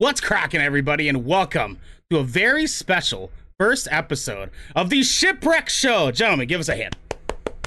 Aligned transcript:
What's 0.00 0.18
cracking, 0.22 0.62
everybody, 0.62 1.10
and 1.10 1.26
welcome 1.26 1.78
to 2.08 2.16
a 2.16 2.24
very 2.24 2.66
special 2.66 3.30
first 3.58 3.86
episode 3.90 4.48
of 4.74 4.88
the 4.88 5.02
Shipwreck 5.02 5.68
Show. 5.68 6.10
Gentlemen, 6.10 6.48
give 6.48 6.58
us 6.58 6.70
a 6.70 6.74
hand. 6.76 6.96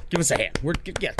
Give 0.09 0.19
us 0.19 0.31
a 0.31 0.37
hand. 0.39 0.59
We're 0.63 0.73
yeah, 0.99 1.11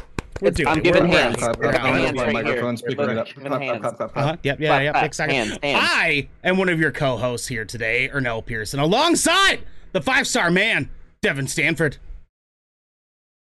we're 0.42 0.50
doing 0.50 0.70
I'm 0.70 0.80
it. 0.80 0.84
giving 0.84 1.08
We're- 1.10 1.22
hands. 1.22 1.38
we're- 1.40 1.54
We're 1.60 1.68
we're- 1.68 1.78
hands 1.78 2.18
right 2.20 2.34
microphone, 2.34 2.78
here. 2.78 2.96
We're 2.98 3.12
it 3.12 3.18
up. 3.20 3.28
Clap, 3.28 3.46
clap, 3.46 3.62
hands. 3.62 3.82
clap, 3.82 3.98
clap, 3.98 4.18
Uh-huh. 4.18 4.36
Yep, 4.42 4.60
yeah, 4.60 4.68
Clap, 4.70 4.82
yep, 4.82 4.94
clap. 4.96 5.06
exactly. 5.06 5.36
Hands, 5.38 5.60
hands. 5.62 5.80
I 5.88 6.30
am 6.44 6.58
one 6.58 6.70
of 6.70 6.80
your 6.80 6.92
co-hosts 6.92 7.48
here 7.48 7.64
today, 7.66 8.10
Ernell 8.12 8.44
Pearson, 8.44 8.80
alongside 8.80 9.60
the 9.92 10.02
five-star 10.02 10.50
man, 10.50 10.90
Devin 11.22 11.46
Stanford. 11.48 11.98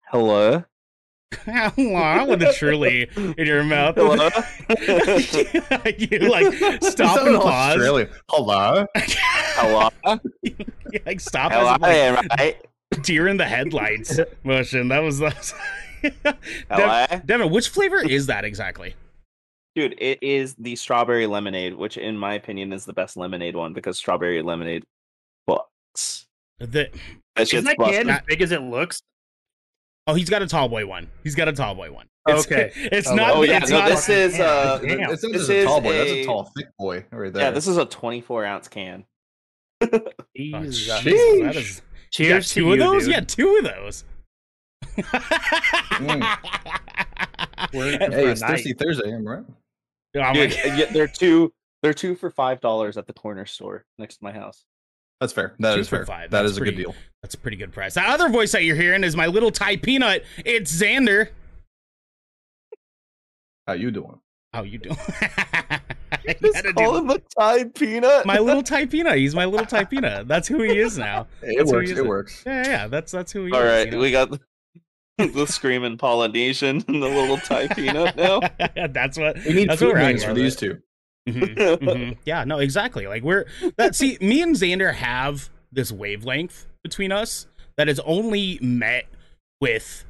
Hello. 0.10 0.66
Hello, 1.46 2.26
with 2.26 2.44
a 2.44 2.54
truly 2.54 3.10
in 3.16 3.48
your 3.48 3.64
mouth. 3.64 3.96
Hello. 3.96 4.30
you 5.98 6.30
like 6.30 6.84
stop 6.84 7.26
and 7.26 7.38
pause. 7.38 7.76
Australian. 7.76 8.10
Hello. 8.30 8.86
Hello. 8.96 9.90
You, 10.44 11.00
like 11.06 11.22
stop 11.22 11.54
Hello. 11.54 11.74
as 11.74 11.80
like, 11.80 12.30
right? 12.38 12.58
deer 13.02 13.30
in 13.30 13.38
the 13.38 13.46
headlights 13.46 14.20
motion. 14.44 14.90
That 14.90 15.00
was 15.00 15.20
the. 15.20 15.32
Hello. 16.70 17.06
Devin, 17.26 17.50
which 17.50 17.70
flavor 17.70 18.06
is 18.06 18.26
that 18.26 18.44
exactly? 18.44 18.94
Dude, 19.74 19.96
it 20.00 20.20
is 20.22 20.54
the 20.56 20.76
strawberry 20.76 21.28
lemonade, 21.28 21.76
which 21.76 21.96
in 21.96 22.18
my 22.18 22.34
opinion 22.34 22.74
is 22.74 22.84
the 22.84 22.92
best 22.92 23.16
lemonade 23.16 23.56
one 23.56 23.72
because 23.72 23.98
strawberry 23.98 24.42
lemonade 24.42 24.84
bucks. 25.48 26.28
The 26.60 26.90
That 27.36 27.42
Is 27.44 27.50
shit's 27.50 27.66
that 27.66 27.78
can 27.78 28.10
as 28.10 28.22
big 28.28 28.42
as 28.42 28.52
it 28.52 28.62
looks? 28.62 29.02
Oh, 30.12 30.14
he's 30.16 30.30
got 30.30 30.42
a 30.42 30.48
tall 30.48 30.68
boy 30.70 30.86
one. 30.86 31.10
He's 31.24 31.36
got 31.36 31.48
a 31.48 31.54
tall 31.54 31.74
boy 31.76 31.92
one. 31.92 32.08
Okay. 32.30 32.72
it's 32.76 33.08
Oh, 33.08 33.16
not. 33.16 33.36
Oh 33.36 33.42
yeah, 33.44 33.58
it's 33.58 33.70
no, 33.72 33.80
not. 33.80 33.90
this 33.90 34.10
is 34.10 34.40
uh 34.40 34.80
Damn. 34.84 35.10
It's 35.12 35.22
This 35.22 35.32
just 35.32 35.50
a 35.50 35.64
tall 35.66 35.78
is 35.78 35.84
boy. 35.84 35.94
That's 35.98 36.12
a- 36.12 36.22
a 36.22 36.26
tall, 36.26 36.52
thick 36.56 36.68
boy 36.78 37.06
right 37.12 37.34
there. 37.34 37.44
yeah, 37.44 37.52
this 37.52 37.68
is 37.68 37.78
a 37.78 37.86
24 37.86 38.46
ounce 38.46 38.68
can. 38.68 39.06
Oh, 39.84 40.00
Jesus. 40.64 41.02
Jesus, 41.04 41.04
Sheesh. 41.04 41.44
that 41.44 41.56
is, 41.56 41.82
you 42.20 42.30
got 42.30 42.42
Cheers 42.44 42.52
two 42.54 42.62
to 42.64 42.74
of 42.74 42.80
those. 42.80 43.04
dude. 43.06 43.12
Yeah, 43.14 43.20
two 43.22 43.56
of 43.58 43.64
those. 43.64 44.04
We're- 47.74 47.98
Hey, 48.00 48.28
it's. 48.28 48.42
Thirsty 48.42 48.74
Thursday, 48.74 49.12
am 49.14 49.28
right? 49.28 49.44
My 50.16 50.34
Dude, 50.34 50.52
God. 50.52 50.66
and 50.66 50.96
they're 50.96 51.08
two 51.08 51.54
they're 51.82 51.94
two 51.94 52.16
for 52.16 52.30
five 52.30 52.60
dollars 52.60 52.98
at 52.98 53.08
the 53.08 53.14
corner 53.14 53.46
store 53.46 53.86
next 53.98 54.18
to 54.18 54.24
my 54.24 54.32
house. 54.34 54.66
That's 55.22 55.32
fair. 55.32 55.54
That 55.60 55.76
Two 55.76 55.80
is 55.82 55.88
fair. 55.88 56.06
five. 56.06 56.32
That 56.32 56.42
That's 56.42 56.52
is 56.54 56.58
a 56.58 56.62
good 56.62 56.76
deal. 56.76 56.94
That's 57.22 57.36
a 57.36 57.38
pretty 57.38 57.56
good 57.56 57.72
price. 57.72 57.94
That 57.94 58.10
other 58.10 58.28
voice 58.28 58.52
that 58.52 58.64
you're 58.66 58.76
hearing 58.76 59.04
is 59.06 59.16
my 59.16 59.28
little 59.28 59.52
Thai 59.52 59.78
peanut. 59.78 60.26
It's 60.44 60.72
Xander. 60.76 61.30
How 63.68 63.74
you 63.74 63.92
doing? 63.92 64.20
How 64.54 64.64
you 64.64 64.78
doing? 64.80 64.98
You 66.28 66.34
Just 66.36 66.54
gotta 66.56 66.74
call 66.74 66.92
do- 66.92 66.98
him 67.00 67.10
a 67.10 67.20
Tide 67.40 67.74
Peanut. 67.74 68.26
my 68.28 68.38
little 68.38 68.62
Thai 68.62 68.86
peanut. 68.88 69.18
He's 69.18 69.34
my 69.34 69.46
little 69.46 69.66
Thai 69.66 69.86
peanut. 69.86 70.28
That's 70.28 70.48
who 70.48 70.62
he 70.62 70.78
is 70.78 70.98
now. 70.98 71.26
It 71.42 71.58
That's 71.58 71.72
works. 71.72 71.88
he 71.90 71.94
is. 71.94 72.00
It 72.00 72.06
works. 72.06 72.44
Yeah, 72.46 72.68
yeah. 72.68 72.88
That's 72.88 73.12
that's 73.14 73.32
who 73.32 73.46
he 73.46 73.52
All 73.54 73.62
is. 73.62 73.66
right, 73.66 73.86
you 73.86 73.92
know? 73.94 74.00
we 74.00 74.12
got 74.12 74.30
the, 74.30 74.40
the 75.28 75.48
screaming 75.48 75.98
Polynesian 75.98 76.84
and 76.88 77.02
the 77.02 77.08
little 77.08 77.38
Thai 77.38 77.70
Peanut 77.70 78.18
now. 78.18 78.42
that's 78.90 79.18
what 79.18 79.38
We 79.46 79.54
need 79.54 79.70
that's 79.70 79.82
what 79.82 79.92
food 79.94 80.00
names 80.00 80.24
for 80.24 80.34
these 80.34 80.56
two. 80.58 80.80
Mhm, 81.30 81.56
mhm. 81.56 82.18
Yeah, 82.26 82.44
no, 82.44 82.60
exactly. 82.60 83.08
Like 83.08 83.24
we're 83.24 83.46
that. 83.78 83.96
See, 83.96 84.18
me 84.22 84.42
and 84.42 84.56
Xander 84.56 84.94
have 84.94 85.50
this 85.72 85.92
wavelength 85.92 86.68
between 86.84 87.12
us 87.12 87.48
that 87.78 87.88
is 87.88 88.00
only 88.02 88.58
met 88.62 89.06
with 89.62 90.04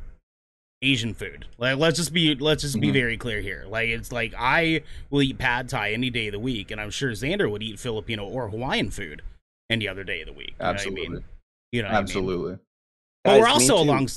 Asian 0.82 1.14
food. 1.14 1.46
Like, 1.58 1.78
let's 1.78 1.98
just 1.98 2.14
be 2.14 2.34
let's 2.36 2.62
just 2.64 2.80
be 2.80 2.88
Mhm. 2.90 2.94
very 2.94 3.18
clear 3.18 3.42
here. 3.42 3.66
Like, 3.68 3.90
it's 3.90 4.12
like 4.12 4.34
I 4.38 4.82
will 5.10 5.22
eat 5.22 5.38
pad 5.38 5.70
thai 5.70 5.92
any 5.92 6.10
day 6.10 6.28
of 6.28 6.32
the 6.32 6.40
week, 6.40 6.72
and 6.72 6.80
I'm 6.80 6.90
sure 6.92 7.12
Xander 7.12 7.52
would 7.52 7.62
eat 7.62 7.80
Filipino 7.80 8.26
or 8.26 8.50
Hawaiian 8.50 8.90
food 8.90 9.22
any 9.70 9.88
other 9.88 10.04
day 10.04 10.22
of 10.22 10.28
the 10.28 10.34
week. 10.34 10.56
You 10.60 10.64
know 10.64 10.66
what 10.66 10.68
I 10.68 10.74
Absolutely. 10.80 11.10
mean? 11.10 11.24
You 11.72 11.82
know, 11.84 11.88
what 11.88 11.92
I 11.94 11.98
mean? 11.98 12.04
Absolutely. 12.04 12.58
But 13.24 13.40
we're 13.40 13.48
also 13.48 13.76
along. 13.78 14.10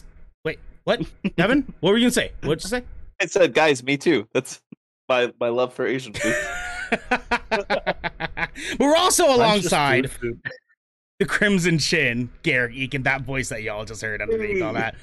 Wait, 0.44 0.58
what, 0.84 1.02
Devin? 1.36 1.72
what 1.80 1.90
were 1.90 1.98
you 1.98 2.04
gonna 2.04 2.12
say? 2.12 2.32
What'd 2.42 2.62
you 2.64 2.70
say? 2.70 2.84
I 3.20 3.26
said, 3.26 3.52
guys, 3.52 3.82
me 3.82 3.96
too. 3.96 4.26
That's 4.32 4.60
my 5.08 5.32
my 5.38 5.48
love 5.48 5.74
for 5.74 5.86
Asian 5.86 6.12
food. 6.14 6.34
but 6.90 8.50
we're 8.80 8.96
also 8.96 9.34
alongside 9.34 10.10
food, 10.10 10.40
food. 10.42 10.52
the 11.18 11.26
Crimson 11.26 11.78
Chin, 11.78 12.30
Garrick 12.42 12.74
Eakin, 12.74 13.04
that 13.04 13.22
voice 13.22 13.48
that 13.50 13.62
y'all 13.62 13.84
just 13.84 14.02
heard 14.02 14.20
underneath 14.22 14.62
all 14.62 14.72
that. 14.74 14.94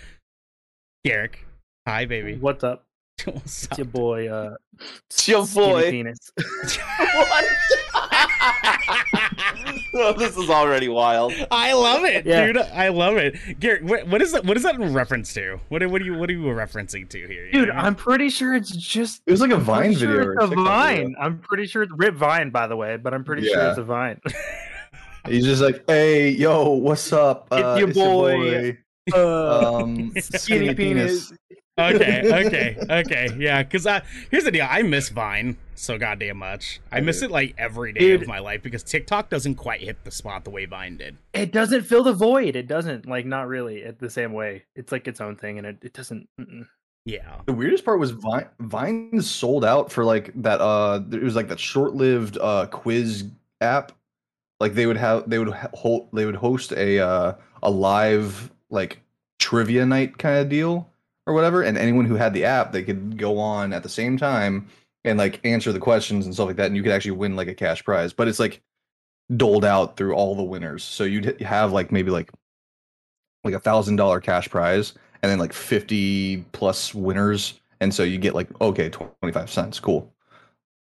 Garrick, 1.05 1.45
hi, 1.87 2.05
baby. 2.05 2.35
What's 2.37 2.63
up? 2.63 2.85
What's 3.25 3.65
It's 3.65 3.77
your 3.77 3.85
boy, 3.85 4.27
uh, 4.29 4.55
It's 5.09 5.27
your 5.27 5.45
boy. 5.45 5.91
Penis. 5.91 6.31
what? 7.13 7.45
oh, 9.95 10.13
this 10.17 10.37
is 10.37 10.49
already 10.49 10.87
wild. 10.89 11.33
I 11.51 11.73
love 11.73 12.03
it, 12.05 12.25
Yeah. 12.25 12.45
dude. 12.45 12.57
I 12.57 12.89
love 12.89 13.17
it. 13.17 13.59
Garrick, 13.59 13.83
what, 13.83 14.07
what 14.07 14.21
is 14.21 14.31
that? 14.33 14.45
What 14.45 14.57
is 14.57 14.63
that 14.63 14.75
in 14.75 14.93
reference 14.93 15.33
to? 15.35 15.59
What, 15.69 15.81
are- 15.83 15.89
what 15.89 16.01
are 16.01 16.05
you? 16.05 16.13
What 16.15 16.29
are 16.29 16.33
you 16.33 16.41
referencing 16.43 17.07
to 17.09 17.27
here? 17.27 17.45
You 17.45 17.51
Dude, 17.51 17.67
know 17.69 17.73
I 17.73 17.77
mean? 17.77 17.85
I'm 17.85 17.95
pretty 17.95 18.29
sure 18.29 18.55
it's 18.55 18.71
just. 18.71 19.21
It 19.25 19.31
was 19.31 19.41
like 19.41 19.51
a 19.51 19.55
I'm 19.55 19.61
Vine 19.61 19.81
pretty 19.93 19.95
sure 19.99 20.07
video. 20.09 20.25
or 20.27 20.33
It's 20.33 20.43
a 20.43 20.47
TikTok 20.47 20.57
video. 20.57 21.03
Vine. 21.05 21.15
I'm 21.19 21.39
pretty 21.39 21.67
sure 21.67 21.83
it's 21.83 21.91
Rip 21.95 22.15
Vine, 22.15 22.49
by 22.49 22.67
the 22.67 22.75
way, 22.75 22.97
but 22.97 23.13
I'm 23.13 23.23
pretty 23.23 23.47
sure 23.47 23.69
it's 23.69 23.77
a 23.77 23.83
Vine. 23.83 24.19
He's 25.27 25.45
just 25.45 25.61
like, 25.61 25.83
hey, 25.87 26.29
yo, 26.29 26.69
what's 26.71 27.13
up? 27.13 27.47
It's 27.51 27.79
your 27.79 27.93
boy, 27.93 28.77
Uh, 29.13 29.75
Um, 29.83 30.11
skinny 30.19 30.73
penis. 30.75 31.31
Okay, 31.79 32.45
okay, 32.47 32.77
okay. 32.89 33.27
Yeah, 33.37 33.63
because 33.63 33.87
I 33.87 34.01
here's 34.29 34.43
the 34.43 34.51
deal. 34.51 34.67
I 34.69 34.81
miss 34.81 35.09
Vine 35.09 35.57
so 35.75 35.97
goddamn 35.97 36.37
much. 36.37 36.79
I 36.91 36.97
I 36.97 37.01
miss 37.01 37.21
it 37.21 37.31
like 37.31 37.55
every 37.57 37.93
day 37.93 37.99
Dude. 37.99 38.23
of 38.23 38.27
my 38.27 38.39
life 38.39 38.61
because 38.61 38.83
TikTok 38.83 39.29
doesn't 39.29 39.55
quite 39.55 39.81
hit 39.81 40.03
the 40.03 40.11
spot 40.11 40.43
the 40.43 40.49
way 40.49 40.65
Vine 40.65 40.97
did. 40.97 41.17
It 41.33 41.51
doesn't 41.51 41.83
fill 41.83 42.03
the 42.03 42.13
void. 42.13 42.55
It 42.55 42.67
doesn't 42.67 43.07
like 43.07 43.25
not 43.25 43.47
really 43.47 43.79
it 43.79 43.99
the 43.99 44.09
same 44.09 44.33
way. 44.33 44.63
It's 44.75 44.91
like 44.91 45.07
its 45.07 45.21
own 45.21 45.35
thing, 45.37 45.57
and 45.57 45.67
it, 45.67 45.77
it 45.81 45.93
doesn't. 45.93 46.27
mm-mm. 46.39 46.67
Yeah. 47.05 47.41
The 47.47 47.53
weirdest 47.53 47.83
part 47.83 47.99
was 47.99 48.11
Vine. 48.11 48.47
Vine 48.59 49.21
sold 49.21 49.65
out 49.65 49.91
for 49.91 50.05
like 50.05 50.31
that. 50.41 50.61
Uh, 50.61 51.01
it 51.11 51.23
was 51.23 51.35
like 51.35 51.47
that 51.47 51.59
short-lived 51.59 52.37
uh 52.39 52.67
quiz 52.67 53.25
app. 53.61 53.93
Like 54.59 54.75
they 54.75 54.85
would 54.85 54.97
have, 54.97 55.27
they 55.27 55.39
would 55.39 55.49
hold, 55.73 56.09
they 56.13 56.25
would 56.25 56.35
host 56.35 56.73
a 56.73 56.99
uh 56.99 57.33
a 57.63 57.71
live 57.71 58.51
like 58.69 59.01
trivia 59.39 59.85
night 59.85 60.17
kind 60.19 60.37
of 60.37 60.49
deal 60.49 60.90
or 61.31 61.33
whatever, 61.33 61.63
and 61.63 61.77
anyone 61.77 62.05
who 62.05 62.15
had 62.15 62.33
the 62.33 62.45
app, 62.45 62.71
they 62.71 62.83
could 62.83 63.17
go 63.17 63.39
on 63.39 63.73
at 63.73 63.83
the 63.83 63.89
same 63.89 64.17
time 64.17 64.67
and 65.03 65.17
like 65.17 65.39
answer 65.43 65.71
the 65.71 65.79
questions 65.79 66.25
and 66.25 66.33
stuff 66.35 66.47
like 66.47 66.57
that, 66.57 66.67
and 66.67 66.75
you 66.75 66.83
could 66.83 66.91
actually 66.91 67.11
win 67.11 67.35
like 67.35 67.47
a 67.47 67.55
cash 67.55 67.83
prize. 67.83 68.13
But 68.13 68.27
it's 68.27 68.39
like 68.39 68.61
doled 69.35 69.65
out 69.65 69.97
through 69.97 70.13
all 70.13 70.35
the 70.35 70.43
winners, 70.43 70.83
so 70.83 71.03
you'd 71.03 71.41
have 71.41 71.71
like 71.71 71.91
maybe 71.91 72.11
like 72.11 72.29
like 73.43 73.53
a 73.53 73.59
thousand 73.59 73.95
dollar 73.95 74.19
cash 74.19 74.49
prize 74.49 74.93
and 75.21 75.31
then 75.31 75.39
like 75.39 75.53
50 75.53 76.45
plus 76.51 76.93
winners 76.93 77.59
and 77.79 77.93
so 77.93 78.03
you 78.03 78.17
get 78.17 78.35
like 78.35 78.47
okay 78.61 78.89
25 78.89 79.49
cents. 79.49 79.79
Cool. 79.79 80.11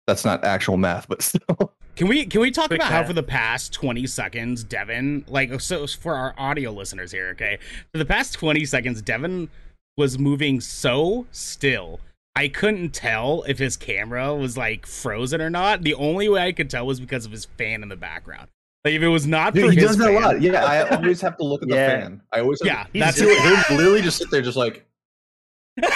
That's 0.08 0.26
not 0.26 0.44
actual 0.44 0.78
math 0.78 1.08
but 1.08 1.22
still. 1.22 1.74
Can 1.96 2.08
we 2.08 2.26
can 2.26 2.42
we 2.42 2.52
talk 2.52 2.68
Quick 2.68 2.80
about 2.80 2.92
how 2.92 3.04
for 3.04 3.14
the 3.14 3.24
past 3.24 3.74
20 3.74 4.06
seconds 4.08 4.64
Devin 4.64 5.26
like 5.28 5.60
so 5.62 5.88
for 5.88 6.16
our 6.16 6.34
audio 6.38 6.72
listeners 6.72 7.12
here, 7.12 7.30
okay? 7.30 7.58
For 7.92 7.98
the 7.98 8.06
past 8.06 8.34
20 8.34 8.66
seconds 8.66 9.02
Devin 9.02 9.50
was 9.98 10.20
moving 10.20 10.60
so 10.62 11.26
still. 11.32 12.00
I 12.36 12.48
couldn't 12.50 12.94
tell 12.94 13.44
if 13.48 13.60
his 13.60 13.78
camera 13.78 14.36
was 14.36 14.58
like 14.58 14.86
frozen 14.86 15.42
or 15.42 15.50
not. 15.50 15.84
The 15.84 15.94
only 15.94 16.28
way 16.28 16.46
I 16.46 16.52
could 16.52 16.70
tell 16.70 16.86
was 16.86 17.00
because 17.00 17.26
of 17.26 17.32
his 17.32 17.46
fan 17.46 17.82
in 17.82 17.88
the 17.90 17.96
background. 17.96 18.50
Like 18.84 18.94
if 18.94 19.02
it 19.02 19.08
was 19.08 19.26
not 19.26 19.54
for 19.54 19.62
Dude, 19.62 19.74
he 19.74 19.80
his 19.80 19.88
does 19.92 19.98
that 19.98 20.12
a 20.12 20.14
fan- 20.14 20.22
lot 20.22 20.42
yeah 20.42 20.64
i 20.64 20.88
always 20.96 21.20
have 21.22 21.38
to 21.38 21.44
look 21.44 21.64
at 21.64 21.70
the 21.70 21.76
Yeah. 21.76 22.02
fan 22.02 22.22
i 22.32 22.40
always 22.42 22.60
have 22.62 22.68
Yeah, 22.68 22.84
to, 22.84 23.00
that's 23.00 23.20
he'll, 23.20 23.30
he'll 23.66 23.78
literally 23.78 24.04
just 24.04 24.20
sit 24.20 24.30
there 24.30 24.44
just 24.44 24.58
like 24.58 24.86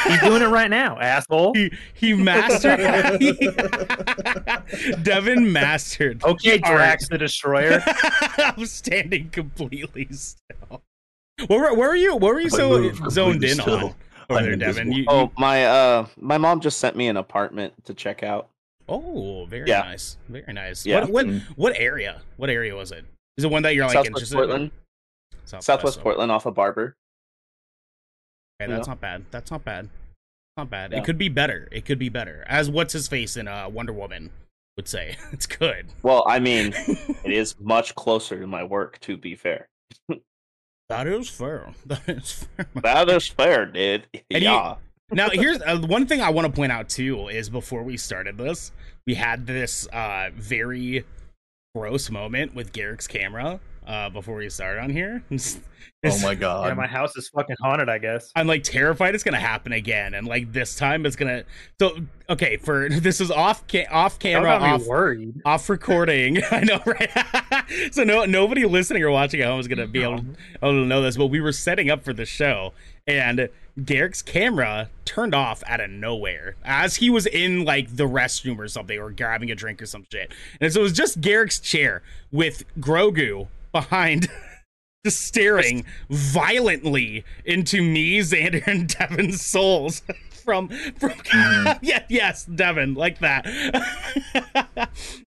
He's 0.08 0.20
doing 0.22 0.42
it 0.42 0.48
right 0.48 0.70
now, 0.70 1.00
asshole. 1.00 1.54
he, 1.54 1.72
he 1.94 2.14
mastered 2.14 2.80
Devin 5.04 5.54
mastered 5.54 6.22
Okay, 6.24 6.60
All 6.64 6.72
right. 6.74 6.78
Drax 6.78 7.08
the 7.10 7.18
Destroyer. 7.18 7.82
I'm 8.40 8.66
standing 8.66 9.30
completely 9.30 10.08
still. 10.12 10.82
Where, 11.48 11.60
were- 11.60 11.74
where 11.76 11.90
were 11.90 11.96
you? 11.96 12.16
Where 12.16 12.34
were 12.34 12.40
you 12.42 12.50
so 12.50 12.92
zoned 13.10 13.44
in 13.44 13.56
still. 13.60 13.74
on 13.76 13.84
over 13.84 13.96
I'm 14.40 14.44
there, 14.46 14.56
Devin? 14.56 14.92
You, 14.92 15.00
you- 15.04 15.06
Oh, 15.08 15.32
my 15.38 15.66
uh 15.66 16.08
my 16.18 16.38
mom 16.38 16.60
just 16.60 16.80
sent 16.80 16.96
me 16.96 17.08
an 17.08 17.18
apartment 17.18 17.74
to 17.86 17.94
check 17.94 18.24
out. 18.24 18.50
oh, 18.88 19.46
very 19.46 19.68
Yeah. 19.70 19.82
nice, 19.82 20.18
very 20.28 20.52
nice. 20.54 20.86
Yeah. 20.86 21.02
What, 21.02 21.10
what 21.12 21.26
Mm. 21.28 21.42
what 21.56 21.74
area? 21.78 22.22
What 22.38 22.50
area 22.50 22.76
was 22.76 22.92
it? 22.92 23.06
Is 23.38 23.44
it 23.46 23.52
one 23.52 23.64
that 23.64 23.74
you're 23.76 23.86
like 23.86 23.94
Southwest 23.94 24.08
interested 24.08 24.36
Portland. 24.36 24.64
in? 24.66 24.72
Southwest, 25.46 25.66
Southwest 25.66 26.02
Portland 26.02 26.32
off 26.32 26.46
of 26.46 26.54
Barbur. 26.56 26.94
Okay, 28.62 28.70
that's 28.72 28.88
Yeah. 28.88 28.92
not 28.92 29.02
bad. 29.02 29.26
That's 29.32 29.50
not 29.52 29.64
bad. 29.64 29.90
Not 30.58 30.70
bad. 30.70 30.92
Yeah. 30.92 30.98
It 31.00 31.06
could 31.06 31.18
be 31.18 31.30
better. 31.30 31.68
It 31.72 31.86
could 31.86 31.98
be 32.00 32.10
better. 32.10 32.44
As 32.48 32.70
what's 32.70 32.92
his 32.94 33.08
face 33.08 33.38
in 33.38 33.48
uh, 33.48 33.70
Wonder 33.70 33.94
Woman 33.94 34.30
would 34.76 34.88
say, 34.88 35.16
it's 35.32 35.46
good. 35.46 35.88
Well, 36.04 36.24
I 36.28 36.40
mean, 36.40 36.74
it 37.24 37.32
is 37.32 37.56
much 37.60 37.96
closer 37.96 38.40
to 38.40 38.46
my 38.48 38.64
work 38.64 39.00
to 39.02 39.16
be 39.18 39.36
fair. 39.36 39.70
that 40.90 41.08
is 41.08 41.30
fair. 41.30 41.72
That 41.86 42.08
is 42.10 42.32
fair. 42.56 42.66
That 42.76 43.10
is 43.10 43.28
fair, 43.28 43.66
dude. 43.66 44.08
And 44.32 44.44
you- 44.44 44.50
yeah. 44.50 44.76
now 45.12 45.30
here's 45.34 45.62
uh, 45.62 45.78
one 45.88 46.06
thing 46.06 46.22
I 46.22 46.30
want 46.32 46.48
to 46.48 46.54
point 46.54 46.72
out 46.72 46.90
too 46.90 47.28
is 47.30 47.50
before 47.50 47.84
we 47.84 47.98
started 47.98 48.38
this, 48.38 48.72
we 49.08 49.16
had 49.16 49.48
this 49.48 49.88
uh 49.88 50.30
very 50.34 51.06
gross 51.76 52.10
moment 52.10 52.54
with 52.56 52.74
Garrick's 52.74 53.08
camera 53.08 53.60
uh, 53.90 54.10
before 54.10 54.36
we 54.36 54.50
start 54.50 54.78
on 54.78 54.90
here. 54.90 55.24
Oh 56.06 56.18
my 56.22 56.34
god. 56.34 56.68
Yeah, 56.68 56.76
my 56.76 56.88
house 56.88 57.14
is 57.18 57.28
fucking 57.28 57.58
haunted. 57.62 57.90
I 57.90 57.98
guess. 57.98 58.32
I'm 58.34 58.48
like 58.48 58.64
terrified 58.64 59.16
it's 59.16 59.24
gonna 59.26 59.38
happen 59.38 59.74
again, 59.74 60.14
and 60.14 60.26
like 60.26 60.54
this 60.54 60.78
time 60.78 61.06
it's 61.06 61.18
gonna. 61.18 61.44
So 61.78 61.98
okay, 62.30 62.56
for 62.56 62.88
this 63.02 63.20
is 63.20 63.30
off 63.30 63.68
ca- 63.68 63.88
off 63.92 64.18
camera, 64.18 64.52
off 64.52 64.86
worried. 64.86 65.42
off 65.44 65.70
recording. 65.70 66.42
I 66.52 66.62
know, 66.62 66.80
right? 66.86 67.12
so 67.92 68.06
no 68.06 68.24
nobody 68.24 68.66
listening 68.66 69.04
or 69.04 69.12
watching 69.12 69.42
at 69.42 69.48
home 69.48 69.60
is 69.60 69.68
gonna 69.68 69.88
be 69.88 70.02
able, 70.02 70.24
able 70.64 70.72
to 70.72 70.86
know 70.86 71.02
this, 71.02 71.18
but 71.18 71.28
we 71.28 71.42
were 71.42 71.52
setting 71.52 71.90
up 71.90 72.06
for 72.06 72.14
the 72.14 72.26
show, 72.26 72.72
and 73.06 73.50
Garrick's 73.84 74.22
camera 74.22 74.90
turned 75.04 75.36
off 75.36 75.64
out 75.68 75.82
of 75.82 75.90
nowhere 75.90 76.56
as 76.64 76.96
he 76.96 77.10
was 77.10 77.26
in 77.26 77.66
like 77.66 77.94
the 77.94 78.08
restroom 78.08 78.58
or 78.58 78.70
something, 78.70 78.98
or 78.98 79.12
grabbing 79.12 79.52
a 79.52 79.56
drink 79.56 79.82
or 79.82 79.86
some 79.86 80.06
shit, 80.10 80.34
and 80.62 80.72
so 80.72 80.80
it 80.80 80.84
was 80.84 80.94
just 80.94 81.20
Garrick's 81.20 81.60
chair 81.60 82.04
with 82.32 82.64
Grogu 82.80 83.48
behind. 83.72 84.28
Just 85.06 85.22
staring 85.22 85.86
violently 86.10 87.24
into 87.46 87.82
me, 87.82 88.20
Xander, 88.20 88.68
and 88.68 88.86
Devin's 88.90 89.42
souls 89.42 90.02
from 90.44 90.68
from 90.68 91.12
Mhm. 91.12 91.80
yeah, 91.82 92.04
yes, 92.10 92.44
Devin, 92.44 92.96
like 92.96 93.20
that. 93.20 93.48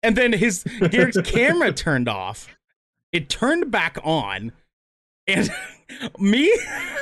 and 0.04 0.16
then 0.16 0.32
his 0.32 0.64
Garrick's 0.90 1.18
camera 1.30 1.74
turned 1.74 2.08
off. 2.08 2.48
It 3.12 3.28
turned 3.30 3.70
back 3.70 3.98
on, 4.04 4.54
and 5.28 5.50
me, 6.18 6.50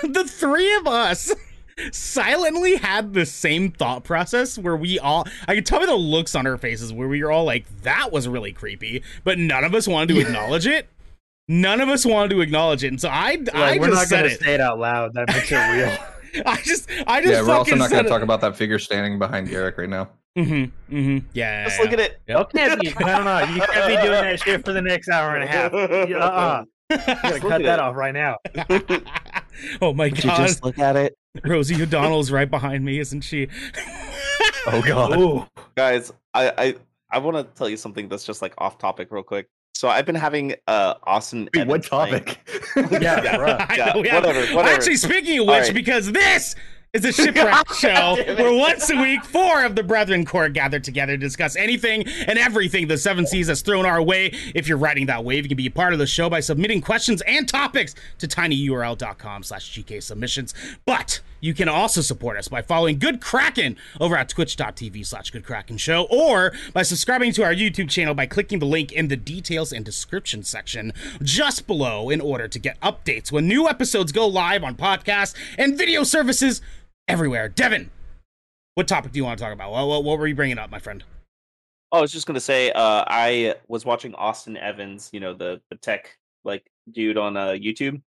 the 0.03 0.23
three 0.27 0.73
of 0.75 0.87
us, 0.87 1.33
silently 1.91 2.77
had 2.77 3.13
the 3.13 3.25
same 3.27 3.69
thought 3.71 4.03
process 4.03 4.57
where 4.57 4.75
we 4.77 4.97
all 4.97 5.27
I 5.47 5.53
could 5.55 5.65
tell 5.67 5.79
by 5.81 5.85
the 5.85 5.95
looks 5.95 6.33
on 6.33 6.47
our 6.47 6.57
faces 6.57 6.91
where 6.93 7.07
we 7.07 7.23
were 7.23 7.31
all 7.31 7.43
like, 7.45 7.65
that 7.83 8.11
was 8.11 8.27
really 8.27 8.53
creepy, 8.53 9.03
but 9.23 9.37
none 9.37 9.63
of 9.63 9.75
us 9.75 9.87
wanted 9.87 10.15
to 10.15 10.19
acknowledge 10.21 10.65
it. 10.65 10.87
None 11.47 11.80
of 11.81 11.89
us 11.89 12.06
wanted 12.06 12.30
to 12.31 12.42
acknowledge 12.42 12.83
it. 12.83 12.88
And 12.88 13.00
so 13.00 13.09
I 13.09 13.38
I 13.53 13.59
Like, 13.59 13.81
we're 13.81 13.88
just 13.89 14.00
not 14.00 14.07
said 14.07 14.21
gonna 14.24 14.33
it. 14.33 14.39
say 14.42 14.53
it 14.56 14.62
out 14.62 14.80
loud. 14.80 15.13
That 15.13 15.27
makes 15.27 15.51
it 15.51 15.56
real. 15.56 15.97
I 16.45 16.62
just 16.63 16.89
I 17.07 17.21
just 17.21 17.31
yeah, 17.33 17.42
we're 17.44 17.53
also 17.53 17.75
not 17.75 17.89
going 17.89 18.03
to 18.03 18.09
it. 18.09 18.12
talk 18.12 18.21
about 18.21 18.42
that 18.42 18.57
figure 18.57 18.77
standing 18.80 19.18
behind 19.19 19.47
Garrick 19.50 19.77
right 19.77 19.88
now. 19.88 20.09
Mm-hmm. 20.38 20.94
Mm-hmm. 20.95 21.27
Yeah. 21.33 21.63
Just 21.65 21.77
yeah, 21.77 21.83
look 21.83 21.94
at 21.94 22.00
it. 22.01 22.19
Yep. 22.27 22.50
You 22.53 22.59
can't 22.59 22.81
be. 22.81 22.94
No, 23.00 23.06
no, 23.06 23.24
no. 23.24 23.39
You 23.53 23.62
can't 23.62 23.88
be 23.88 23.95
doing 24.06 24.21
that 24.21 24.39
shit 24.42 24.65
for 24.65 24.74
the 24.74 24.81
next 24.81 25.07
hour 25.07 25.36
and 25.36 25.44
a 25.44 25.47
half. 25.47 25.71
You- 26.09 26.18
Uh-uh. 26.18 26.65
You 26.92 26.97
gotta 26.97 27.39
cut 27.39 27.63
that 27.63 27.80
it. 27.80 27.80
off 27.80 27.95
right 27.95 28.13
now. 28.13 28.38
oh 29.81 29.94
my 29.94 30.06
Would 30.09 30.24
you 30.24 30.30
god. 30.30 30.45
just 30.47 30.63
look 30.63 30.77
at 30.77 30.95
it? 30.95 31.18
Rosie 31.44 31.81
O'Donnell's 31.81 32.31
right 32.31 32.50
behind 32.50 32.83
me, 32.86 33.00
isn't 33.00 33.21
she? 33.21 33.47
Oh 34.68 34.81
god. 34.86 35.18
Ooh. 35.19 35.45
guys 35.75 36.12
i 36.33 36.50
i, 36.57 36.75
I 37.12 37.18
want 37.19 37.38
to 37.38 37.44
tell 37.57 37.69
you 37.69 37.77
something 37.77 38.07
that's 38.07 38.24
just 38.24 38.42
like 38.42 38.53
off 38.57 38.77
topic 38.77 39.07
real 39.12 39.24
quick 39.24 39.47
so 39.75 39.88
i've 39.89 40.06
been 40.06 40.16
having 40.16 40.56
uh 40.68 40.94
austin 41.04 41.50
Wait, 41.54 41.68
what 41.68 41.83
topic? 41.83 42.39
Yeah, 42.75 43.22
Yeah. 43.24 43.38
bruh. 43.38 43.69
I 43.69 43.75
Yeah, 43.75 43.86
know 43.94 44.04
have- 44.04 44.24
whatever, 44.25 44.56
whatever. 44.56 44.62
Actually, 44.75 44.95
speaking 44.98 45.39
of 45.39 45.48
which, 45.48 45.54
All 45.56 45.62
right. 45.62 45.74
because 45.74 46.12
this 46.12 46.56
is 46.94 47.04
a 47.06 47.12
shipwreck 47.24 47.69
show 47.74 48.16
where 48.38 48.54
once 48.57 48.89
a 48.89 48.95
week 49.01 49.24
four 49.25 49.63
of 49.66 49.75
the 49.75 49.83
Brethren 49.83 50.25
Court 50.25 50.54
gather 50.54 50.80
together 50.80 51.13
to 51.13 51.18
discuss 51.18 51.56
anything 51.57 52.07
and 52.27 52.39
everything 52.39 52.88
the 52.88 52.98
Seven 52.98 53.27
Seas 53.27 53.48
has 53.50 53.62
thrown 53.62 53.86
our 53.86 54.01
way. 54.01 54.31
If 54.56 54.68
you're 54.69 54.77
riding 54.77 55.06
that 55.07 55.24
wave, 55.25 55.44
you 55.44 55.50
can 55.50 55.57
be 55.57 55.68
a 55.68 55.72
part 55.72 55.92
of 55.92 56.00
the 56.00 56.07
show 56.07 56.30
by 56.30 56.39
submitting 56.39 56.80
questions 56.81 57.21
and 57.28 57.48
topics 57.50 57.95
to 58.19 58.28
tinyurl.com 58.30 59.44
slash 59.44 59.78
GK 59.78 60.01
submissions. 60.01 60.54
But 60.86 61.19
you 61.45 61.53
can 61.53 61.69
also 61.69 62.01
support 62.01 62.38
us 62.38 62.47
by 62.47 62.63
following 62.63 62.97
Good 62.97 63.21
Kraken 63.21 63.77
over 64.01 64.18
at 64.18 64.30
twitch.tv 64.30 65.06
slash 65.06 65.30
Good 65.30 65.45
Kraken 65.45 65.77
Show 65.77 66.07
or 66.09 66.51
by 66.74 66.81
subscribing 66.81 67.33
to 67.33 67.44
our 67.44 67.53
YouTube 67.53 67.88
channel 67.88 68.15
by 68.15 68.25
clicking 68.25 68.57
the 68.57 68.65
link 68.65 68.92
in 68.92 69.09
the 69.09 69.15
details 69.15 69.71
and 69.71 69.86
description 69.86 70.42
section 70.42 70.92
just 71.21 71.68
below 71.68 72.09
in 72.09 72.19
order 72.19 72.47
to 72.47 72.57
get 72.57 72.80
updates 72.81 73.31
when 73.31 73.47
new 73.47 73.69
episodes 73.69 74.12
go 74.12 74.25
live 74.25 74.63
on 74.63 74.74
podcasts 74.74 75.36
and 75.56 75.77
video 75.77 76.03
services 76.03 76.63
everywhere. 77.07 77.47
Devin, 77.47 77.92
what 78.74 78.88
topic 78.88 79.12
do 79.12 79.18
you 79.18 79.24
want 79.24 79.38
to 79.38 79.44
talk 79.44 79.53
about? 79.53 79.71
What, 79.71 79.88
what, 79.88 80.03
what 80.03 80.18
were 80.18 80.25
you 80.25 80.36
bringing 80.36 80.57
up, 80.57 80.71
my 80.71 80.80
friend? 80.80 81.03
Oh, 81.92 82.00
I 82.00 82.01
was 82.01 82.12
just 82.12 82.25
gonna 82.25 82.39
say, 82.39 82.71
uh, 82.71 83.03
I 83.07 83.53
was 83.68 83.86
watching 83.86 84.15
Austin 84.15 84.57
Evans, 84.57 85.12
you 85.13 85.19
know, 85.19 85.36
the 85.36 85.62
the 85.69 85.77
tech 85.77 86.18
like 86.44 86.65
dude 86.92 87.18
on 87.18 87.38
uh, 87.38 87.50
YouTube, 87.50 88.01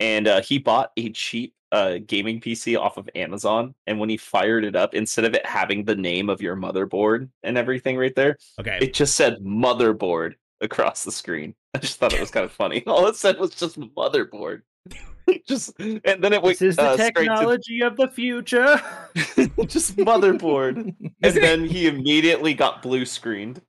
and 0.00 0.26
uh, 0.26 0.40
he 0.40 0.58
bought 0.58 0.90
a 0.96 1.10
cheap 1.10 1.54
uh, 1.72 1.98
gaming 2.04 2.40
PC 2.40 2.76
off 2.78 2.96
of 2.96 3.08
Amazon. 3.14 3.74
And 3.86 4.00
when 4.00 4.08
he 4.08 4.16
fired 4.16 4.64
it 4.64 4.74
up, 4.74 4.94
instead 4.94 5.24
of 5.24 5.34
it 5.34 5.46
having 5.46 5.84
the 5.84 5.94
name 5.94 6.28
of 6.28 6.42
your 6.42 6.56
motherboard 6.56 7.28
and 7.44 7.56
everything 7.56 7.96
right 7.96 8.14
there, 8.16 8.36
Okay. 8.58 8.78
it 8.80 8.92
just 8.94 9.14
said 9.14 9.36
motherboard 9.38 10.34
across 10.60 11.04
the 11.04 11.12
screen. 11.12 11.54
I 11.74 11.78
just 11.78 11.98
thought 12.00 12.12
it 12.12 12.18
was 12.20 12.30
kind 12.32 12.44
of 12.44 12.50
funny. 12.50 12.82
All 12.88 13.06
it 13.06 13.14
said 13.16 13.38
was 13.38 13.50
just 13.50 13.78
motherboard. 13.78 14.62
just 15.46 15.78
and 15.78 16.00
then 16.04 16.32
it 16.32 16.42
went 16.42 16.58
This 16.58 16.70
is 16.70 16.76
the 16.76 16.82
uh, 16.82 16.94
straight 16.94 17.14
to 17.14 17.20
technology 17.20 17.80
of 17.80 17.96
the 17.96 18.08
future. 18.08 18.80
just 19.66 19.96
motherboard. 19.96 20.94
and 21.22 21.34
then 21.34 21.64
he 21.64 21.86
immediately 21.86 22.54
got 22.54 22.82
blue 22.82 23.04
screened. 23.04 23.60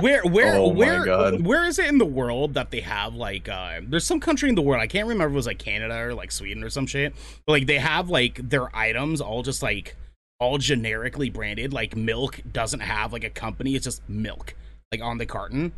Where 0.00 0.22
where 0.24 0.54
Oh 0.56 0.68
where 0.68 1.04
God. 1.04 1.44
where 1.46 1.64
is 1.64 1.78
it 1.78 1.86
in 1.86 1.98
the 1.98 2.04
world 2.04 2.54
that 2.54 2.70
they 2.70 2.80
have 2.80 3.14
like 3.14 3.48
uh 3.48 3.80
there's 3.86 4.06
some 4.06 4.20
country 4.20 4.48
in 4.48 4.54
the 4.54 4.62
world 4.62 4.82
I 4.82 4.86
can't 4.86 5.06
remember 5.06 5.30
if 5.30 5.34
it 5.34 5.36
was 5.36 5.46
like 5.46 5.58
Canada 5.58 5.96
or 5.96 6.14
like 6.14 6.32
Sweden 6.32 6.64
or 6.64 6.70
some 6.70 6.86
shit 6.86 7.14
but 7.46 7.52
like 7.52 7.66
they 7.66 7.78
have 7.78 8.08
like 8.08 8.48
their 8.48 8.74
items 8.76 9.20
all 9.20 9.42
just 9.42 9.62
like 9.62 9.96
all 10.40 10.58
generically 10.58 11.30
branded 11.30 11.72
like 11.72 11.96
milk 11.96 12.40
doesn't 12.52 12.80
have 12.80 13.12
like 13.12 13.24
a 13.24 13.30
company 13.30 13.76
it's 13.76 13.84
just 13.84 14.06
milk 14.08 14.54
like 14.90 15.00
on 15.00 15.18
the 15.18 15.26
carton 15.26 15.72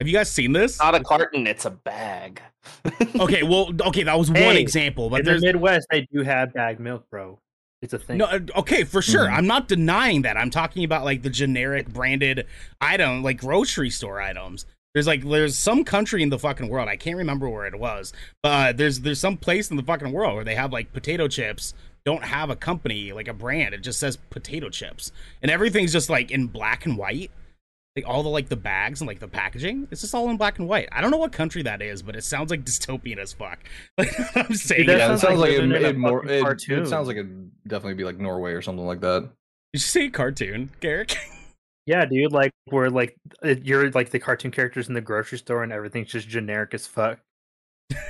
have 0.00 0.08
you 0.08 0.12
guys 0.14 0.30
seen 0.30 0.52
this 0.52 0.78
Not 0.78 0.94
a 0.94 1.00
carton, 1.00 1.46
it's 1.46 1.64
a 1.64 1.70
bag. 1.70 2.40
okay 3.20 3.42
well 3.44 3.70
okay 3.86 4.02
that 4.02 4.18
was 4.18 4.28
one 4.30 4.36
Hey, 4.40 4.60
example 4.60 5.08
but 5.08 5.20
In 5.20 5.26
the 5.26 5.40
Midwest, 5.40 5.86
they 5.90 6.06
do 6.12 6.22
have 6.22 6.52
bagged 6.52 6.80
milk, 6.80 7.08
bro. 7.10 7.38
It's 7.82 7.92
a 7.92 7.98
thing. 7.98 8.18
No, 8.18 8.24
uh, 8.24 8.40
okay, 8.56 8.84
for 8.84 9.02
sure. 9.02 9.26
Mhm. 9.28 9.32
I'm 9.36 9.46
not 9.46 9.68
denying 9.68 10.22
that. 10.22 10.36
I'm 10.36 10.50
talking 10.50 10.82
about 10.82 11.04
like 11.04 11.22
the 11.22 11.30
generic 11.30 11.88
branded 11.88 12.46
item, 12.80 13.22
like 13.22 13.38
grocery 13.38 13.90
store 13.90 14.20
items. 14.20 14.64
There's 14.94 15.06
like 15.06 15.22
there's 15.28 15.58
some 15.58 15.84
country 15.84 16.22
in 16.22 16.30
the 16.30 16.38
fucking 16.38 16.68
world. 16.68 16.88
I 16.88 16.96
can't 16.96 17.18
remember 17.18 17.48
where 17.50 17.66
it 17.66 17.78
was, 17.78 18.12
but 18.42 18.48
uh, 18.50 18.72
there's 18.72 19.00
there's 19.00 19.20
some 19.20 19.36
place 19.36 19.70
in 19.70 19.76
the 19.76 19.82
fucking 19.82 20.10
world 20.10 20.34
where 20.36 20.44
they 20.44 20.54
have 20.54 20.72
like 20.72 20.92
potato 20.94 21.28
chips 21.28 21.74
don't 22.06 22.24
have 22.24 22.48
a 22.50 22.56
company 22.56 23.12
like 23.12 23.28
a 23.28 23.34
brand. 23.34 23.74
It 23.74 23.82
just 23.82 24.00
says 24.00 24.16
potato 24.30 24.70
chips, 24.70 25.12
and 25.42 25.50
everything's 25.50 25.92
just 25.92 26.08
like 26.08 26.30
in 26.30 26.46
black 26.46 26.86
and 26.86 26.96
white. 26.96 27.30
Like 27.96 28.06
all 28.06 28.22
the 28.22 28.28
like 28.28 28.48
the 28.50 28.56
bags 28.56 29.00
and 29.00 29.08
like 29.08 29.20
the 29.20 29.28
packaging, 29.28 29.88
it's 29.90 30.02
just 30.02 30.14
all 30.14 30.28
in 30.28 30.36
black 30.36 30.58
and 30.58 30.68
white. 30.68 30.88
I 30.92 31.00
don't 31.00 31.10
know 31.10 31.16
what 31.16 31.32
country 31.32 31.62
that 31.62 31.80
is, 31.80 32.02
but 32.02 32.14
it 32.14 32.24
sounds 32.24 32.50
like 32.50 32.62
dystopian 32.62 33.18
as 33.18 33.32
fuck. 33.32 33.58
Like 33.98 34.12
I'm 34.36 34.54
saying, 34.54 34.86
that 34.86 34.96
it. 34.96 34.98
yeah, 34.98 35.04
it 35.04 35.08
sounds 35.08 35.20
sounds 35.22 35.38
like 35.40 35.50
like, 35.50 35.58
it, 35.58 35.64
living 35.64 35.84
a 35.84 35.88
it 35.88 35.98
more. 35.98 36.26
It, 36.26 36.42
cartoon. 36.42 36.82
it 36.82 36.88
sounds 36.88 37.08
like 37.08 37.16
it'd 37.16 37.50
definitely 37.66 37.94
be 37.94 38.04
like 38.04 38.18
Norway 38.18 38.52
or 38.52 38.60
something 38.60 38.86
like 38.86 39.00
that. 39.00 39.22
Did 39.22 39.30
you 39.72 39.78
say 39.80 40.10
cartoon, 40.10 40.70
Garrick? 40.80 41.16
Yeah, 41.86 42.04
dude. 42.04 42.32
Like 42.32 42.50
where 42.64 42.90
like 42.90 43.16
you're 43.44 43.90
like 43.92 44.10
the 44.10 44.18
cartoon 44.18 44.50
characters 44.50 44.88
in 44.88 44.94
the 44.94 45.00
grocery 45.00 45.38
store 45.38 45.62
and 45.62 45.72
everything's 45.72 46.08
just 46.08 46.28
generic 46.28 46.74
as 46.74 46.86
fuck. 46.86 47.20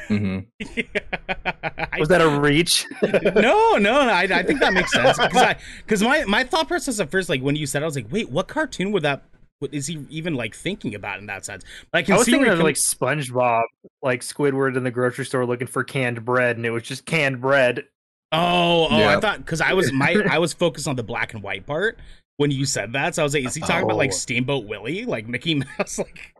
mm-hmm. 0.08 0.38
Was 1.98 2.08
that 2.08 2.22
a 2.22 2.40
reach? 2.40 2.86
no, 3.02 3.76
no, 3.76 3.78
no. 3.78 4.08
I, 4.08 4.22
I 4.22 4.42
think 4.42 4.60
that 4.60 4.72
makes 4.72 4.92
sense 4.92 5.18
because 5.18 5.56
because 5.84 6.02
my 6.02 6.24
my 6.24 6.42
thought 6.42 6.68
process 6.68 6.98
at 7.00 7.10
first, 7.10 7.28
like 7.28 7.42
when 7.42 7.54
you 7.54 7.66
said, 7.66 7.82
it, 7.82 7.84
I 7.84 7.86
was 7.86 7.96
like, 7.96 8.10
wait, 8.10 8.30
what 8.30 8.48
cartoon 8.48 8.92
would 8.92 9.02
that? 9.02 9.24
What 9.58 9.72
is 9.72 9.86
he 9.86 10.04
even 10.10 10.34
like 10.34 10.54
thinking 10.54 10.94
about 10.94 11.18
in 11.18 11.26
that 11.26 11.44
sense? 11.44 11.64
But 11.90 11.98
I 11.98 12.02
can 12.02 12.14
I 12.14 12.16
was 12.18 12.26
see 12.26 12.32
thinking 12.32 12.50
of 12.52 12.60
it 12.60 12.62
like 12.62 12.74
SpongeBob, 12.76 13.62
like 14.02 14.20
Squidward 14.20 14.76
in 14.76 14.84
the 14.84 14.90
grocery 14.90 15.24
store 15.24 15.46
looking 15.46 15.66
for 15.66 15.82
canned 15.84 16.24
bread, 16.24 16.56
and 16.56 16.66
it 16.66 16.70
was 16.70 16.82
just 16.82 17.06
canned 17.06 17.40
bread. 17.40 17.84
oh, 18.32 18.88
oh, 18.90 19.04
I 19.04 19.18
thought 19.20 19.38
because 19.38 19.60
I 19.60 19.72
was 19.72 19.92
my 19.92 20.22
I 20.30 20.38
was 20.38 20.52
focused 20.52 20.86
on 20.88 20.96
the 20.96 21.02
black 21.02 21.32
and 21.32 21.42
white 21.42 21.64
part 21.66 21.98
when 22.38 22.50
you 22.50 22.66
said 22.66 22.92
that. 22.92 23.14
So 23.14 23.22
I 23.22 23.24
was 23.24 23.32
like, 23.32 23.46
is 23.46 23.54
he 23.54 23.62
talking 23.62 23.84
about 23.84 23.96
like 23.96 24.10
Oh. 24.10 24.14
Steamboat 24.16 24.66
Willie, 24.66 25.06
like 25.06 25.26
Mickey 25.26 25.54
Mouse, 25.54 25.98
like 25.98 26.34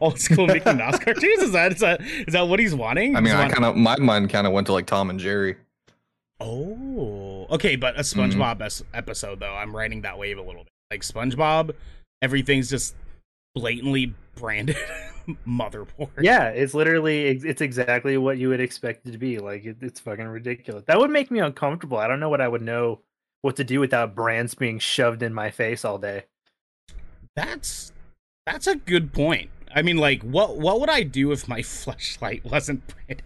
old 0.00 0.18
school 0.18 0.46
Mickey 0.46 0.72
Mouse 0.72 0.98
cartoons? 1.00 1.42
Is 1.42 1.52
that 1.52 1.72
is 1.72 1.80
that 1.80 2.00
is 2.00 2.32
that 2.32 2.48
what 2.48 2.60
he's 2.60 2.74
wanting? 2.74 3.14
I 3.14 3.20
mean, 3.20 3.26
He's 3.26 3.34
I 3.34 3.40
want- 3.40 3.52
kind 3.52 3.64
of 3.66 3.76
my 3.76 3.96
mind 3.98 4.30
kind 4.30 4.46
of 4.46 4.54
went 4.54 4.66
to 4.68 4.72
like 4.72 4.86
Tom 4.86 5.10
and 5.10 5.20
Jerry. 5.20 5.56
Oh, 6.40 7.46
okay, 7.50 7.76
but 7.76 7.96
a 7.96 8.00
Mm-hmm. 8.00 8.40
SpongeBob 8.40 8.82
episode 8.92 9.40
though, 9.40 9.54
I'm 9.54 9.74
riding 9.74 10.02
that 10.02 10.18
wave 10.18 10.38
a 10.38 10.42
little 10.42 10.64
bit. 10.64 10.72
Like 10.90 11.00
SpongeBob, 11.02 11.74
everything's 12.24 12.70
just 12.70 12.96
blatantly 13.54 14.14
branded 14.34 14.76
motherboard. 15.46 16.10
Yeah, 16.20 16.48
it's 16.48 16.74
literally 16.74 17.26
it's 17.26 17.60
exactly 17.60 18.16
what 18.16 18.38
you 18.38 18.48
would 18.48 18.60
expect 18.60 19.06
it 19.06 19.12
to 19.12 19.18
be. 19.18 19.38
Like 19.38 19.64
it, 19.64 19.76
it's 19.82 20.00
fucking 20.00 20.26
ridiculous. 20.26 20.84
That 20.86 20.98
would 20.98 21.10
make 21.10 21.30
me 21.30 21.40
uncomfortable. 21.40 21.98
I 21.98 22.08
don't 22.08 22.20
know 22.20 22.30
what 22.30 22.40
I 22.40 22.48
would 22.48 22.62
know 22.62 23.00
what 23.42 23.56
to 23.56 23.64
do 23.64 23.78
without 23.78 24.14
brands 24.14 24.54
being 24.54 24.78
shoved 24.78 25.22
in 25.22 25.34
my 25.34 25.50
face 25.50 25.84
all 25.84 25.98
day. 25.98 26.24
that's 27.36 27.92
that's 28.46 28.66
a 28.66 28.74
good 28.74 29.12
point. 29.12 29.50
I 29.74 29.82
mean, 29.82 29.98
like, 29.98 30.22
what 30.22 30.56
what 30.56 30.80
would 30.80 30.90
I 30.90 31.02
do 31.02 31.30
if 31.32 31.46
my 31.46 31.62
flashlight 31.62 32.44
wasn't 32.44 32.82
branded? 32.86 33.22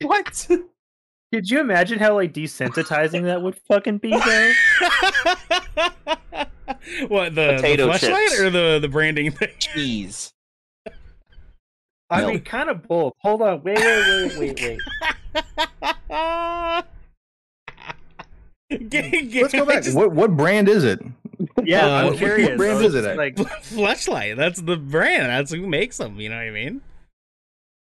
What? 0.00 0.48
Could 1.32 1.48
you 1.48 1.60
imagine 1.60 1.98
how 1.98 2.14
like 2.14 2.32
desensitizing 2.32 3.24
that 3.24 3.42
would 3.42 3.56
fucking 3.68 3.98
be 3.98 4.10
though? 4.10 4.52
what 7.08 7.34
the, 7.34 7.46
the 7.46 7.52
Potato 7.56 7.86
flashlight 7.86 8.38
or 8.40 8.50
the 8.50 8.78
the 8.80 8.88
branding 8.88 9.30
thing? 9.32 9.50
Cheese. 9.58 10.32
I 12.08 12.22
No. 12.22 12.28
mean, 12.28 12.40
kind 12.40 12.70
of 12.70 12.86
both. 12.88 13.12
Hold 13.20 13.42
on. 13.42 13.62
Wait, 13.62 13.78
wait, 13.78 14.38
wait, 14.38 14.38
wait, 14.38 14.60
wait. 14.60 14.78
Let's 18.70 19.52
go 19.52 19.66
back. 19.66 19.84
What 19.92 20.12
what 20.12 20.36
brand 20.36 20.68
is 20.68 20.84
it? 20.84 21.00
Yeah, 21.64 21.86
Uh, 21.86 21.90
I'm 21.90 22.06
what 22.08 22.16
curious. 22.18 22.56
brand 22.56 22.78
I 22.78 22.82
is 22.84 22.94
it 22.94 23.04
at? 23.04 23.16
Like, 23.16 23.34
Fleshlight. 23.36 24.36
That's 24.36 24.60
the 24.60 24.76
brand. 24.76 25.26
That's 25.26 25.52
who 25.52 25.66
makes 25.66 25.96
them. 25.96 26.20
You 26.20 26.28
know 26.28 26.36
what 26.36 26.44
I 26.46 26.50
mean? 26.50 26.80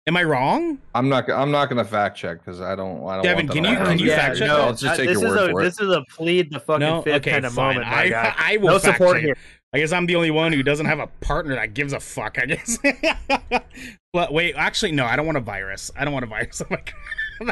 Am 0.06 0.16
I 0.18 0.22
wrong? 0.24 0.78
I'm 0.94 1.08
not. 1.08 1.30
I'm 1.30 1.50
not 1.50 1.70
gonna 1.70 1.84
fact 1.84 2.18
check 2.18 2.38
because 2.44 2.60
I 2.60 2.76
don't. 2.76 3.06
I 3.06 3.14
don't. 3.14 3.22
Devin, 3.24 3.46
want 3.46 3.52
can 3.56 3.64
you- 3.64 3.76
can 3.76 3.98
you 3.98 4.04
record. 4.10 4.20
fact 4.20 4.38
check 4.38 4.48
No, 4.48 4.56
that? 4.58 4.64
I'll 4.64 4.72
just 4.74 4.84
uh, 4.84 4.96
take 4.96 5.08
this 5.08 5.20
your 5.20 5.28
is 5.30 5.36
word 5.36 5.48
a 5.48 5.52
for 5.52 5.60
it. 5.60 5.64
this 5.64 5.80
is 5.80 5.88
a 5.90 6.04
plead 6.10 6.52
the 6.52 6.60
fucking 6.60 6.80
No. 6.80 7.00
fifth 7.02 7.14
Okay, 7.16 7.30
kind 7.30 7.46
of 7.46 7.54
fine. 7.54 7.76
moment, 7.76 7.90
I, 7.92 8.08
guy. 8.10 8.34
I 8.36 8.56
will 8.58 8.66
No 8.68 8.78
fact 8.78 8.98
support 8.98 9.16
check. 9.16 9.24
here. 9.24 9.36
I 9.72 9.78
guess 9.78 9.92
I'm 9.92 10.04
the 10.04 10.14
only 10.16 10.30
one 10.30 10.52
who 10.52 10.62
doesn't 10.62 10.84
have 10.86 10.98
a 11.00 11.06
partner 11.20 11.54
that 11.54 11.72
gives 11.72 11.94
a 11.94 12.00
fuck. 12.00 12.38
I 12.38 12.44
guess. 12.46 12.78
but 14.12 14.32
wait, 14.32 14.54
actually, 14.56 14.92
no. 14.92 15.06
I 15.06 15.16
don't 15.16 15.24
want 15.26 15.38
a 15.38 15.40
virus. 15.40 15.90
I 15.96 16.04
don't 16.04 16.12
want 16.12 16.24
a 16.24 16.28
virus. 16.28 16.60
Oh 16.62 16.66
my 16.70 16.76
god. 16.76 16.94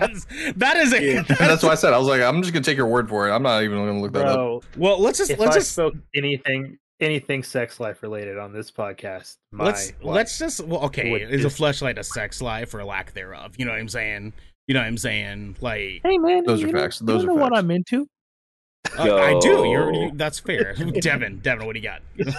That's 0.00 0.26
that 0.56 0.76
is 0.76 0.92
a. 0.92 1.02
Yeah. 1.02 1.23
That's 1.38 1.62
why 1.64 1.71
I 1.71 1.75
said 1.75 1.92
I 1.92 1.99
was 1.99 2.06
like, 2.06 2.21
I'm 2.23 2.40
just 2.42 2.52
gonna 2.54 2.62
take 2.64 2.76
your 2.76 2.87
word 2.87 3.09
for 3.09 3.28
it. 3.28 3.32
I'm 3.32 3.42
not 3.42 3.62
even 3.64 3.78
gonna 3.78 4.00
look 4.00 4.12
that 4.12 4.26
up. 4.26 4.62
Well, 4.76 5.00
let's 5.00 5.18
just 5.18 5.30
if 5.32 5.38
let's 5.40 5.56
I 5.56 5.59
just 5.59 5.73
spoke 5.73 5.94
anything 6.14 6.78
anything 7.02 7.42
sex 7.42 7.80
life 7.80 8.02
related 8.02 8.38
on 8.38 8.52
this 8.52 8.71
podcast, 8.71 9.37
my 9.50 9.64
let's 9.66 9.88
life 10.02 10.14
let's 10.14 10.38
just 10.38 10.61
well 10.64 10.82
okay 10.85 11.11
would 11.11 11.23
is 11.23 11.40
a 11.40 11.49
just- 11.49 11.59
fleshlight 11.61 11.99
a 11.99 12.04
sex 12.04 12.40
life 12.40 12.73
or 12.75 12.85
lack 12.85 13.12
thereof 13.12 13.54
you 13.59 13.64
know 13.64 13.73
what 13.73 13.80
i'm 13.80 13.88
saying 13.88 14.32
you 14.68 14.75
know 14.75 14.80
what 14.80 14.87
i'm 14.87 14.97
saying 14.97 15.56
like 15.61 16.00
Hey 16.04 16.18
man, 16.18 16.44
Those 16.44 16.62
are 16.62 16.66
you 16.68 16.73
know- 16.73 16.80
facts. 16.80 17.00
you 17.00 17.06
Those 17.06 17.25
know 17.25 17.32
are 17.37 17.40
what. 17.40 17.56
I'm 17.56 17.71
into. 17.71 18.06
uh, 18.99 19.16
i 19.16 19.38
do 19.40 19.64
you're 19.64 19.92
you, 19.94 20.12
that's 20.14 20.38
fair 20.38 20.75
devin 21.00 21.38
devin 21.40 21.66
what 21.66 21.75
do 21.75 21.80
you 21.80 21.85
got 21.88 22.02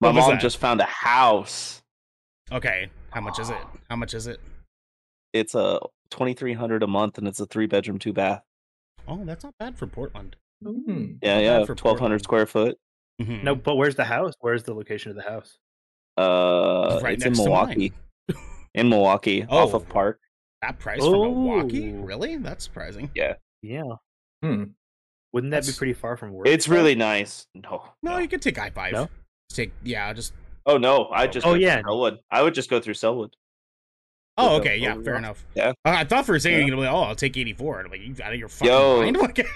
My 0.00 0.12
mom 0.12 0.30
that? 0.32 0.40
just 0.40 0.58
found 0.58 0.80
a 0.80 0.84
house. 0.84 1.82
okay 2.52 2.90
how 3.10 3.20
much 3.20 3.38
is 3.38 3.48
it 3.50 3.56
how 3.88 3.96
much 3.96 4.12
is 4.14 4.26
it 4.26 4.40
It's 5.32 5.54
a 5.54 5.80
twenty 6.10 6.34
three 6.34 6.52
hundred 6.54 6.82
a 6.82 6.86
month, 6.86 7.18
and 7.18 7.26
it's 7.26 7.40
a 7.40 7.46
three 7.46 7.66
bedroom, 7.66 7.98
two 7.98 8.12
bath. 8.12 8.42
oh 9.08 9.24
that's 9.24 9.42
not 9.44 9.54
bad 9.58 9.76
for 9.78 9.86
portland 9.86 10.36
Hmm. 10.64 11.16
Yeah, 11.22 11.34
Not 11.34 11.42
yeah, 11.42 11.58
bad 11.58 11.66
for 11.66 11.74
twelve 11.74 11.98
square 12.22 12.46
foot. 12.46 12.78
Mhm. 13.20 13.42
No, 13.42 13.54
but 13.54 13.76
where's 13.76 13.94
the 13.94 14.04
house? 14.04 14.34
Where's 14.40 14.62
the 14.64 14.74
location 14.74 15.10
of 15.10 15.16
the 15.16 15.22
house? 15.22 15.58
Uh, 16.18 17.00
Right 17.02 17.14
it's 17.14 17.24
in 17.24 17.32
Milwaukie. 17.34 17.92
in 18.74 18.88
Milwaukie, 18.88 19.46
off 19.50 19.74
Oh. 19.74 19.76
of 19.78 19.88
Park. 19.88 20.20
that 20.62 20.78
price 20.78 21.00
for 21.00 21.10
milwaukie 21.28 21.94
Oh. 21.98 22.02
really 22.02 22.36
that's 22.38 22.64
surprising 22.64 23.10
Yeah. 23.14 23.34
Yeah. 23.62 23.82
Hmm. 24.42 24.64
Wouldn't 25.32 25.50
that 25.50 25.66
be 25.66 25.72
pretty 25.72 25.92
far 25.92 26.16
from 26.16 26.32
work? 26.32 26.48
It's 26.48 26.66
really 26.68 26.94
nice. 26.94 27.46
No, 27.54 27.84
no, 28.02 28.16
you 28.18 28.26
could 28.28 28.40
take 28.42 28.56
i5 28.56 28.92
No? 28.92 29.08
take 29.50 29.72
yeah 29.82 30.06
I'll 30.08 30.14
just 30.14 30.32
Oh 30.64 30.78
no, 30.78 31.08
I 31.10 31.26
just 31.26 31.46
Oh, 31.46 31.50
go 31.50 31.54
through 31.56 31.62
yeah. 31.62 31.82
Sellwood. 31.82 32.18
I 32.30 32.42
would 32.42 32.54
just 32.54 32.68
go 32.70 32.80
through 32.80 32.94
Sellwood. 32.94 33.34
Oh, 34.38 34.56
okay, 34.56 34.76
yeah, 34.78 34.94
fair 34.94 35.02
there. 35.02 35.14
enough. 35.16 35.46
Yeah. 35.54 35.68
Uh, 35.84 35.90
I 35.90 36.04
thought 36.04 36.26
for 36.26 36.34
a 36.34 36.40
second 36.40 36.58
Yeah. 36.60 36.66
you're 36.66 36.70
gonna 36.76 36.82
be 36.82 36.86
like, 36.88 36.94
oh, 36.94 37.02
I'll 37.08 37.14
take 37.14 37.36
84. 37.36 37.78
And 37.80 37.86
I'm 37.86 37.90
like, 37.92 38.00
you 38.00 38.14
out 38.24 38.32
of 38.32 38.38
your 38.38 38.48
fucking 38.48 38.72
Yo. 38.72 39.00
mind? 39.02 39.16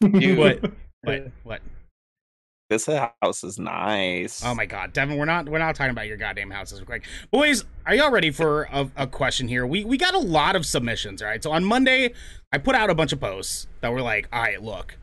Like, 0.00 0.20
Dude, 0.20 0.38
what? 1.02 1.22
What? 1.42 1.60
This 2.68 2.86
house 2.86 3.44
is 3.44 3.58
nice. 3.58 4.44
Oh 4.44 4.54
my 4.54 4.66
god, 4.66 4.92
Devin, 4.92 5.16
we're 5.16 5.24
not 5.24 5.48
we're 5.48 5.58
not 5.58 5.74
talking 5.74 5.90
about 5.90 6.06
your 6.06 6.18
goddamn 6.18 6.50
houses 6.50 6.82
quick. 6.82 7.02
Boys, 7.30 7.64
are 7.86 7.94
y'all 7.94 8.10
ready 8.10 8.30
for 8.30 8.64
a, 8.70 8.90
a 8.94 9.06
question 9.06 9.48
here? 9.48 9.66
We 9.66 9.84
we 9.84 9.96
got 9.96 10.14
a 10.14 10.18
lot 10.18 10.54
of 10.54 10.66
submissions, 10.66 11.22
right? 11.22 11.42
So 11.42 11.50
on 11.50 11.64
Monday, 11.64 12.12
I 12.52 12.58
put 12.58 12.74
out 12.74 12.90
a 12.90 12.94
bunch 12.94 13.14
of 13.14 13.20
posts 13.20 13.68
that 13.80 13.90
were 13.90 14.02
like, 14.02 14.28
all 14.34 14.42
right, 14.42 14.62
look, 14.62 14.98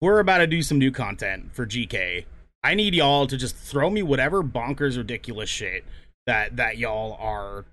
we're 0.00 0.18
about 0.18 0.38
to 0.38 0.46
do 0.46 0.62
some 0.62 0.78
new 0.78 0.90
content 0.90 1.54
for 1.54 1.66
GK. 1.66 2.24
I 2.64 2.74
need 2.74 2.94
y'all 2.94 3.26
to 3.26 3.36
just 3.36 3.54
throw 3.54 3.90
me 3.90 4.02
whatever 4.02 4.42
bonkers 4.42 4.96
ridiculous 4.96 5.50
shit 5.50 5.84
that 6.26 6.56
that 6.56 6.78
y'all 6.78 7.18
are 7.20 7.66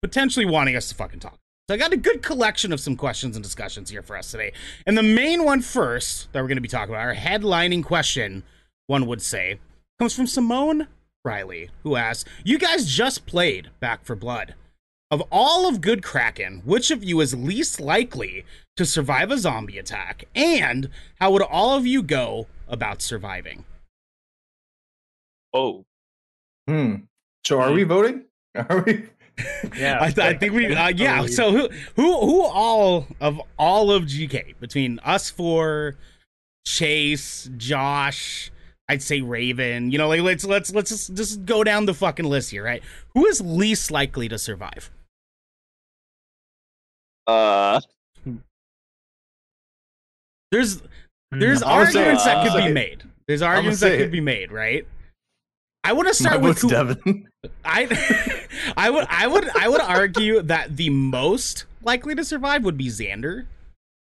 potentially 0.00 0.46
wanting 0.46 0.74
us 0.74 0.88
to 0.88 0.94
fucking 0.94 1.20
talk. 1.20 1.38
So 1.68 1.74
I 1.74 1.78
got 1.78 1.92
a 1.92 1.98
good 1.98 2.22
collection 2.22 2.72
of 2.72 2.80
some 2.80 2.96
questions 2.96 3.36
and 3.36 3.42
discussions 3.42 3.90
here 3.90 4.02
for 4.02 4.16
us 4.16 4.30
today. 4.30 4.52
And 4.86 4.96
the 4.96 5.02
main 5.02 5.44
one 5.44 5.60
first 5.60 6.32
that 6.32 6.40
we're 6.40 6.48
going 6.48 6.56
to 6.56 6.62
be 6.62 6.68
talking 6.68 6.94
about, 6.94 7.06
our 7.06 7.14
headlining 7.14 7.82
question, 7.82 8.42
one 8.86 9.06
would 9.06 9.22
say, 9.22 9.58
comes 9.98 10.14
from 10.14 10.26
Simone 10.26 10.88
Riley, 11.24 11.70
who 11.82 11.96
asks, 11.96 12.28
You 12.44 12.58
guys 12.58 12.86
just 12.86 13.26
played 13.26 13.70
Back 13.80 14.04
4 14.04 14.16
Blood. 14.16 14.54
Of 15.10 15.22
all 15.30 15.68
of 15.68 15.80
Good 15.80 16.02
Kraken, 16.02 16.62
which 16.64 16.90
of 16.90 17.04
you 17.04 17.20
is 17.20 17.34
least 17.34 17.80
likely 17.80 18.44
to 18.76 18.84
survive 18.84 19.30
a 19.30 19.38
zombie 19.38 19.78
attack? 19.78 20.24
And 20.34 20.88
how 21.20 21.30
would 21.32 21.42
all 21.42 21.76
of 21.76 21.86
you 21.86 22.02
go 22.02 22.46
about 22.68 23.00
surviving? 23.02 23.64
Oh, 25.52 25.84
Hmm. 26.66 26.94
So 27.46 27.60
are 27.60 27.72
we 27.72 27.82
voting? 27.84 28.24
Are 28.54 28.82
we? 28.86 29.04
Yeah. 29.76 29.98
I, 30.00 30.10
th- 30.10 30.18
I 30.18 30.38
think 30.38 30.54
we, 30.54 30.74
uh, 30.74 30.88
yeah. 30.88 31.26
So 31.26 31.50
who, 31.50 31.68
who, 31.96 32.20
who 32.20 32.42
all 32.42 33.06
of 33.20 33.40
all 33.58 33.90
of 33.90 34.04
GK 34.04 34.58
between 34.60 34.98
us 35.00 35.28
four, 35.28 35.96
Chase, 36.66 37.50
Josh, 37.58 38.50
I'd 38.88 39.02
say 39.02 39.20
Raven. 39.22 39.90
You 39.90 39.98
know, 39.98 40.08
like 40.08 40.20
let's 40.20 40.44
let's 40.44 40.74
let's 40.74 40.90
just 40.90 41.14
just 41.14 41.44
go 41.46 41.64
down 41.64 41.86
the 41.86 41.94
fucking 41.94 42.26
list 42.26 42.50
here, 42.50 42.64
right? 42.64 42.82
Who 43.14 43.26
is 43.26 43.40
least 43.40 43.90
likely 43.90 44.28
to 44.28 44.38
survive? 44.38 44.90
uh, 47.26 47.80
There's 50.50 50.82
there's 51.30 51.60
No. 51.62 51.66
I 51.66 51.78
would 51.80 51.88
say- 51.92 51.98
arguments 52.00 52.24
that 52.24 52.36
I 52.36 52.42
would 52.44 52.52
could 52.52 52.66
be 52.68 52.72
made. 52.72 53.02
There's 53.26 53.42
arguments 53.42 53.80
that 53.80 53.96
could 53.98 54.12
be 54.12 54.20
made, 54.20 54.52
right? 54.52 54.86
I 55.82 55.92
want 55.92 56.06
to 56.14 56.22
My 56.22 56.28
start 56.30 56.40
with 56.42 56.60
vote's 56.60 56.62
who, 56.62 56.68
Devin. 56.70 57.28
I 57.64 58.46
I 58.76 58.90
would 58.90 59.06
I 59.08 59.26
would 59.26 59.48
I 59.56 59.68
would 59.68 59.80
argue 59.80 60.42
that 60.42 60.76
the 60.76 60.90
most 60.90 61.64
likely 61.82 62.14
to 62.14 62.24
survive 62.24 62.64
would 62.64 62.76
be 62.78 62.86
Xander, 62.88 63.46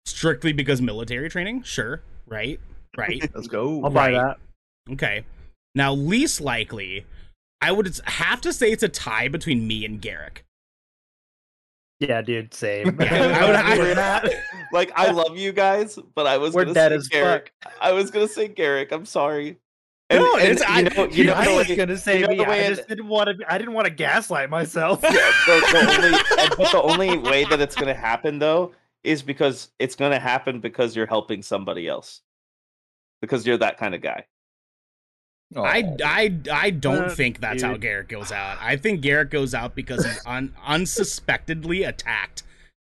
strictly 0.06 0.54
because 0.54 0.82
military 0.82 1.30
training. 1.30 1.64
Sure, 1.64 2.02
right, 2.28 2.60
right, 2.98 3.28
Let's 3.36 3.48
go. 3.48 3.84
I'll 3.84 3.90
buy 3.92 4.12
that. 4.12 4.38
Okay. 4.92 5.26
Now, 5.76 5.94
least 5.94 6.42
likely, 6.42 7.06
I 7.62 7.72
would 7.72 8.00
have 8.06 8.42
to 8.42 8.54
say 8.54 8.72
it's 8.72 8.84
a 8.84 8.90
tie 8.90 9.28
between 9.28 9.66
me 9.68 9.86
and 9.86 10.02
Garrick. 10.02 10.46
Yeah, 12.00 12.22
dude, 12.22 12.54
same. 12.54 12.98
Yeah, 13.00 13.38
I 13.42 13.46
would- 13.46 13.56
I- 13.56 13.78
We're 13.78 13.96
not- 13.96 14.30
like 14.74 14.92
I 14.96 15.12
love 15.12 15.38
you 15.38 15.52
guys, 15.54 15.98
but 16.16 16.28
I 16.28 16.38
was 16.38 16.54
We're 16.54 16.64
gonna 16.66 16.74
dead 16.74 16.90
say 16.90 16.96
as 16.96 17.08
Garrick. 17.08 17.54
I 17.80 17.92
was 17.94 18.12
gonna 18.12 18.28
say 18.28 18.48
Garrick. 18.50 18.92
I'm 18.92 19.06
sorry. 19.06 19.58
And, 20.10 20.20
No, 20.22 20.36
and 20.36 20.50
it's- 20.50 20.62
I- 20.70 20.80
you 20.82 20.90
know, 20.90 21.06
you 21.10 21.24
know, 21.24 21.34
I 21.34 21.56
was 21.56 21.70
way- 21.70 21.76
gonna 21.78 21.98
say 21.98 22.20
you 22.20 22.24
know 22.24 22.30
me. 22.32 22.38
the 22.38 22.44
way 22.44 22.66
I 22.66 22.72
it- 22.72 22.88
didn't 22.90 23.08
want 23.08 23.30
to. 23.40 23.52
I 23.52 23.58
didn't 23.58 23.74
want 23.74 23.86
to 23.88 23.94
gaslight 23.94 24.50
myself. 24.50 25.02
Yeah, 25.04 25.12
the, 25.12 25.62
the 25.72 26.38
only, 26.38 26.56
but 26.58 26.72
the 26.72 26.82
only 26.82 27.18
way 27.18 27.46
that 27.46 27.62
it's 27.62 27.76
gonna 27.76 27.94
happen 27.94 28.38
though 28.38 28.74
is 29.06 29.22
because 29.22 29.70
it's 29.80 29.96
gonna 29.96 30.20
happen 30.20 30.60
because 30.60 30.96
you're 30.96 31.06
helping 31.08 31.42
somebody 31.42 31.88
else. 31.88 32.22
Because 33.22 33.48
you're 33.48 33.58
that 33.60 33.78
kind 33.78 33.96
of 33.96 34.02
guy. 34.02 34.26
I, 35.56 35.84
Oh. 35.84 35.98
I, 36.04 36.40
I 36.52 36.70
don't 36.72 37.06
Uh, 37.06 37.10
think 37.10 37.40
that's 37.40 37.64
how. 37.64 37.76
Garrick 37.78 38.08
goes 38.10 38.32
out. 38.32 38.58
I 38.62 38.76
think 38.78 39.02
Garrick 39.02 39.30
goes 39.30 39.54
out 39.54 39.76
because 39.76 40.06
he's 40.06 40.22
un, 40.26 40.54
unsuspectedly 40.66 41.84
attacked. 41.84 42.44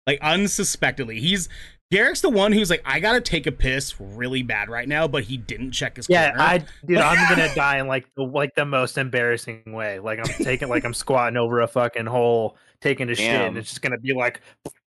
Like 0.07 0.19
unsuspectedly. 0.21 1.19
He's 1.19 1.49
Garrick's 1.91 2.21
the 2.21 2.29
one 2.29 2.51
who's 2.51 2.69
like, 2.69 2.81
I 2.85 2.99
gotta 2.99 3.21
take 3.21 3.45
a 3.47 3.51
piss 3.51 3.99
really 3.99 4.41
bad 4.43 4.69
right 4.69 4.87
now, 4.87 5.07
but 5.07 5.23
he 5.23 5.37
didn't 5.37 5.71
check 5.71 5.95
his 5.97 6.07
Yeah, 6.09 6.29
corner. 6.29 6.43
I 6.43 6.65
dude, 6.85 6.97
I'm 6.97 7.29
gonna 7.35 7.53
die 7.55 7.79
in 7.79 7.87
like 7.87 8.05
the 8.15 8.23
like 8.23 8.55
the 8.55 8.65
most 8.65 8.97
embarrassing 8.97 9.63
way. 9.67 9.99
Like 9.99 10.19
I'm 10.19 10.25
taking 10.43 10.67
like 10.67 10.83
I'm 10.83 10.93
squatting 10.93 11.37
over 11.37 11.61
a 11.61 11.67
fucking 11.67 12.07
hole, 12.07 12.57
taking 12.81 13.09
a 13.09 13.15
shit, 13.15 13.27
and 13.41 13.57
it's 13.57 13.69
just 13.69 13.81
gonna 13.81 13.99
be 13.99 14.13
like 14.13 14.41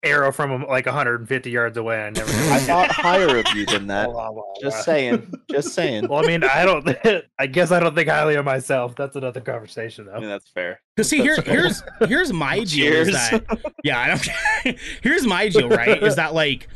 arrow 0.04 0.32
from 0.32 0.66
like 0.68 0.86
150 0.86 1.50
yards 1.50 1.78
away. 1.78 2.04
I 2.04 2.10
never. 2.10 2.32
I 2.52 2.60
thought 2.60 2.92
higher 2.92 3.38
of 3.38 3.46
you 3.56 3.66
than 3.66 3.88
that. 3.88 4.10
Blah, 4.10 4.32
blah, 4.32 4.42
blah. 4.42 4.54
Just 4.62 4.84
saying. 4.84 5.32
Just 5.50 5.74
saying. 5.74 6.08
Well, 6.08 6.24
I 6.24 6.28
mean, 6.28 6.44
I 6.44 6.66
don't. 6.66 7.24
I 7.40 7.48
guess 7.48 7.72
I 7.72 7.80
don't 7.80 7.96
think 7.96 8.10
highly 8.10 8.36
of 8.36 8.46
myself. 8.46 8.96
That's 8.96 9.16
another 9.16 9.42
conversation, 9.42 10.08
I 10.10 10.14
though. 10.14 10.20
mean 10.22 10.30
that's 10.30 10.50
fair. 10.50 10.82
Because 10.96 11.10
see, 11.10 11.22
here, 11.22 11.38
fair. 11.38 11.54
here's 11.54 11.84
here's 12.08 12.34
my 12.34 12.56
deal 12.64 12.94
is 12.94 13.08
Cheers. 13.08 13.12
that 13.12 13.74
yeah, 13.84 14.00
I 14.00 14.08
don't. 14.08 14.80
here's 15.02 15.26
my 15.26 15.50
deal, 15.50 15.70
right? 15.70 16.02
Is 16.02 16.16
that 16.16 16.34
like 16.34 16.68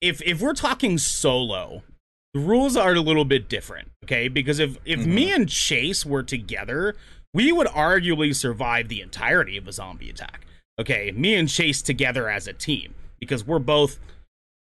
if 0.00 0.22
if 0.22 0.40
we're 0.40 0.54
talking 0.54 0.98
solo, 0.98 1.82
the 2.34 2.40
rules 2.40 2.76
are 2.76 2.94
a 2.94 3.00
little 3.00 3.24
bit 3.24 3.48
different, 3.48 3.90
okay? 4.04 4.28
Because 4.28 4.58
if 4.58 4.78
if 4.84 5.00
mm-hmm. 5.00 5.14
me 5.14 5.32
and 5.32 5.48
Chase 5.48 6.06
were 6.06 6.22
together, 6.22 6.94
we 7.34 7.52
would 7.52 7.68
arguably 7.68 8.34
survive 8.34 8.88
the 8.88 9.00
entirety 9.00 9.56
of 9.56 9.68
a 9.68 9.72
zombie 9.72 10.10
attack. 10.10 10.46
Okay, 10.80 11.12
me 11.12 11.34
and 11.34 11.48
Chase 11.48 11.82
together 11.82 12.28
as 12.28 12.46
a 12.46 12.52
team 12.52 12.94
because 13.20 13.46
we're 13.46 13.58
both 13.58 14.00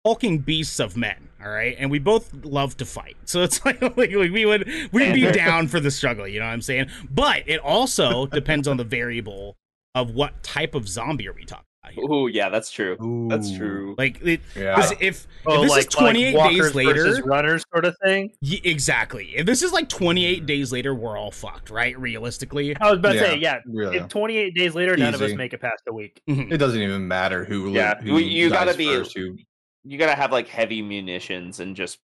hulking 0.06 0.40
beasts 0.40 0.80
of 0.80 0.98
men, 0.98 1.30
all 1.44 1.50
right, 1.50 1.76
and 1.80 1.90
we 1.90 2.00
both 2.00 2.34
love 2.44 2.76
to 2.78 2.86
fight. 2.86 3.16
So 3.26 3.44
it's 3.44 3.64
like, 3.66 3.82
like, 3.82 3.96
like 3.98 4.12
we 4.12 4.46
would 4.46 4.68
we'd 4.92 5.14
be 5.14 5.32
down 5.32 5.68
for 5.68 5.80
the 5.80 5.92
struggle. 5.92 6.28
You 6.28 6.40
know 6.40 6.46
what 6.46 6.52
I'm 6.54 6.62
saying? 6.62 6.90
But 7.10 7.44
it 7.48 7.60
also 7.60 8.26
depends 8.26 8.68
on 8.68 8.78
the 8.78 8.84
variable 8.84 9.56
of 9.96 10.12
what 10.12 10.44
type 10.44 10.76
of 10.76 10.88
zombie 10.88 11.28
are 11.28 11.34
we 11.34 11.46
talking. 11.46 11.66
Oh 12.08 12.28
yeah, 12.28 12.50
that's 12.50 12.70
true. 12.72 12.96
That's 13.30 13.56
true. 13.56 13.96
Like, 13.98 14.22
it, 14.22 14.42
Yeah. 14.56 14.76
'cause 14.76 14.94
if 15.00 15.28
Oh, 15.46 15.62
this 15.64 15.72
is 15.72 15.78
like, 15.78 15.90
28 15.90 16.36
like 16.36 16.52
days 16.52 16.76
later- 16.76 17.22
runners 17.26 17.66
sort 17.74 17.86
of 17.86 17.98
thing. 18.04 18.32
y- 18.42 18.62
exactly, 18.64 19.36
if 19.36 19.46
this 19.48 19.64
is 19.64 19.72
like 19.74 19.90
28 19.90 20.46
days 20.46 20.72
later, 20.72 20.94
we're 20.94 21.18
all 21.18 21.32
fucked, 21.32 21.70
right? 21.72 21.98
Realistically, 22.00 22.76
I 22.80 22.90
was 22.92 23.00
about 23.00 23.14
to 23.14 23.20
say, 23.20 23.38
Yeah, 23.38 23.56
yeah. 23.56 23.60
Really. 23.66 23.98
If 23.98 24.08
28 24.10 24.54
days 24.56 24.76
later, 24.76 24.96
none 24.96 25.14
of 25.16 25.22
us 25.22 25.34
make 25.34 25.54
it 25.54 25.60
past 25.62 25.84
a 25.88 25.94
week. 25.94 26.22
Mhm. 26.30 26.52
It 26.52 26.58
doesn't 26.58 26.80
even 26.82 27.08
matter 27.08 27.44
who. 27.46 27.70
li- 27.70 27.76
Yeah, 27.76 28.00
who 28.00 28.20
you 28.20 28.50
gotta 28.50 28.76
be- 28.78 28.86
first, 28.86 29.18
who- 29.18 29.38
you 29.84 29.98
gotta 29.98 30.16
have 30.16 30.32
like 30.32 30.48
heavy 30.48 30.82
munitions 30.84 31.60
and 31.60 31.76
just 31.76 31.98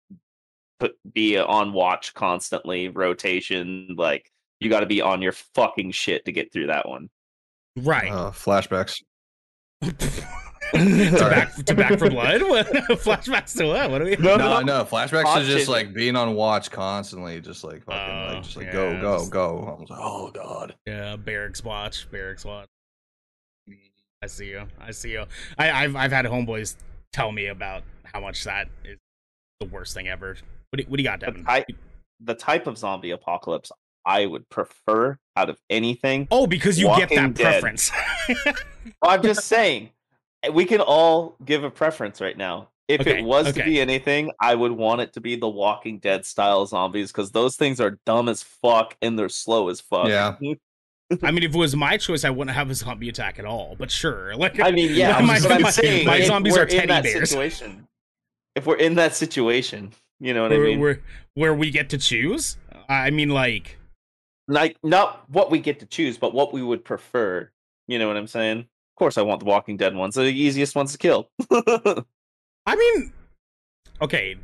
put 0.78 0.96
be 1.12 1.36
on 1.36 1.72
watch 1.72 2.14
constantly, 2.14 2.88
rotation. 2.88 3.94
Like 3.98 4.30
you 4.60 4.70
got 4.70 4.80
to 4.80 4.86
be 4.86 5.00
on 5.02 5.20
your 5.20 5.32
fucking 5.32 5.90
shit 5.90 6.24
to 6.24 6.32
get 6.32 6.52
through 6.52 6.68
that 6.68 6.88
one. 6.88 7.10
right? 7.76 8.10
uh, 8.12 8.30
flashbacks. 8.30 9.02
To 9.84 11.28
back 11.30 11.54
to 11.54 11.74
back 11.74 11.98
for 11.98 12.10
blood. 12.10 12.42
What 12.48 12.66
flashbacks 12.68 13.56
to 13.58 13.66
what? 13.66 13.90
What 13.90 14.02
are 14.02 14.04
we? 14.04 14.16
No, 14.16 14.36
No, 14.36 14.60
no, 14.60 14.84
flashbacks 14.84 15.40
is 15.42 15.48
just 15.48 15.68
like 15.68 15.92
being 15.94 16.16
on 16.16 16.34
watch 16.34 16.70
constantly, 16.70 17.40
just 17.40 17.64
like 17.64 17.84
fucking, 17.84 18.14
Oh, 18.14 18.34
like 18.34 18.42
just 18.42 18.56
like 18.56 18.66
yeah, 18.66 18.72
go, 18.72 18.88
oh, 18.88 19.00
go, 19.00 19.18
just- 19.18 19.30
go. 19.30 19.76
I 19.76 19.80
was 19.80 19.90
like, 19.90 20.00
oh 20.02 20.30
god. 20.32 20.74
Yeah, 20.86 21.16
barracks 21.16 21.62
watch, 21.62 22.10
barracks 22.10 22.44
watch. 22.44 22.68
I 24.22 24.26
see 24.26 24.46
you. 24.46 24.66
I 24.80 24.90
see 24.90 25.12
you. 25.12 25.24
I, 25.58 25.70
I've 25.70 25.96
I've 25.96 26.12
had 26.12 26.24
homeboys 26.24 26.76
tell 27.12 27.30
me 27.30 27.46
about 27.48 27.82
how 28.04 28.20
much 28.20 28.44
that 28.44 28.68
is 28.84 28.98
the 29.60 29.66
worst 29.66 29.94
thing 29.94 30.08
ever. 30.08 30.36
What 30.70 30.78
do, 30.78 30.84
what 30.88 30.96
do 30.96 31.02
you 31.02 31.08
got, 31.08 31.20
The 31.20 31.42
type, 31.42 31.66
the 32.20 32.34
type 32.34 32.66
of 32.66 32.78
zombie 32.78 33.10
apocalypse 33.10 33.70
I 34.06 34.26
would 34.26 34.48
prefer 34.48 35.18
out 35.36 35.50
of 35.50 35.58
anything. 35.70 36.28
Oh, 36.30 36.46
because 36.46 36.78
you 36.78 36.86
get 36.96 37.08
that 37.10 37.34
Dead. 37.34 37.42
preference. 37.60 37.90
I'm 39.02 39.22
just 39.22 39.44
saying, 39.46 39.90
we 40.52 40.64
can 40.64 40.80
all 40.80 41.36
give 41.44 41.64
a 41.64 41.70
preference 41.70 42.20
right 42.20 42.36
now. 42.36 42.68
If 42.86 43.00
Okay, 43.00 43.20
it 43.20 43.24
was 43.24 43.46
okay. 43.48 43.60
to 43.60 43.64
be 43.64 43.80
anything, 43.80 44.30
I 44.40 44.54
would 44.54 44.72
want 44.72 45.00
it 45.00 45.14
to 45.14 45.20
be 45.20 45.36
the 45.36 45.48
Walking 45.48 45.98
Dead 46.00 46.26
style 46.26 46.66
zombies 46.66 47.10
because 47.10 47.30
those 47.30 47.56
things 47.56 47.80
are 47.80 47.98
dumb 48.04 48.28
as 48.28 48.42
fuck 48.42 48.94
and 49.00 49.18
they're 49.18 49.30
slow 49.30 49.70
as 49.70 49.80
fuck. 49.80 50.08
Yeah. 50.08 50.34
I 51.22 51.30
mean, 51.30 51.44
if 51.44 51.54
it 51.54 51.58
was 51.58 51.74
my 51.74 51.96
choice, 51.96 52.24
I 52.24 52.30
wouldn't 52.30 52.54
have 52.54 52.70
a 52.70 52.74
zombie 52.74 53.08
attack 53.08 53.38
at 53.38 53.44
all. 53.46 53.74
But 53.78 53.90
sure, 53.90 54.36
like 54.36 54.60
I 54.60 54.70
mean, 54.70 54.94
yeah, 54.94 55.18
my, 55.20 55.40
but 55.40 55.52
I'm 55.52 55.62
my- 55.62 55.70
saying 55.70 56.06
my 56.06 56.16
if 56.18 56.26
zombies 56.26 56.54
we're 56.54 56.64
in 56.64 56.68
teddy 56.68 56.86
that 56.88 57.02
bears. 57.04 57.30
Situation, 57.30 57.88
if 58.54 58.66
we're 58.66 58.76
in 58.76 58.94
that 58.96 59.14
situation, 59.14 59.92
you 60.20 60.34
know 60.34 60.42
what 60.42 60.52
I 60.52 60.56
where, 60.58 60.66
mean? 60.66 60.80
where 60.80 61.00
where 61.34 61.54
we 61.54 61.70
get 61.70 61.88
to 61.90 61.98
choose. 61.98 62.56
I 62.88 63.10
mean, 63.10 63.30
like 63.30 63.78
like 64.48 64.76
not 64.82 65.28
what 65.30 65.50
we 65.50 65.58
get 65.58 65.80
to 65.80 65.86
choose, 65.86 66.18
but 66.18 66.34
what 66.34 66.52
we 66.52 66.62
would 66.62 66.84
prefer. 66.84 67.50
You 67.88 67.98
know 67.98 68.08
what 68.08 68.16
I'm 68.16 68.26
saying? 68.26 68.58
Of 68.60 68.96
course, 68.98 69.18
I 69.18 69.22
want 69.22 69.40
the 69.40 69.46
Walking 69.46 69.76
Dead 69.76 69.94
ones. 69.94 70.14
They're 70.14 70.24
the 70.24 70.38
easiest 70.40 70.74
ones 70.76 70.92
to 70.92 70.98
kill. 70.98 71.28
I 72.66 72.76
mean, 72.76 73.12
okay, 74.00 74.36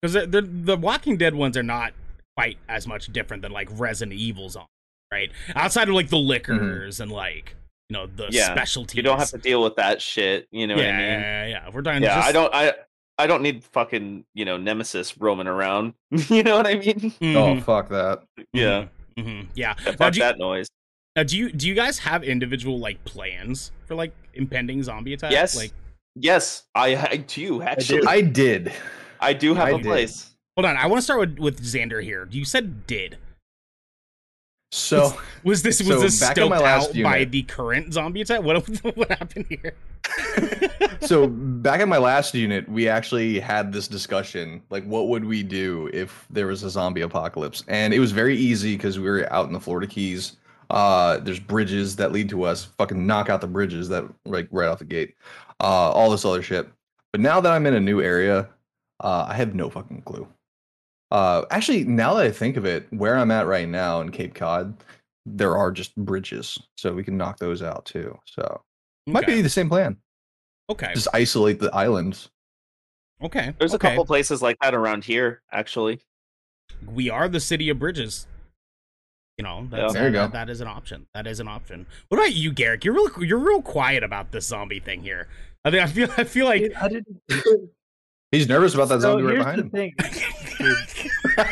because 0.00 0.12
the, 0.12 0.26
the 0.26 0.42
the 0.42 0.76
Walking 0.76 1.16
Dead 1.16 1.34
ones 1.34 1.56
are 1.56 1.62
not 1.62 1.92
quite 2.36 2.58
as 2.68 2.86
much 2.86 3.12
different 3.12 3.42
than 3.42 3.52
like 3.52 3.68
Resident 3.72 4.18
Evils 4.18 4.56
on, 4.56 4.66
right? 5.12 5.30
Outside 5.54 5.88
of 5.88 5.94
like 5.94 6.10
the 6.10 6.18
lickers 6.18 7.00
and 7.00 7.10
like 7.10 7.56
you 7.88 7.94
know 7.94 8.06
the 8.06 8.30
Yeah, 8.30 8.52
specialties. 8.52 8.96
you 8.96 9.02
don't 9.02 9.18
have 9.18 9.30
to 9.30 9.38
deal 9.38 9.62
with 9.62 9.76
that 9.76 10.00
shit. 10.02 10.46
You 10.50 10.66
know 10.66 10.76
yeah, 10.76 10.82
what 10.84 10.94
I 10.94 10.98
mean? 10.98 11.20
yeah, 11.20 11.46
yeah. 11.46 11.68
If 11.68 11.74
we're 11.74 11.82
talking, 11.82 12.02
Yeah, 12.02 12.16
just, 12.16 12.28
I 12.28 12.32
don't. 12.32 12.54
I 12.54 12.72
I 13.18 13.26
don't 13.26 13.42
need 13.42 13.64
fucking 13.64 14.26
you 14.34 14.44
know 14.44 14.58
Nemesis 14.58 15.16
roaming 15.18 15.46
around. 15.46 15.94
you 16.10 16.42
know 16.42 16.56
what 16.58 16.66
I 16.66 16.74
mean? 16.74 17.14
Oh 17.34 17.56
Mhm, 17.56 17.62
fuck 17.62 17.88
that. 17.88 18.22
Yeah. 18.52 18.82
mhm, 18.82 18.88
Mm-hmm. 19.18 19.48
yeah. 19.54 19.74
Yeah, 19.84 19.92
fuck 19.92 20.12
do, 20.12 20.18
you, 20.18 20.24
that 20.24 20.38
noise. 20.38 20.68
now, 21.16 21.22
do 21.22 21.36
you 21.36 21.50
do 21.50 21.66
you 21.68 21.74
guys 21.74 21.98
have 21.98 22.22
individual 22.24 22.78
like 22.78 23.02
plans 23.04 23.72
for 23.86 23.94
like 23.94 24.12
impending 24.34 24.82
zombie 24.82 25.14
attacks? 25.14 25.32
Yes. 25.32 25.56
Like, 25.56 25.72
Yes, 26.18 26.64
I, 26.74 26.96
I 26.96 27.16
do 27.16 27.60
actually. 27.60 28.06
I, 28.06 28.20
did. 28.22 28.68
I 28.68 28.70
did. 28.70 28.72
I 29.20 29.32
do 29.34 29.54
have 29.54 29.68
I 29.68 29.70
a 29.72 29.76
did. 29.76 29.84
place. 29.84 30.30
hold 30.56 30.64
on. 30.64 30.76
I 30.76 30.86
want 30.86 30.98
to 30.98 31.02
start 31.02 31.20
with 31.20 31.38
with 31.38 31.60
Xander 31.62 32.02
here. 32.02 32.26
You 32.30 32.44
said 32.46 32.86
did. 32.86 33.18
So 34.72 35.14
Was 35.46 35.62
this 35.62 35.78
was 35.78 35.88
So, 35.88 36.00
this 36.00 36.18
back 36.18 36.32
stoked 36.32 36.50
my 36.50 36.58
last 36.58 36.96
out 36.96 37.02
by 37.04 37.24
the 37.24 37.42
current 37.42 37.92
zombie 37.92 38.20
attack? 38.20 38.42
What 38.42 38.66
what 38.96 39.08
happened 39.10 39.46
here? 39.48 39.74
so 41.02 41.28
back 41.28 41.80
in 41.80 41.88
my 41.88 41.98
last 41.98 42.34
unit, 42.34 42.68
we 42.68 42.88
actually 42.88 43.38
had 43.38 43.72
this 43.72 43.86
discussion, 43.86 44.60
like 44.70 44.84
what 44.84 45.06
would 45.06 45.24
we 45.24 45.44
do 45.44 45.88
if 45.92 46.26
there 46.30 46.48
was 46.48 46.64
a 46.64 46.70
zombie 46.70 47.02
apocalypse? 47.02 47.62
And 47.68 47.94
it 47.94 48.00
was 48.00 48.10
very 48.10 48.36
easy 48.36 48.76
because 48.76 48.98
we 48.98 49.08
were 49.08 49.32
out 49.32 49.46
in 49.46 49.52
the 49.52 49.60
Florida 49.60 49.86
Keys. 49.86 50.36
Uh, 50.68 51.18
there's 51.18 51.38
bridges 51.38 51.94
that 51.94 52.10
lead 52.10 52.28
to 52.30 52.42
us. 52.42 52.64
Fucking 52.64 53.06
knock 53.06 53.30
out 53.30 53.40
the 53.40 53.46
bridges 53.46 53.88
that 53.90 54.04
like 54.24 54.48
right 54.50 54.68
off 54.68 54.80
the 54.80 54.84
gate. 54.84 55.14
Uh, 55.60 55.92
all 55.92 56.10
this 56.10 56.24
other 56.24 56.42
shit. 56.42 56.68
But 57.12 57.20
now 57.20 57.40
that 57.40 57.52
I'm 57.52 57.66
in 57.66 57.74
a 57.74 57.80
new 57.80 58.02
area, 58.02 58.48
uh, 58.98 59.26
I 59.28 59.34
have 59.34 59.54
no 59.54 59.70
fucking 59.70 60.02
clue. 60.02 60.26
Uh, 61.10 61.44
actually, 61.50 61.84
now 61.84 62.14
that 62.14 62.26
I 62.26 62.30
think 62.30 62.56
of 62.56 62.64
it, 62.64 62.86
where 62.92 63.16
I'm 63.16 63.30
at 63.30 63.46
right 63.46 63.68
now 63.68 64.00
in 64.00 64.10
Cape 64.10 64.34
Cod, 64.34 64.76
there 65.24 65.56
are 65.56 65.70
just 65.70 65.94
bridges, 65.96 66.58
so 66.76 66.92
we 66.92 67.04
can 67.04 67.16
knock 67.16 67.38
those 67.38 67.62
out 67.62 67.84
too. 67.84 68.18
So 68.24 68.62
might 69.06 69.26
be 69.26 69.40
the 69.40 69.48
same 69.48 69.68
plan. 69.68 69.96
okay. 70.70 70.92
Just 70.94 71.08
isolate 71.14 71.60
the 71.60 71.72
islands. 71.74 72.30
Okay. 73.22 73.54
There's 73.58 73.74
a 73.74 73.78
couple 73.78 74.04
places 74.04 74.42
like 74.42 74.56
that 74.62 74.74
around 74.74 75.04
here, 75.04 75.42
actually. 75.52 76.00
We 76.86 77.08
are 77.08 77.28
the 77.28 77.40
city 77.40 77.70
of 77.70 77.78
bridges. 77.78 78.26
You 79.38 79.44
know, 79.44 79.66
that's, 79.70 79.92
There 79.92 80.06
you 80.06 80.12
that, 80.12 80.32
go. 80.32 80.32
that 80.32 80.50
is 80.50 80.60
an 80.60 80.68
option. 80.68 81.06
That 81.14 81.26
is 81.26 81.40
an 81.40 81.48
option. 81.48 81.86
What 82.08 82.18
about 82.18 82.34
you, 82.34 82.52
Garrick? 82.52 82.84
You're 82.84 82.94
real. 82.94 83.10
You're 83.22 83.38
real 83.38 83.62
quiet 83.62 84.02
about 84.02 84.32
this 84.32 84.46
zombie 84.46 84.80
thing 84.80 85.02
here. 85.02 85.28
I 85.64 85.70
think 85.70 85.82
I 85.82 85.86
feel. 85.86 86.08
I 86.16 86.24
feel 86.24 86.46
like. 86.46 86.72
I 86.80 86.88
didn't. 86.88 87.20
He's 88.32 88.48
nervous 88.48 88.74
about 88.74 88.88
that 88.88 89.00
So 89.00 89.18
zombie 89.18 89.36
right 89.36 89.38
behind 89.38 89.72
him. 89.72 89.92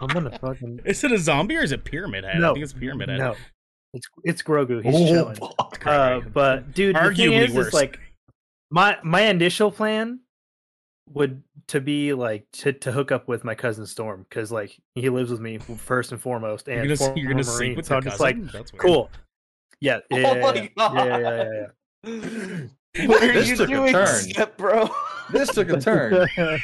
I'm 0.00 0.08
gonna 0.08 0.38
fucking 0.38 0.80
is 0.84 1.02
it 1.04 1.12
a 1.12 1.18
zombie 1.18 1.56
or 1.56 1.62
is 1.62 1.72
it 1.72 1.84
Pyramid 1.84 2.24
Head? 2.24 2.36
I 2.36 2.38
no. 2.38 2.52
think 2.54 2.64
it's 2.64 2.72
Pyramid 2.72 3.08
Head. 3.08 3.18
No, 3.18 3.34
it's 3.94 4.06
it's 4.22 4.42
Grogu. 4.42 4.82
He's 4.84 4.94
Oh, 4.94 5.06
chilling. 5.06 5.34
fuck. 5.36 5.86
Uh, 5.86 6.20
but 6.32 6.72
dude, 6.74 6.94
the 6.96 7.14
thing 7.14 7.32
is, 7.32 7.52
worse. 7.52 7.68
is 7.68 7.74
like 7.74 7.98
my 8.70 8.96
my 9.02 9.22
initial 9.22 9.70
plan 9.70 10.20
would 11.12 11.42
to 11.68 11.80
be 11.80 12.12
like 12.12 12.46
to, 12.52 12.72
to 12.72 12.92
hook 12.92 13.12
up 13.12 13.28
with 13.28 13.44
my 13.44 13.54
cousin 13.54 13.86
Storm 13.86 14.24
because 14.28 14.52
like 14.52 14.78
he 14.94 15.08
lives 15.08 15.30
with 15.30 15.40
me 15.40 15.58
first 15.58 16.12
and 16.12 16.20
foremost, 16.20 16.68
and 16.68 16.76
You're 16.84 16.90
and 16.92 16.98
gonna, 16.98 17.14
you're 17.16 17.30
gonna 17.32 17.44
former 17.44 17.56
sleep 17.58 17.68
Marine, 17.68 17.76
with 17.76 17.86
so 17.86 17.96
I'm 17.96 18.02
just 18.02 18.20
like? 18.20 18.36
That's 18.52 18.72
weird. 18.72 18.80
cool. 18.82 19.10
Yeah, 19.80 19.98
yeah, 20.10 20.16
oh 20.18 20.34
yeah, 20.34 20.40
my 20.42 20.54
yeah, 20.54 20.68
god! 20.76 20.94
yeah, 20.94 21.18
yeah, 21.18 22.62
yeah, 22.94 23.06
what 23.08 23.22
are 23.22 23.32
This 23.32 23.48
you 23.48 23.66
doing, 23.66 23.92
turn. 23.92 24.06
Step 24.06 24.56
bro? 24.56 24.88
This 25.30 25.48
took 25.50 25.68
a 25.70 25.80
turn. 25.80 26.28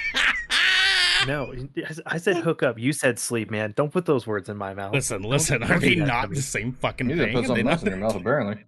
no, 1.26 1.52
I 2.06 2.18
said 2.18 2.36
hook 2.38 2.62
up. 2.62 2.78
You 2.78 2.92
said 2.92 3.18
sleep, 3.18 3.50
man. 3.50 3.72
Don't 3.76 3.92
put 3.92 4.06
those 4.06 4.26
words 4.26 4.48
in 4.48 4.56
my 4.56 4.74
mouth. 4.74 4.92
Listen, 4.94 5.22
listen. 5.22 5.60
don't 5.60 5.70
Are 5.70 5.78
they 5.78 5.94
not 5.96 6.30
the 6.30 6.42
same 6.42 6.72
fucking 6.72 7.08
You 7.10 7.16
need 7.16 7.20
to 7.20 7.26
thing? 7.26 7.34
put 7.36 7.44
Are 7.44 7.46
something 7.48 7.68
else 7.68 7.82
in 7.82 7.88
your 7.88 7.96
mouth, 7.98 8.16
apparently. 8.16 8.64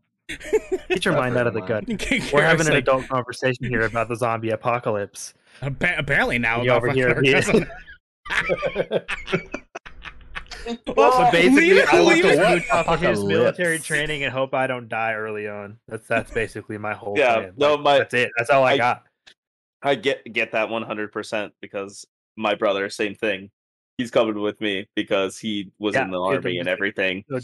Get 0.89 1.05
your 1.05 1.15
mind 1.15 1.37
out 1.37 1.47
of 1.47 1.55
the 1.55 1.61
gut. 1.61 1.85
We're 2.33 2.43
having 2.43 2.67
an 2.67 2.73
Like, 2.73 2.83
adult 2.85 3.07
conversation 3.09 3.67
here 3.69 3.83
about 3.83 4.09
the 4.09 4.17
zombie 4.17 4.51
apocalypse. 4.51 5.35
appa- 5.61 5.97
Apparently 5.99 6.39
now, 6.39 6.63
You 6.63 6.71
about 6.71 6.77
over 6.79 6.91
here 6.93 7.09
our 7.11 7.21
being- 7.21 7.67
Well, 10.97 11.11
Oh, 11.15 11.29
basically, 11.33 11.61
leave 11.73 11.77
it- 11.79 11.93
I 11.93 12.01
want 12.01 12.15
leave 12.15 12.23
to 12.25 12.57
it- 12.57 12.71
off 12.71 12.87
of 12.89 13.01
his 13.01 13.23
military 13.25 13.79
training 13.81 14.23
and 14.23 14.33
hope 14.33 14.55
I 14.55 14.67
don't 14.69 14.89
die 14.89 15.13
early 15.13 15.49
on. 15.49 15.77
That's 15.89 16.07
that's 16.07 16.31
basically 16.31 16.79
my 16.79 16.95
whole 16.95 17.15
Yeah, 17.19 17.35
plan. 17.35 17.53
no, 17.57 17.75
Like, 17.75 17.83
my- 17.83 17.99
that's 17.99 18.15
it. 18.15 18.31
That's 18.39 18.49
all 18.51 18.63
I, 18.65 18.73
I- 18.73 18.79
got. 18.79 19.03
I 19.83 19.95
get 19.97 20.31
get 20.33 20.53
that 20.53 20.69
one 20.69 20.83
hundred 20.83 21.13
percent 21.13 21.53
because 21.61 22.07
my 22.37 22.55
brother, 22.55 22.89
same 22.89 23.15
thing. 23.15 23.51
He's 23.99 24.11
coming 24.11 24.41
with 24.41 24.61
me 24.61 24.89
because 24.97 25.39
he 25.39 25.71
was 25.79 25.95
Yeah, 25.95 26.05
in 26.05 26.11
the 26.11 26.19
yeah, 26.21 26.35
army 26.37 26.59
and 26.59 26.69
everything. 26.69 27.25
So 27.29 27.39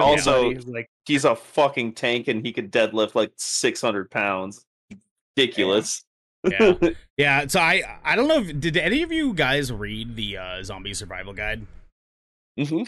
Also- 0.00 0.52
buddy, 0.52 0.60
like 0.70 0.90
He's 1.06 1.24
a 1.24 1.34
fucking 1.34 1.94
tank 1.94 2.28
and 2.28 2.44
he 2.44 2.52
could 2.52 2.70
deadlift 2.72 3.14
like 3.14 3.32
six 3.36 3.80
hundred 3.80 4.10
pounds. 4.10 4.64
Ridiculous. 5.36 6.04
Yeah. 6.48 6.74
Yeah, 7.16 7.46
so 7.46 7.60
I 7.60 7.82
I 8.04 8.16
don't 8.16 8.26
know 8.28 8.40
if 8.40 8.58
did 8.60 8.76
any 8.76 9.02
of 9.02 9.12
you 9.12 9.32
guys 9.32 9.72
read 9.72 10.16
the 10.16 10.36
uh, 10.36 10.62
zombie 10.64 10.92
survival 10.94 11.32
guide? 11.32 11.64
Mm-hmm. 12.58 12.82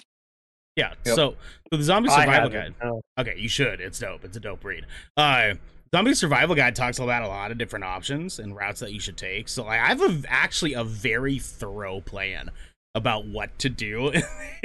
Yeah. 0.75 0.93
Yep. 1.07 1.15
So, 1.17 1.35
so 1.73 1.77
the 1.77 1.83
zombie 1.85 2.11
survival 2.11 2.51
guide. 2.51 2.75
no. 2.83 3.01
Okay, 3.19 3.35
you 3.39 3.49
should. 3.49 3.81
It's 3.81 3.99
dope. 3.99 4.25
It's 4.25 4.37
a 4.37 4.41
dope 4.41 4.65
read. 4.65 4.85
Uh 5.17 5.55
Zombie 5.97 6.13
Survival 6.13 6.55
Guide 6.55 6.77
talks 6.77 6.99
about 6.99 7.23
a 7.23 7.27
lot 7.27 7.51
of 7.51 7.57
different 7.57 7.87
options 7.87 8.39
and 8.39 8.55
routes 8.55 8.81
that 8.81 8.93
you 8.93 9.01
should 9.01 9.17
take. 9.17 9.49
So 9.49 9.65
like, 9.65 9.81
I 9.81 9.87
have 9.87 10.03
a, 10.03 10.23
actually 10.29 10.75
a 10.75 10.85
very 10.85 11.39
thorough 11.39 12.03
plan 12.03 12.51
about 12.95 13.25
what 13.25 13.59
to 13.61 13.71
do. 13.71 14.13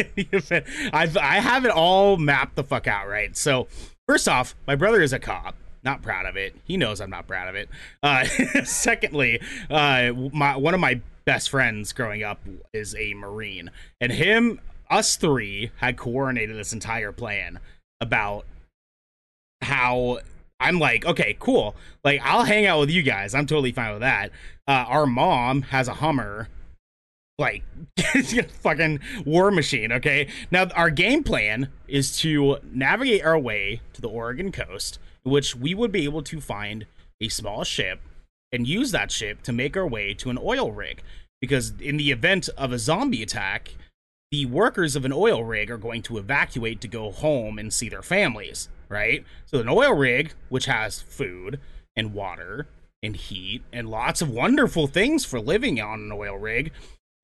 I've 0.91 1.15
I 1.15 1.35
have 1.35 1.63
it 1.63 1.71
all 1.71 2.17
mapped 2.17 2.57
the 2.57 2.65
fuck 2.65 2.85
out, 2.85 3.07
right? 3.07 3.37
So 3.37 3.69
first 4.09 4.27
off, 4.27 4.55
my 4.67 4.75
brother 4.75 5.01
is 5.01 5.13
a 5.13 5.19
cop. 5.19 5.55
Not 5.83 6.01
proud 6.01 6.25
of 6.25 6.35
it. 6.35 6.53
He 6.65 6.75
knows 6.75 6.99
I'm 6.99 7.09
not 7.09 7.27
proud 7.27 7.47
of 7.47 7.55
it. 7.55 7.69
Uh, 8.03 8.25
secondly, 8.65 9.39
uh, 9.69 10.11
my 10.33 10.57
one 10.57 10.73
of 10.73 10.81
my 10.81 10.99
best 11.23 11.49
friends 11.49 11.93
growing 11.93 12.23
up 12.23 12.41
is 12.73 12.93
a 12.95 13.13
Marine, 13.13 13.71
and 14.01 14.11
him, 14.11 14.59
us 14.89 15.15
three 15.15 15.71
had 15.77 15.95
coordinated 15.95 16.57
this 16.57 16.73
entire 16.73 17.13
plan 17.13 17.59
about 18.01 18.45
how 19.61 20.19
I'm 20.61 20.79
like, 20.79 21.05
okay, 21.05 21.35
cool. 21.39 21.75
Like, 22.03 22.21
I'll 22.23 22.43
hang 22.43 22.67
out 22.67 22.79
with 22.79 22.91
you 22.91 23.01
guys. 23.01 23.33
I'm 23.33 23.47
totally 23.47 23.71
fine 23.71 23.93
with 23.93 24.01
that. 24.01 24.29
Uh, 24.67 24.85
our 24.87 25.07
mom 25.07 25.63
has 25.63 25.87
a 25.87 25.95
Hummer, 25.95 26.49
like, 27.39 27.63
fucking 28.61 28.99
war 29.25 29.49
machine. 29.49 29.91
Okay. 29.91 30.27
Now, 30.51 30.67
our 30.75 30.91
game 30.91 31.23
plan 31.23 31.69
is 31.87 32.15
to 32.19 32.57
navigate 32.71 33.25
our 33.25 33.39
way 33.39 33.81
to 33.93 34.01
the 34.01 34.07
Oregon 34.07 34.51
coast, 34.51 34.99
which 35.23 35.55
we 35.55 35.73
would 35.73 35.91
be 35.91 36.03
able 36.03 36.21
to 36.23 36.39
find 36.39 36.85
a 37.19 37.27
small 37.27 37.63
ship 37.63 37.99
and 38.51 38.67
use 38.67 38.91
that 38.91 39.11
ship 39.11 39.41
to 39.43 39.51
make 39.51 39.75
our 39.75 39.87
way 39.87 40.13
to 40.13 40.29
an 40.29 40.37
oil 40.41 40.71
rig. 40.71 41.01
Because 41.39 41.73
in 41.81 41.97
the 41.97 42.11
event 42.11 42.49
of 42.55 42.71
a 42.71 42.77
zombie 42.77 43.23
attack, 43.23 43.73
the 44.31 44.45
workers 44.45 44.95
of 44.95 45.03
an 45.03 45.11
oil 45.11 45.43
rig 45.43 45.69
are 45.69 45.77
going 45.77 46.01
to 46.03 46.17
evacuate 46.17 46.79
to 46.81 46.87
go 46.87 47.11
home 47.11 47.59
and 47.59 47.73
see 47.73 47.89
their 47.89 48.01
families, 48.01 48.69
right? 48.87 49.25
So, 49.45 49.59
an 49.59 49.67
oil 49.67 49.93
rig, 49.93 50.33
which 50.49 50.65
has 50.65 51.01
food 51.01 51.59
and 51.95 52.13
water 52.13 52.67
and 53.03 53.15
heat 53.15 53.61
and 53.73 53.89
lots 53.89 54.21
of 54.21 54.29
wonderful 54.29 54.87
things 54.87 55.25
for 55.25 55.39
living 55.41 55.81
on 55.81 55.99
an 55.99 56.11
oil 56.13 56.37
rig, 56.37 56.71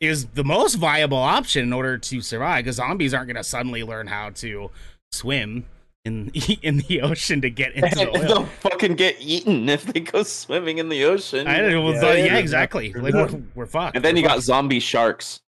is 0.02 0.26
the 0.28 0.43
most 0.43 0.76
viable 0.76 1.17
option 1.17 1.63
in 1.63 1.74
order 1.74 1.98
to 1.98 2.22
survive 2.22 2.65
because 2.65 2.76
zombies 2.76 3.13
aren't 3.13 3.28
going 3.28 3.36
to 3.38 3.43
suddenly 3.43 3.84
learn 3.84 4.08
how 4.08 4.30
to 4.32 4.70
swim 5.13 5.65
in 6.04 6.30
in 6.62 6.80
the 6.89 7.02
ocean 7.02 7.39
to 7.39 7.50
get 7.50 7.72
into 7.74 7.96
the 7.96 8.10
oil. 8.10 8.28
They'll 8.28 8.46
fucking 8.46 8.96
get 8.96 9.15
eaten 9.22 9.70
if 9.70 9.86
they 9.86 10.02
go 10.02 10.24
swimming 10.24 10.78
in 10.78 10.89
the 10.89 11.06
ocean. 11.06 11.48
I 11.48 11.60
don't 11.60 11.72
know, 11.72 11.89
Yeah, 11.89 12.02
yeah, 12.13 12.26
yeah, 12.26 12.38
exactly. 12.38 12.91
Like 12.91 13.13
we're, 13.13 13.41
we're 13.56 13.65
fucked. 13.65 13.96
and 13.96 14.04
then 14.04 14.15
We're 14.15 14.22
you 14.22 14.28
got 14.28 14.41
zombie 14.41 14.82
sharks. 14.82 15.39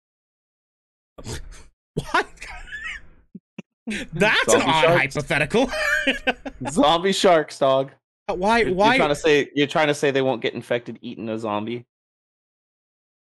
What? 1.95 2.27
That's 4.13 4.55
an 4.55 4.63
odd 4.63 4.85
sharks. 4.85 5.15
hypothetical. 5.15 5.71
zombie 6.71 7.13
sharks, 7.13 7.59
dog. 7.59 7.91
Uh, 8.29 8.35
why? 8.35 8.59
You're, 8.61 8.75
Why? 8.75 8.89
you're 8.89 8.97
trying 8.97 9.09
to 9.09 9.15
say 9.15 9.51
you're 9.55 9.67
trying 9.67 9.89
to 9.89 9.95
say 9.95 10.11
they 10.11 10.23
won't 10.23 10.43
get 10.43 10.55
infected 10.55 10.99
eating 11.01 11.29
a 11.31 11.39
zombie? 11.39 11.87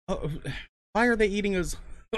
Oh, 0.08 0.30
why 0.93 1.08
are 1.08 1.15
they 1.15 1.27
eating 1.27 1.56
us? 1.56 1.75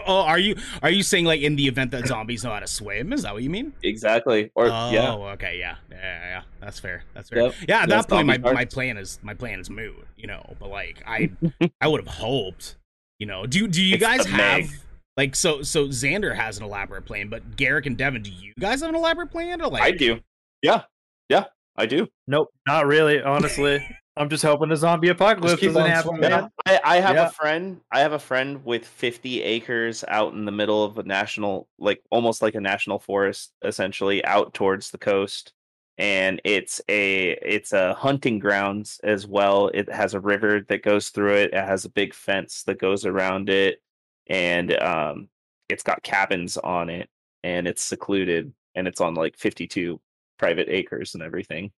Oh, 0.07 0.21
are 0.21 0.39
you 0.39 0.55
are 0.81 0.89
you 0.89 1.03
saying 1.03 1.25
like 1.25 1.41
in 1.41 1.55
the 1.55 1.67
event 1.67 1.91
that 1.91 2.07
zombies 2.07 2.43
know 2.43 2.49
how 2.49 2.59
to 2.59 2.67
swim? 2.67 3.13
Is 3.13 3.21
that 3.21 3.33
what 3.33 3.43
you 3.43 3.49
mean? 3.49 3.71
Exactly. 3.83 4.51
Or 4.55 4.65
oh, 4.65 4.89
yeah. 4.91 5.13
okay, 5.13 5.57
yeah, 5.59 5.75
yeah, 5.91 5.97
yeah. 5.99 6.41
That's 6.59 6.79
fair. 6.79 7.03
That's 7.13 7.29
fair. 7.29 7.43
Yep. 7.43 7.55
Yeah, 7.69 7.83
at 7.83 7.89
That's 7.89 8.07
that 8.07 8.15
point, 8.15 8.27
my, 8.27 8.35
zombie 8.35 8.53
my 8.53 8.65
plan 8.65 8.97
is 8.97 9.19
my 9.21 9.35
plan 9.35 9.59
is 9.59 9.69
moot. 9.69 9.95
You 10.17 10.27
know, 10.27 10.55
but 10.59 10.69
like 10.69 11.03
I 11.05 11.31
I 11.81 11.87
would 11.87 12.01
have 12.01 12.13
hoped. 12.13 12.75
You 13.19 13.27
know, 13.27 13.45
do 13.45 13.67
do 13.67 13.81
you 13.81 13.95
It's 13.95 14.03
guys 14.03 14.25
have 14.25 14.35
Meg. 14.35 14.71
Like 15.17 15.35
so 15.35 15.61
so 15.61 15.87
Xander 15.87 16.35
has 16.35 16.57
an 16.57 16.63
elaborate 16.63 17.05
plan, 17.05 17.29
but 17.29 17.55
Garrick 17.55 17.85
and 17.85 17.97
Devin, 17.97 18.21
do 18.23 18.31
you 18.31 18.53
guys 18.59 18.81
have 18.81 18.89
an 18.89 18.95
elaborate 18.95 19.31
plan? 19.31 19.61
Or 19.61 19.69
like 19.69 19.83
I 19.83 19.91
do. 19.91 20.19
Yeah. 20.61 20.83
Yeah. 21.29 21.45
I 21.75 21.85
do. 21.87 22.07
Nope, 22.27 22.49
not 22.67 22.85
really. 22.85 23.21
Honestly, 23.21 23.83
I'm 24.17 24.29
just 24.29 24.43
hoping 24.43 24.69
the 24.69 24.75
zombie 24.75 25.07
apocalypse 25.09 25.59
doesn't 25.59 25.85
happen, 25.87 26.17
swimming. 26.17 26.29
man. 26.29 26.49
I, 26.67 26.79
I 26.83 26.99
have 26.99 27.15
Yeah. 27.15 27.27
a 27.27 27.31
friend. 27.31 27.81
I 27.91 27.99
have 28.01 28.13
a 28.13 28.19
friend 28.19 28.63
with 28.63 28.85
50 28.85 29.41
acres 29.41 30.03
out 30.07 30.33
in 30.33 30.45
the 30.45 30.51
middle 30.51 30.83
of 30.83 30.99
a 30.99 31.03
national, 31.03 31.67
like 31.79 31.99
almost 32.11 32.43
like 32.43 32.53
a 32.53 32.61
national 32.61 32.99
forest, 32.99 33.53
essentially 33.65 34.23
out 34.25 34.53
towards 34.53 34.91
the 34.91 34.99
coast. 34.99 35.51
And 35.97 36.39
it's 36.43 36.79
a 36.89 37.31
it's 37.41 37.71
a 37.73 37.93
hunting 37.95 38.37
grounds 38.39 38.99
as 39.03 39.25
well. 39.25 39.69
It 39.73 39.91
has 39.91 40.13
a 40.13 40.19
river 40.19 40.61
that 40.67 40.83
goes 40.83 41.09
through 41.09 41.33
it. 41.35 41.53
It 41.53 41.65
has 41.65 41.85
a 41.85 41.89
big 41.89 42.13
fence 42.13 42.63
that 42.67 42.79
goes 42.79 43.05
around 43.05 43.49
it, 43.49 43.79
and 44.27 44.77
um, 44.81 45.29
it's 45.69 45.83
got 45.83 46.03
cabins 46.03 46.57
on 46.57 46.89
it, 46.89 47.09
and 47.43 47.67
it's 47.67 47.83
secluded, 47.83 48.53
and 48.75 48.87
it's 48.87 49.01
on 49.01 49.15
like 49.15 49.37
52 49.37 49.99
private 50.39 50.67
acres 50.69 51.13
and 51.13 51.23
everything. 51.23 51.71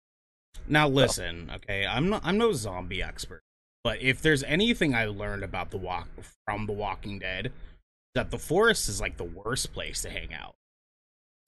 Now 0.69 0.89
listen, 0.89 1.51
okay, 1.55 1.87
I'm 1.87 2.09
not 2.09 2.23
I'm 2.25 2.39
no 2.39 2.53
zombie 2.53 3.03
expert, 3.03 3.43
but 3.83 4.01
if 4.01 4.23
there's 4.23 4.43
anything 4.45 4.95
I 4.95 5.07
learned 5.07 5.45
about 5.45 5.71
the 5.71 5.77
walk 5.77 6.09
from 6.47 6.67
The 6.67 6.73
Walking 6.73 7.19
Dead, 7.19 7.53
that 8.15 8.31
the 8.31 8.39
forest 8.39 8.89
is 8.89 9.01
like 9.01 9.17
the 9.17 9.25
worst 9.25 9.73
place 9.73 10.03
to 10.03 10.11
hang 10.11 10.33
out. 10.33 10.55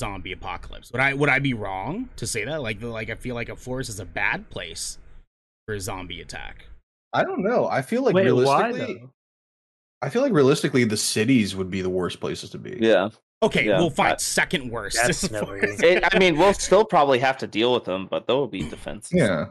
Zombie 0.00 0.32
apocalypse. 0.32 0.92
Would 0.92 1.00
I 1.00 1.14
would 1.14 1.30
I 1.30 1.38
be 1.38 1.54
wrong 1.54 2.10
to 2.16 2.26
say 2.26 2.44
that? 2.44 2.60
Like 2.60 2.82
like 2.82 3.08
I 3.08 3.14
feel 3.14 3.34
like 3.34 3.48
a 3.48 3.56
forest 3.56 3.88
is 3.88 4.00
a 4.00 4.04
bad 4.04 4.50
place 4.50 4.98
for 5.66 5.74
a 5.74 5.80
zombie 5.80 6.20
attack. 6.20 6.66
I 7.12 7.24
don't 7.24 7.42
know. 7.42 7.66
I 7.66 7.80
feel 7.80 8.02
like 8.02 8.14
Wait, 8.14 8.30
why 8.30 8.68
realistically, 8.68 8.94
though? 8.94 9.10
I 10.02 10.08
feel 10.10 10.22
like 10.22 10.32
realistically, 10.32 10.84
the 10.84 10.96
cities 10.96 11.56
would 11.56 11.70
be 11.70 11.80
the 11.82 11.90
worst 11.90 12.20
places 12.20 12.50
to 12.50 12.58
be. 12.58 12.76
Yeah. 12.80 13.08
Okay, 13.42 13.66
Yeah, 13.66 13.78
well 13.78 13.90
fine, 13.90 14.12
I- 14.12 14.16
second 14.16 14.70
worst. 14.70 14.98
This 15.06 15.22
is 15.24 15.30
Definitely. 15.30 15.60
forest. 15.60 15.82
It, 15.82 16.04
I 16.14 16.18
mean, 16.18 16.36
we'll 16.38 16.54
still 16.68 16.84
probably 16.84 17.18
have 17.18 17.36
to 17.38 17.46
deal 17.46 17.72
with 17.72 17.84
them, 17.84 18.06
but 18.10 18.26
they'll 18.26 18.46
be 18.46 18.68
defenses. 18.68 19.12
Yeah. 19.12 19.46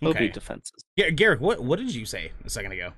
They'll 0.00 0.10
Okay. 0.10 0.26
be 0.26 0.32
defenses. 0.32 0.84
Gar- 0.98 1.10
Garrick, 1.12 1.40
what 1.40 1.60
what 1.60 1.78
did 1.78 1.94
you 1.94 2.04
say 2.06 2.32
a 2.44 2.50
second 2.50 2.72
ago? 2.72 2.92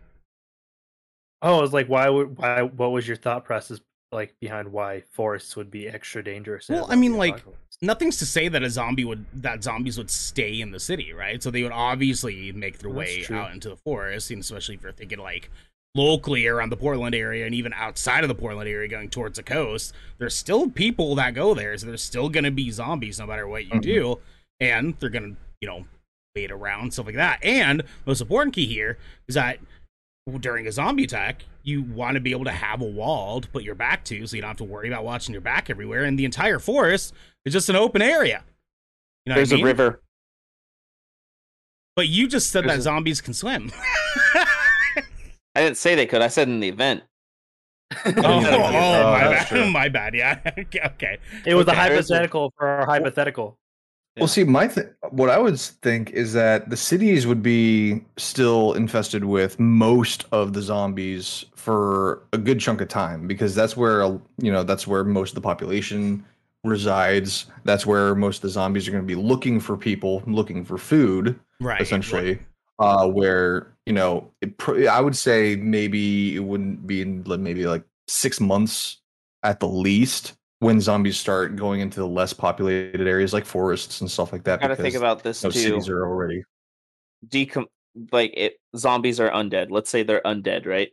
Oh, 1.43 1.59
I 1.59 1.61
was 1.61 1.73
like, 1.73 1.89
why 1.89 2.09
would 2.09 2.39
why? 2.39 2.63
What 2.63 2.93
was 2.93 3.07
your 3.07 3.17
thought 3.17 3.45
process 3.45 3.81
like 4.13 4.35
behind 4.41 4.71
why 4.73 5.03
forests 5.13 5.57
would 5.57 5.71
be 5.71 5.89
extra 5.89 6.23
dangerous? 6.25 6.69
Well, 6.69 6.87
I 6.89 6.97
mean, 6.97 7.17
like, 7.17 7.35
apocalypse? 7.35 7.79
nothing's 7.83 8.17
to 8.19 8.27
say 8.27 8.49
that 8.49 8.63
a 8.63 8.71
zombie 8.71 9.05
would 9.05 9.27
that 9.35 9.63
zombies 9.63 9.99
would 9.99 10.11
stay 10.11 10.61
in 10.61 10.71
the 10.71 10.81
city, 10.81 11.13
right? 11.13 11.43
So 11.43 11.51
they 11.51 11.63
would 11.63 11.73
obviously 11.73 12.51
make 12.53 12.79
their 12.79 12.91
That's 12.91 12.99
way 12.99 13.23
true. 13.23 13.37
out 13.37 13.53
into 13.53 13.69
the 13.69 13.77
forest, 13.77 14.31
and 14.31 14.41
especially 14.41 14.77
if 14.77 14.83
you're 14.83 14.93
thinking 14.93 15.19
like 15.19 15.51
locally 15.95 16.47
around 16.47 16.71
the 16.71 16.77
Portland 16.77 17.15
area 17.15 17.47
and 17.47 17.55
even 17.55 17.73
outside 17.73 18.25
of 18.25 18.29
the 18.29 18.35
Portland 18.35 18.69
area 18.69 18.89
going 18.89 19.09
towards 19.09 19.37
the 19.37 19.43
coast, 19.43 19.93
there's 20.19 20.37
still 20.37 20.69
people 20.69 21.15
that 21.15 21.35
go 21.35 21.55
there, 21.55 21.77
so 21.79 21.87
there's 21.87 22.03
still 22.03 22.29
gonna 22.29 22.51
be 22.51 22.71
zombies 22.71 23.19
no 23.19 23.27
matter 23.27 23.47
what 23.47 23.65
you 23.67 23.73
Mhm. 23.73 23.83
do, 23.83 24.21
and 24.61 24.95
they're 24.99 25.09
gonna, 25.11 25.37
you 25.61 25.69
know, 25.69 25.87
wait 26.35 26.51
around 26.51 26.93
stuff 26.93 27.07
like 27.07 27.15
that. 27.15 27.39
And 27.45 27.83
most 28.07 28.21
important 28.21 28.55
key 28.55 28.67
here 28.67 28.99
is 29.29 29.37
that 29.37 29.61
during 30.41 30.67
a 30.67 30.73
zombie 30.73 31.05
attack, 31.05 31.45
you 31.63 31.83
want 31.83 32.15
to 32.15 32.21
be 32.21 32.33
able 32.33 32.45
to 32.45 32.51
have 32.51 32.81
a 32.81 32.85
wall 32.87 33.41
to 33.41 33.49
put 33.49 33.63
your 33.63 33.75
back 33.75 34.05
to, 34.05 34.27
so 34.27 34.35
you 34.35 34.43
don't 34.43 34.49
have 34.49 34.57
to 34.57 34.65
worry 34.65 34.89
about 34.89 35.05
watching 35.05 35.33
your 35.33 35.41
back 35.43 35.71
everywhere. 35.71 36.03
And 36.05 36.19
the 36.19 36.25
entire 36.25 36.59
forest 36.59 37.15
is 37.45 37.53
just 37.53 37.69
an 37.69 37.77
open 37.77 38.03
area. 38.03 38.43
You 39.27 39.31
know 39.31 39.37
There's 39.37 39.53
I 39.53 39.57
mean? 39.57 39.65
a 39.65 39.69
river. 39.69 40.01
But 41.95 42.09
you 42.09 42.27
just 42.27 42.51
said 42.51 42.65
There's 42.65 42.73
that 42.73 42.79
a- 42.79 42.83
zombies 42.83 43.21
can 43.21 43.33
swim. 43.35 43.71
I 45.55 45.61
didn't 45.63 45.77
say 45.77 45.95
they 45.95 46.07
could. 46.07 46.23
I 46.23 46.29
said 46.29 46.49
in 46.49 46.61
the 46.61 46.69
event. 46.69 47.03
oh, 48.07 48.11
Yeah, 48.11 48.17
oh, 48.17 48.71
yeah, 48.71 49.03
my 49.05 49.21
bad. 49.31 49.47
true. 49.47 49.71
My 49.71 49.89
bad. 49.89 50.15
Yeah. 50.15 50.41
okay. 50.59 50.81
okay. 50.87 51.19
it 51.47 51.55
was 51.55 51.67
a 51.67 51.71
okay, 51.71 51.79
a- 51.79 51.83
hypothetical 51.83 52.53
for 52.59 52.67
our 52.67 52.87
hypothetical. 52.87 53.59
Well, 54.17 54.29
see, 54.29 54.45
my 54.45 54.69
th- 54.69 54.87
what 55.11 55.29
I 55.29 55.39
would 55.39 55.59
think 55.59 56.11
is 56.11 56.33
that 56.35 56.71
the 56.71 56.77
cities 56.77 57.27
would 57.27 57.43
be 57.43 58.05
still 58.17 58.73
infested 58.75 59.25
with 59.25 59.59
most 59.59 60.25
of 60.31 60.53
the 60.53 60.63
zombies 60.63 61.45
for 61.57 62.23
a 62.33 62.39
good 62.39 62.61
chunk 62.61 62.81
of 62.81 62.87
time 62.87 63.27
because 63.27 63.57
that's 63.57 63.77
where 63.77 64.03
you 64.39 64.53
know 64.53 64.63
that's 64.63 64.87
where 64.87 65.03
most 65.03 65.31
of 65.31 65.35
the 65.35 65.41
population 65.41 66.25
resides. 66.63 67.47
That's 67.65 67.87
where 67.87 68.15
most 68.15 68.37
of 68.37 68.43
the 68.43 68.49
zombies 68.51 68.87
are 68.87 68.93
going 68.93 69.03
to 69.03 69.07
be 69.17 69.21
looking 69.21 69.59
for 69.59 69.77
people, 69.77 70.23
looking 70.29 70.65
for 70.65 70.79
food, 70.79 71.39
Right. 71.61 71.81
essentially. 71.81 72.39
Uh, 72.79 73.09
where 73.09 73.74
you 73.87 73.93
know, 73.93 74.31
it 74.41 74.57
pr- 74.59 74.89
I 74.89 75.01
would 75.01 75.17
say 75.17 75.57
maybe 75.57 76.37
it 76.37 76.41
wouldn't 76.41 76.87
be 76.87 77.03
in 77.03 77.23
like, 77.25 77.41
maybe 77.41 77.67
like 77.67 77.85
six 78.09 78.41
months 78.41 79.01
at 79.43 79.61
the 79.61 79.69
least 79.69 80.35
when 80.61 80.81
zombies 80.81 81.19
start 81.19 81.57
going 81.57 81.81
into 81.81 82.01
the 82.01 82.07
less 82.07 82.33
populated 82.33 83.07
areas 83.07 83.33
like 83.33 83.45
forests 83.45 84.01
and 84.01 84.11
stuff 84.11 84.33
like 84.33 84.45
that. 84.45 84.61
Gotta 84.61 84.77
think 84.77 84.95
about 84.95 85.23
this 85.23 85.41
those 85.41 85.55
too. 85.55 85.61
cities 85.61 85.89
are 85.89 86.07
already. 86.07 86.43
Decom- 87.29 87.67
like 88.13 88.33
it 88.37 88.57
zombies 88.77 89.21
are 89.21 89.31
undead. 89.31 89.71
Let's 89.71 89.91
say 89.91 90.03
they're 90.03 90.23
undead, 90.25 90.67
right? 90.67 90.91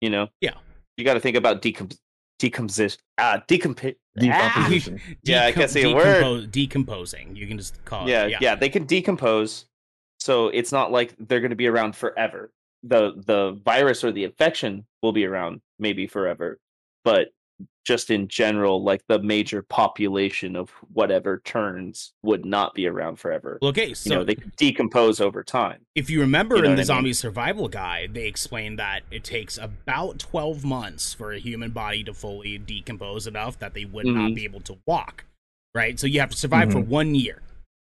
You 0.00 0.10
know? 0.10 0.28
Yeah. 0.40 0.54
You 0.96 1.04
gotta 1.04 1.20
think 1.20 1.36
about 1.36 1.60
decom- 1.62 1.96
decomposition. 2.38 3.00
Ah, 3.18 3.42
decomp- 3.46 3.94
ah, 3.94 4.20
Decomposition. 4.20 5.00
Yeah, 5.22 5.44
I 5.46 5.52
can't 5.52 5.70
say 5.70 5.90
a 5.90 5.94
word. 5.94 6.50
Decomposing. 6.50 7.36
You 7.36 7.46
can 7.46 7.58
just 7.58 7.84
call 7.84 8.08
yeah, 8.08 8.24
it. 8.24 8.30
yeah, 8.30 8.38
Yeah. 8.40 8.54
they 8.54 8.68
can 8.68 8.84
decompose. 8.84 9.66
So 10.22 10.48
it's 10.48 10.70
not 10.70 10.92
like 10.92 11.14
they're 11.18 11.40
going 11.40 11.50
to 11.50 11.56
be 11.56 11.66
around 11.66 11.96
forever. 11.96 12.52
The 12.84 13.12
the 13.26 13.60
virus 13.64 14.04
or 14.04 14.12
the 14.12 14.24
infection 14.24 14.86
will 15.02 15.12
be 15.12 15.24
around 15.26 15.60
maybe 15.80 16.06
forever, 16.06 16.58
but 17.04 17.28
just 17.84 18.10
in 18.10 18.28
general, 18.28 18.82
like 18.84 19.02
the 19.08 19.20
major 19.20 19.62
population 19.62 20.54
of 20.54 20.70
whatever 20.92 21.40
turns 21.44 22.12
would 22.22 22.44
not 22.44 22.74
be 22.74 22.86
around 22.86 23.16
forever. 23.16 23.58
Well, 23.60 23.70
okay. 23.70 23.88
you 23.88 23.94
So 23.96 24.14
know, 24.16 24.24
they 24.24 24.36
decompose 24.56 25.20
over 25.20 25.42
time. 25.42 25.80
if 25.96 26.08
you 26.08 26.20
remember 26.20 26.56
You 26.56 26.62
know 26.62 26.70
in 26.70 26.76
the 26.76 26.82
I 26.82 26.84
mean? 26.84 26.86
zombie 26.86 27.12
survival 27.12 27.68
guide, 27.68 28.14
they 28.14 28.26
explained 28.28 28.78
that 28.78 29.02
it 29.10 29.24
takes 29.24 29.58
about 29.58 30.20
12 30.20 30.64
months 30.64 31.12
for 31.12 31.32
a 31.32 31.38
human 31.40 31.72
body 31.72 32.04
to 32.04 32.14
fully 32.14 32.58
decompose 32.58 33.26
enough 33.26 33.58
that 33.58 33.74
they 33.74 33.84
would 33.84 34.06
not 34.06 34.30
Mhm. 34.30 34.34
be 34.36 34.44
able 34.44 34.60
to 34.60 34.78
walk. 34.86 35.24
Right? 35.74 35.98
So 35.98 36.06
you 36.06 36.20
have 36.20 36.30
to 36.30 36.36
survive 36.36 36.70
for 36.70 36.78
Mhm. 36.80 36.86
one 36.86 37.14
year. 37.16 37.42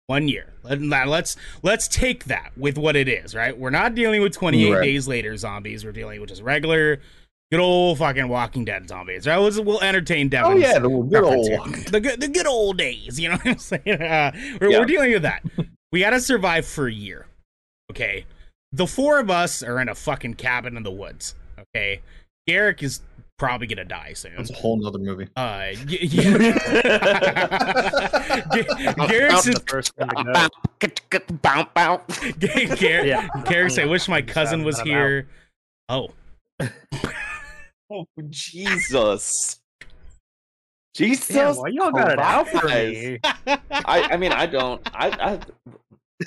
One 0.08 0.28
year. 0.28 0.52
Let, 0.62 0.80
let's 1.08 1.36
let's 1.62 1.88
take 1.88 2.24
that 2.26 2.52
with 2.56 2.78
what 2.78 2.94
it 2.94 3.08
is, 3.08 3.34
right? 3.34 3.56
We're 3.58 3.70
not 3.70 3.94
dealing 3.96 4.22
with 4.22 4.32
28 4.32 4.72
Right. 4.72 4.82
days 4.84 5.08
later 5.08 5.36
zombies. 5.36 5.84
We're 5.84 5.90
dealing 5.92 6.20
with 6.20 6.28
just 6.30 6.42
regular, 6.42 7.00
good 7.50 7.58
old 7.60 7.98
fucking 7.98 8.28
Walking 8.28 8.64
Dead 8.64 8.88
zombies. 8.88 9.26
Right? 9.26 9.36
We'll, 9.38 9.64
we'll 9.64 9.80
entertain 9.82 10.28
Devin. 10.28 10.52
Oh 10.52 10.56
yeah, 10.56 10.78
the 10.78 10.88
good 10.88 11.24
old. 11.24 11.74
the 11.90 12.00
good 12.00 12.20
the 12.20 12.28
good 12.28 12.46
old 12.46 12.78
days. 12.78 13.18
You 13.18 13.30
know 13.30 13.36
what 13.36 13.46
I'm 13.46 13.58
saying? 13.58 13.82
Uh, 13.86 14.30
we're, 14.60 14.70
Yeah. 14.70 14.78
we're 14.78 14.84
dealing 14.84 15.12
with 15.12 15.22
that. 15.22 15.42
we 15.92 16.00
gotta 16.00 16.20
survive 16.20 16.66
for 16.66 16.86
a 16.86 16.92
year. 16.92 17.26
Okay. 17.90 18.26
The 18.72 18.86
four 18.86 19.18
of 19.18 19.28
us 19.30 19.62
are 19.62 19.80
in 19.80 19.88
a 19.88 19.94
fucking 19.96 20.34
cabin 20.34 20.76
in 20.76 20.84
the 20.84 20.90
woods. 20.92 21.34
Okay. 21.58 22.00
Garrick 22.46 22.80
is 22.82 23.00
probably 23.38 23.66
gonna 23.66 23.84
die 23.84 24.12
soon. 24.14 24.32
That's 24.36 24.50
a 24.50 24.54
whole 24.54 24.76
nother 24.78 24.98
movie. 24.98 25.24
Uh, 25.36 25.36
y- 25.36 25.76
yeah. 26.02 26.38
Garrick's 29.08 29.44
the 29.44 29.62
first 29.66 29.92
one 29.96 30.08
to 30.08 30.50
go. 30.80 30.88
bow, 31.42 31.66
bow. 31.74 32.00
Garrick, 32.76 33.06
Yeah. 33.06 33.28
I 33.34 33.84
wish 33.86 34.08
my 34.08 34.22
cousin 34.22 34.64
was 34.64 34.80
here. 34.80 35.28
Oh, 35.88 36.08
Oh, 37.88 38.04
Jesus. 38.30 39.60
Jesus. 40.94 41.28
Damn, 41.28 41.54
why 41.56 41.68
y'all 41.68 41.92
got 41.92 42.10
it 42.10 42.18
out 42.18 42.48
for 42.48 42.66
me? 42.66 43.20
I, 43.46 44.08
I 44.12 44.16
mean, 44.16 44.32
I 44.32 44.46
don't. 44.46 44.80
I, 44.92 45.38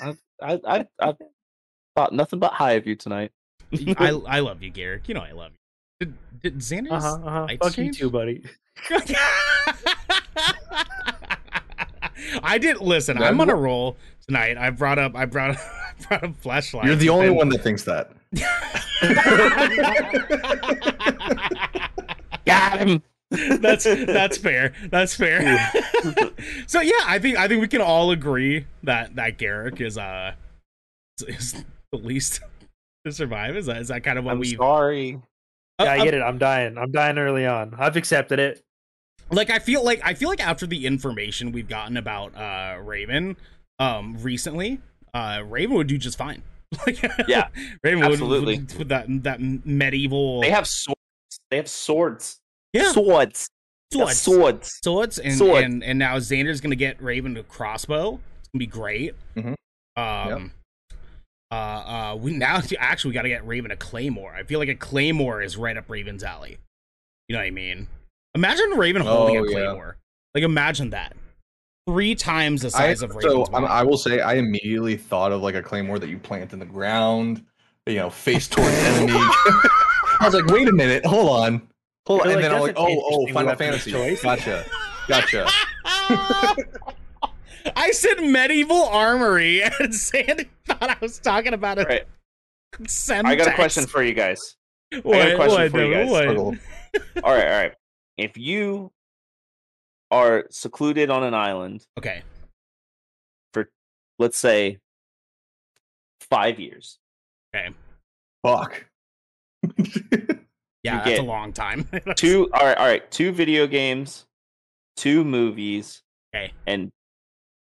I, 0.00 0.14
I, 0.42 0.58
I, 0.66 0.86
I 1.00 1.12
thought 1.96 2.12
nothing 2.14 2.38
but 2.38 2.52
high 2.52 2.72
of 2.72 2.86
you 2.86 2.96
tonight. 2.96 3.32
I 3.98 4.08
I 4.26 4.40
love 4.40 4.62
you, 4.62 4.70
Garrick. 4.70 5.06
You 5.08 5.14
know 5.14 5.20
I 5.20 5.32
love 5.32 5.52
you. 5.52 5.58
Did, 6.00 6.14
did 6.42 6.56
Xander's 6.58 7.04
huh. 7.04 7.18
Uh-huh. 7.22 7.42
lights 7.42 7.66
Fuck 7.68 7.76
you 7.76 7.92
too, 7.92 8.08
buddy. 8.08 8.42
I 12.42 12.56
didn't 12.58 12.80
listen. 12.80 13.18
That- 13.18 13.28
I'm 13.28 13.38
on 13.40 13.50
a 13.50 13.54
roll 13.54 13.98
tonight. 14.26 14.56
I 14.56 14.70
brought 14.70 14.98
up. 14.98 15.14
I 15.14 15.26
brought. 15.26 15.56
I 15.58 15.92
brought 16.08 16.24
up 16.24 16.36
flashlight. 16.36 16.86
You're 16.86 16.96
the 16.96 17.10
only 17.10 17.26
and- 17.26 17.36
one 17.36 17.50
that 17.50 17.62
thinks 17.62 17.84
that. 17.84 18.12
Got 22.46 22.78
him. 22.88 23.02
that's 23.60 23.84
that's 23.84 24.38
fair. 24.38 24.72
That's 24.90 25.14
fair. 25.14 25.70
so 26.66 26.80
yeah, 26.80 26.92
I 27.06 27.18
think 27.18 27.36
I 27.36 27.46
think 27.46 27.60
we 27.60 27.68
can 27.68 27.82
all 27.82 28.10
agree 28.10 28.64
that 28.84 29.16
that 29.16 29.36
Garrick 29.36 29.82
is 29.82 29.98
uh 29.98 30.32
is 31.28 31.62
the 31.92 31.98
least 31.98 32.40
to 33.04 33.12
survive. 33.12 33.54
Is 33.56 33.66
that 33.66 33.76
is 33.76 33.88
that 33.88 34.02
kind 34.02 34.18
of 34.18 34.24
what 34.24 34.38
we? 34.38 34.56
sorry. 34.56 35.20
Yeah, 35.84 35.92
I 35.92 36.04
get 36.04 36.14
it. 36.14 36.22
I'm 36.22 36.38
dying. 36.38 36.76
I'm 36.78 36.90
dying 36.92 37.18
early 37.18 37.46
on. 37.46 37.74
I've 37.78 37.96
accepted 37.96 38.38
it. 38.38 38.62
like 39.30 39.50
I 39.50 39.58
feel 39.58 39.84
like 39.84 40.00
I 40.04 40.14
feel 40.14 40.28
like 40.28 40.44
after 40.46 40.66
the 40.66 40.86
information 40.86 41.52
we've 41.52 41.68
gotten 41.68 41.96
about 41.96 42.36
uh 42.36 42.78
Raven 42.82 43.36
um 43.78 44.16
recently, 44.20 44.80
uh 45.14 45.42
Raven 45.46 45.76
would 45.76 45.86
do 45.86 45.98
just 45.98 46.18
fine. 46.18 46.42
Like 46.86 47.02
Yeah, 47.28 47.48
Raven 47.84 48.00
would- 48.00 48.12
absolutely. 48.12 48.58
would 48.58 48.78
with 48.78 48.88
that 48.88 49.06
that 49.24 49.40
medieval 49.40 50.40
They 50.40 50.50
have 50.50 50.66
swords. 50.68 51.00
They 51.50 51.56
have 51.58 51.68
swords. 51.68 52.40
yeah 52.72 52.92
Swords. 52.92 53.48
They 53.90 53.98
swords 53.98 54.18
Swords. 54.20 54.70
swords 54.84 55.18
and 55.18 55.34
Swords. 55.34 55.64
and 55.64 55.82
and 55.82 55.98
now 55.98 56.16
Xander's 56.18 56.60
gonna 56.60 56.76
get 56.76 57.02
Raven 57.02 57.36
a 57.36 57.42
crossbow. 57.42 58.20
It's 58.38 58.48
gonna 58.52 58.58
be 58.60 58.66
great. 58.66 59.14
Mhm. 59.36 59.54
Um 59.96 60.52
uh 61.50 61.54
uh 61.54 62.16
we 62.20 62.32
now 62.32 62.60
actually 62.78 63.10
we 63.10 63.14
gotta 63.14 63.28
get 63.28 63.46
Raven 63.46 63.70
a 63.70 63.76
claymore. 63.76 64.32
I 64.34 64.42
feel 64.44 64.58
like 64.58 64.68
a 64.68 64.74
claymore 64.74 65.42
is 65.42 65.56
right 65.56 65.76
up 65.76 65.88
Raven's 65.88 66.22
alley. 66.22 66.58
You 67.28 67.34
know 67.34 67.40
what 67.40 67.46
I 67.46 67.50
mean? 67.50 67.88
Imagine 68.34 68.70
Raven 68.70 69.02
holding 69.02 69.36
Oh, 69.36 69.44
a 69.44 69.48
yeah. 69.48 69.52
claymore. 69.54 69.96
Like 70.34 70.44
imagine 70.44 70.90
that. 70.90 71.16
Three 71.88 72.14
times 72.14 72.62
the 72.62 72.68
I, 72.68 72.70
size 72.70 73.02
of 73.02 73.10
so 73.12 73.18
Raven's 73.18 73.48
I'm. 73.52 73.64
I 73.64 73.82
will 73.82 73.98
say, 73.98 74.20
I 74.20 74.34
immediately 74.34 74.96
thought 74.96 75.32
of 75.32 75.42
like 75.42 75.54
a 75.56 75.62
claymore 75.62 75.98
that 75.98 76.08
you 76.08 76.18
plant 76.18 76.52
in 76.52 76.58
the 76.60 76.66
ground, 76.66 77.44
you 77.86 77.96
know, 77.96 78.10
face 78.10 78.46
towards 78.46 78.68
enemy. 78.68 79.12
I 79.16 80.18
was 80.22 80.34
like, 80.34 80.46
wait 80.46 80.68
a 80.68 80.72
minute, 80.72 81.04
hold 81.06 81.30
on, 81.30 81.62
hold 82.06 82.20
on, 82.20 82.26
You're 82.28 82.36
and 82.36 82.44
then 82.44 82.54
I'm 82.54 82.60
like, 82.60 82.76
like, 82.78 82.86
that's 82.86 82.92
an 82.92 83.02
oh, 83.02 83.24
oh, 83.28 83.32
Final 83.32 83.56
Fantasy, 83.56 83.90
choice. 83.90 84.22
gotcha, 84.22 84.64
gotcha. 85.08 85.48
I 87.76 87.90
said 87.92 88.20
medieval 88.20 88.84
armory, 88.84 89.62
and 89.80 89.94
Sandy 89.94 90.48
thought 90.66 90.90
I 90.90 90.96
was 91.00 91.18
talking 91.18 91.54
about 91.54 91.78
a 91.78 91.84
Right. 91.84 92.04
Semtex. 92.82 93.24
I 93.26 93.34
got 93.34 93.48
a 93.48 93.54
question 93.54 93.86
for 93.86 94.02
you 94.02 94.14
guys. 94.14 94.56
What, 95.02 95.20
I 95.20 95.24
got 95.26 95.32
a 95.32 95.36
question 95.36 95.60
what, 95.62 95.70
for 95.70 95.84
you 95.84 95.94
guys. 95.94 96.10
what? 96.10 96.36
All 97.24 97.32
right, 97.34 97.44
all 97.46 97.62
right. 97.62 97.72
If 98.18 98.36
you 98.36 98.90
are 100.10 100.46
secluded 100.50 101.08
on 101.10 101.22
an 101.22 101.34
island, 101.34 101.86
Okay. 101.98 102.22
For 103.52 103.70
let's 104.18 104.36
say 104.38 104.78
five 106.30 106.58
years, 106.58 106.98
Okay. 107.54 107.68
Fuck. 108.44 108.86
Yeah, 110.82 111.04
You 111.04 111.10
that's 111.10 111.20
a 111.20 111.22
long 111.22 111.52
time. 111.52 111.86
two 112.16 112.48
all 112.54 112.64
right, 112.66 112.76
all 112.78 112.86
right, 112.86 113.08
two 113.10 113.32
video 113.32 113.66
games, 113.66 114.26
two 114.96 115.22
movies, 115.24 116.02
Okay. 116.34 116.52
and 116.66 116.90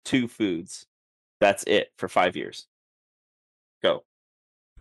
two 0.04 0.28
foods. 0.28 0.86
That's 1.40 1.62
it 1.64 1.92
for 1.98 2.08
five 2.08 2.36
years. 2.36 2.66
Go. 3.82 4.04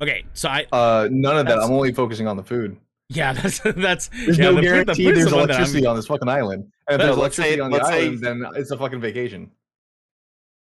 Okay, 0.02 0.26
so 0.34 0.50
I 0.50 0.66
uh, 0.72 1.08
none 1.12 1.38
of 1.38 1.46
that. 1.48 1.60
I'm 1.60 1.72
only 1.72 1.92
focusing 1.94 2.28
on 2.28 2.38
the 2.38 2.44
food. 2.44 2.78
yeah, 3.10 3.34
that's 3.42 3.60
that's 3.60 4.08
There's 4.10 4.38
yeah, 4.38 4.46
no 4.46 4.56
the 4.56 4.62
food- 4.62 4.88
the 4.88 4.94
guarantee 4.96 5.06
there's 5.12 5.30
the 5.30 5.36
one 5.36 5.48
that 5.48 5.54
I'm- 5.54 5.62
electricity 5.62 5.86
on 5.86 5.96
this 5.96 6.08
fucking 6.08 6.30
island. 6.30 6.72
And 6.88 7.02
if 7.02 7.06
there's 7.08 7.18
let's 7.18 7.36
say- 7.36 7.54
electricity 7.54 7.62
on 7.62 7.72
the 7.72 7.78
let's 7.78 7.90
say- 7.90 8.06
island, 8.06 8.20
then 8.22 8.46
it's 8.56 8.72
a 8.72 8.78
fucking 8.78 9.02
vacation. 9.02 9.52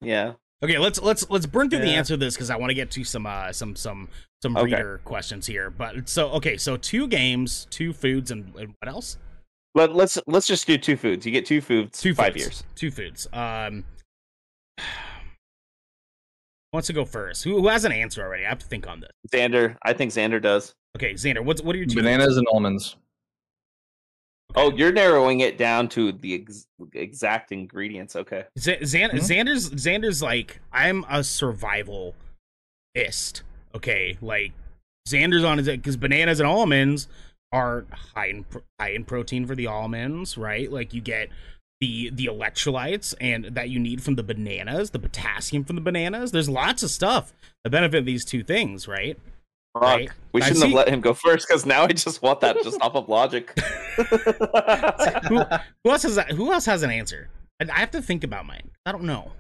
Yeah. 0.02 0.34
Okay, 0.64 0.80
let's 0.80 1.00
let's 1.02 1.30
let's 1.30 1.46
burn 1.46 1.70
through 1.70 1.80
the 1.80 1.90
answer 1.92 2.14
to 2.14 2.18
this 2.18 2.34
because 2.36 2.50
I 2.50 2.56
want 2.56 2.72
to 2.72 2.74
get 2.74 2.90
to 2.92 3.04
some 3.04 3.28
uh 3.28 3.52
some 3.52 3.76
some 3.76 4.08
some 4.42 4.58
Okay. 4.58 4.66
reader 4.76 5.02
questions 5.06 5.46
here. 5.46 5.70
But 5.70 6.10
so 6.10 6.30
okay, 6.32 6.58
so 6.58 6.78
two 6.78 7.08
games, 7.08 7.68
two 7.70 7.94
foods, 7.94 8.32
and, 8.32 8.54
and 8.56 8.74
what 8.80 8.88
else? 8.90 9.18
Let, 9.76 9.94
let's 9.94 10.18
let's 10.26 10.48
just 10.48 10.66
do 10.66 10.78
two 10.80 10.98
foods. 10.98 11.26
You 11.28 11.32
get 11.32 11.46
two 11.46 11.62
foods, 11.62 12.02
Two 12.02 12.16
five 12.16 12.34
foods. 12.34 12.44
years. 12.44 12.64
Two 12.74 12.90
foods. 12.90 13.28
Um, 13.34 13.84
who 14.78 14.84
wants 16.74 16.88
to 16.88 16.94
go 16.94 17.06
first? 17.06 17.44
Who, 17.44 17.60
who 17.62 17.68
has 17.68 17.86
an 17.86 17.92
answer 17.92 18.24
already? 18.24 18.46
I 18.46 18.50
have 18.50 18.60
to 18.60 18.66
think 18.68 18.88
on 18.88 19.00
this. 19.00 19.10
Xander, 19.34 19.76
I 19.84 19.94
think 19.94 20.12
Xander 20.12 20.42
does. 20.42 20.74
Okay, 20.98 21.14
Xander, 21.14 21.44
what's 21.44 21.62
what 21.62 21.76
are 21.76 21.78
your 21.78 21.88
two? 21.88 21.96
Bananas 21.96 22.38
and 22.38 22.48
almonds. 22.52 22.96
Oh, 24.56 24.72
you're 24.72 24.94
narrowing 24.94 25.42
it 25.42 25.58
down 25.58 25.90
to 25.90 26.14
the 26.14 26.34
ex- 26.36 26.68
exact 26.94 27.52
ingredients. 27.52 28.16
Okay. 28.16 28.46
Z- 28.58 28.78
Xan- 28.82 29.12
Mhm. 29.12 29.20
Xander's 29.20 29.70
Xander's 29.72 30.22
like 30.24 30.60
I'm 30.72 31.04
a 31.04 31.20
survivalist. 31.20 32.14
Okay, 33.76 34.18
like 34.22 34.54
Xander's 35.08 35.44
on 35.44 35.58
his 35.60 35.68
because 35.68 35.98
bananas 35.98 36.40
and 36.40 36.48
almonds 36.48 37.08
are 37.52 37.86
high 38.16 38.28
in 38.28 38.44
pro- 38.46 38.64
high 38.80 38.92
in 38.92 39.04
protein 39.04 39.46
for 39.46 39.54
the 39.56 39.68
almonds, 39.68 40.38
right? 40.38 40.72
Like 40.72 40.94
you 40.94 41.02
get 41.02 41.30
the 41.80 42.10
the 42.10 42.26
electrolytes 42.26 43.14
and 43.22 43.46
that 43.46 43.70
you 43.70 43.80
need 43.80 44.02
from 44.04 44.16
the 44.16 44.24
bananas, 44.24 44.92
the 44.92 45.00
potassium 45.00 45.64
from 45.64 45.76
the 45.76 45.82
bananas. 45.82 46.32
There's 46.32 46.50
lots 46.50 46.84
of 46.84 46.90
stuff 46.90 47.34
that 47.64 47.70
benefit 47.70 48.06
these 48.06 48.26
two 48.26 48.44
things, 48.44 48.88
right? 48.88 49.20
Fuck. 49.74 49.84
Right. 49.84 50.10
We 50.34 50.42
shouldn't 50.42 50.60
see- 50.60 50.68
have 50.68 50.76
let 50.76 50.90
him 50.90 51.02
go 51.02 51.14
first 51.14 51.48
because 51.48 51.66
now 51.66 51.84
I 51.84 51.88
just 51.88 52.22
want 52.22 52.42
that 52.42 52.62
just 52.64 52.82
off 52.82 52.96
of 52.96 53.10
logic. 53.10 53.58
Who, 55.28 55.40
who 55.84 55.90
else 55.90 56.04
has 56.04 56.16
that? 56.16 56.32
Who 56.32 56.52
else 56.52 56.66
has 56.66 56.84
an 56.84 56.92
answer? 56.92 57.30
I, 57.60 57.66
I 57.72 57.80
have 57.80 57.92
to 57.92 58.02
think 58.02 58.24
about 58.24 58.46
mine. 58.46 58.70
I 58.86 58.92
don't 58.92 59.04
know. 59.04 59.32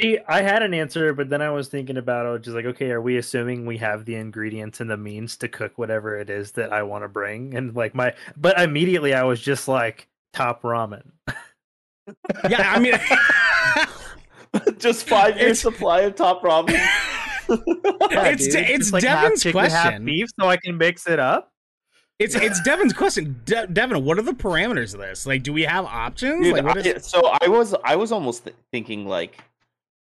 See, 0.00 0.18
I 0.28 0.42
had 0.42 0.62
an 0.62 0.74
answer, 0.74 1.12
but 1.12 1.28
then 1.28 1.42
I 1.42 1.50
was 1.50 1.66
thinking 1.68 1.96
about 1.96 2.32
it, 2.32 2.42
just 2.42 2.54
like, 2.54 2.66
okay, 2.66 2.92
are 2.92 3.00
we 3.00 3.16
assuming 3.16 3.66
we 3.66 3.78
have 3.78 4.04
the 4.04 4.14
ingredients 4.14 4.80
and 4.80 4.88
the 4.88 4.96
means 4.96 5.36
to 5.38 5.48
cook 5.48 5.76
whatever 5.76 6.16
it 6.16 6.30
is 6.30 6.52
that 6.52 6.72
I 6.72 6.84
want 6.84 7.02
to 7.02 7.08
bring? 7.08 7.56
And 7.56 7.74
like 7.74 7.96
my, 7.96 8.14
but 8.36 8.60
immediately 8.60 9.12
I 9.12 9.24
was 9.24 9.40
just 9.40 9.66
like, 9.66 10.06
top 10.32 10.62
ramen. 10.62 11.10
Yeah, 12.48 12.72
I 12.74 12.78
mean. 12.78 12.94
just 14.78 15.06
five 15.08 15.36
years 15.36 15.58
It's- 15.58 15.60
supply 15.60 16.00
of 16.00 16.14
top 16.14 16.42
ramen. 16.42 16.70
Yeah, 17.50 18.24
It's 18.26 18.46
De- 18.48 18.60
it's 18.60 18.78
just, 18.78 18.92
like, 18.92 19.02
Devin's 19.02 19.42
chicken, 19.42 19.58
half 19.60 19.70
question. 19.84 20.04
beef, 20.04 20.28
so 20.38 20.48
I 20.50 20.58
can 20.58 20.76
mix 20.76 21.06
it 21.08 21.18
up. 21.18 21.50
It's 22.18 22.34
it's 22.34 22.60
Devin's 22.62 22.92
question. 22.92 23.40
De- 23.46 23.66
Devin, 23.68 24.04
what 24.04 24.18
are 24.18 24.22
the 24.22 24.32
parameters 24.32 24.92
of 24.92 25.00
this? 25.00 25.26
Like, 25.26 25.44
do 25.44 25.52
we 25.54 25.62
have 25.62 25.86
options? 25.86 26.42
Dude, 26.44 26.52
like, 26.52 26.64
what 26.64 26.76
I- 26.76 26.90
is- 26.90 27.06
so 27.06 27.22
I 27.40 27.48
was 27.48 27.74
I 27.84 27.96
was 27.96 28.12
almost 28.12 28.44
th- 28.44 28.56
thinking 28.70 29.06
like 29.06 29.38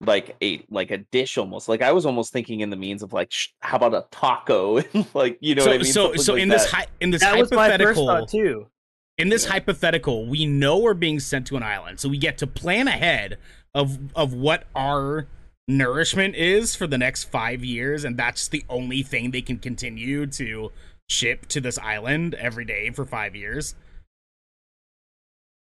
like 0.01 0.35
a 0.43 0.63
like 0.69 0.91
a 0.91 0.97
dish 0.99 1.37
almost 1.39 1.67
like 1.69 1.81
I 1.81 1.91
was 1.93 2.05
almost 2.05 2.31
thinking 2.33 2.59
in 2.59 2.69
the 2.69 2.75
means 2.75 3.01
of 3.01 3.11
like 3.13 3.31
sh- 3.31 3.47
how 3.61 3.77
about 3.77 3.93
a 3.95 4.05
taco 4.11 4.77
and 4.93 5.05
like 5.15 5.37
you 5.41 5.55
know 5.55 5.63
so 5.63 5.69
what 5.69 5.75
I 5.79 5.83
mean 5.83 5.91
so 5.93 6.03
Something 6.03 6.21
so 6.23 6.33
like 6.33 6.41
in 6.43 6.49
this 6.49 6.63
that. 6.65 6.71
hi- 6.71 6.87
in 6.99 7.09
this 7.11 7.21
That 7.21 7.37
was 7.39 7.49
my 7.51 7.69
first 7.69 7.71
hypothetical 7.71 8.07
thought 8.07 8.29
too. 8.29 8.67
In 9.17 9.29
this 9.29 9.45
Yeah. 9.45 9.51
hypothetical, 9.51 10.25
we 10.25 10.45
know 10.45 10.77
we're 10.79 10.93
being 10.93 11.19
sent 11.19 11.47
to 11.47 11.57
an 11.57 11.63
island, 11.63 11.99
so 11.99 12.09
we 12.09 12.17
get 12.17 12.37
to 12.39 12.47
plan 12.47 12.87
ahead 12.87 13.37
of 13.73 13.97
of 14.15 14.33
what 14.33 14.65
our 14.75 15.27
nourishment 15.67 16.35
is 16.35 16.75
for 16.75 16.87
the 16.87 16.97
next 16.97 17.25
five 17.25 17.63
years, 17.63 18.03
and 18.03 18.17
that's 18.17 18.47
the 18.47 18.65
only 18.69 19.03
thing 19.03 19.31
they 19.31 19.41
can 19.41 19.57
continue 19.57 20.25
to 20.27 20.71
ship 21.09 21.45
to 21.47 21.61
this 21.61 21.77
island 21.79 22.33
every 22.35 22.65
day 22.65 22.89
for 22.89 23.05
five 23.05 23.35
years. 23.35 23.75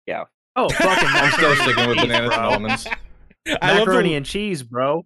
Yeah. 0.06 0.24
Oh, 0.56 0.68
fucking 0.68 1.08
I'm 1.12 1.32
still 1.32 1.54
sticking 1.56 1.88
with 1.88 1.98
and 1.98 2.08
bananas 2.08 2.32
and 2.34 2.40
almonds. 2.40 2.86
I 3.60 3.78
love 3.78 3.88
Macaroni 3.88 4.10
the, 4.10 4.14
and 4.16 4.26
cheese, 4.26 4.62
bro. 4.62 5.04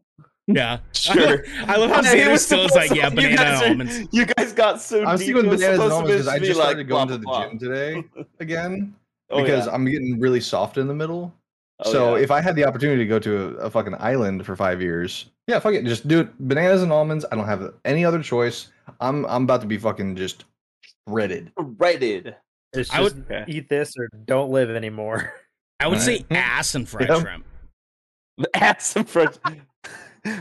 Yeah. 0.48 0.78
Sure. 0.92 1.44
I 1.66 1.76
love 1.76 1.90
how 1.90 2.02
Hey, 2.02 2.22
it 2.22 2.24
Xander 2.26 2.32
was 2.32 2.44
still 2.44 2.60
is 2.64 2.72
supposed 2.72 2.74
like, 2.76 2.88
to- 2.90 2.96
yeah, 2.96 3.08
you 3.10 3.14
banana 3.14 3.36
guys 3.36 3.62
are- 3.62 3.68
almonds. 3.68 4.08
You 4.12 4.26
guys 4.26 4.52
got 4.52 4.80
so 4.80 5.04
I'm 5.04 5.16
deep. 5.16 5.26
sticking 5.26 5.48
with 5.48 5.60
bananas 5.60 5.80
and 5.80 5.92
almonds 5.92 6.10
because 6.12 6.28
I 6.28 6.38
be 6.40 6.46
just 6.46 6.58
like 6.58 6.66
started 6.70 6.88
blah, 6.88 6.96
going 7.04 7.08
to 7.08 7.18
the 7.18 7.24
blah, 7.24 7.48
gym 7.48 7.58
today 7.58 8.04
again. 8.40 8.94
Oh, 9.30 9.42
because 9.42 9.66
yeah. 9.66 9.72
I'm 9.72 9.84
getting 9.84 10.18
really 10.18 10.40
soft 10.40 10.78
in 10.78 10.88
the 10.88 10.94
middle. 10.94 11.32
Oh, 11.80 11.92
so 11.92 12.16
yeah. 12.16 12.22
if 12.24 12.30
I 12.32 12.40
had 12.40 12.56
the 12.56 12.64
opportunity 12.64 13.04
to 13.04 13.06
go 13.08 13.18
to 13.20 13.58
a, 13.60 13.66
a 13.66 13.70
fucking 13.70 13.94
island 14.00 14.44
for 14.44 14.56
five 14.56 14.82
years, 14.82 15.26
yeah, 15.46 15.60
fuck 15.60 15.74
it, 15.74 15.84
just 15.84 16.08
do 16.08 16.20
it. 16.20 16.28
Bananas 16.48 16.82
and 16.82 16.90
almonds. 16.92 17.24
I 17.30 17.36
don't 17.36 17.46
have 17.46 17.72
any 17.84 18.04
other 18.04 18.20
choice. 18.22 18.68
I'm 19.00 19.24
I'm 19.26 19.44
about 19.44 19.60
to 19.60 19.66
be 19.68 19.78
fucking 19.78 20.16
just 20.16 20.44
shredded. 21.08 21.52
Breaded. 21.56 22.34
It's 22.72 22.90
I 22.90 23.02
just 23.02 23.14
would- 23.16 23.24
Okay. 23.30 23.44
eat 23.48 23.68
this 23.68 23.92
or 23.98 24.08
don't 24.24 24.50
live 24.50 24.70
anymore. 24.70 25.32
I 25.80 25.86
would 25.88 26.00
say 26.00 26.24
ass 26.30 26.74
and 26.74 26.88
fried 26.88 27.08
Yep. 27.08 27.20
shrimp. 27.20 27.44
Ass 28.54 28.96
and 28.96 29.08
French. 29.08 29.36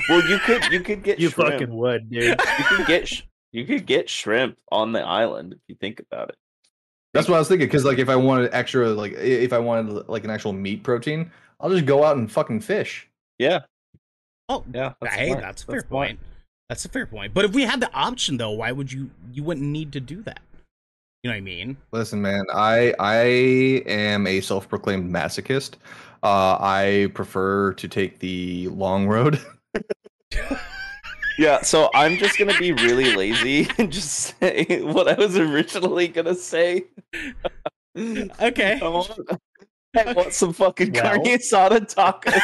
Well, 0.10 0.28
you 0.30 0.40
could 0.40 0.64
you 0.72 0.80
could 0.82 1.04
get 1.04 1.20
You 1.20 1.30
shrimp. 1.30 1.52
fucking 1.54 1.76
would, 1.76 2.10
dude. 2.10 2.24
you 2.24 2.66
could 2.70 2.88
get 2.88 3.08
sh- 3.08 3.24
you 3.52 3.66
could 3.66 3.86
get 3.86 4.10
shrimp 4.10 4.58
on 4.72 4.92
the 4.92 5.02
island 5.02 5.54
if 5.54 5.60
you 5.68 5.76
think 5.76 6.00
about 6.00 6.30
it. 6.30 6.36
That's 7.14 7.28
what 7.28 7.36
I 7.36 7.40
was 7.40 7.48
thinking. 7.48 7.68
Because 7.68 7.86
like 7.86 7.98
if 8.00 8.10
I 8.10 8.16
wanted 8.16 8.54
extra, 8.54 8.90
like 8.90 9.14
if 9.14 9.54
I 9.54 9.60
wanted 9.60 10.08
like 10.10 10.24
an 10.24 10.30
actual 10.30 10.54
meat 10.54 10.84
protein, 10.84 11.32
I'll 11.60 11.70
just 11.70 11.86
go 11.86 12.04
out 12.04 12.18
and 12.18 12.32
fucking 12.32 12.60
fish. 12.62 13.08
Yeah, 13.40 13.60
Oh, 14.50 14.64
yeah. 14.74 14.94
That's 15.02 15.16
hey, 15.16 15.28
smart. 15.28 15.42
that's 15.42 15.64
a 15.64 15.66
fair 15.66 15.80
smart. 15.82 15.90
point. 15.90 16.20
That's 16.70 16.86
a 16.86 16.90
fair 16.90 17.06
point. 17.06 17.34
But 17.34 17.46
if 17.46 17.54
we 17.54 17.64
had 17.64 17.80
the 17.80 17.92
option, 17.94 18.38
though, 18.38 18.52
why 18.52 18.72
would 18.72 18.92
you? 18.92 19.10
You 19.34 19.44
wouldn't 19.44 19.66
need 19.68 19.92
to 19.94 20.00
do 20.00 20.22
that. 20.24 20.40
You 21.24 21.30
know 21.32 21.36
what 21.36 21.38
I 21.38 21.42
mean? 21.42 21.78
Listen, 21.92 22.22
man, 22.22 22.44
I 22.54 22.94
I 23.00 23.16
am 23.88 24.28
a 24.28 24.40
self-proclaimed 24.42 25.12
masochist. 25.12 25.76
Uh, 26.24 26.58
I 26.60 27.10
prefer 27.14 27.74
to 27.74 27.88
take 27.88 28.20
the 28.20 28.68
long 28.70 29.08
road. 29.08 29.40
Yeah, 31.38 31.62
so 31.62 31.92
I'm 31.94 32.18
just 32.18 32.40
gonna 32.40 32.58
be 32.58 32.72
really 32.74 33.16
lazy 33.16 33.70
and 33.78 33.92
just 33.92 34.40
say 34.40 34.82
what 34.82 35.08
I 35.08 35.14
was 35.14 35.38
originally 35.38 36.08
gonna 36.08 36.34
say. 36.34 36.86
Okay. 37.96 38.80
I 38.82 38.88
want, 38.88 39.12
I 39.96 40.14
want 40.14 40.34
some 40.34 40.52
fucking 40.54 40.94
Well. 40.94 41.04
carne 41.04 41.24
asada 41.26 41.80
tacos. 41.82 42.42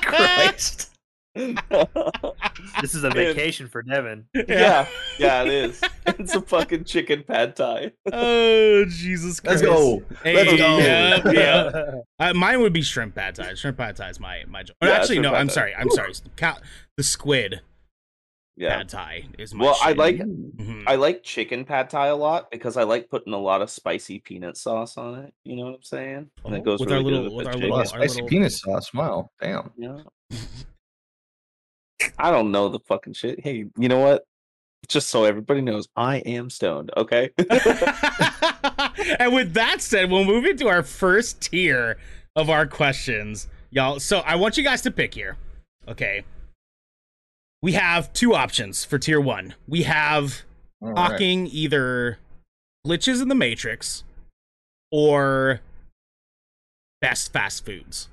Christ. 0.02 0.95
This 2.80 2.94
is 2.94 3.04
a 3.04 3.10
Dude. 3.10 3.36
vacation 3.36 3.68
for 3.68 3.82
Devin. 3.82 4.26
yeah, 4.48 4.86
yeah, 5.18 5.42
it 5.42 5.48
is. 5.48 5.80
It's 6.06 6.34
a 6.34 6.40
fucking 6.40 6.84
chicken 6.84 7.22
pad 7.26 7.54
thai. 7.56 7.92
Oh 8.12 8.84
Jesus 8.86 9.42
Let's 9.44 9.62
go. 9.62 10.02
Hey, 10.22 10.34
Let's 10.34 10.56
go. 10.56 10.78
Yeah, 10.78 11.30
yeah. 11.30 11.90
Uh, 12.18 12.32
mine 12.34 12.60
would 12.60 12.72
be 12.72 12.82
shrimp 12.82 13.14
pad 13.14 13.34
thai. 13.34 13.54
Shrimp 13.54 13.76
pad 13.78 13.96
thai 13.96 14.08
is 14.10 14.18
my 14.20 14.44
my. 14.48 14.62
jo- 14.62 14.74
Yeah, 14.82 14.90
actually, 14.90 15.18
no. 15.20 15.34
I'm 15.34 15.48
sorry. 15.48 15.74
I'm 15.74 15.90
sorry. 15.90 16.12
Ca- 16.36 16.58
the 16.96 17.02
squid 17.02 17.60
Yeah. 18.56 18.76
pad 18.78 18.88
thai 18.88 19.24
is 19.38 19.54
my. 19.54 19.64
Well, 19.66 19.76
I 19.82 19.88
shit. 19.88 19.98
like 19.98 20.16
Mhm. 20.18 20.84
I 20.86 20.94
like 20.96 21.22
chicken 21.22 21.64
pad 21.66 21.90
thai 21.90 22.06
a 22.08 22.16
lot 22.16 22.50
because 22.50 22.76
I 22.76 22.84
like 22.84 23.10
putting 23.10 23.32
a 23.34 23.38
lot 23.38 23.60
of 23.62 23.70
spicy 23.70 24.18
peanut 24.20 24.56
sauce 24.56 24.96
on 24.96 25.18
it. 25.24 25.34
You 25.44 25.56
know 25.56 25.64
what 25.66 25.74
I'm 25.74 25.82
saying? 25.82 26.30
And 26.44 26.54
Oh, 26.54 26.54
it 26.54 26.64
goes 26.64 26.80
with 26.80 26.90
really 26.90 27.04
our 27.04 27.10
little- 27.10 27.22
good 27.28 27.32
with 27.36 27.46
with, 27.46 27.54
our 27.54 27.60
little- 27.60 27.74
Oh, 27.76 27.78
our 27.80 27.84
spicy 27.86 28.14
little- 28.14 28.28
peanut 28.28 28.52
sauce. 28.52 28.92
Wow, 28.94 29.30
damn. 29.40 29.70
Yeah. 29.76 29.98
I 32.18 32.30
don't 32.30 32.50
know 32.50 32.68
the 32.68 32.80
fucking 32.80 33.14
shit. 33.14 33.40
Hey, 33.40 33.66
you 33.78 33.88
know 33.88 34.00
what? 34.00 34.26
Just 34.88 35.10
so 35.10 35.24
everybody 35.24 35.60
knows, 35.60 35.88
I 35.96 36.18
am 36.18 36.48
stoned. 36.50 36.90
Okay. 36.96 37.30
and 39.18 39.34
with 39.34 39.54
that 39.54 39.78
said, 39.80 40.10
we'll 40.10 40.24
move 40.24 40.44
into 40.44 40.68
our 40.68 40.82
first 40.82 41.40
tier 41.40 41.98
of 42.36 42.48
our 42.50 42.66
questions, 42.66 43.48
y'all. 43.70 43.98
So 43.98 44.18
I 44.20 44.36
want 44.36 44.56
you 44.56 44.62
guys 44.62 44.82
to 44.82 44.90
pick 44.90 45.14
here. 45.14 45.36
Okay. 45.88 46.24
We 47.62 47.72
have 47.72 48.12
two 48.12 48.34
options 48.34 48.84
for 48.84 48.98
tier 48.98 49.20
one. 49.20 49.54
We 49.66 49.82
have 49.84 50.42
All 50.80 50.92
right. 50.92 51.10
talking 51.10 51.48
either 51.48 52.18
glitches 52.86 53.20
in 53.20 53.28
the 53.28 53.34
Matrix 53.34 54.04
or 54.92 55.60
best 57.00 57.32
fast 57.32 57.64
foods. 57.64 58.08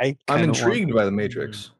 I 0.00 0.16
I'm 0.28 0.44
intrigued 0.44 0.86
Want, 0.86 0.96
by 0.96 1.04
the 1.04 1.10
Matrix. 1.10 1.70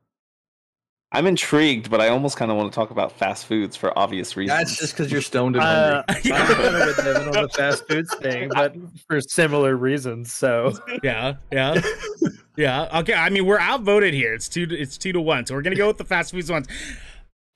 I'm 1.11 1.26
intrigued, 1.26 1.90
but 1.90 2.02
I 2.02 2.09
almost 2.09 2.37
kind 2.37 2.50
of 2.50 2.59
want 2.59 2.70
to 2.70 2.76
talk 2.76 2.90
about 2.90 3.12
fast 3.12 3.46
foods 3.46 3.76
for 3.76 3.98
obvious 3.98 4.37
reasons. 4.37 4.59
That's 4.59 4.76
just 4.76 4.94
because 4.94 5.11
you're 5.11 5.22
stoned 5.22 5.57
and 5.57 5.64
Uh, 5.64 6.02
hungry. 6.09 6.33
I'm 6.33 6.46
kind 6.46 6.76
of 6.76 6.87
with 6.87 6.96
Devin 6.98 7.28
on 7.37 7.42
the 7.44 7.48
fast 7.48 7.88
foods 7.88 8.14
thing, 8.16 8.50
but 8.52 8.74
for 9.09 9.20
similar 9.22 9.76
reasons. 9.76 10.33
So 10.33 10.74
Yeah, 11.02 11.37
yeah, 11.50 11.81
yeah. 12.57 12.98
Okay, 13.00 13.14
I 13.14 13.31
mean 13.31 13.46
we're 13.46 13.59
outvoted 13.59 14.12
here. 14.12 14.35
It's 14.35 14.48
two. 14.50 14.66
To, 14.66 14.76
it's 14.78 14.98
two 14.98 15.12
to 15.12 15.20
one. 15.20 15.46
So 15.46 15.54
we're 15.54 15.62
gonna 15.62 15.76
go 15.76 15.87
with 15.87 15.96
the 15.98 16.04
fast 16.04 16.33
foods 16.33 16.50
ones. 16.50 16.66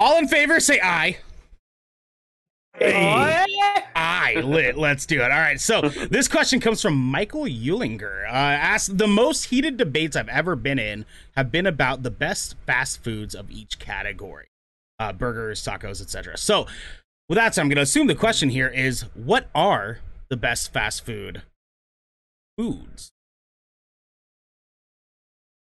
All 0.00 0.18
in 0.18 0.28
favor, 0.28 0.58
say 0.58 0.80
aye. 0.82 1.18
Aye, 2.84 4.40
lit. 4.44 4.76
Let's 4.76 5.06
do 5.06 5.20
it. 5.20 5.30
All 5.30 5.38
right. 5.38 5.60
So 5.60 5.80
this 5.80 6.28
question 6.28 6.60
comes 6.60 6.80
from 6.82 6.94
Michael 6.96 7.44
Uhlinger. 7.44 8.24
Uh, 8.26 8.32
asked 8.32 8.98
the 8.98 9.06
most 9.06 9.44
heated 9.44 9.76
debates 9.76 10.16
I've 10.16 10.28
ever 10.28 10.56
been 10.56 10.78
in 10.78 11.04
have 11.36 11.50
been 11.50 11.66
about 11.66 12.02
the 12.02 12.10
best 12.10 12.56
fast 12.66 13.02
foods 13.02 13.34
of 13.34 13.50
each 13.50 13.78
category, 13.78 14.48
uh, 14.98 15.12
burgers, 15.12 15.62
tacos, 15.62 16.00
etc. 16.00 16.36
So 16.36 16.66
with 17.28 17.36
that, 17.36 17.54
said, 17.54 17.62
I'm 17.62 17.68
going 17.68 17.76
to 17.76 17.82
assume 17.82 18.06
the 18.06 18.14
question 18.14 18.50
here 18.50 18.68
is, 18.68 19.02
what 19.14 19.48
are 19.54 19.98
the 20.28 20.36
best 20.36 20.72
fast 20.72 21.04
food 21.04 21.42
foods? 22.56 23.12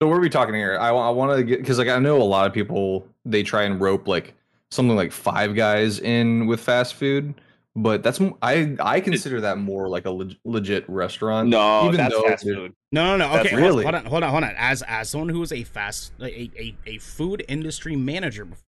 So 0.01 0.09
what 0.09 0.19
are 0.19 0.21
we 0.21 0.29
talking 0.29 0.55
here? 0.55 0.79
I, 0.79 0.89
I 0.91 1.11
want 1.11 1.37
to 1.39 1.43
get 1.43 1.61
because 1.61 1.79
like 1.79 1.89
I 1.89 1.99
know 1.99 2.21
a 2.21 2.25
lot 2.25 2.47
of 2.47 2.53
people 2.53 3.09
they 3.25 3.43
try 3.43 3.63
and 3.63 3.81
rope 3.81 4.07
like 4.07 4.35
something 4.71 4.97
like 4.97 5.13
Five 5.13 5.55
Guys 5.55 5.99
in 6.01 6.47
with 6.47 6.61
fast 6.61 6.95
food, 6.95 7.35
but 7.75 8.03
that's 8.03 8.21
I 8.43 8.77
I 8.81 9.01
consider 9.01 9.41
that 9.43 9.59
more 9.59 9.89
like 9.89 10.07
a 10.07 10.11
leg- 10.11 10.37
legit 10.45 10.89
restaurant. 10.89 11.49
no, 11.49 11.85
even 11.87 11.97
that's 11.97 12.15
though 12.15 12.23
fast 12.23 12.47
it- 12.47 12.55
food. 12.55 12.73
No, 12.93 13.17
no, 13.17 13.29
no. 13.29 13.39
Okay, 13.41 13.55
really- 13.57 13.83
hold 13.85 13.95
on, 13.95 14.05
hold 14.07 14.23
on, 14.23 14.31
hold 14.31 14.45
on. 14.45 14.55
As 14.57 14.83
as 14.83 15.11
someone 15.11 15.29
who 15.29 15.43
is 15.43 15.53
a 15.53 15.65
fast 15.65 16.13
a 16.21 16.51
a, 16.59 16.77
a 16.87 16.99
food 16.99 17.45
industry 17.49 17.97
manager, 17.97 18.45
before, 18.45 18.65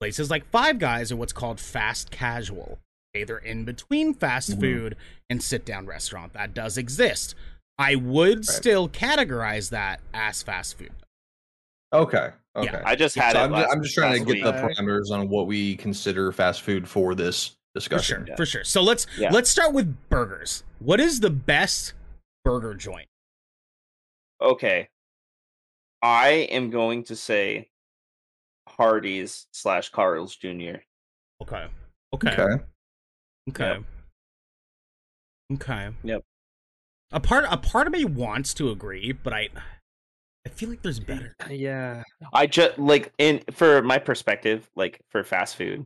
places 0.00 0.30
like 0.30 0.48
Five 0.50 0.78
Guys 0.78 1.10
are 1.12 1.16
what's 1.16 1.32
called 1.32 1.60
fast 1.60 2.10
casual. 2.10 2.78
Okay, 3.14 3.24
they're 3.24 3.38
in 3.38 3.64
between 3.64 4.12
fast 4.14 4.52
Mhm. 4.56 4.60
food 4.60 4.96
and 5.30 5.42
sit 5.42 5.64
down 5.64 5.86
restaurant. 5.86 6.32
That 6.34 6.52
does 6.54 6.76
exist. 6.76 7.34
I 7.78 7.94
would 7.94 8.46
still 8.46 8.88
categorize 8.88 9.68
that 9.70 10.00
as 10.14 10.42
fast 10.42 10.78
food. 10.78 10.92
Okay. 11.92 12.30
Okay. 12.56 12.70
Yeah, 12.72 12.82
I 12.84 12.96
just 12.96 13.14
had 13.16 13.32
so 13.32 13.38
it. 13.40 13.42
I'm, 13.42 13.50
ju- 13.50 13.54
last- 13.56 13.72
I'm 13.72 13.82
just 13.82 13.94
trying 13.94 14.12
to 14.12 14.18
last 14.20 14.34
get 14.34 14.44
the 14.44 14.52
parameters 14.52 15.10
on 15.10 15.28
what 15.28 15.46
we 15.46 15.76
consider 15.76 16.32
fast 16.32 16.62
food 16.62 16.88
for 16.88 17.14
this 17.14 17.56
discussion. 17.74 17.76
For 17.76 17.76
discussion. 17.76 18.26
sure, 18.26 18.26
Yeah. 18.28 18.36
for 18.36 18.46
sure. 18.46 18.64
So 18.64 18.82
let's 18.82 19.06
Yeah. 19.18 19.30
let's 19.30 19.50
start 19.50 19.72
with 19.74 19.94
burgers. 20.08 20.64
What 20.78 21.00
is 21.00 21.20
the 21.20 21.30
best 21.30 21.92
burger 22.44 22.74
joint? 22.74 23.08
Okay. 24.40 24.88
I 26.02 26.28
am 26.50 26.70
going 26.70 27.04
to 27.04 27.16
say 27.16 27.68
Hardee's 28.68 29.46
slash 29.52 29.90
Carl's 29.90 30.34
Jr. 30.36 30.76
Okay. 31.42 31.66
Okay. 32.14 32.30
Okay. 32.32 32.62
Okay. 33.50 33.78
Okay. 35.52 35.90
Yep. 36.02 36.22
A 37.12 37.20
part 37.20 37.44
a 37.48 37.56
part 37.56 37.86
of 37.86 37.92
me 37.92 38.04
wants 38.04 38.52
to 38.54 38.70
agree, 38.70 39.12
but 39.12 39.32
I 39.32 39.48
I 40.46 40.48
feel 40.48 40.68
like 40.70 40.80
there's 40.80 41.00
better. 41.00 41.34
Uh, 41.44 41.52
yeah, 41.52 42.04
I 42.32 42.46
just 42.46 42.78
like 42.78 43.12
in 43.18 43.42
for 43.50 43.82
my 43.82 43.98
perspective, 43.98 44.70
like 44.76 45.00
for 45.10 45.24
fast 45.24 45.56
food, 45.56 45.84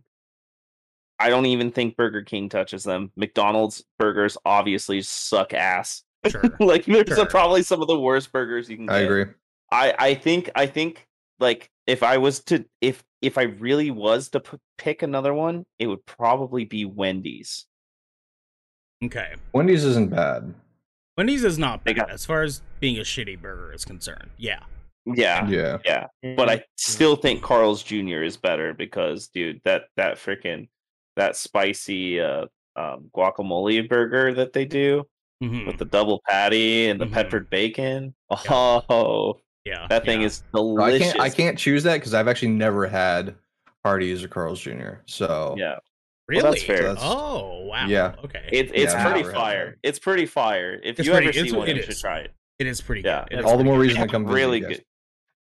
I 1.19 1.31
don't 1.31 1.47
even 1.47 1.71
think 1.73 1.97
Burger 1.97 2.21
King 2.23 2.51
touches 2.51 2.85
them. 2.85 3.11
McDonald's 3.17 3.83
burgers 3.99 4.37
obviously 4.45 5.01
suck 5.01 5.55
ass. 5.55 6.03
Sure. 6.29 6.43
like 6.61 6.85
there's 6.85 7.09
Sure. 7.09 7.25
probably 7.25 7.63
some 7.63 7.81
of 7.81 7.89
the 7.89 7.99
worst 7.99 8.31
burgers 8.33 8.69
you 8.69 8.77
can 8.77 8.85
get. 8.85 8.95
I 8.97 8.99
agree. 9.01 9.25
I 9.73 9.95
I 9.99 10.15
think 10.15 10.51
I 10.55 10.67
think 10.67 11.07
like 11.39 11.71
if 11.87 12.03
I 12.03 12.19
was 12.19 12.41
to 12.45 12.63
if 12.83 13.03
if 13.23 13.39
I 13.39 13.45
really 13.45 13.91
was 13.91 14.29
to 14.31 14.41
p- 14.41 14.59
pick 14.77 15.03
another 15.03 15.33
one, 15.33 15.65
it 15.79 15.87
would 15.87 16.05
probably 16.05 16.67
be 16.67 16.85
Wendy's. 16.85 17.65
Okay. 19.03 19.33
Wendy's 19.55 19.85
isn't 19.87 20.11
bad. 20.11 20.53
Wendy's 21.21 21.45
is 21.45 21.59
not 21.59 21.85
bad 21.85 21.97
got- 21.97 22.11
as 22.11 22.25
far 22.25 22.41
as 22.45 22.63
being 22.81 22.97
a 22.97 23.03
shitty 23.03 23.39
burger 23.39 23.75
is 23.75 23.85
concerned. 23.85 24.31
Yeah. 24.39 24.61
Yeah, 25.05 25.47
Yeah. 25.51 25.77
yeah. 25.85 26.35
But 26.35 26.49
I 26.49 26.65
still 26.79 27.15
think 27.15 27.43
Carl's 27.43 27.83
Jr. 27.83 28.23
is 28.23 28.39
better 28.39 28.73
because, 28.73 29.29
dude, 29.29 29.61
that 29.67 29.83
that 29.97 30.17
freaking 30.17 30.69
that 31.17 31.37
spicy 31.37 32.21
uh, 32.23 32.47
um, 32.77 33.11
guacamole 33.15 33.87
burger 33.87 34.33
that 34.33 34.55
they 34.55 34.65
do 34.65 35.05
Mhm. 35.43 35.67
with 35.67 35.77
the 35.77 35.85
double 35.85 36.23
patty 36.27 36.89
and 36.89 36.99
the 36.99 37.05
Mhm. 37.07 37.13
peppered 37.13 37.51
bacon. 37.51 38.15
Oh, 38.49 39.39
Yeah. 39.67 39.87
that 39.91 40.07
thing 40.07 40.21
yeah. 40.23 40.27
is 40.29 40.43
I 40.55 40.57
delicious. 40.57 41.13
can't 41.13 41.21
I 41.21 41.29
can't 41.29 41.59
choose 41.59 41.83
that 41.83 41.97
because 41.97 42.15
I've 42.15 42.29
actually 42.29 42.53
never 42.53 42.87
had 42.87 43.35
Hardee's 43.85 44.25
or 44.25 44.29
Carl's 44.29 44.61
Jr. 44.61 45.01
So 45.05 45.55
Yeah, 45.59 45.81
really. 46.31 46.43
well, 46.43 46.53
that's 46.53 46.65
fair. 46.65 46.83
That's- 46.83 46.99
Oh 47.03 47.65
wow. 47.67 47.87
Yeah. 47.87 48.15
Okay. 48.25 48.49
it, 48.53 48.71
it's 48.75 48.93
Yeah, 48.95 49.11
pretty 49.13 49.29
fire. 49.29 49.71
that. 49.83 49.89
It's 49.89 49.99
pretty 49.99 50.27
fire. 50.27 50.81
If 50.83 50.99
It's 50.99 51.07
you 51.07 51.13
pretty- 51.13 51.39
ever 51.39 51.49
see 51.49 51.57
one, 51.57 51.69
you 51.69 51.83
should 51.83 51.99
try 51.99 52.21
it. 52.21 52.33
it 52.59 52.67
is 52.67 52.81
pretty 52.81 53.03
Yeah. 53.03 53.25
good. 53.29 53.39
It 53.39 53.41
is 53.41 53.45
all 53.47 53.59
the 53.59 53.65
more 53.65 53.77
good. 53.77 53.83
reason 53.89 54.03
to 54.03 54.09
come 54.09 54.25
visit 54.25 54.35
really 54.37 54.61
good. 54.61 54.85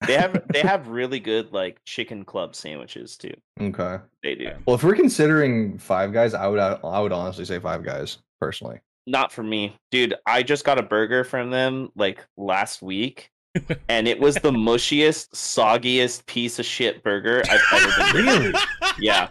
They 0.06 0.14
have 0.14 0.42
they 0.48 0.60
have 0.60 0.88
really 0.88 1.20
good 1.20 1.52
like 1.52 1.78
chicken 1.84 2.24
club 2.24 2.54
sandwiches 2.56 3.16
too. 3.18 3.34
Okay. 3.60 3.98
They 4.22 4.34
do. 4.34 4.50
Well, 4.66 4.76
if 4.76 4.82
we're 4.82 4.94
considering 4.94 5.76
Five 5.78 6.12
Guys, 6.12 6.32
I 6.34 6.46
would 6.46 6.58
I 6.58 7.00
would 7.00 7.12
honestly 7.12 7.44
say 7.44 7.58
Five 7.58 7.82
Guys 7.84 8.16
personally. 8.40 8.80
not 9.06 9.30
for 9.32 9.42
me, 9.42 9.76
dude. 9.90 10.14
I 10.26 10.42
just 10.42 10.64
got 10.64 10.78
a 10.78 10.82
burger 10.82 11.22
from 11.24 11.50
them 11.50 11.90
like 11.96 12.24
last 12.38 12.80
week, 12.80 13.30
and 13.90 14.08
it 14.08 14.18
was 14.18 14.36
the 14.36 14.50
mushiest, 14.52 15.32
soggiest 15.34 16.24
piece 16.24 16.58
of 16.58 16.64
shit 16.64 17.02
burger 17.02 17.42
I've 17.50 17.60
ever 17.74 18.12
been. 18.12 18.24
Really? 18.24 18.54
Yeah, 19.00 19.28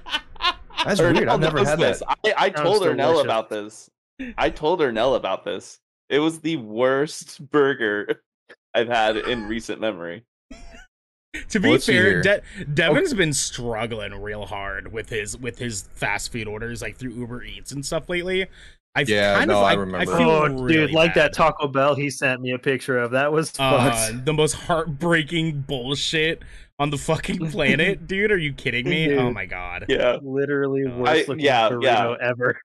That's 0.86 1.00
weird. 1.00 1.28
I've 1.28 1.40
never 1.40 1.58
knows 1.58 1.68
had 1.68 1.80
this. 1.80 2.00
that. 2.00 2.18
I, 2.40 2.46
I 2.46 2.50
told 2.50 2.82
Ernell 2.84 2.98
delicious. 2.98 3.24
about 3.24 3.50
this. 3.50 3.90
I 4.38 4.50
told 4.50 4.80
Ernell 4.80 5.16
about 5.16 5.44
this. 5.46 5.80
It 6.10 6.20
was 6.20 6.40
the 6.40 6.58
worst 6.58 7.50
burger 7.52 8.22
I've 8.74 8.88
had 8.88 9.18
in 9.18 9.48
recent 9.48 9.80
memory. 9.82 10.24
to 11.50 11.60
be 11.60 11.70
Let's 11.72 11.86
fair, 11.86 11.94
here. 12.04 12.22
De- 12.22 12.42
Devin's 12.74 13.14
been 13.14 13.34
struggling 13.34 14.14
real 14.22 14.46
hard 14.46 14.92
with 14.92 15.10
his 15.10 15.38
with 15.38 15.60
his 15.60 15.84
fast 15.94 16.32
food 16.32 16.48
orders, 16.48 16.82
like 16.82 16.98
through 16.98 17.12
Uber 17.14 17.44
Eats 17.44 17.72
and 17.72 17.86
stuff 17.86 18.10
lately. 18.10 18.48
I 18.96 19.02
Yeah, 19.02 19.36
kind 19.38 19.50
no, 19.50 19.60
of 19.60 19.64
I 19.66 19.72
I, 19.72 19.74
remember. 19.76 20.12
I 20.14 20.18
feel 20.18 20.30
Oh, 20.30 20.48
really 20.48 20.74
dude, 20.88 20.92
like 20.92 21.14
bad. 21.14 21.26
that 21.32 21.34
Taco 21.34 21.68
Bell 21.68 21.94
he 21.94 22.10
sent 22.10 22.42
me 22.42 22.52
a 22.52 22.60
picture 22.60 22.98
of. 22.98 23.12
That 23.12 23.32
was 23.32 23.54
uh, 23.60 24.12
the 24.26 24.34
most 24.34 24.54
heartbreaking 24.54 25.62
bullshit 25.68 26.42
on 26.80 26.90
the 26.90 26.98
fucking 26.98 27.38
planet, 27.52 28.08
dude. 28.08 28.32
Are 28.32 28.38
you 28.38 28.54
kidding 28.54 28.90
me? 28.90 29.16
Oh 29.16 29.32
my 29.32 29.46
god. 29.46 29.86
Yeah. 29.88 30.18
Literally 30.22 30.86
I- 30.88 30.96
worst 30.96 31.28
looking 31.28 31.46
yeah, 31.46 31.70
burrito 31.70 31.84
yeah. 31.84 32.16
ever. 32.22 32.62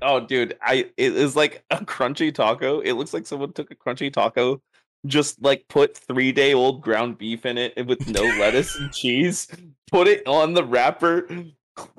Oh, 0.00 0.18
dude, 0.18 0.56
I 0.60 0.90
it 0.96 1.14
is 1.14 1.36
like 1.36 1.62
a 1.70 1.76
crunchy 1.78 2.34
taco. 2.34 2.80
It 2.80 2.94
looks 2.94 3.14
like 3.14 3.26
someone 3.26 3.52
took 3.52 3.70
a 3.70 3.76
crunchy 3.76 4.12
taco, 4.12 4.60
just 5.06 5.40
like 5.42 5.68
put 5.68 5.96
three 5.96 6.32
day 6.32 6.54
old 6.54 6.82
ground 6.82 7.18
beef 7.18 7.46
in 7.46 7.56
it 7.56 7.86
with 7.86 8.08
no 8.08 8.22
lettuce 8.22 8.74
and 8.76 8.92
cheese, 8.92 9.46
put 9.90 10.08
it 10.08 10.26
on 10.26 10.54
the 10.54 10.64
wrapper, 10.64 11.28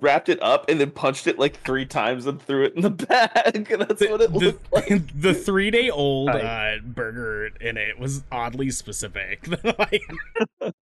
wrapped 0.01 0.27
it 0.27 0.41
up, 0.43 0.69
and 0.69 0.81
then 0.81 0.91
punched 0.91 1.27
it 1.27 1.39
like 1.39 1.55
three 1.61 1.85
times 1.85 2.25
and 2.25 2.41
threw 2.41 2.65
it 2.65 2.75
in 2.75 2.81
the 2.81 2.89
bag. 2.89 3.67
That's 3.69 4.01
what 4.01 4.21
it 4.21 4.33
the, 4.33 4.39
looked 4.39 4.73
like. 4.73 5.21
the 5.21 5.33
three 5.33 5.71
day 5.71 5.89
old 5.89 6.29
uh, 6.29 6.77
burger 6.83 7.51
in 7.61 7.77
it 7.77 7.97
was 7.97 8.23
oddly 8.31 8.69
specific. 8.69 9.47
like, 9.79 10.03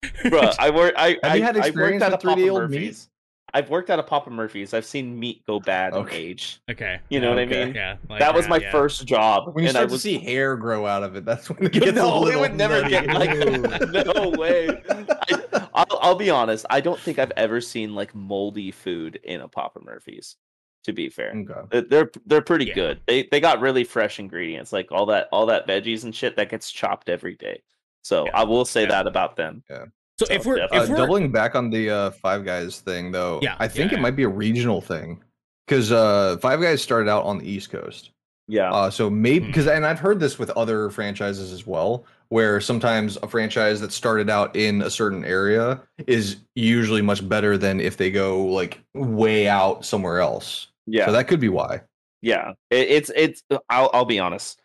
Bruh, 0.04 0.56
I 0.60 0.70
work. 0.70 0.94
I 0.98 1.10
Have 1.24 1.32
I, 1.32 1.36
you 1.36 1.44
had 1.44 1.56
worked 1.56 1.68
experience 1.68 2.04
at 2.04 2.12
a 2.14 2.16
with 2.16 2.22
3D 2.24 2.28
Papa 2.28 2.50
old 2.50 2.70
meat? 2.72 2.78
Murphy's. 2.80 3.08
I've 3.54 3.70
worked 3.70 3.90
at 3.90 4.00
a 4.00 4.04
Papa 4.04 4.30
Murphy's. 4.30 4.74
I've 4.74 4.86
seen 4.86 5.20
meat 5.20 5.46
go 5.46 5.60
bad 5.60 5.94
and 5.94 6.06
Okay. 6.08 6.16
age. 6.18 6.62
okay, 6.72 7.02
You 7.10 7.20
know 7.20 7.30
what 7.32 7.40
I 7.40 7.46
mean? 7.46 7.74
yeah, 7.76 7.98
like, 8.10 8.20
that 8.20 8.34
was 8.34 8.48
my 8.48 8.58
yeah. 8.60 8.72
first 8.72 9.06
job, 9.06 9.54
When 9.54 9.64
you 9.64 9.68
and 9.70 9.78
I 9.78 9.82
start 9.82 9.92
was 9.92 10.04
to 10.04 10.08
see 10.08 10.20
hair 10.20 10.56
grow 10.56 10.88
out 10.88 11.04
of 11.04 11.18
it, 11.18 11.26
that's 11.26 11.50
when 11.50 11.66
it 11.66 11.72
gets 11.74 11.88
a 11.88 11.92
no, 11.92 12.28
it 12.28 12.40
would 12.40 12.56
never 12.56 12.82
nutty. 12.82 12.90
get 12.92 13.08
like 13.08 14.06
no 14.16 14.30
way. 14.30 14.70
I, 14.90 15.68
I'll, 15.74 16.00
I'll 16.02 16.16
be 16.16 16.30
honest. 16.30 16.66
I 16.70 16.80
don't 16.80 17.00
think 17.00 17.20
I've 17.20 17.34
ever 17.36 17.60
seen 17.60 17.94
like 17.94 18.16
moldy 18.16 18.72
food 18.72 19.20
in 19.26 19.42
a 19.42 19.48
Papa 19.50 19.82
Murphy's. 19.84 20.38
To 20.86 20.94
be 20.94 21.10
fair, 21.10 21.32
Okay. 21.36 21.54
They're- 21.70 21.82
they're 21.82 22.12
they're 22.26 22.42
pretty 22.42 22.66
Yeah. 22.66 22.74
good. 22.74 23.02
They 23.06 23.28
they 23.30 23.40
got 23.40 23.60
really 23.60 23.84
fresh 23.84 24.18
ingredients, 24.18 24.74
like 24.74 24.92
all 24.92 25.06
that 25.08 25.28
all 25.32 25.46
that 25.48 25.68
veggies 25.68 26.06
and 26.06 26.16
shit 26.16 26.36
that 26.38 26.50
gets 26.50 26.72
chopped 26.72 27.08
every 27.10 27.36
day. 27.36 27.62
So 28.04 28.26
Yeah. 28.26 28.32
I 28.40 28.44
will 28.44 28.66
say 28.66 28.82
Yeah. 28.84 28.90
that 28.90 29.08
about 29.08 29.36
them. 29.36 29.64
So 29.70 29.88
So, 30.20 30.26
if 30.30 30.46
we're 30.46 30.58
if 30.60 30.72
Uh, 30.72 30.86
we're 30.90 30.98
doubling 30.98 31.32
back 31.32 31.56
on 31.56 31.70
the 31.70 31.90
uh, 31.90 32.12
Five 32.12 32.46
Guys 32.46 32.80
thing, 32.80 33.12
though, 33.12 33.40
Yeah, 33.42 33.56
I 33.60 33.68
think 33.68 33.92
yeah, 33.92 33.98
it 33.98 34.00
yeah. 34.00 34.04
might 34.04 34.16
be 34.16 34.24
a 34.24 34.30
regional 34.30 34.80
thing 34.82 35.24
because 35.68 35.92
uh, 35.92 36.38
Five 36.42 36.62
Guys 36.62 36.82
started 36.82 37.10
out 37.10 37.24
on 37.26 37.40
the 37.40 37.50
East 37.50 37.70
Coast. 37.72 38.12
Yeah, 38.48 38.72
Uh, 38.74 38.90
so 38.90 39.10
maybe 39.10 39.46
Hmm. 39.46 39.52
because, 39.52 39.68
and 39.68 39.86
I've 39.86 40.00
heard 40.00 40.20
this 40.20 40.38
with 40.38 40.50
other 40.52 40.90
franchises 40.90 41.54
as 41.54 41.66
well, 41.66 42.06
where 42.30 42.60
sometimes 42.60 43.18
a 43.24 43.28
franchise 43.28 43.80
that 43.82 43.92
started 43.94 44.30
out 44.30 44.56
in 44.56 44.82
a 44.82 44.90
certain 44.90 45.24
area 45.24 45.82
is 46.06 46.38
usually 46.56 47.02
much 47.02 47.28
better 47.28 47.58
than 47.58 47.80
if 47.80 47.96
they 47.98 48.12
go 48.12 48.44
like 48.46 48.80
way 48.94 49.48
out 49.48 49.86
somewhere 49.86 50.20
else. 50.20 50.68
yeah, 50.86 51.06
So 51.06 51.14
that 51.14 51.28
could 51.28 51.40
be 51.40 51.50
why. 51.50 51.82
yeah. 52.22 52.54
It, 52.70 52.90
it's 52.90 53.12
it's. 53.16 53.42
I'll 53.70 53.90
I'll 53.94 54.06
be 54.06 54.20
honest. 54.20 54.62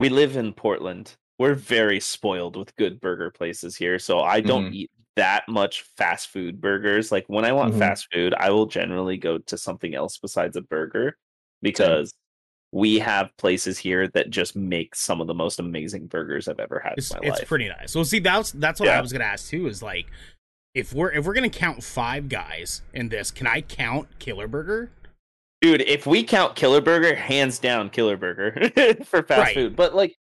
We 0.00 0.08
live 0.10 0.36
in 0.36 0.52
Portland. 0.52 1.16
We're 1.38 1.54
very 1.54 2.00
spoiled 2.00 2.56
with 2.56 2.74
good 2.76 3.00
burger 3.00 3.30
places 3.30 3.76
here, 3.76 3.98
so 3.98 4.20
I 4.20 4.40
don't 4.40 4.66
Mhm. 4.70 4.74
eat 4.74 4.90
that 5.16 5.48
much 5.48 5.82
fast 5.96 6.28
food 6.28 6.60
burgers. 6.60 7.10
Like 7.12 7.24
when 7.28 7.44
I 7.44 7.52
want 7.52 7.74
Mhm. 7.74 7.78
fast 7.78 8.08
food, 8.12 8.34
I 8.34 8.50
will 8.50 8.66
generally 8.66 9.16
go 9.16 9.38
to 9.38 9.58
something 9.58 9.94
else 9.94 10.18
besides 10.18 10.56
a 10.56 10.60
burger 10.62 11.16
because 11.62 12.14
we 12.72 12.98
have 12.98 13.36
places 13.36 13.78
here 13.78 14.08
that 14.08 14.30
just 14.30 14.56
make 14.56 14.94
some 14.96 15.20
of 15.20 15.26
the 15.28 15.34
most 15.34 15.60
amazing 15.60 16.06
burgers 16.08 16.48
I've 16.48 16.58
ever 16.58 16.80
had 16.80 16.94
it's, 16.98 17.10
in 17.12 17.18
my 17.22 17.28
it's 17.28 17.38
life. 17.40 17.48
pretty 17.48 17.68
nice. 17.68 17.94
Well, 17.94 18.04
see, 18.04 18.18
that's 18.18 18.50
that's 18.52 18.80
what 18.80 18.88
I 18.88 19.00
was 19.00 19.12
gonna 19.12 19.24
ask 19.24 19.48
too. 19.48 19.66
Is 19.68 19.82
like, 19.82 20.06
if 20.74 20.92
we're 20.92 21.12
if 21.12 21.24
we're 21.24 21.34
gonna 21.34 21.48
count 21.48 21.84
five 21.84 22.28
guys 22.28 22.82
in 22.92 23.08
this, 23.08 23.30
can 23.30 23.46
I 23.46 23.60
count 23.60 24.18
Killer 24.18 24.48
Burger? 24.48 24.90
Dude, 25.60 25.82
if 25.82 26.06
we 26.06 26.24
count 26.24 26.56
Killer 26.56 26.80
Burger, 26.80 27.14
hands 27.14 27.58
down 27.60 27.90
Killer 27.90 28.16
Burger 28.16 28.70
for 29.04 29.22
fast 29.22 29.38
Right. 29.40 29.54
food. 29.54 29.76
But 29.76 29.94
like 29.94 30.16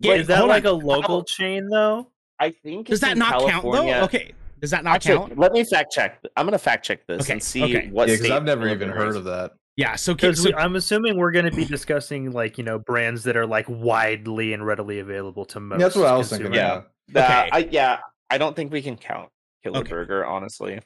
Yeah, 0.00 0.12
But 0.12 0.20
Is 0.20 0.26
that 0.28 0.46
like 0.46 0.64
on. 0.64 0.70
a 0.70 0.74
local 0.74 1.24
chain 1.24 1.68
though? 1.68 2.10
I 2.38 2.50
think 2.50 2.88
Does 2.88 2.98
it's 2.98 3.00
that 3.02 3.12
in 3.12 3.18
not 3.18 3.30
California. 3.48 3.92
count 3.94 4.12
though? 4.12 4.18
Okay, 4.18 4.32
does 4.60 4.70
that 4.70 4.84
not 4.84 4.96
Actually, 4.96 5.16
count? 5.28 5.38
let 5.38 5.52
me 5.52 5.64
fact 5.64 5.92
check. 5.92 6.22
I'm 6.36 6.46
gonna 6.46 6.58
fact 6.58 6.84
check 6.84 7.06
this 7.06 7.22
Okay, 7.22 7.32
and 7.34 7.42
see 7.42 7.64
okay. 7.64 7.88
what 7.90 8.08
yeah, 8.08 8.16
because 8.16 8.30
I've 8.30 8.44
never 8.44 8.68
even 8.68 8.90
heard 8.90 9.16
of 9.16 9.24
that. 9.24 9.52
Yeah. 9.76 9.94
So, 9.96 10.12
okay, 10.12 10.28
Because 10.28 10.42
so 10.42 10.56
I'm 10.56 10.74
assuming 10.76 11.18
we're 11.18 11.32
going 11.32 11.44
to 11.44 11.50
be 11.54 11.64
discussing 11.76 12.32
like 12.32 12.56
you 12.58 12.64
know 12.64 12.78
brands 12.78 13.24
that 13.24 13.36
are 13.36 13.46
like 13.46 13.66
widely 13.68 14.52
and 14.54 14.64
readily 14.66 15.00
available 15.00 15.44
to 15.46 15.60
most. 15.60 15.80
That's 15.80 15.96
what 15.96 16.06
I 16.06 16.16
was 16.16 16.30
thinking. 16.30 16.54
Yeah. 16.54 16.60
Yeah. 16.76 16.80
That, 17.12 17.46
Okay. 17.48 17.50
I, 17.52 17.68
yeah, 17.70 17.98
I 18.30 18.38
don't 18.38 18.56
think 18.56 18.72
we 18.72 18.80
can 18.82 18.96
count 18.96 19.28
Killer 19.62 19.80
Okay. 19.80 19.90
Burger. 19.90 20.24
Honestly, 20.26 20.80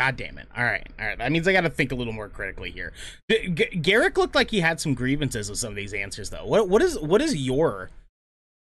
God 0.00 0.16
damn 0.16 0.38
it! 0.38 0.46
All 0.56 0.64
right, 0.64 0.86
all 1.00 1.06
right. 1.06 1.18
That 1.18 1.30
means 1.32 1.46
I 1.48 1.52
got 1.52 1.62
to 1.62 1.70
think 1.70 1.90
a 1.90 1.94
little 1.96 2.12
more 2.12 2.28
critically 2.28 2.70
here. 2.70 2.92
G- 3.30 3.48
G- 3.50 3.76
Garrick 3.78 4.16
looked 4.16 4.34
like 4.36 4.50
he 4.50 4.60
had 4.60 4.80
some 4.80 4.94
grievances 4.94 5.50
with 5.50 5.58
some 5.58 5.70
of 5.70 5.76
these 5.76 5.92
answers, 5.92 6.30
though. 6.30 6.46
What 6.46 6.68
what 6.68 6.80
is 6.80 6.98
what 7.00 7.20
is 7.20 7.34
your 7.36 7.90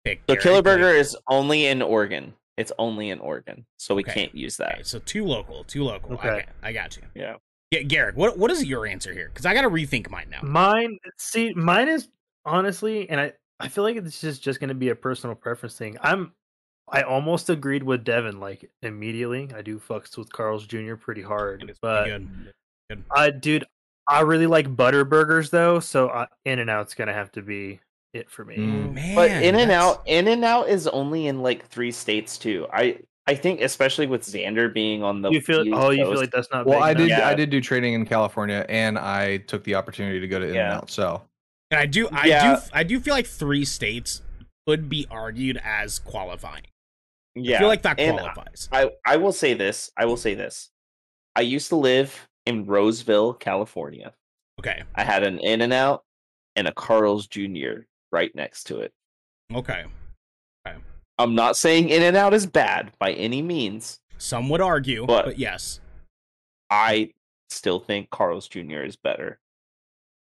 pick? 0.06 0.26
the 0.26 0.36
Killer 0.36 0.62
Burger 0.62 0.90
is 0.90 1.16
only 1.28 1.66
in 1.66 1.82
Oregon. 1.82 2.34
It's 2.56 2.72
only 2.78 3.10
in 3.10 3.18
Oregon, 3.20 3.66
so 3.76 3.94
we 3.94 4.02
Okay. 4.02 4.12
can't 4.14 4.34
use 4.34 4.56
that. 4.56 4.74
Okay, 4.74 4.82
so 4.82 4.98
two 5.00 5.24
local, 5.26 5.64
two 5.64 5.84
local. 5.84 6.14
Okay, 6.14 6.28
Okay. 6.30 6.44
I 6.62 6.72
got 6.72 6.96
you. 6.96 7.02
Yeah. 7.14 7.36
Yeah, 7.70 7.82
Garrick. 7.82 8.16
What 8.16 8.38
what 8.38 8.50
is 8.50 8.64
your 8.64 8.86
answer 8.86 9.12
here? 9.12 9.28
Because 9.28 9.44
I 9.44 9.52
got 9.52 9.62
to 9.62 9.68
rethink 9.70 10.08
mine 10.08 10.28
now. 10.30 10.40
Mine, 10.42 10.98
see, 11.18 11.52
mine 11.54 11.88
is 11.88 12.08
honestly, 12.46 13.10
and 13.10 13.20
I, 13.20 13.32
I 13.60 13.68
feel 13.68 13.84
like 13.84 13.96
it's 13.96 14.20
just 14.20 14.42
just 14.42 14.60
going 14.60 14.68
to 14.68 14.74
be 14.74 14.88
a 14.90 14.94
personal 14.94 15.34
preference 15.34 15.76
thing. 15.76 15.98
I'm, 16.00 16.32
I 16.88 17.02
almost 17.02 17.50
agreed 17.50 17.82
with 17.82 18.04
Devin 18.04 18.38
like 18.38 18.70
immediately. 18.82 19.50
I 19.54 19.62
do 19.62 19.78
fucks 19.80 20.16
with 20.16 20.32
Carl's 20.32 20.64
Jr. 20.66 20.94
pretty 20.94 21.22
hard, 21.22 21.76
but 21.82 22.04
pretty 22.04 22.28
good. 22.90 23.04
I, 23.10 23.30
dude, 23.30 23.64
I 24.08 24.20
really 24.20 24.46
like 24.46 24.74
butter 24.74 25.04
burgers 25.04 25.50
though, 25.50 25.80
so 25.80 26.08
uh, 26.08 26.26
In 26.44 26.60
and 26.60 26.70
Out's 26.70 26.94
gonna 26.94 27.12
have 27.12 27.32
to 27.32 27.42
be 27.42 27.80
it 28.16 28.30
for 28.30 28.44
me. 28.44 28.56
Mm. 28.56 28.94
Man, 28.94 29.14
But 29.14 29.30
In 29.30 29.54
and 29.56 29.70
Out, 29.70 30.02
In 30.06 30.26
and 30.28 30.44
Out 30.44 30.68
is 30.68 30.86
only 30.88 31.26
in 31.28 31.42
like 31.42 31.66
three 31.68 31.92
states 31.92 32.36
too. 32.38 32.66
I 32.72 32.98
I 33.28 33.34
think 33.34 33.60
especially 33.60 34.06
with 34.06 34.22
Xander 34.22 34.72
being 34.72 35.02
on 35.02 35.20
the 35.22 35.30
you 35.30 35.40
feel? 35.40 35.64
East 35.66 35.74
Oh, 35.76 35.90
you 35.90 36.04
feel 36.04 36.16
like 36.16 36.30
that's 36.30 36.48
not. 36.52 36.64
Well, 36.66 36.82
I 36.82 36.90
enough? 36.92 37.00
did. 37.02 37.08
Yeah. 37.10 37.28
I 37.28 37.34
did 37.34 37.50
do 37.50 37.60
training 37.60 37.94
in 37.94 38.04
California, 38.06 38.64
and 38.68 38.98
I 38.98 39.38
took 39.38 39.64
the 39.64 39.74
opportunity 39.74 40.20
to 40.20 40.28
go 40.28 40.38
to 40.38 40.46
In 40.48 40.54
Yeah. 40.54 40.64
and 40.66 40.72
Out. 40.82 40.90
So 40.90 41.22
And 41.72 41.80
I 41.80 41.86
do, 41.86 42.08
I 42.12 42.26
Yeah. 42.26 42.54
do, 42.56 42.60
I 42.72 42.82
do 42.84 43.00
feel 43.00 43.12
like 43.14 43.26
three 43.26 43.64
states 43.64 44.22
could 44.66 44.88
be 44.88 45.06
argued 45.10 45.60
as 45.64 45.98
qualifying. 45.98 46.66
yeah, 47.34 47.56
I 47.56 47.58
feel 47.58 47.68
like 47.68 47.82
that 47.82 47.98
and 47.98 48.16
qualifies. 48.18 48.68
I 48.72 48.90
I 49.04 49.16
will 49.16 49.32
say 49.32 49.54
this. 49.54 49.90
I 49.96 50.04
will 50.06 50.16
say 50.16 50.34
this. 50.34 50.70
I 51.34 51.40
used 51.42 51.68
to 51.70 51.76
live 51.76 52.28
in 52.46 52.64
Roseville, 52.66 53.34
California. 53.34 54.14
Okay, 54.60 54.84
I 54.94 55.02
had 55.02 55.24
an 55.24 55.38
In 55.40 55.60
and 55.62 55.72
Out 55.72 56.04
and 56.54 56.66
a 56.68 56.72
Carl's 56.72 57.26
Jr. 57.26 57.82
right 58.12 58.34
next 58.34 58.64
to 58.64 58.78
it. 58.80 58.92
okay. 59.54 59.84
I'm 61.18 61.34
not 61.34 61.56
saying 61.56 61.88
In 61.88 62.02
and 62.02 62.14
Out 62.14 62.34
is 62.34 62.44
bad 62.44 62.92
by 62.98 63.12
any 63.12 63.40
means. 63.40 64.00
Some 64.18 64.50
would 64.50 64.60
argue, 64.60 65.06
but, 65.06 65.24
But- 65.24 65.38
yes, 65.38 65.80
I 66.68 67.12
still 67.48 67.80
think 67.80 68.10
Carl's 68.10 68.48
Jr. 68.48 68.80
is 68.82 68.96
better 68.96 69.38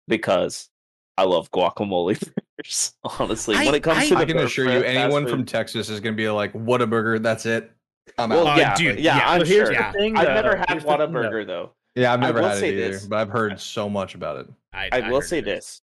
because 0.07 0.69
I 1.17 1.23
love 1.23 1.51
guacamole 1.51 2.17
burgers. 2.57 2.93
Honestly, 3.19 3.55
I- 3.57 3.65
when 3.65 3.75
it 3.75 3.83
comes 3.83 3.97
I- 3.97 4.07
to 4.09 4.15
the 4.15 4.21
I 4.21 4.25
can 4.25 4.37
bur- 4.37 4.43
assure 4.45 4.71
you, 4.71 4.83
anyone 4.83 5.23
food- 5.23 5.31
from 5.31 5.45
Texas 5.45 5.89
is 5.89 5.99
going 5.99 6.13
to 6.13 6.17
be 6.17 6.29
like, 6.29 6.53
"Whataburger! 6.53 7.21
That's 7.21 7.45
it. 7.45 7.71
I'm 8.17 8.29
well, 8.29 8.47
out." 8.47 8.57
Uh, 8.57 8.61
yeah, 8.61 8.75
dude, 8.75 8.99
yeah, 8.99 9.17
yeah. 9.17 9.29
I'm 9.29 9.39
But 9.39 9.47
here's 9.47 9.67
sure. 9.67 9.73
Yeah. 9.73 9.91
the 9.91 9.97
thing. 9.97 10.15
I've 10.17 10.27
though. 10.27 10.33
never 10.33 10.55
had 10.57 10.69
Here's 10.69 10.83
the 10.85 10.97
thing, 10.97 11.13
though. 11.13 11.45
Though. 11.45 11.71
yeah, 11.95 12.13
I've 12.13 12.19
never 12.21 12.41
had 12.41 12.55
it 12.55 12.59
say 12.61 12.69
either, 12.71 12.91
this. 12.91 13.05
but 13.05 13.17
I've 13.19 13.29
heard 13.29 13.59
so 13.59 13.89
much 13.89 14.15
about 14.15 14.37
it. 14.37 14.47
I, 14.71 14.89
I 14.93 15.09
will 15.09 15.19
heard 15.19 15.27
say 15.27 15.39
it. 15.39 15.45
this. 15.45 15.81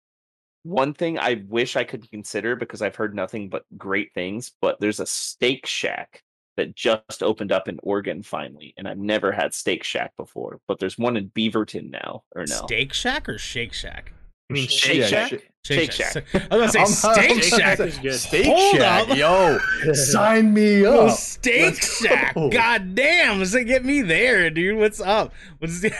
One 0.68 0.92
thing 0.92 1.18
I 1.18 1.42
wish 1.48 1.76
I 1.76 1.84
could 1.84 2.10
consider 2.10 2.54
because 2.54 2.82
I've 2.82 2.94
heard 2.94 3.14
nothing 3.14 3.48
but 3.48 3.64
great 3.78 4.12
things, 4.12 4.52
but 4.60 4.78
there's 4.80 5.00
a 5.00 5.06
Steak 5.06 5.64
Shack 5.64 6.22
that 6.58 6.74
just 6.74 7.22
opened 7.22 7.52
up 7.52 7.68
in 7.68 7.78
Oregon 7.82 8.22
finally, 8.22 8.74
and 8.76 8.86
I've 8.86 8.98
never 8.98 9.32
had 9.32 9.54
Steak 9.54 9.82
Shack 9.82 10.12
before, 10.18 10.60
but 10.68 10.78
there's 10.78 10.98
one 10.98 11.16
in 11.16 11.30
Beaverton 11.30 11.90
now, 11.90 12.24
or 12.36 12.42
no? 12.42 12.66
Steak 12.66 12.92
Shack 12.92 13.30
or 13.30 13.38
Shake 13.38 13.72
Shack? 13.72 14.12
You 14.48 14.54
mean 14.54 14.68
Sh- 14.68 14.72
Shake 14.72 14.98
yeah, 15.00 15.06
Shack? 15.06 15.28
Shake- 15.28 15.44
Shake 15.64 15.92
Shack. 15.92 16.24
I 16.50 16.56
was 16.56 16.72
gonna 16.72 16.86
say 16.86 17.10
I'm- 17.10 17.16
Steak 17.18 17.42
Shake 17.42 17.60
Shack. 17.60 17.76
Shack 17.76 17.80
is 17.80 17.98
good. 17.98 18.14
Steak 18.14 18.46
Hold 18.46 18.76
Shack, 18.76 19.08
up. 19.10 19.16
yo, 19.18 19.92
sign 19.92 20.54
me 20.54 20.86
Oh, 20.86 21.08
up. 21.08 21.18
Steak 21.18 21.62
Let's 21.74 22.00
Shack. 22.00 22.34
go. 22.34 22.48
God 22.48 22.94
damn. 22.94 23.44
So 23.44 23.62
get 23.62 23.84
me 23.84 24.00
there, 24.00 24.48
dude. 24.48 24.78
What's 24.78 25.02
up? 25.02 25.34
What's 25.58 25.80
the... 25.80 25.92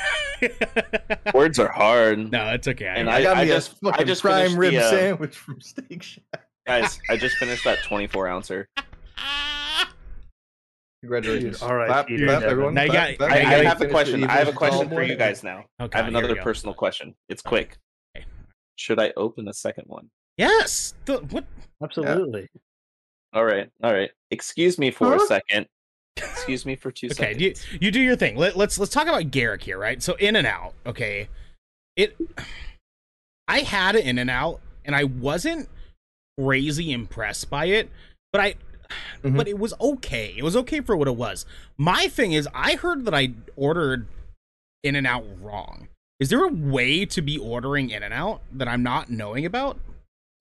Words 1.34 1.58
are 1.58 1.68
hard. 1.68 2.32
No, 2.32 2.48
it's 2.54 2.66
okay. 2.68 2.86
And 2.96 3.10
I, 3.10 3.22
got 3.22 3.36
I 3.36 3.42
me 3.42 3.48
just- 3.48 3.72
a 3.72 3.74
fucking 3.76 4.00
I 4.00 4.04
just 4.04 4.22
prime 4.22 4.38
finished 4.46 4.56
rib 4.58 4.72
the, 4.72 4.78
uh, 4.78 4.90
sandwich 4.90 5.36
from 5.36 5.60
Steak 5.60 6.02
Shack. 6.02 6.46
Guys, 6.66 6.98
I 7.10 7.18
just 7.18 7.36
finished 7.36 7.64
that 7.64 7.82
24 7.82 8.28
ouncer. 8.28 8.68
Congratulations. 11.02 11.62
All 11.62 11.74
right, 11.74 11.86
Clap, 11.86 12.08
clap, 12.08 12.42
everyone. 12.42 12.72
Now 12.74 12.82
you 12.84 12.92
got- 12.92 13.20
I, 13.20 13.40
I 13.60 13.64
have 13.64 13.82
a 13.82 13.88
question. 13.88 14.24
I 14.24 14.32
have 14.32 14.48
a 14.48 14.52
question 14.52 14.88
for 14.88 15.02
you 15.02 15.16
guys 15.16 15.42
now. 15.44 15.64
Okay, 15.80 15.98
I 15.98 16.02
have 16.02 16.08
another 16.08 16.36
personal 16.36 16.74
question. 16.74 17.14
It's 17.28 17.42
quick. 17.42 17.76
Okay. 18.78 18.82
Should 18.84 19.00
I 19.00 19.12
open 19.16 19.48
a 19.48 19.52
second 19.54 19.84
one? 19.86 20.08
Yes. 20.36 20.94
The, 21.04 21.18
what? 21.18 21.44
Absolutely. 21.82 22.48
All 23.32 23.44
right. 23.44 23.68
All 23.82 23.92
right. 23.92 24.10
Excuse 24.30 24.78
me 24.78 24.90
for 24.90 25.14
a 25.14 25.20
second. 25.20 25.66
Excuse 26.16 26.64
me 26.64 26.76
for 26.76 26.90
two 26.90 27.06
Okay, 27.12 27.34
seconds. 27.34 27.66
you, 27.72 27.78
you 27.82 27.90
do 27.90 28.00
your 28.00 28.16
thing. 28.16 28.36
Let, 28.36 28.56
let's 28.56 28.78
let's 28.78 28.92
talk 28.92 29.06
about 29.06 29.30
Garrick 29.30 29.62
here, 29.62 29.78
right? 29.78 30.02
So 30.02 30.14
In 30.14 30.36
and 30.36 30.46
Out, 30.46 30.74
okay. 30.86 31.28
It 31.96 32.16
I 33.46 33.60
had 33.60 33.94
an 33.96 34.02
In 34.02 34.18
and 34.18 34.30
Out 34.30 34.60
and 34.84 34.94
I 34.96 35.04
wasn't 35.04 35.68
crazy 36.40 36.92
impressed 36.92 37.50
by 37.50 37.66
it, 37.66 37.90
but 38.32 38.40
I 38.40 38.54
Mhm. 39.22 39.36
but 39.36 39.46
it 39.46 39.58
was 39.58 39.74
okay. 39.80 40.34
It 40.36 40.42
was 40.42 40.56
okay 40.56 40.80
for 40.80 40.96
what 40.96 41.08
it 41.08 41.16
was. 41.16 41.44
My 41.76 42.08
thing 42.08 42.32
is 42.32 42.48
I 42.54 42.74
heard 42.76 43.04
that 43.04 43.14
I 43.14 43.32
ordered 43.54 44.06
In 44.82 44.96
and 44.96 45.06
Out 45.06 45.24
wrong. 45.40 45.88
Is 46.20 46.28
there 46.30 46.44
a 46.44 46.48
way 46.52 47.06
to 47.06 47.22
be 47.22 47.38
ordering 47.38 47.90
In 47.90 48.02
and 48.02 48.12
Out 48.12 48.42
that 48.52 48.66
I'm 48.68 48.82
not 48.82 49.08
knowing 49.10 49.46
about? 49.46 49.78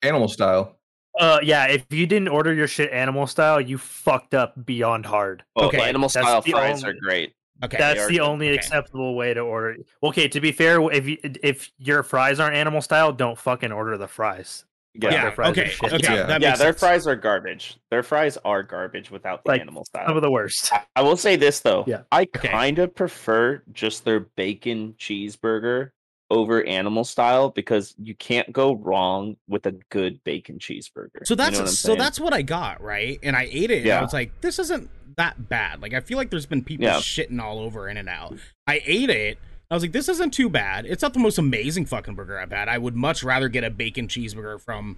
Animal 0.02 0.28
style. 0.28 0.76
Uh, 1.18 1.38
yeah. 1.42 1.66
If 1.66 1.86
you 1.90 2.06
didn't 2.06 2.28
order 2.28 2.52
your 2.52 2.66
shit 2.66 2.90
animal 2.92 3.26
style, 3.26 3.60
you 3.60 3.78
fucked 3.78 4.34
up 4.34 4.64
beyond 4.66 5.06
hard. 5.06 5.44
Oh, 5.56 5.66
Okay, 5.66 5.80
animal 5.80 6.08
style 6.08 6.40
the 6.42 6.50
fries 6.52 6.82
only- 6.84 6.96
are 6.96 7.00
great. 7.00 7.34
Okay. 7.64 7.76
That's 7.76 8.06
the 8.06 8.14
good. 8.14 8.20
only 8.20 8.48
Okay. 8.50 8.56
acceptable 8.58 9.16
way 9.16 9.34
to 9.34 9.40
order. 9.40 9.76
Okay, 10.04 10.28
to 10.28 10.40
be 10.40 10.52
fair, 10.52 10.80
if 10.92 11.08
you 11.08 11.18
if 11.42 11.72
your 11.78 12.04
fries 12.04 12.38
aren't 12.38 12.54
animal 12.54 12.80
style, 12.80 13.12
don't 13.12 13.36
fucking 13.36 13.72
order 13.72 13.96
the 13.98 14.06
fries. 14.06 14.64
Yeah. 14.94 15.10
yeah, 15.10 15.22
their 15.22 15.32
fries 15.32 15.48
are 15.48 15.50
okay. 15.62 15.70
shit. 15.70 15.92
okay, 15.92 16.14
Yeah. 16.14 16.28
yeah, 16.40 16.56
their 16.56 16.72
sense. 16.72 16.80
fries 16.80 17.06
are 17.06 17.14
garbage. 17.16 17.76
Their 17.90 18.02
fries 18.02 18.36
are 18.44 18.62
garbage 18.62 19.10
without 19.10 19.44
the 19.44 19.52
Like, 19.52 19.60
animal 19.60 19.84
Some 19.84 20.02
style. 20.04 20.16
of 20.16 20.22
the 20.22 20.30
worst. 20.30 20.72
I- 20.72 20.84
I 20.96 21.02
will 21.02 21.16
say 21.16 21.36
this 21.36 21.60
though. 21.60 21.84
Yeah. 21.86 22.02
I 22.10 22.22
Okay. 22.22 22.48
kind 22.48 22.78
of 22.78 22.94
prefer 22.94 23.62
just 23.72 24.04
their 24.04 24.20
bacon 24.20 24.94
cheeseburger 24.98 25.90
over 26.30 26.62
animal 26.64 27.04
style 27.04 27.50
because 27.50 27.94
you 28.02 28.14
can't 28.14 28.52
go 28.52 28.74
wrong 28.74 29.36
with 29.48 29.66
a 29.66 29.72
good 29.90 30.22
bacon 30.24 30.58
cheeseburger. 30.58 31.24
So 31.24 31.32
You 31.32 31.36
that's 31.36 31.52
know 31.52 31.60
what 31.60 31.68
I'm 31.68 31.74
so 31.74 31.94
that's 31.94 32.20
what 32.20 32.34
I 32.34 32.42
got, 32.42 32.82
right? 32.82 33.18
And 33.22 33.36
I 33.36 33.48
ate 33.50 33.70
it 33.70 33.82
and 33.84 33.92
I 33.92 34.02
was 34.02 34.12
like, 34.12 34.40
this 34.40 34.58
isn't 34.58 34.90
that 35.16 35.48
bad. 35.48 35.80
Like 35.80 35.94
I 35.94 36.00
feel 36.00 36.18
like 36.18 36.30
there's 36.30 36.46
been 36.46 36.62
people 36.64 36.84
Yeah. 36.86 36.96
shitting 36.96 37.40
all 37.40 37.58
over 37.60 37.88
in 37.88 37.96
and 37.96 38.08
out. 38.08 38.34
I 38.66 38.82
ate 38.84 39.10
it. 39.10 39.38
I 39.70 39.74
was 39.74 39.82
like, 39.82 39.92
this 39.92 40.08
isn't 40.08 40.32
too 40.32 40.48
bad. 40.48 40.86
It's 40.86 41.02
not 41.02 41.12
the 41.12 41.20
most 41.20 41.38
amazing 41.38 41.86
fucking 41.86 42.14
burger 42.14 42.38
I've 42.38 42.50
had. 42.52 42.68
I 42.68 42.78
would 42.78 42.96
much 42.96 43.22
rather 43.22 43.48
get 43.48 43.64
a 43.64 43.70
bacon 43.70 44.08
cheeseburger 44.08 44.60
from 44.60 44.96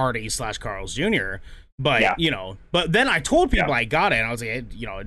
Hardee's 0.00 0.34
slash 0.34 0.58
Carl's 0.58 0.94
Jr. 0.94 1.36
But 1.78 2.00
Yeah. 2.02 2.14
you 2.18 2.30
know, 2.32 2.56
but 2.72 2.90
then 2.92 3.08
I 3.08 3.20
told 3.20 3.50
people 3.52 3.68
Yeah. 3.68 3.74
I 3.76 3.84
got 3.84 4.12
it 4.12 4.16
and 4.16 4.26
I 4.26 4.30
was 4.32 4.40
like, 4.40 4.50
it, 4.50 4.72
you 4.72 4.86
know, 4.86 4.98
it 4.98 5.06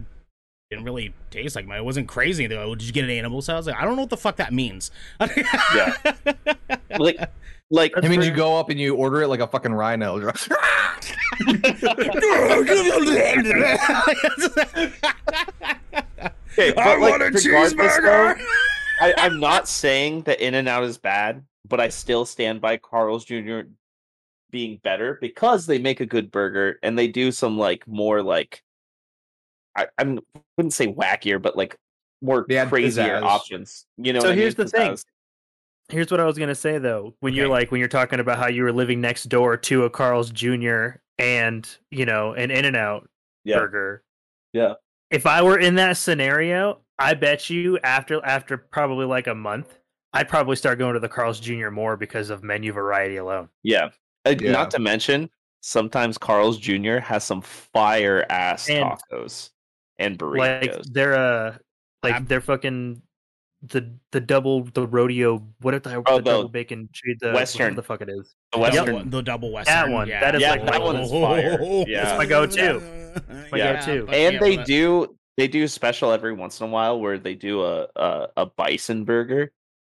didn't 0.69 0.85
really 0.85 1.13
taste 1.29 1.57
like 1.57 1.65
my 1.67 1.77
it 1.77 1.83
wasn't 1.83 2.07
crazy. 2.07 2.47
They 2.47 2.55
go, 2.55 2.63
oh, 2.63 2.75
did 2.75 2.87
you 2.87 2.93
get 2.93 3.03
an 3.03 3.09
animal 3.09 3.41
style? 3.41 3.55
I 3.55 3.59
was 3.59 3.67
like, 3.67 3.75
I 3.75 3.83
don't 3.83 3.97
know 3.97 4.03
what 4.03 4.09
the 4.09 4.15
fuck 4.17 4.37
that 4.37 4.53
means. 4.53 4.89
Yeah. 5.75 5.93
like 6.97 7.17
like 7.69 7.91
It 7.97 8.07
means 8.09 8.25
you 8.25 8.31
go 8.33 8.57
up 8.57 8.69
and 8.69 8.79
you 8.79 8.95
order 8.95 9.21
it 9.23 9.27
like 9.27 9.41
a 9.41 9.47
fucking 9.47 9.73
rhino. 9.73 10.17
You're 10.19 10.29
okay, 10.29 10.55
but 16.73 16.77
I 16.79 16.97
like, 16.97 16.99
want 16.99 17.23
a 17.23 17.27
cheeseburger. 17.27 18.37
though, 18.37 18.45
I, 19.01 19.13
I'm 19.17 19.39
not 19.39 19.67
saying 19.67 20.21
that 20.23 20.39
In 20.39 20.53
and 20.53 20.67
Out 20.69 20.83
is 20.83 20.97
bad, 20.97 21.43
but 21.67 21.79
I 21.79 21.89
still 21.89 22.25
stand 22.25 22.61
by 22.61 22.77
Carl's 22.77 23.25
Jr. 23.25 23.61
being 24.51 24.79
better 24.83 25.17
because 25.19 25.65
they 25.65 25.79
make 25.79 25.99
a 25.99 26.05
good 26.05 26.31
burger 26.31 26.77
and 26.83 26.97
they 26.97 27.07
do 27.07 27.31
some 27.31 27.57
like 27.57 27.87
more 27.87 28.21
like 28.21 28.63
I 29.75 29.87
I'm, 29.97 30.19
wouldn't 30.57 30.73
say 30.73 30.87
wackier, 30.87 31.41
but 31.41 31.57
like 31.57 31.75
more 32.21 32.45
They 32.47 32.57
add 32.57 32.69
crazier 32.69 33.03
pizzazz. 33.19 33.23
options. 33.23 33.85
You 33.97 34.13
know. 34.13 34.19
So 34.19 34.27
what 34.27 34.33
I 34.33 34.35
here's 34.35 34.57
mean? 34.57 34.65
the 34.67 34.71
thing. 34.71 34.97
Here's 35.89 36.11
what 36.11 36.19
I 36.19 36.25
was 36.25 36.37
gonna 36.37 36.55
say 36.55 36.77
though. 36.77 37.15
When 37.21 37.33
you're 37.33 37.47
like 37.49 37.71
when 37.71 37.79
you're 37.79 37.89
talking 37.89 38.19
about 38.19 38.37
how 38.37 38.47
you 38.47 38.63
were 38.63 38.71
living 38.71 39.01
next 39.01 39.25
door 39.29 39.57
to 39.57 39.85
a 39.85 39.89
Carl's 39.89 40.29
Jr. 40.31 40.89
and 41.17 41.67
you 41.89 42.05
know 42.05 42.33
an 42.33 42.51
In 42.51 42.65
and 42.65 42.75
Out 42.75 43.09
Yeah. 43.43 43.59
burger. 43.59 44.03
Yeah. 44.53 44.73
If 45.09 45.25
I 45.25 45.41
were 45.41 45.57
in 45.59 45.75
that 45.75 45.97
scenario, 45.97 46.79
I 47.01 47.13
bet 47.13 47.49
you 47.49 47.77
after 47.79 48.23
after 48.25 48.57
probably 48.57 49.05
like 49.05 49.27
a 49.27 49.35
month, 49.35 49.77
I'd 50.13 50.27
probably 50.29 50.55
start 50.55 50.77
going 50.79 50.93
to 50.93 50.99
the 50.99 51.09
Carl's 51.09 51.39
Jr. 51.39 51.69
more 51.69 51.97
because 51.97 52.29
of 52.29 52.43
menu 52.43 52.71
variety 52.73 53.17
alone. 53.17 53.49
Yeah. 53.63 53.89
Uh, 54.25 54.35
Yeah. 54.39 54.51
Not 54.51 54.71
to 54.71 54.79
mention, 54.79 55.29
sometimes 55.61 56.17
Carl's 56.17 56.57
Jr. 56.57 56.97
has 56.99 57.23
some 57.23 57.41
fire 57.41 58.25
ass 58.29 58.67
tacos 58.67 59.49
and 59.99 60.17
burritos. 60.19 60.37
Like 60.37 60.83
they're 60.91 61.15
uh 61.15 61.57
like 62.03 62.15
Ab- 62.15 62.27
they're 62.27 62.41
fucking 62.41 63.01
the 63.63 63.93
the 64.11 64.19
double 64.19 64.63
the 64.73 64.87
rodeo 64.87 65.37
what 65.61 65.75
if 65.75 65.83
the, 65.83 65.93
Oh, 66.07 66.17
the 66.17 66.17
the 66.17 66.21
double 66.31 66.49
bacon 66.49 66.89
cheese 66.93 67.17
the 67.21 67.31
Western. 67.31 67.75
the 67.75 67.83
fuck 67.83 68.01
it 68.01 68.09
is. 68.09 68.35
the 68.51 68.57
The 68.57 68.59
Western. 68.59 68.85
double- 68.85 69.09
the 69.11 69.21
double 69.21 69.51
western. 69.51 69.73
that 69.75 69.89
one. 69.89 70.07
Yeah. 70.07 70.19
That 70.19 70.35
is 70.35 70.41
Yeah, 70.41 70.49
like 70.51 70.65
that 70.65 70.79
my- 70.79 70.85
one 70.85 70.95
is 70.97 71.11
fire. 71.25 71.59
Yeah. 71.87 72.03
That's 72.05 72.17
my 72.17 72.25
go-to. 72.25 72.81
My 73.51 73.57
Yeah. 73.57 73.85
go-to. 73.85 74.07
and 74.11 74.33
yeah, 74.33 74.39
they 74.39 74.55
but- 74.57 74.65
do 74.65 75.15
they 75.37 75.47
do 75.47 75.63
a 75.63 75.67
special 75.67 76.11
every 76.11 76.33
once 76.33 76.59
in 76.59 76.67
a 76.67 76.69
while 76.69 76.99
where 76.99 77.17
they 77.17 77.35
do 77.35 77.63
a 77.63 77.87
a, 77.95 78.27
a 78.37 78.45
bison 78.45 79.03
burger 79.05 79.51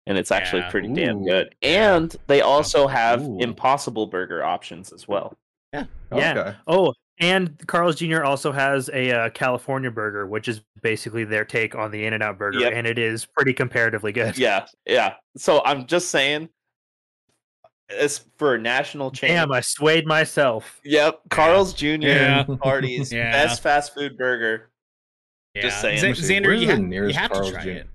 and 0.08 0.18
it's 0.18 0.32
actually 0.32 0.62
Yeah. 0.62 0.70
pretty 0.72 0.88
damn 0.94 1.24
good 1.26 1.56
and 1.62 2.16
they 2.28 2.42
also 2.42 2.88
have 2.88 3.22
Ooh. 3.22 3.38
impossible 3.40 4.08
burger 4.08 4.44
options 4.44 4.92
as 4.92 5.08
well 5.08 5.38
Yeah. 5.74 5.86
Okay. 6.12 6.56
Oh, 6.68 6.94
and 7.20 7.56
Carl's 7.68 7.98
Jr. 7.98 8.24
also 8.24 8.52
has 8.52 8.90
a 8.94 9.12
uh, 9.12 9.30
California 9.30 9.92
burger, 9.92 10.26
which 10.26 10.48
is 10.48 10.62
basically 10.82 11.24
their 11.24 11.46
take 11.46 11.76
on 11.76 11.92
the 11.92 12.04
In 12.06 12.14
and 12.14 12.24
Out 12.24 12.40
burger, 12.40 12.60
Yep. 12.62 12.74
and 12.74 12.88
it 12.88 12.98
is 12.98 13.26
pretty 13.26 13.54
comparatively 13.54 14.12
good. 14.12 14.38
yeah 14.38 14.66
yeah 14.88 15.14
so 15.38 15.62
i'm 15.66 15.86
just 15.86 16.10
saying 16.10 16.50
it's 17.90 18.26
for 18.38 18.56
a 18.56 18.60
national 18.60 19.12
chain 19.12 19.30
Damn, 19.32 19.52
I 19.52 19.62
swayed 19.62 20.08
myself. 20.08 20.80
yep 20.84 21.20
carl's 21.30 21.74
jr 21.74 21.86
Yeah. 22.02 22.46
Hardee's 22.64 23.12
Yeah. 23.14 23.32
best 23.32 23.62
fast 23.62 23.94
food 23.94 24.18
burger 24.18 24.71
Yeah. 25.56 25.62
Just 25.64 25.82
saying. 25.82 26.00
Z- 26.00 26.08
Let 26.08 26.16
Xander, 26.18 26.46
where's 26.48 26.62
you, 26.62 26.68
the 26.68 26.74
ha- 26.76 26.80
you 26.80 26.88
nearest 26.88 27.18
have 27.20 27.32
to 27.32 27.52
try 27.52 27.64
Jr.? 27.64 27.70
it. 27.70 27.88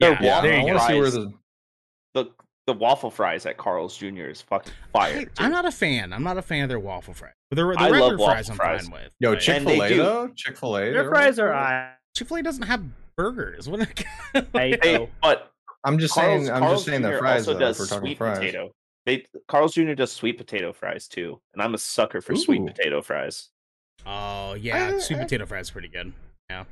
Their 0.00 0.12
Yeah, 0.12 0.18
Yeah, 0.22 0.28
waffle 0.34 0.42
there 0.50 0.58
I 0.58 0.60
you 0.60 0.66
want 0.66 0.78
to 0.80 0.86
see 0.86 0.94
where 0.94 1.02
fries, 1.10 1.14
the 1.14 1.32
the 2.14 2.24
the 2.66 2.72
waffle 2.74 3.10
fries 3.10 3.46
at 3.46 3.56
carl's 3.56 3.96
jr 3.96 4.06
is 4.24 4.42
fucking 4.42 4.72
fire 4.92 5.24
I, 5.38 5.44
am 5.46 5.52
not 5.52 5.64
a 5.64 5.70
fan. 5.70 6.12
I'm 6.12 6.22
not 6.22 6.36
a 6.36 6.42
fan 6.42 6.62
of 6.64 6.68
their 6.68 6.78
waffle 6.80 7.14
fries. 7.14 7.32
The, 7.50 7.56
the 7.56 7.62
I 7.78 7.84
love 7.88 7.92
regular 7.92 8.16
waffle 8.18 8.26
fries 8.26 8.50
I'm 8.50 8.56
fries. 8.56 8.82
fine 8.82 8.92
with. 8.92 9.12
yo 9.20 9.34
Chick 9.36 9.62
Fil 9.62 9.82
A 9.82 9.88
do- 9.88 9.96
though. 9.96 10.28
Chick 10.36 10.56
Fil 10.58 10.76
A. 10.76 10.90
Their 10.92 11.08
fries 11.08 11.38
are 11.38 11.54
I. 11.54 11.92
Chick-fil-A 12.16 12.42
doesn't 12.42 12.64
have 12.64 12.82
burgers. 13.16 13.68
What? 13.68 13.80
I 14.54 14.76
hey 14.82 15.08
but 15.22 15.52
I'm 15.84 15.98
just 15.98 16.12
Carl's, 16.14 16.46
saying. 16.46 16.50
I'm 16.50 16.60
Carl's 16.62 16.74
just 16.78 16.86
saying 16.86 17.02
Jr. 17.02 17.08
that 17.08 17.18
fries 17.20 17.46
also 17.48 17.52
though. 17.54 17.58
does 17.60 17.76
If 17.76 17.80
we're 17.80 17.86
talking 17.86 18.06
sweet 18.08 18.18
fries. 18.18 18.38
potato. 18.38 18.72
They 19.06 19.24
Carl's 19.46 19.72
Jr. 19.74 19.92
does 19.94 20.12
sweet 20.12 20.36
potato 20.36 20.72
fries 20.72 21.06
too, 21.08 21.40
and 21.54 21.62
I'm 21.62 21.74
a 21.74 21.78
sucker 21.78 22.20
for 22.20 22.34
sweet 22.36 22.66
potato 22.66 23.00
fries. 23.00 23.48
Oh 24.04 24.54
yeah, 24.54 24.88
Uh, 24.96 25.00
sweet 25.00 25.16
uh, 25.20 25.22
potato 25.22 25.46
fries 25.46 25.70
pretty 25.70 25.88
good. 25.88 26.12
Yeah. 26.50 26.64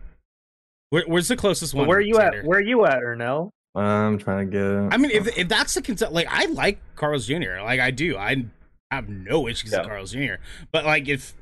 Where, 0.91 1.05
where's 1.07 1.29
the 1.29 1.37
closest 1.37 1.73
But 1.75 1.81
one? 1.81 1.89
where 1.89 1.99
are 1.99 2.03
you 2.03 2.19
at? 2.19 2.45
Where 2.45 2.59
are 2.59 2.63
you 2.63 2.87
at, 2.87 3.01
Ernell? 3.01 3.51
I'm 3.75 4.19
trying 4.19 4.47
to 4.47 4.51
get. 4.53 4.63
it. 4.63 4.89
I 4.93 4.97
mean, 4.97 5.11
if 5.11 5.37
if 5.37 5.49
that's 5.49 5.75
the 5.75 5.83
concept, 5.83 6.13
like 6.13 6.29
I 6.31 6.47
like 6.47 6.79
Carl's 6.95 7.27
Jr. 7.27 7.61
Like 7.63 7.81
I 7.81 7.91
do. 7.91 8.17
I 8.17 8.47
have 8.91 9.09
no 9.09 9.49
issues 9.49 9.73
Yeah. 9.73 9.81
with 9.81 9.89
Carl's 9.89 10.13
Jr. 10.13 10.37
But 10.73 10.87
like 10.87 11.09
if 11.09 11.35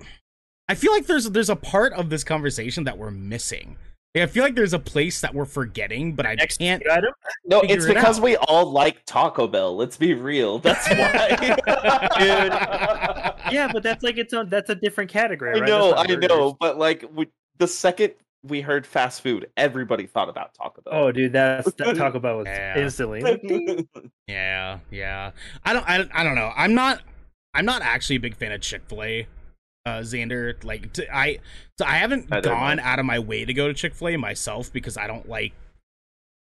I 0.68 0.74
feel 0.74 0.90
like 0.92 1.06
there's 1.06 1.30
there's 1.30 1.50
a 1.50 1.56
part 1.56 1.92
of 1.92 2.10
this 2.10 2.24
conversation 2.24 2.84
that 2.84 2.98
we're 2.98 3.12
missing. 3.12 3.76
Like, 4.16 4.24
I 4.24 4.26
feel 4.26 4.42
like 4.44 4.54
there's 4.54 4.72
a 4.72 4.78
place 4.78 5.20
that 5.20 5.34
we're 5.34 5.44
forgetting, 5.44 6.14
but 6.14 6.24
I 6.26 6.34
Next 6.36 6.58
can't. 6.58 6.82
item? 6.88 7.12
No, 7.44 7.60
Figure 7.60 7.76
it's 7.76 7.84
it 7.86 7.94
because 7.94 8.18
out. 8.18 8.24
we 8.24 8.36
all 8.36 8.70
like 8.70 9.04
Taco 9.06 9.46
Bell. 9.48 9.76
Let's 9.76 9.96
be 9.96 10.14
real. 10.14 10.58
That's 10.60 10.88
why, 10.88 11.56
Yeah, 13.52 13.68
but 13.72 13.82
that's 13.82 14.02
like 14.02 14.16
its 14.18 14.32
own. 14.32 14.48
That's 14.48 14.70
a 14.70 14.74
different 14.76 15.10
category. 15.10 15.50
I 15.56 15.60
right? 15.60 15.68
know, 15.68 15.94
I 15.94 16.06
not 16.06 16.20
know, 16.28 16.56
but 16.58 16.78
like 16.78 17.04
we, 17.12 17.28
the 17.58 17.66
second 17.68 18.14
we 18.44 18.60
heard 18.60 18.86
fast 18.86 19.22
food, 19.22 19.48
everybody 19.56 20.06
thought 20.06 20.28
about 20.28 20.54
Taco 20.54 20.82
Bell. 20.82 20.94
Oh, 20.94 21.12
dude, 21.12 21.32
that's 21.32 21.72
that 21.74 21.96
Taco 21.96 22.18
Bell 22.20 22.38
was 22.38 22.46
Yeah. 22.46 22.78
instantly. 22.78 23.22
Yeah, 24.28 24.78
yeah. 24.90 25.32
I 25.64 25.72
don't. 25.72 25.88
I, 25.88 26.08
I 26.14 26.24
don't 26.24 26.34
know. 26.34 26.52
I'm 26.56 26.74
not. 26.74 27.02
I'm 27.52 27.64
not 27.64 27.82
actually 27.82 28.16
a 28.16 28.20
big 28.20 28.36
fan 28.36 28.52
of 28.52 28.60
Chick 28.60 28.82
Fil 28.88 29.02
A. 29.02 29.26
Uh, 29.86 29.98
Xander, 30.00 30.62
like 30.64 30.94
to, 30.94 31.14
I, 31.14 31.40
so 31.78 31.84
I 31.84 31.96
haven't 31.96 32.30
Neither 32.30 32.50
am 32.50 32.58
gone 32.58 32.80
I. 32.80 32.82
out 32.92 32.98
of 32.98 33.04
my 33.04 33.18
way 33.18 33.44
to 33.44 33.52
go 33.52 33.68
to 33.68 33.74
Chick 33.74 33.94
Fil 33.94 34.08
A 34.08 34.16
myself 34.16 34.72
because 34.72 34.96
I 34.96 35.06
don't 35.06 35.28
like 35.28 35.52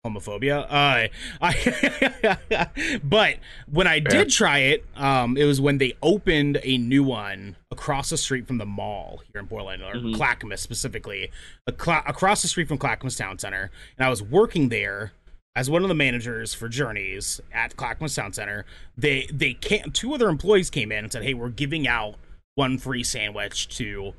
homophobia. 0.05 0.65
Uh, 0.69 1.07
I, 1.41 2.99
but 3.03 3.37
when 3.69 3.87
I 3.87 3.99
did 3.99 4.29
try 4.29 4.59
it, 4.59 4.85
um, 4.95 5.35
it 5.37 5.45
was 5.45 5.59
when 5.59 5.77
they 5.79 5.93
opened 6.01 6.59
a 6.63 6.77
new 6.77 7.03
one 7.03 7.55
across 7.71 8.09
the 8.11 8.17
street 8.17 8.47
from 8.47 8.57
the 8.59 8.65
mall 8.65 9.21
here 9.31 9.41
in 9.41 9.47
Portland, 9.47 9.81
or 9.83 9.95
Mhm. 9.95 10.15
Clackamas 10.15 10.61
specifically, 10.61 11.31
across 11.67 12.41
the 12.41 12.47
street 12.47 12.67
from 12.67 12.77
Clackamas 12.77 13.15
Town 13.15 13.37
Center, 13.39 13.71
and 13.97 14.05
I 14.05 14.09
was 14.09 14.21
working 14.21 14.69
there 14.69 15.11
as 15.55 15.69
one 15.69 15.83
of 15.83 15.87
the 15.89 15.95
managers 15.95 16.53
for 16.53 16.67
Journeys 16.67 17.39
at 17.53 17.75
Clackamas 17.77 18.13
Town 18.15 18.33
Center. 18.33 18.65
They 18.97 19.27
they 19.31 19.53
came, 19.53 19.91
two 19.91 20.13
other 20.13 20.29
employees 20.29 20.69
came 20.69 20.91
in 20.91 21.03
and 21.05 21.11
said, 21.11 21.23
"Hey, 21.23 21.33
we're 21.33 21.49
giving 21.49 21.87
out 21.87 22.15
one 22.55 22.77
free 22.77 23.03
sandwich 23.03 23.67
to 23.77 24.13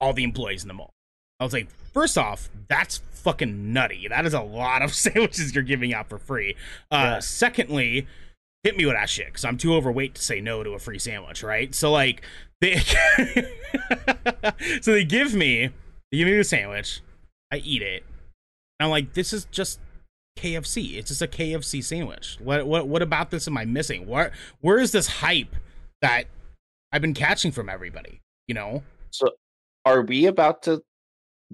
all 0.00 0.12
the 0.12 0.24
employees 0.24 0.62
in 0.62 0.68
the 0.68 0.74
mall." 0.74 0.90
I 1.38 1.44
was 1.44 1.52
like, 1.52 1.68
first 1.92 2.16
off, 2.16 2.48
that's 2.68 2.98
fucking 3.12 3.72
nutty. 3.72 4.08
That 4.08 4.26
is 4.26 4.34
a 4.34 4.40
lot 4.40 4.82
of 4.82 4.94
sandwiches 4.94 5.54
you're 5.54 5.64
giving 5.64 5.92
out 5.92 6.08
for 6.08 6.18
free. 6.18 6.54
Uh, 6.90 6.96
Yeah. 6.96 7.18
Secondly, 7.20 8.06
hit 8.62 8.76
me 8.76 8.86
with 8.86 8.94
that 8.94 9.08
shit 9.08 9.26
because 9.26 9.44
I'm 9.44 9.58
too 9.58 9.74
overweight 9.74 10.14
to 10.14 10.22
say 10.22 10.40
no 10.40 10.62
to 10.62 10.70
a 10.70 10.78
free 10.78 10.98
sandwich, 10.98 11.42
right? 11.42 11.74
So 11.74 11.92
like, 11.92 12.22
they 12.60 12.78
so 14.80 14.92
they 14.92 15.04
give 15.04 15.34
me 15.34 15.68
they 16.10 16.18
give 16.18 16.26
me 16.26 16.36
the 16.36 16.44
sandwich, 16.44 17.00
I 17.52 17.58
eat 17.58 17.82
it, 17.82 18.04
and 18.78 18.86
I'm 18.86 18.90
like, 18.90 19.12
this 19.12 19.32
is 19.32 19.44
just 19.46 19.80
KFC. 20.38 20.96
It's 20.96 21.08
just 21.08 21.22
a 21.22 21.26
KFC 21.26 21.82
sandwich. 21.82 22.38
What 22.42 22.66
what 22.66 22.88
what 22.88 23.02
about 23.02 23.30
this 23.30 23.46
am 23.46 23.58
I 23.58 23.64
missing? 23.64 24.06
What 24.06 24.32
where 24.60 24.78
is 24.78 24.92
this 24.92 25.06
hype 25.06 25.54
that 26.02 26.24
I've 26.92 27.02
been 27.02 27.14
catching 27.14 27.52
from 27.52 27.68
everybody? 27.68 28.20
You 28.48 28.54
know? 28.54 28.82
So, 29.10 29.30
are 29.84 30.02
we 30.02 30.26
about 30.26 30.62
to 30.64 30.82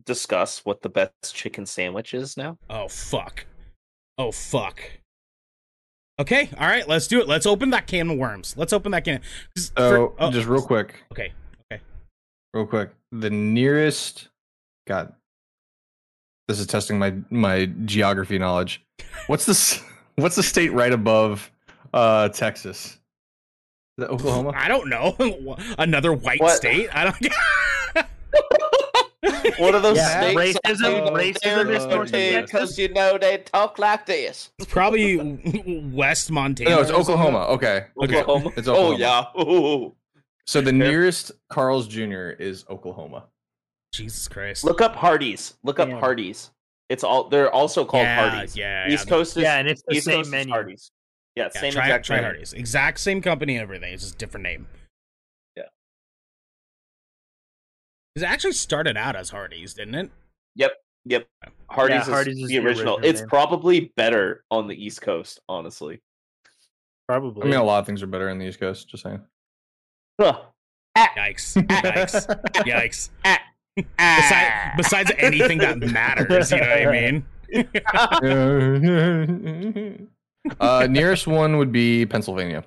discuss 0.04 0.64
what 0.64 0.82
the 0.82 0.88
best 0.88 1.34
chicken 1.34 1.66
sandwich 1.66 2.14
is 2.14 2.36
now? 2.36 2.58
Oh 2.70 2.88
fuck. 2.88 3.46
Oh 4.18 4.32
fuck. 4.32 4.80
Okay, 6.20 6.50
all 6.58 6.66
right, 6.68 6.86
let's 6.86 7.06
do 7.06 7.20
it. 7.20 7.26
Let's 7.28 7.46
open 7.46 7.70
that 7.70 7.86
can 7.86 8.10
of 8.10 8.18
worms. 8.18 8.54
Let's 8.56 8.72
open 8.72 8.92
that 8.92 9.04
can. 9.04 9.20
'cause 9.54 9.72
So 9.76 10.08
for- 10.08 10.14
oh, 10.18 10.30
just 10.30 10.46
real 10.46 10.62
quick, 10.62 11.02
Okay. 11.12 11.32
Okay. 11.72 11.82
Real 12.54 12.66
quick. 12.66 12.90
The 13.12 13.30
nearest 13.30 14.28
God. 14.86 15.14
This 16.48 16.58
is 16.60 16.66
testing 16.66 16.98
my 16.98 17.14
my 17.30 17.66
geography 17.84 18.38
knowledge. 18.38 18.84
What's 19.26 19.46
this 19.46 19.82
what's 20.16 20.36
the 20.36 20.42
state 20.42 20.72
right 20.72 20.92
above 20.92 21.50
uh 21.94 22.28
Texas? 22.28 22.86
Is 22.86 22.98
that 23.98 24.10
Oklahoma? 24.10 24.52
I 24.54 24.68
don't 24.68 24.88
know. 24.88 25.14
Another 25.78 26.12
white 26.12 26.40
What? 26.40 26.56
state? 26.56 26.88
I 26.94 27.04
don't 27.04 27.20
One 29.58 29.74
of 29.74 29.82
those 29.82 29.96
Yeah, 29.96 30.20
states 30.30 30.58
racism- 30.66 31.10
racism 31.12 31.74
is 31.76 31.86
north 31.86 32.12
of 32.12 32.20
yeah. 32.20 32.30
Texas. 32.40 32.50
because 32.52 32.78
you 32.78 32.88
know 32.92 33.18
they 33.18 33.38
talk 33.38 33.78
like 33.78 34.06
this. 34.06 34.50
It's 34.58 34.70
probably 34.70 35.90
West 35.92 36.30
Montana. 36.30 36.70
No, 36.70 36.80
it's 36.80 36.90
or 36.90 36.94
something. 36.94 37.14
Oklahoma. 37.14 37.46
Okay. 37.54 37.86
Okay. 38.02 38.20
Oklahoma. 38.22 38.52
Oh 38.68 38.96
yeah. 38.96 39.24
Ooh. 39.40 39.94
So 40.44 40.60
the 40.60 40.70
Fair. 40.70 40.78
nearest 40.78 41.30
Carl's 41.50 41.86
Jr. 41.86 42.30
is 42.30 42.64
Oklahoma. 42.68 43.26
Jesus 43.92 44.26
Christ. 44.26 44.64
Look 44.64 44.80
up 44.80 44.96
Hardee's. 44.96 45.54
Look 45.62 45.78
up 45.78 45.88
Damn. 45.88 46.00
Hardee's. 46.00 46.50
It's 46.88 47.04
all. 47.04 47.28
They're 47.28 47.50
also 47.52 47.84
called 47.84 48.02
yeah, 48.02 48.28
Hardee's. 48.30 48.56
Yeah, 48.56 48.88
East 48.88 49.06
yeah. 49.06 49.08
Coast 49.08 49.36
is 49.36 49.42
Yeah, 49.44 49.58
and 49.58 49.68
it's 49.68 49.82
the 49.86 49.94
East 49.94 50.04
same 50.06 50.16
Coast 50.16 50.30
menu. 50.32 50.52
Hardee's. 50.52 50.90
Yeah, 51.36 51.48
Yeah, 51.54 51.60
same 51.60 51.72
try, 51.72 51.84
exact 51.84 52.06
try. 52.06 52.20
Hardee's. 52.22 52.52
Exact 52.54 52.98
same 52.98 53.22
company 53.22 53.54
and 53.54 53.62
everything. 53.62 53.94
It's 53.94 54.02
just 54.02 54.18
different 54.18 54.42
name. 54.42 54.66
It 58.14 58.22
actually 58.22 58.52
started 58.52 58.96
out 58.96 59.16
as 59.16 59.30
Hardee's, 59.30 59.74
didn't 59.74 59.94
it? 59.94 60.10
Yep. 60.56 60.72
Hardee's, 61.70 62.06
Hardee's 62.06 62.36
is, 62.36 62.42
is 62.44 62.48
the 62.48 62.58
the 62.58 62.66
original. 62.66 62.94
original 62.96 63.10
It's 63.10 63.20
name. 63.20 63.28
probably 63.28 63.92
better 63.96 64.44
on 64.50 64.68
the 64.68 64.74
East 64.74 65.02
Coast, 65.02 65.40
honestly. 65.48 66.00
Probably. 67.08 67.42
I 67.42 67.46
mean, 67.46 67.54
a 67.60 67.64
lot 67.64 67.80
of 67.80 67.86
things 67.86 68.02
are 68.02 68.06
better 68.06 68.28
in 68.28 68.38
the 68.38 68.46
East 68.46 68.60
Coast. 68.60 68.88
Just 68.88 69.02
saying. 69.02 69.20
Huh. 70.20 70.40
Yikes. 70.96 71.56
Yikes. 71.66 72.26
Yikes. 72.54 73.10
Ah. 73.24 73.40
Besides, 73.76 74.50
besides 74.76 75.10
anything 75.18 75.58
that 75.58 75.78
matters, 75.78 76.52
you 76.52 76.58
know 76.58 76.68
what 76.68 76.88
I 76.88 76.92
mean? 76.92 77.24
uh, 80.60 80.86
nearest 80.88 81.26
one 81.26 81.56
would 81.56 81.72
be 81.72 82.06
Pennsylvania. 82.06 82.62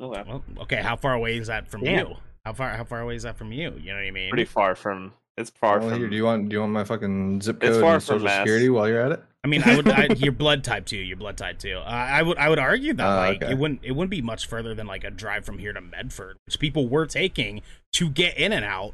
Oh. 0.00 0.08
Well, 0.08 0.42
okay, 0.62 0.82
how 0.82 0.96
far 0.96 1.14
away 1.14 1.38
is 1.38 1.46
that 1.46 1.68
from 1.68 1.84
Damn. 1.84 2.08
you? 2.08 2.16
How 2.44 2.52
far 2.52 2.70
how 2.70 2.84
far 2.84 3.00
away 3.00 3.14
is 3.16 3.22
that 3.22 3.36
from 3.36 3.52
you? 3.52 3.72
You 3.78 3.90
know 3.92 3.98
what 3.98 4.04
I 4.06 4.10
mean? 4.10 4.30
Pretty 4.30 4.44
far 4.44 4.74
from. 4.74 5.12
It's 5.38 5.50
far 5.50 5.78
Well, 5.80 5.90
from. 5.90 5.98
here, 5.98 6.08
do 6.08 6.16
you 6.16 6.24
want 6.24 6.48
do 6.48 6.54
you 6.54 6.60
want 6.60 6.72
my 6.72 6.84
fucking 6.84 7.40
zip 7.40 7.62
It's 7.62 7.72
code 7.74 7.80
far 7.82 7.94
and 7.94 8.02
from 8.02 8.14
social 8.16 8.24
Mass. 8.26 8.38
security 8.38 8.68
while 8.68 8.88
you're 8.88 9.00
at 9.00 9.12
it? 9.12 9.24
I 9.44 9.48
mean, 9.48 9.62
I 9.64 9.76
would. 9.76 9.88
I, 9.88 10.06
your 10.16 10.32
blood 10.32 10.62
type 10.62 10.86
too. 10.86 10.98
Your 10.98 11.16
blood 11.16 11.36
type 11.36 11.58
too. 11.58 11.76
Uh, 11.78 11.80
I 11.88 12.22
would. 12.22 12.36
I 12.38 12.48
would 12.48 12.58
argue 12.58 12.92
that 12.94 13.06
Ah, 13.06 13.16
like 13.16 13.42
okay. 13.42 13.52
it 13.52 13.58
wouldn't. 13.58 13.80
It 13.82 13.92
wouldn't 13.92 14.10
be 14.10 14.22
much 14.22 14.46
further 14.46 14.74
than 14.74 14.86
like 14.86 15.04
a 15.04 15.10
drive 15.10 15.44
from 15.44 15.58
here 15.58 15.72
to 15.72 15.80
Medford, 15.80 16.36
which 16.46 16.58
people 16.58 16.88
were 16.88 17.06
taking 17.06 17.62
to 17.94 18.10
get 18.10 18.36
in 18.36 18.52
and 18.52 18.64
out 18.64 18.92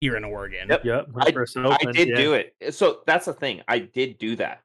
here 0.00 0.16
in 0.16 0.24
Oregon. 0.24 0.68
Yep. 0.68 0.84
Yep. 0.84 1.08
I- 1.16 1.26
I 1.28 1.92
did 1.92 2.08
yeah. 2.08 2.16
do 2.16 2.32
it. 2.34 2.54
So 2.74 3.00
that's 3.06 3.26
the 3.26 3.34
thing. 3.34 3.60
I 3.68 3.80
did 3.80 4.16
do 4.18 4.36
that. 4.36 4.62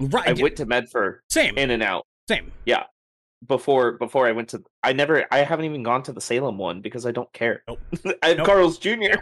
Right. 0.00 0.28
I 0.38 0.42
went 0.42 0.56
to 0.56 0.66
Medford 0.66 1.20
same. 1.28 1.56
in 1.58 1.70
and 1.70 1.82
out 1.82 2.06
same. 2.28 2.52
Before 3.46 3.92
before 3.92 4.26
I 4.26 4.32
went 4.32 4.48
to. 4.50 4.62
I 4.82 4.92
never. 4.92 5.24
I 5.30 5.38
haven't 5.38 5.66
even 5.66 5.82
gone 5.82 6.02
to 6.04 6.12
the 6.12 6.20
Salem 6.22 6.56
one 6.58 6.80
because 6.80 7.04
I 7.04 7.10
don't 7.12 7.30
care. 7.32 7.62
Nope. 7.68 7.80
I 8.22 8.28
have 8.28 8.36
Nope. 8.38 8.46
Carl's 8.46 8.78
Jr. 8.78 9.14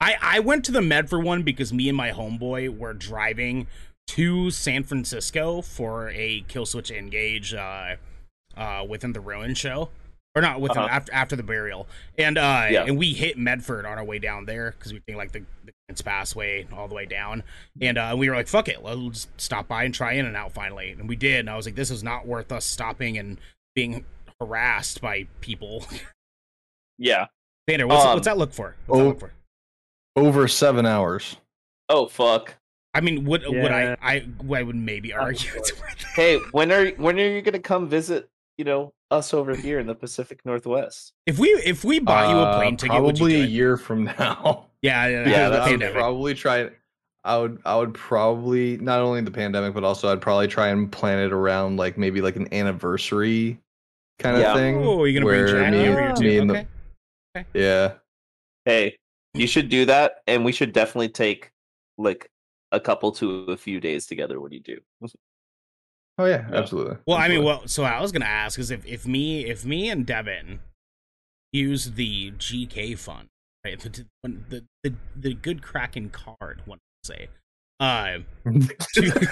I 0.00 0.16
I 0.20 0.40
went 0.40 0.64
to 0.64 0.72
the 0.72 0.82
Medford 0.82 1.22
one 1.24 1.42
because 1.42 1.72
me 1.72 1.88
and 1.88 1.96
my 1.96 2.10
homeboy 2.10 2.76
were 2.76 2.94
driving 2.94 3.68
to 4.08 4.50
San 4.50 4.82
Francisco 4.82 5.62
for 5.62 6.10
a 6.10 6.42
Killswitch 6.48 6.90
Engage 6.90 7.54
uh 7.54 7.94
uh 8.56 8.84
within 8.88 9.12
the 9.12 9.20
Ruin 9.20 9.54
show. 9.54 9.90
Or 10.36 10.42
not 10.42 10.60
within 10.60 10.78
Uh-huh. 10.78 10.88
after 10.90 11.12
after 11.12 11.36
the 11.36 11.42
burial. 11.44 11.86
And 12.18 12.38
uh 12.38 12.66
Yeah. 12.70 12.84
and 12.84 12.98
we 12.98 13.12
hit 13.14 13.38
Medford 13.38 13.86
on 13.86 13.98
our 13.98 14.04
way 14.04 14.18
down 14.18 14.46
there 14.46 14.72
because 14.72 14.92
we 14.92 14.98
think 15.00 15.16
like 15.16 15.30
the 15.32 15.44
the 15.64 15.72
Queen's 15.86 16.02
Passway 16.02 16.66
all 16.72 16.88
the 16.88 16.94
way 16.94 17.06
down. 17.06 17.44
And 17.80 17.96
uh 17.98 18.14
we 18.18 18.28
were 18.28 18.34
like, 18.36 18.48
fuck 18.48 18.68
it, 18.68 18.82
let's 18.82 19.28
stop 19.38 19.68
by 19.68 19.84
and 19.84 19.94
try 19.94 20.14
in 20.14 20.26
and 20.26 20.36
out 20.36 20.52
finally. 20.52 20.90
And 20.90 21.08
we 21.08 21.14
did, 21.16 21.40
and 21.40 21.50
I 21.50 21.56
was 21.56 21.66
like, 21.66 21.76
this 21.76 21.90
is 21.90 22.02
not 22.02 22.26
worth 22.26 22.50
us 22.52 22.64
stopping 22.64 23.16
and 23.16 23.38
being 23.74 24.04
harassed 24.40 25.00
by 25.00 25.26
people. 25.40 25.84
yeah. 26.98 27.26
Xander, 27.68 27.86
what's, 27.86 28.04
Um, 28.04 28.14
what's 28.14 28.26
that 28.26 28.38
look 28.38 28.52
for? 28.52 28.74
What's 28.86 28.98
that 29.00 29.06
look 29.06 29.20
for? 29.20 29.32
Over 30.16 30.48
seven 30.48 30.86
hours. 30.86 31.36
Oh 31.88 32.06
fuck. 32.06 32.54
I 32.94 33.00
mean, 33.00 33.24
would 33.24 33.44
would 33.46 33.70
I, 33.70 33.82
Yeah. 33.82 33.96
I 34.02 34.26
I 34.52 34.62
would 34.62 34.74
maybe 34.76 35.12
argue 35.12 35.50
it's 35.54 35.72
worth. 35.80 36.04
Hey, 36.16 36.38
when 36.52 36.72
are 36.72 36.88
when 36.92 37.18
are 37.20 37.28
you 37.28 37.42
gonna 37.42 37.60
come 37.60 37.88
visit? 37.88 38.28
You 38.58 38.64
know 38.64 38.92
us 39.10 39.32
over 39.32 39.54
here 39.54 39.78
in 39.78 39.86
the 39.86 39.94
Pacific 39.94 40.40
Northwest. 40.44 41.12
If 41.26 41.38
we 41.38 41.48
if 41.64 41.84
we 41.84 41.98
bought 42.00 42.28
you 42.28 42.36
a 42.36 42.42
Uh, 42.42 42.56
plane 42.56 42.76
ticket, 42.76 43.00
would 43.02 43.18
you 43.18 43.22
probably 43.24 43.34
do 43.36 43.40
a 43.40 43.44
it? 43.44 43.50
year 43.50 43.76
from 43.76 44.04
now. 44.04 44.66
Yeah, 44.82 45.06
yeah, 45.06 45.20
Yeah, 45.24 45.28
yeah. 45.30 45.48
that's 45.48 45.50
the 45.50 45.56
I 45.56 45.60
would 45.60 45.70
pandemic. 45.70 45.94
probably 45.94 46.34
try. 46.34 46.70
I 47.24 47.36
would. 47.36 47.60
I 47.64 47.76
would 47.76 47.92
probably 47.94 48.78
not 48.78 49.00
only 49.00 49.20
the 49.20 49.30
pandemic, 49.30 49.74
but 49.74 49.84
also 49.84 50.10
I'd 50.10 50.22
probably 50.22 50.48
try 50.48 50.68
and 50.68 50.90
plan 50.90 51.18
it 51.18 51.32
around 51.32 51.76
like 51.76 51.98
maybe 51.98 52.20
like 52.20 52.36
an 52.36 52.52
anniversary 52.52 53.58
kind 54.18 54.36
of 54.36 54.42
Yeah. 54.42 54.54
thing. 54.54 54.76
Oh, 54.76 55.04
you're 55.04 55.20
gonna 55.20 55.26
bring 55.26 55.46
where 55.46 55.62
Jack 55.62 55.72
me, 55.72 55.88
over 55.88 56.00
here 56.00 56.14
me 56.14 56.36
too? 56.36 56.40
and 56.40 56.50
Okay. 56.50 56.66
the 57.34 57.46
yeah. 57.54 57.92
Hey, 58.64 58.96
you 59.34 59.46
should 59.46 59.68
do 59.68 59.84
that, 59.86 60.22
and 60.26 60.44
we 60.44 60.52
should 60.52 60.72
definitely 60.72 61.08
take 61.10 61.50
like 61.98 62.30
a 62.72 62.80
couple 62.80 63.12
to 63.12 63.44
a 63.50 63.56
few 63.56 63.80
days 63.80 64.06
together 64.06 64.40
when 64.40 64.52
you 64.52 64.60
do. 64.60 64.78
Oh 66.18 66.26
yeah, 66.26 66.46
Yeah. 66.50 66.56
absolutely. 66.58 66.96
Well, 67.06 67.16
I 67.18 67.28
mean, 67.28 67.38
absolutely. 67.38 67.46
well, 67.46 67.68
so 67.68 67.84
I 67.84 68.00
was 68.00 68.12
gonna 68.12 68.24
ask 68.24 68.58
is 68.58 68.70
if 68.70 68.84
if 68.86 69.06
me 69.06 69.44
if 69.44 69.64
me 69.64 69.90
and 69.90 70.06
Devin 70.06 70.60
use 71.52 71.92
the 71.92 72.30
GK 72.32 72.98
fund, 72.98 73.28
right? 73.64 73.78
The 73.78 73.88
the 73.90 74.06
the, 74.48 74.64
the, 74.84 74.94
the 75.16 75.34
good 75.34 75.62
Kraken 75.62 76.10
card, 76.10 76.62
one 76.66 76.78
would 76.78 76.80
say. 77.02 77.28
Uh, 77.80 78.18
to- 78.44 79.28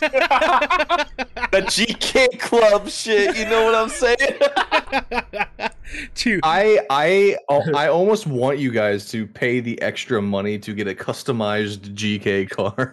the 0.00 1.62
GK 1.62 2.38
Club 2.38 2.88
shit. 2.88 3.36
You 3.36 3.44
know 3.46 3.64
what 3.64 3.74
I'm 3.74 3.88
saying? 3.88 4.16
to 6.14 6.40
I 6.44 6.80
I 6.90 7.36
I 7.74 7.88
almost 7.88 8.26
want 8.26 8.58
you 8.58 8.70
guys 8.70 9.10
to 9.10 9.26
pay 9.26 9.58
the 9.60 9.80
extra 9.82 10.20
money 10.22 10.58
to 10.60 10.74
get 10.74 10.86
a 10.86 10.94
customized 10.94 11.94
GK 11.94 12.48
car. 12.48 12.90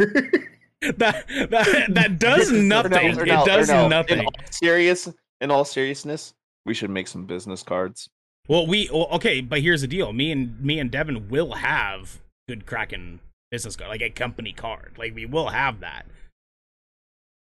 that 0.97 1.25
that 1.51 1.85
that 1.89 2.19
does 2.19 2.51
nothing. 2.51 3.19
Or 3.19 3.23
It 3.23 3.27
no, 3.27 3.43
or 3.43 3.45
does 3.45 3.67
no. 3.67 3.87
nothing. 3.87 4.19
In 4.19 4.25
all 4.25 4.33
serious, 4.49 5.09
in 5.41 5.51
all 5.51 5.65
seriousness, 5.65 6.33
we 6.65 6.73
should 6.73 6.89
make 6.89 7.07
some 7.07 7.25
business 7.25 7.63
cards. 7.63 8.09
Well, 8.47 8.65
we 8.65 8.89
well, 8.91 9.07
okay, 9.13 9.41
but 9.41 9.61
here's 9.61 9.81
the 9.81 9.87
deal. 9.87 10.13
Me 10.13 10.31
and 10.31 10.59
me 10.61 10.79
and 10.79 10.89
Devin 10.89 11.29
will 11.29 11.53
have 11.53 12.21
good 12.47 12.65
Kraken 12.65 13.19
business 13.53 13.75
card, 13.75 13.91
like 13.91 14.01
a 14.01 14.09
company 14.09 14.51
card. 14.51 14.93
Like 14.97 15.13
we 15.13 15.27
will 15.27 15.49
have 15.49 15.79
that. 15.81 16.07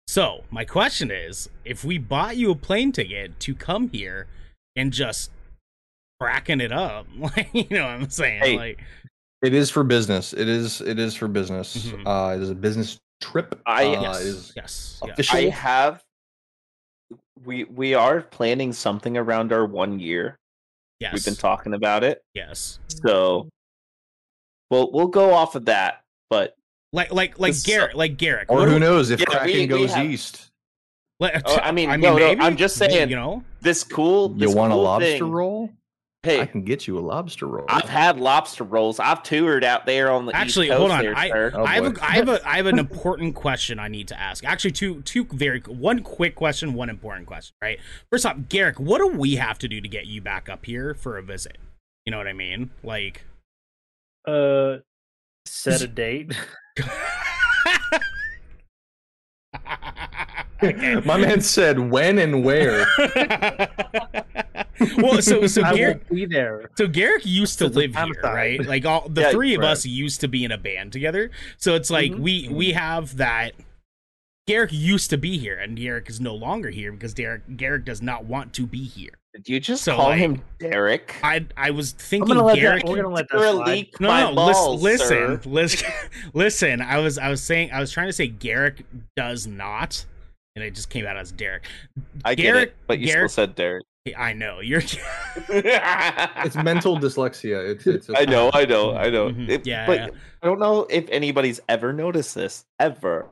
So 0.07 0.43
my 0.51 0.66
question 0.66 1.09
is, 1.09 1.49
if 1.64 1.86
we 1.86 1.97
bought 1.97 2.36
you 2.36 2.51
a 2.51 2.55
plane 2.55 2.91
ticket 2.91 3.39
to 3.39 3.55
come 3.55 3.88
here 3.89 4.28
and 4.76 4.91
just 4.91 5.32
cracking 6.20 6.59
it 6.59 6.74
up, 6.74 7.07
like 7.18 7.49
you 7.53 7.66
know 7.70 7.84
what 7.86 7.91
I'm 7.91 8.09
saying, 8.09 8.41
Hey. 8.43 8.57
like 8.57 8.84
it 9.41 9.53
is 9.53 9.70
for 9.72 9.84
business. 9.86 10.34
It 10.34 10.49
is 10.49 10.82
it 10.82 10.99
is 10.99 11.16
for 11.16 11.30
business. 11.30 11.78
Mhm. 11.78 12.03
Uh, 12.05 12.36
it 12.36 12.41
is 12.41 12.49
a 12.49 12.55
business 12.55 12.99
trip 13.22 13.59
I- 13.66 13.95
uh, 13.95 14.01
yes, 14.01 14.20
is 14.22 14.53
yes, 14.55 14.99
yes. 15.01 15.12
official. 15.14 15.38
I 15.38 15.49
have. 15.49 16.03
We 17.45 17.64
we 17.64 17.93
are 17.93 18.20
planning 18.22 18.74
something 18.74 19.16
around 19.18 19.53
our 19.53 19.66
one 19.66 19.97
year. 19.99 20.38
yes, 20.99 21.14
We've 21.14 21.26
been 21.26 21.36
talking 21.36 21.74
about 21.74 22.03
it, 22.03 22.22
yes. 22.36 22.80
so 23.03 23.47
we'll 24.70 24.91
we'll 24.91 25.07
go 25.07 25.34
off 25.34 25.55
of 25.55 25.66
that. 25.66 26.00
But 26.32 26.55
Like 26.93 27.13
like 27.13 27.38
like 27.39 27.53
This- 27.53 27.63
Garrett, 27.63 27.95
like 27.95 28.17
Garrett. 28.17 28.47
or 28.49 28.67
who 28.67 28.79
knows 28.79 29.11
if 29.11 29.19
Yeah, 29.19 29.25
Kraken 29.27 29.59
we 29.59 29.67
goes 29.67 29.93
have- 29.93 30.05
east? 30.05 30.49
like- 31.19 31.41
Oh, 31.45 31.57
I 31.57 31.71
mean, 31.71 31.89
no, 32.01 32.17
no, 32.17 32.36
I'm 32.39 32.57
just 32.57 32.75
saying- 32.77 33.09
you 33.09 33.15
know. 33.15 33.43
this 33.61 33.84
cool. 33.84 34.32
You 34.32 34.47
this 34.47 34.55
want 34.55 34.73
a 34.73 34.75
lobster 34.75 35.11
thing- 35.11 35.29
roll? 35.32 35.69
Hey, 36.23 36.39
I 36.39 36.45
can 36.45 36.63
get 36.63 36.86
you 36.88 36.99
a 36.99 37.01
lobster 37.01 37.47
roll. 37.47 37.65
I've 37.67 37.89
had 37.89 38.19
lobster 38.19 38.63
rolls. 38.63 38.99
I've 38.99 39.23
toured 39.23 39.63
out 39.63 39.88
there 39.88 40.11
on 40.11 40.27
the 40.27 40.36
Actually, 40.36 40.67
East 40.67 40.73
Coast 40.77 40.79
hold 40.79 40.91
on. 40.91 41.03
there, 41.03 41.17
I, 41.17 41.29
sir. 41.29 41.51
Oh, 41.55 41.63
I 41.65 41.73
have 41.75 41.84
boy. 41.95 41.99
a, 41.99 42.03
I 42.03 42.11
have 42.11 42.29
a 42.29 42.41
I 42.47 42.57
have 42.57 42.65
an 42.67 42.77
important 42.79 43.34
question 43.36 43.79
I 43.79 43.88
need 43.88 44.07
to 44.09 44.19
ask. 44.19 44.43
Actually, 44.45 44.71
two 44.73 45.01
two 45.01 45.25
very 45.32 45.61
one 45.61 46.01
quick 46.03 46.36
question, 46.36 46.73
one 46.75 46.89
important 46.91 47.25
question. 47.27 47.55
Right. 47.61 47.79
First 48.11 48.25
off, 48.27 48.38
Garrick, 48.49 48.79
what 48.79 48.99
do 48.99 49.07
we 49.07 49.36
have 49.38 49.57
to 49.59 49.67
do 49.67 49.82
to 49.82 49.88
get 49.88 50.05
you 50.05 50.21
back 50.21 50.47
up 50.47 50.65
here 50.65 50.93
for 50.93 51.17
a 51.17 51.23
visit? 51.23 51.57
You 52.05 52.11
know 52.11 52.17
what 52.19 52.27
I 52.27 52.34
mean? 52.34 52.69
Like. 52.84 53.23
Uh, 54.27 54.77
set 55.51 55.81
a 55.81 55.87
date. 55.87 56.33
My 61.05 61.17
man 61.17 61.41
said 61.41 61.79
when 61.79 62.19
and 62.19 62.43
where. 62.45 62.85
well, 64.97 65.21
so 65.21 65.47
so 65.47 65.63
I 65.63 65.73
Garrick, 65.75 66.07
be 66.09 66.25
there. 66.25 66.69
so 66.77 66.87
Garrick 66.87 67.25
used 67.25 67.57
to 67.59 67.65
It's 67.65 67.75
live 67.75 67.91
here, 67.95 67.99
homicide. 67.99 68.33
right? 68.35 68.65
Like 68.65 68.85
all 68.85 69.09
the 69.09 69.21
Yeah, 69.21 69.31
three 69.31 69.55
of 69.55 69.61
right. 69.61 69.71
us 69.71 69.85
used 69.85 70.21
to 70.21 70.27
be 70.27 70.45
in 70.45 70.51
a 70.51 70.57
band 70.57 70.93
together. 70.93 71.31
So 71.57 71.73
it's 71.75 71.89
like 71.89 72.11
Mhm. 72.11 72.19
we 72.19 72.47
we 72.49 72.71
have 72.73 73.17
that. 73.17 73.53
Garrick 74.47 74.71
used 74.73 75.09
to 75.11 75.17
be 75.17 75.37
here, 75.37 75.57
and 75.57 75.77
Garrick 75.77 76.09
is 76.09 76.19
no 76.19 76.35
longer 76.35 76.69
here 76.69 76.91
because 76.91 77.13
Derek 77.13 77.57
Garrick 77.57 77.85
does 77.85 78.01
not 78.01 78.25
want 78.25 78.53
to 78.53 78.65
be 78.67 78.83
here. 78.83 79.13
Did 79.34 79.47
you 79.47 79.59
just 79.61 79.84
So, 79.86 79.95
call 79.95 80.07
like, 80.09 80.19
him 80.19 80.41
Derek? 80.59 81.15
I 81.23 81.45
I 81.55 81.71
was 81.71 81.93
I'm 81.93 81.97
thinking 81.99 82.27
gonna 82.27 82.43
let 82.43 82.55
Garrick. 82.57 82.84
that. 82.84 82.89
We're 82.91 83.01
gonna 83.01 83.15
let 83.15 83.29
that 83.29 83.39
slide. 83.53 83.67
leak 83.67 83.99
no, 84.01 84.07
my 84.09 84.21
no, 84.29 84.36
balls, 84.36 84.82
listen, 84.84 85.07
sir. 85.07 85.39
listen, 85.45 85.51
listen, 85.53 85.91
listen. 86.34 86.82
I 86.82 86.97
was 86.99 87.17
I 87.17 87.29
was 87.29 87.41
saying 87.41 87.71
I 87.71 87.79
was 87.79 87.91
trying 87.91 88.07
to 88.07 88.13
say 88.13 88.27
Garrick 88.27 88.84
does 89.15 89.47
not, 89.47 90.03
and 90.55 90.65
it 90.65 90.75
just 90.75 90.89
came 90.89 91.05
out 91.05 91.15
as 91.15 91.32
Derek. 91.32 91.63
I 92.25 92.36
get 92.36 92.55
it, 92.57 92.75
but 92.88 92.99
you 92.99 93.07
Garrett- 93.07 93.32
still 93.32 93.45
said 93.47 93.55
Derek. 93.55 93.86
I 94.17 94.34
know 94.34 94.59
you're. 94.61 94.82
it's 95.49 96.55
mental 96.55 96.97
dyslexia. 96.99 97.69
It's, 97.69 97.88
it's 97.88 98.09
I 98.15 98.25
know, 98.25 98.49
I 98.53 98.65
know, 98.65 98.95
I 98.95 99.09
know. 99.09 99.29
Mhm. 99.29 99.47
It- 99.49 99.65
Yeah, 99.67 99.86
but 99.86 99.97
yeah. 99.99 100.07
I 100.43 100.47
don't 100.47 100.59
know 100.59 100.88
if 100.89 101.07
anybody's 101.09 101.59
ever 101.69 101.93
noticed 101.93 102.36
this 102.36 102.65
ever. 102.79 103.27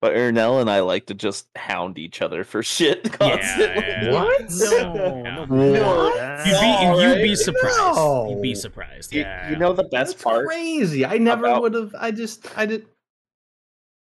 But 0.00 0.14
Ernell 0.14 0.60
and 0.60 0.70
I 0.70 0.78
like 0.80 1.06
to 1.06 1.14
just 1.14 1.48
hound 1.56 1.98
each 1.98 2.22
other 2.22 2.44
for 2.44 2.62
shit 2.62 3.12
constantly. 3.18 3.82
yeah. 3.82 4.12
What? 4.12 4.48
No, 4.48 5.22
Yeah. 5.24 5.44
no, 5.50 5.96
What? 5.96 6.38
You'd 6.46 6.60
be 6.60 6.66
All 6.86 7.02
you'd 7.02 7.22
be 7.22 7.34
surprised. 7.34 8.30
You'd 8.30 8.40
be 8.42 8.52
No. 8.52 8.58
surprised. 8.60 9.12
You, 9.12 9.20
Yeah. 9.22 9.50
you 9.50 9.56
know 9.56 9.72
the 9.72 9.82
best 9.84 10.12
That's 10.12 10.22
part? 10.22 10.46
crazy. 10.46 11.04
I 11.04 11.18
never 11.18 11.46
about- 11.46 11.62
would 11.62 11.74
have. 11.74 11.94
I 11.98 12.12
just. 12.12 12.56
I 12.56 12.66
did. 12.66 12.86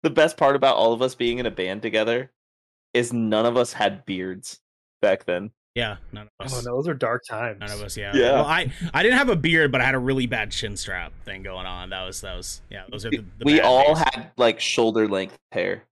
The 0.01 0.09
best 0.09 0.37
part 0.37 0.55
about 0.55 0.75
all 0.75 0.91
of 0.93 1.01
us 1.03 1.13
being 1.15 1.37
in 1.39 1.45
a 1.45 1.51
band 1.51 1.81
together 1.83 2.31
is 2.93 3.13
none 3.13 3.45
of 3.45 3.55
us 3.57 3.73
had 3.73 4.05
beards 4.05 4.61
back 5.01 5.25
then. 5.25 5.51
Yeah. 5.75 5.97
None 6.13 6.23
of 6.23 6.29
Oh, 6.39 6.45
us. 6.45 6.65
no, 6.65 6.75
those 6.75 6.87
are 6.87 6.93
dark 6.93 7.23
times. 7.29 7.59
None 7.59 7.69
of 7.69 7.81
us. 7.81 7.97
Yeah. 7.97 8.13
Yeah. 8.15 8.31
Well, 8.33 8.45
I 8.45 8.71
I 8.93 9.03
didn't 9.03 9.17
have 9.17 9.29
a 9.29 9.35
beard, 9.35 9.71
but 9.71 9.81
I 9.81 9.83
had 9.83 9.93
a 9.95 9.99
really 9.99 10.25
bad 10.25 10.51
chin 10.51 10.77
strap 10.77 11.11
thing 11.25 11.43
going 11.43 11.65
on. 11.65 11.89
That 11.89 12.05
was 12.05 12.21
that 12.21 12.35
was 12.35 12.61
yeah. 12.69 12.85
Those 12.89 13.05
are 13.05 13.09
the, 13.09 13.17
the 13.17 13.45
we 13.45 13.57
bad 13.57 13.65
all 13.65 13.93
days. 13.93 14.03
had 14.13 14.31
like 14.37 14.59
shoulder 14.61 15.07
length 15.07 15.37
hair. 15.51 15.83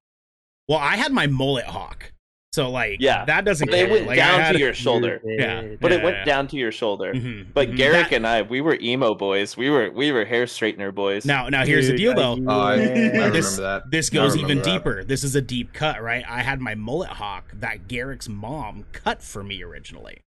Well, 0.69 0.79
I 0.79 0.95
had 0.95 1.11
my 1.11 1.27
mullet 1.27 1.65
hawk, 1.65 2.13
so 2.53 2.69
like 2.69 2.97
Yeah. 2.99 3.25
that 3.25 3.45
doesn't. 3.45 3.67
But 3.69 3.79
it 3.79 3.89
went 3.89 4.05
Like, 4.05 4.15
down 4.17 4.39
had- 4.39 4.51
to 4.53 4.59
your 4.59 4.73
shoulder. 4.75 5.19
Yeah. 5.25 5.63
But 5.81 5.91
it 5.91 6.03
went 6.03 6.17
yeah. 6.17 6.23
down 6.25 6.47
to 6.49 6.55
your 6.55 6.71
shoulder. 6.71 7.11
Mhm, 7.13 7.47
But 7.53 7.71
mhm. 7.71 7.77
Garrick 7.77 8.09
That- 8.09 8.15
and 8.17 8.27
I, 8.27 8.43
we 8.43 8.61
were 8.61 8.77
emo 8.79 9.15
boys. 9.15 9.57
We 9.57 9.71
were 9.71 9.89
we 9.89 10.11
were 10.11 10.23
hair 10.23 10.45
straightener 10.45 10.93
boys. 10.93 11.25
now 11.25 11.49
now 11.49 11.65
here's 11.65 11.87
the 11.87 11.97
deal 11.97 12.13
though. 12.13 12.37
I, 12.47 12.73
I 12.73 12.75
remember 12.77 13.29
This- 13.31 13.57
that. 13.57 13.89
This 13.89 14.09
goes 14.11 14.37
even 14.37 14.57
that. 14.59 14.65
deeper. 14.65 15.03
This 15.03 15.23
is 15.23 15.35
a 15.35 15.41
deep 15.41 15.73
cut, 15.73 16.01
right? 16.01 16.23
I 16.29 16.41
had 16.43 16.61
my 16.61 16.75
mullet 16.75 17.09
hawk 17.09 17.51
that 17.55 17.87
Garrick's 17.87 18.29
mom 18.29 18.85
cut 18.91 19.23
for 19.23 19.43
me 19.43 19.63
originally. 19.63 20.19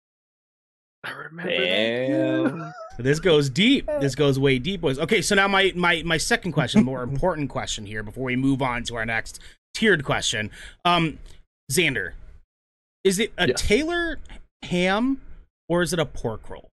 I 1.04 1.10
remember 1.12 1.50
Damn. 1.52 2.58
that. 2.58 2.72
This 2.98 3.20
goes 3.20 3.48
deep. 3.48 3.88
This 4.00 4.16
goes 4.16 4.38
way 4.38 4.58
deep, 4.58 4.80
boys. 4.80 4.98
Okay, 4.98 5.22
so 5.22 5.36
now 5.36 5.46
my 5.46 5.72
my 5.76 6.02
my 6.04 6.16
second 6.16 6.50
question, 6.52 6.82
more 6.82 7.02
important 7.04 7.50
question 7.50 7.86
here 7.86 8.02
before 8.02 8.24
we 8.24 8.34
move 8.34 8.60
on 8.62 8.82
to 8.84 8.96
our 8.96 9.06
next 9.06 9.38
tiered 9.74 10.02
question. 10.04 10.50
Um, 10.84 11.18
Xander, 11.70 12.12
is 13.04 13.18
it 13.18 13.32
a 13.38 13.48
Yes. 13.48 13.60
Taylor 13.62 14.18
ham 14.62 15.20
or 15.68 15.82
is 15.82 15.92
it 15.92 15.98
a 15.98 16.06
pork 16.06 16.48
roll? 16.48 16.70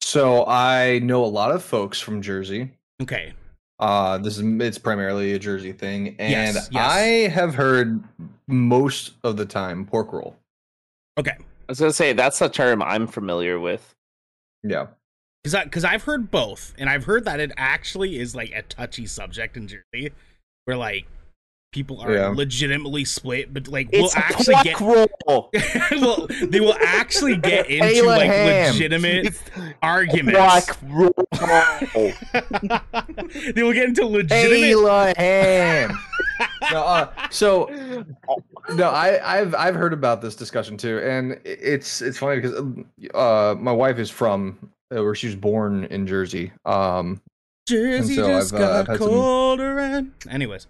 So 0.00 0.44
I 0.46 1.00
know 1.00 1.24
a 1.24 1.26
lot 1.26 1.50
of 1.50 1.62
folks 1.62 2.00
from 2.00 2.22
Jersey. 2.22 2.70
Okay, 3.02 3.34
Uh, 3.80 4.18
this 4.18 4.38
is 4.38 4.44
it's 4.60 4.78
primarily 4.78 5.32
a 5.32 5.38
Jersey 5.38 5.72
thing, 5.72 6.14
and 6.20 6.54
Yes, 6.54 6.68
yes. 6.70 6.92
I 6.92 7.00
have 7.28 7.54
heard 7.56 8.02
most 8.46 9.14
of 9.24 9.36
the 9.36 9.44
time 9.44 9.84
pork 9.84 10.12
roll. 10.12 10.36
okay, 11.18 11.32
I 11.32 11.44
was 11.68 11.80
gonna 11.80 11.92
say 11.92 12.12
that's 12.12 12.40
a 12.40 12.48
term 12.48 12.80
I'm 12.82 13.06
familiar 13.08 13.58
with. 13.58 13.92
Yeah, 14.62 14.86
because 15.42 15.54
I 15.56 15.64
because 15.64 15.84
I've 15.84 16.04
heard 16.04 16.30
both, 16.30 16.72
and 16.78 16.88
I've 16.88 17.04
heard 17.04 17.24
that 17.24 17.40
it 17.40 17.50
actually 17.56 18.18
is 18.18 18.34
like 18.36 18.52
a 18.52 18.62
touchy 18.62 19.06
subject 19.06 19.56
in 19.56 19.66
Jersey, 19.66 20.12
where 20.66 20.76
like 20.76 21.06
people 21.74 22.00
are 22.00 22.14
Yeah. 22.14 22.28
legitimately 22.28 23.04
split, 23.04 23.52
but 23.52 23.68
like 23.68 23.88
It's 23.92 24.14
will 24.14 24.22
a 24.22 24.24
actually 24.24 24.54
get 24.62 24.80
well, 25.26 26.28
they 26.46 26.60
will 26.60 26.76
actually 26.80 27.36
get 27.36 27.68
into 27.68 27.86
Taylor 27.86 28.06
like 28.16 28.30
ham. 28.30 28.72
legitimate 28.72 29.26
It's 29.26 29.42
arguments. 29.82 30.70
they 33.54 33.62
will 33.62 33.72
get 33.72 33.88
into 33.88 34.06
legitimate. 34.06 35.16
ham. 35.16 35.98
no, 36.72 36.82
uh, 36.84 37.12
so 37.30 37.70
no, 38.74 38.90
I, 38.90 39.38
I've 39.40 39.54
I've 39.54 39.74
heard 39.74 39.92
about 39.92 40.22
this 40.22 40.34
discussion 40.36 40.76
too, 40.76 40.98
and 41.00 41.38
it's 41.44 42.00
it's 42.00 42.18
funny 42.18 42.40
because 42.40 42.54
uh, 43.14 43.54
my 43.58 43.72
wife 43.72 43.98
is 43.98 44.10
from 44.10 44.58
uh, 44.96 45.02
where 45.02 45.14
she 45.14 45.26
was 45.26 45.36
born 45.36 45.84
in 45.86 46.06
Jersey. 46.06 46.52
Um, 46.64 47.20
Jersey 47.68 48.16
so 48.16 48.26
just 48.26 48.54
I've, 48.54 48.60
uh, 48.60 48.66
got 48.66 48.72
I've 48.80 48.86
had 48.88 48.98
some- 48.98 49.08
colder 49.08 49.78
and. 49.78 50.12
Anyways. 50.30 50.66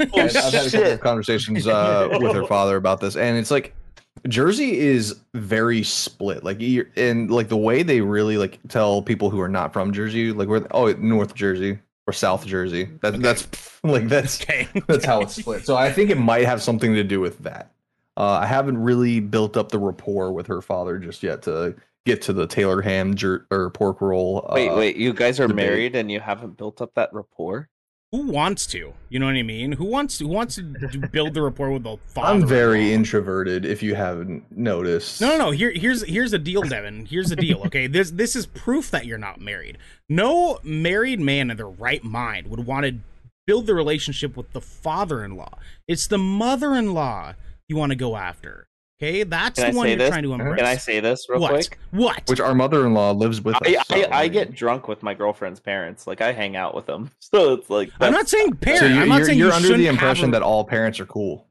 And 0.00 0.12
I've 0.16 0.32
had 0.52 0.66
a 0.66 0.70
couple 0.70 0.92
of 0.92 1.00
conversations 1.00 1.66
uh, 1.68 2.18
with 2.20 2.34
her 2.34 2.46
father 2.46 2.76
about 2.76 3.00
this, 3.00 3.16
and 3.16 3.36
it's 3.38 3.50
like 3.50 3.74
Jersey 4.28 4.78
is 4.78 5.20
very 5.34 5.82
split. 5.82 6.44
Like 6.44 6.56
you're, 6.60 6.86
and 6.96 7.30
like 7.30 7.48
the 7.48 7.56
way 7.56 7.82
they 7.82 8.00
really 8.00 8.36
like 8.38 8.58
tell 8.68 9.02
people 9.02 9.30
who 9.30 9.40
are 9.40 9.48
not 9.48 9.72
from 9.72 9.92
Jersey, 9.92 10.32
like 10.32 10.48
we're 10.48 10.66
oh 10.72 10.92
North 10.94 11.34
Jersey 11.34 11.78
or 12.06 12.12
South 12.12 12.46
Jersey. 12.46 12.88
That, 13.02 13.14
Okay. 13.14 13.22
That's 13.22 13.48
like 13.84 14.08
that's 14.08 14.42
Okay. 14.42 14.68
that's 14.86 15.04
how 15.04 15.20
it's 15.22 15.36
split. 15.36 15.64
So 15.64 15.76
I 15.76 15.92
think 15.92 16.10
it 16.10 16.18
might 16.18 16.44
have 16.46 16.62
something 16.62 16.94
to 16.94 17.04
do 17.04 17.20
with 17.20 17.38
that. 17.40 17.72
Uh, 18.16 18.40
I 18.42 18.46
haven't 18.46 18.76
really 18.78 19.20
built 19.20 19.56
up 19.56 19.70
the 19.70 19.78
rapport 19.78 20.32
with 20.32 20.46
her 20.48 20.60
father 20.60 20.98
just 20.98 21.22
yet 21.22 21.42
to 21.42 21.74
get 22.04 22.20
to 22.22 22.32
the 22.32 22.46
Taylor 22.46 22.82
ham 22.82 23.14
jer- 23.14 23.46
or 23.50 23.70
pork 23.70 24.00
roll. 24.00 24.46
Wait, 24.52 24.68
uh, 24.68 24.76
wait, 24.76 24.96
you 24.96 25.12
guys 25.14 25.38
are 25.40 25.46
debate. 25.46 25.66
married 25.66 25.96
and 25.96 26.10
you 26.10 26.20
haven't 26.20 26.56
built 26.58 26.82
up 26.82 26.92
that 26.94 27.10
rapport? 27.14 27.68
Who 28.12 28.26
wants 28.26 28.66
to? 28.68 28.92
You 29.08 29.20
know 29.20 29.26
what 29.26 29.36
I 29.36 29.44
mean? 29.44 29.70
Who 29.72 29.84
wants 29.84 30.18
to? 30.18 30.24
Who 30.26 30.32
wants 30.32 30.56
to 30.56 30.62
build 31.12 31.34
the 31.34 31.42
rapport 31.42 31.70
with 31.70 31.84
the 31.84 31.96
father? 32.06 32.26
I'm 32.32 32.44
very 32.44 32.92
introverted. 32.92 33.64
If 33.64 33.84
you 33.84 33.94
haven't 33.94 34.44
noticed, 34.50 35.20
No, 35.20 35.28
no, 35.28 35.38
no. 35.38 35.50
Here, 35.52 35.70
here's 35.70 36.02
here's 36.02 36.32
the 36.32 36.38
deal, 36.38 36.62
Devin. 36.62 37.06
Here's 37.06 37.28
the 37.28 37.36
deal. 37.36 37.62
Okay, 37.66 37.86
this 37.86 38.10
this 38.10 38.34
is 38.34 38.46
proof 38.46 38.90
that 38.90 39.06
you're 39.06 39.16
not 39.16 39.40
married. 39.40 39.78
No 40.08 40.58
married 40.64 41.20
man 41.20 41.52
in 41.52 41.56
their 41.56 41.68
right 41.68 42.02
mind 42.02 42.48
would 42.48 42.66
want 42.66 42.84
to 42.86 42.96
build 43.46 43.66
the 43.68 43.74
relationship 43.74 44.36
with 44.36 44.50
the 44.52 44.60
father-in-law. 44.60 45.58
It's 45.86 46.08
the 46.08 46.18
mother-in-law 46.18 47.34
you 47.68 47.76
want 47.76 47.90
to 47.90 47.96
go 47.96 48.16
after. 48.16 48.66
Okay, 49.02 49.22
that's 49.22 49.58
Can 49.58 49.68
I 49.68 49.70
the 49.70 49.76
one 49.78 49.84
say 49.84 49.90
you're 49.90 49.98
this? 49.98 50.08
trying 50.10 50.22
to 50.24 50.34
embrace. 50.34 50.58
Can 50.58 50.66
I 50.66 50.76
say 50.76 51.00
this 51.00 51.26
real 51.30 51.40
what? 51.40 51.52
quick? 51.52 51.78
What? 51.90 52.22
which 52.28 52.38
our 52.38 52.54
mother-in-law 52.54 53.12
lives 53.12 53.40
with 53.40 53.56
us. 53.56 53.62
I, 53.64 53.76
I, 53.88 54.02
so, 54.02 54.10
I 54.10 54.22
mean- 54.24 54.32
get 54.32 54.54
drunk 54.54 54.88
with 54.88 55.02
my 55.02 55.14
girlfriend's 55.14 55.58
parents. 55.58 56.06
Like 56.06 56.20
I 56.20 56.32
hang 56.32 56.54
out 56.54 56.74
with 56.74 56.84
them, 56.84 57.10
so 57.18 57.54
it's 57.54 57.70
like 57.70 57.90
I'm 57.98 58.12
not 58.12 58.28
saying 58.28 58.56
parent. 58.56 58.80
So 58.80 58.86
you're, 58.86 59.02
I'm 59.02 59.08
not 59.08 59.16
you're, 59.16 59.24
saying 59.26 59.38
you're 59.38 59.48
you 59.48 59.54
under 59.54 59.76
the 59.76 59.86
impression 59.86 60.28
a- 60.28 60.32
that 60.32 60.42
all 60.42 60.64
parents 60.64 61.00
are 61.00 61.06
cool. 61.06 61.46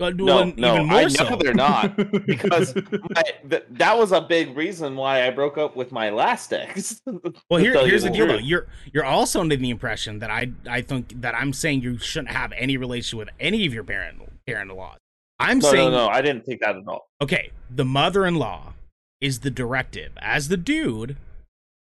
Uh, 0.00 0.10
no, 0.10 0.24
well, 0.24 0.52
no. 0.56 0.74
even 0.74 0.86
more 0.88 0.98
I 0.98 1.02
know 1.02 1.08
so. 1.08 1.36
they're 1.36 1.54
not 1.54 1.96
because 2.26 2.74
my, 2.74 3.22
th- 3.48 3.64
that 3.70 3.96
was 3.96 4.10
a 4.10 4.20
big 4.20 4.56
reason 4.56 4.96
why 4.96 5.24
I 5.26 5.30
broke 5.30 5.58
up 5.58 5.76
with 5.76 5.92
my 5.92 6.10
last 6.10 6.52
ex. 6.52 7.02
Well, 7.50 7.60
here, 7.60 7.86
here's 7.86 8.02
the 8.02 8.10
deal, 8.10 8.26
though. 8.26 8.36
You're 8.36 8.66
you're 8.92 9.04
also 9.04 9.40
under 9.40 9.54
the 9.56 9.70
impression 9.70 10.18
that 10.20 10.30
I 10.30 10.50
I 10.68 10.82
think 10.82 11.20
that 11.20 11.34
I'm 11.34 11.52
saying 11.52 11.82
you 11.82 11.98
shouldn't 11.98 12.32
have 12.34 12.52
any 12.52 12.76
relation 12.76 13.18
with 13.18 13.28
any 13.38 13.66
of 13.66 13.74
your 13.74 13.84
parent 13.84 14.22
parent-in-laws. 14.46 14.98
I'm 15.42 15.58
No, 15.58 15.70
saying 15.70 15.90
no, 15.90 16.06
no. 16.06 16.08
I 16.08 16.22
didn't 16.22 16.44
think 16.44 16.60
that 16.60 16.76
at 16.76 16.82
all. 16.86 17.08
okay, 17.20 17.50
the 17.70 17.84
mother-in-law 17.84 18.74
is 19.20 19.40
the 19.40 19.50
directive. 19.50 20.12
As 20.18 20.48
the 20.48 20.56
dude, 20.56 21.16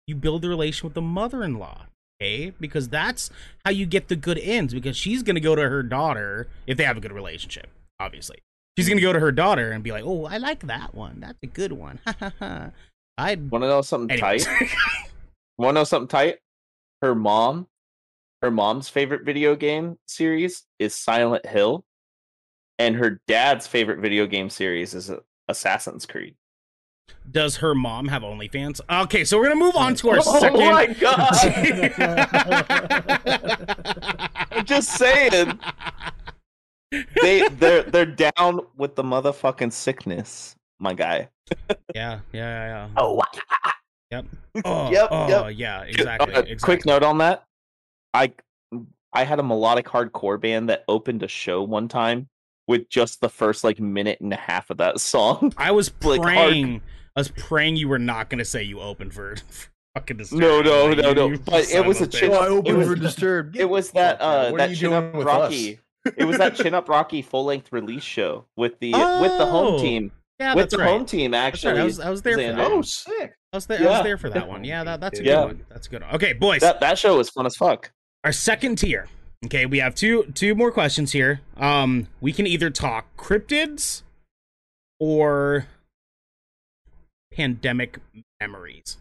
you 0.06 0.14
build 0.14 0.42
the 0.42 0.48
relation 0.48 0.86
with 0.86 0.94
the 0.94 1.02
mother-in-law. 1.02 1.86
Okay, 2.20 2.50
because 2.58 2.88
that's 2.88 3.30
how 3.64 3.70
you 3.70 3.86
get 3.86 4.08
the 4.08 4.16
good 4.16 4.38
ends. 4.38 4.74
Because 4.74 4.96
she's 4.96 5.22
gonna 5.22 5.38
go 5.40 5.54
to 5.54 5.68
her 5.68 5.82
daughter 5.82 6.48
if 6.66 6.76
they 6.76 6.84
have 6.84 6.96
a 6.96 7.00
good 7.00 7.12
relationship, 7.12 7.68
obviously. 8.00 8.38
She's 8.76 8.88
gonna 8.88 9.00
go 9.00 9.12
to 9.12 9.20
her 9.20 9.30
daughter 9.32 9.70
and 9.72 9.84
be 9.84 9.92
like, 9.92 10.04
"Oh, 10.04 10.24
I 10.24 10.38
like 10.38 10.60
that 10.66 10.94
one. 10.94 11.20
That's 11.20 11.38
a 11.42 11.46
good 11.46 11.72
one." 11.72 12.00
I'd 13.18 13.50
Want 13.50 13.62
to 13.64 13.68
know 13.68 13.82
something 13.82 14.10
Anyways. 14.12 14.46
tight? 14.46 14.68
Want 15.58 15.74
to 15.76 15.80
know 15.80 15.84
something 15.84 16.08
tight? 16.08 16.38
Her 17.02 17.14
mom, 17.14 17.66
her 18.42 18.50
mom's 18.50 18.88
favorite 18.88 19.24
video 19.24 19.54
game 19.56 19.96
series 20.06 20.64
is 20.78 20.94
Silent 20.94 21.44
Hill, 21.46 21.84
and 22.78 22.96
her 22.96 23.20
dad's 23.26 23.66
favorite 23.66 23.98
video 24.00 24.26
game 24.26 24.50
series 24.50 24.94
is 24.94 25.10
uh, 25.10 25.18
Assassin's 25.48 26.06
Creed. 26.06 26.34
Does 27.30 27.56
her 27.56 27.74
mom 27.74 28.08
have 28.08 28.22
OnlyFans? 28.22 28.80
Okay, 28.90 29.24
so 29.24 29.38
we're 29.38 29.44
gonna 29.48 29.56
move 29.56 29.76
on 29.76 29.94
to 29.96 30.10
our 30.10 30.18
oh 30.24 30.40
second. 30.40 30.60
my 30.60 30.86
god! 30.86 31.34
I'm 34.50 34.64
just 34.64 34.90
saying 34.90 35.58
they 37.22 37.48
they're 37.48 37.82
they're 37.82 38.06
down 38.06 38.60
with 38.76 38.94
the 38.94 39.02
motherfucking 39.02 39.72
sickness, 39.72 40.54
my 40.78 40.94
guy. 40.94 41.28
yeah, 41.94 42.20
yeah, 42.32 42.32
yeah, 42.32 42.66
yeah. 42.66 42.88
Oh, 42.96 43.22
Yep. 44.10 44.24
Oh, 44.64 44.90
Yep, 44.90 45.08
oh, 45.10 45.28
yep. 45.48 45.54
yeah, 45.58 45.82
exactly, 45.82 46.34
Uh, 46.34 46.40
exactly. 46.40 46.56
Quick 46.56 46.86
note 46.86 47.02
on 47.02 47.18
that. 47.18 47.44
I 48.14 48.32
I 49.12 49.24
had 49.24 49.38
a 49.38 49.42
melodic 49.42 49.86
hardcore 49.86 50.40
band 50.40 50.68
that 50.70 50.84
opened 50.88 51.22
a 51.22 51.28
show 51.28 51.62
one 51.62 51.88
time 51.88 52.28
with 52.68 52.88
just 52.88 53.20
the 53.20 53.28
first 53.28 53.64
like 53.64 53.80
minute 53.80 54.20
and 54.20 54.32
a 54.32 54.36
half 54.36 54.70
of 54.70 54.76
that 54.76 55.00
song. 55.00 55.52
I 55.58 55.72
was 55.72 55.90
like, 56.02 56.20
hard- 56.20 56.34
praying. 56.34 56.82
I 57.16 57.20
was 57.20 57.30
praying 57.30 57.74
you 57.76 57.88
were 57.88 57.98
not 57.98 58.30
gonna 58.30 58.44
say 58.44 58.62
you 58.62 58.78
opened 58.80 59.12
for, 59.12 59.34
for 59.48 59.68
fucking 59.96 60.18
Disturbed. 60.18 60.40
No, 60.40 60.60
no, 60.60 60.86
Like, 60.86 60.98
no, 60.98 61.08
you- 61.08 61.14
no, 61.14 61.28
you 61.30 61.38
but 61.38 61.68
it 61.68 61.84
was 61.84 62.00
a 62.00 62.06
bitch. 62.06 62.12
chick- 62.20 62.30
Oh, 62.30 62.34
I 62.40 62.46
it 62.46 62.50
opened 62.50 62.78
was- 62.78 62.86
for 62.88 62.94
Disturbed. 62.94 63.56
It 63.56 63.68
was 63.68 63.90
that 63.92 64.20
uh 64.20 64.50
What 64.50 64.58
that 64.58 64.76
Chin 64.76 64.92
Up 64.92 65.12
Rocky. 65.14 65.80
it 66.16 66.24
was 66.24 66.38
that 66.38 66.54
Chin 66.56 66.74
Up 66.74 66.88
Rocky 66.88 67.22
full 67.22 67.44
length 67.46 67.72
release 67.72 68.04
show 68.04 68.44
with 68.56 68.78
the 68.78 68.92
with 68.92 69.36
the 69.38 69.46
home 69.46 69.74
Oh, 69.74 69.78
team. 69.80 70.12
Yeah, 70.38 70.54
with 70.54 70.64
that's 70.66 70.74
the 70.76 70.78
right. 70.78 70.88
home 70.90 71.04
team 71.04 71.32
That's 71.32 71.64
right. 71.64 71.70
actually. 71.70 71.80
I 71.80 71.84
was, 71.84 71.98
I 71.98 72.10
was 72.10 72.22
there 72.22 72.34
for 72.36 72.42
that. 72.42 72.60
Oh, 72.60 72.74
one. 72.76 72.82
sick. 72.84 73.34
I 73.52 73.56
was 73.56 73.66
there. 73.66 73.80
I 73.80 73.90
was 73.90 74.02
there 74.04 74.18
for 74.18 74.30
that 74.30 74.46
one. 74.46 74.62
Yeah, 74.62 74.84
that, 74.84 75.00
that's 75.00 75.18
a 75.18 75.22
good 75.24 75.28
Yeah. 75.30 75.44
one. 75.46 75.64
That's 75.68 75.88
a 75.88 75.90
good 75.90 76.02
one. 76.02 76.14
Okay, 76.14 76.32
boys. 76.34 76.60
that 76.60 76.78
that 76.78 76.96
show 76.98 77.16
was 77.16 77.28
fun 77.30 77.44
as 77.46 77.56
fuck. 77.56 77.90
Our 78.22 78.30
second 78.30 78.76
tier. 78.76 79.08
Okay, 79.44 79.66
we 79.66 79.78
have 79.78 79.94
two 79.94 80.24
two 80.34 80.54
more 80.54 80.72
questions 80.72 81.12
here. 81.12 81.40
Um, 81.56 82.08
we 82.20 82.32
can 82.32 82.46
either 82.46 82.70
talk 82.70 83.16
cryptids 83.16 84.02
or 84.98 85.66
pandemic 87.32 88.00
memories. 88.40 88.96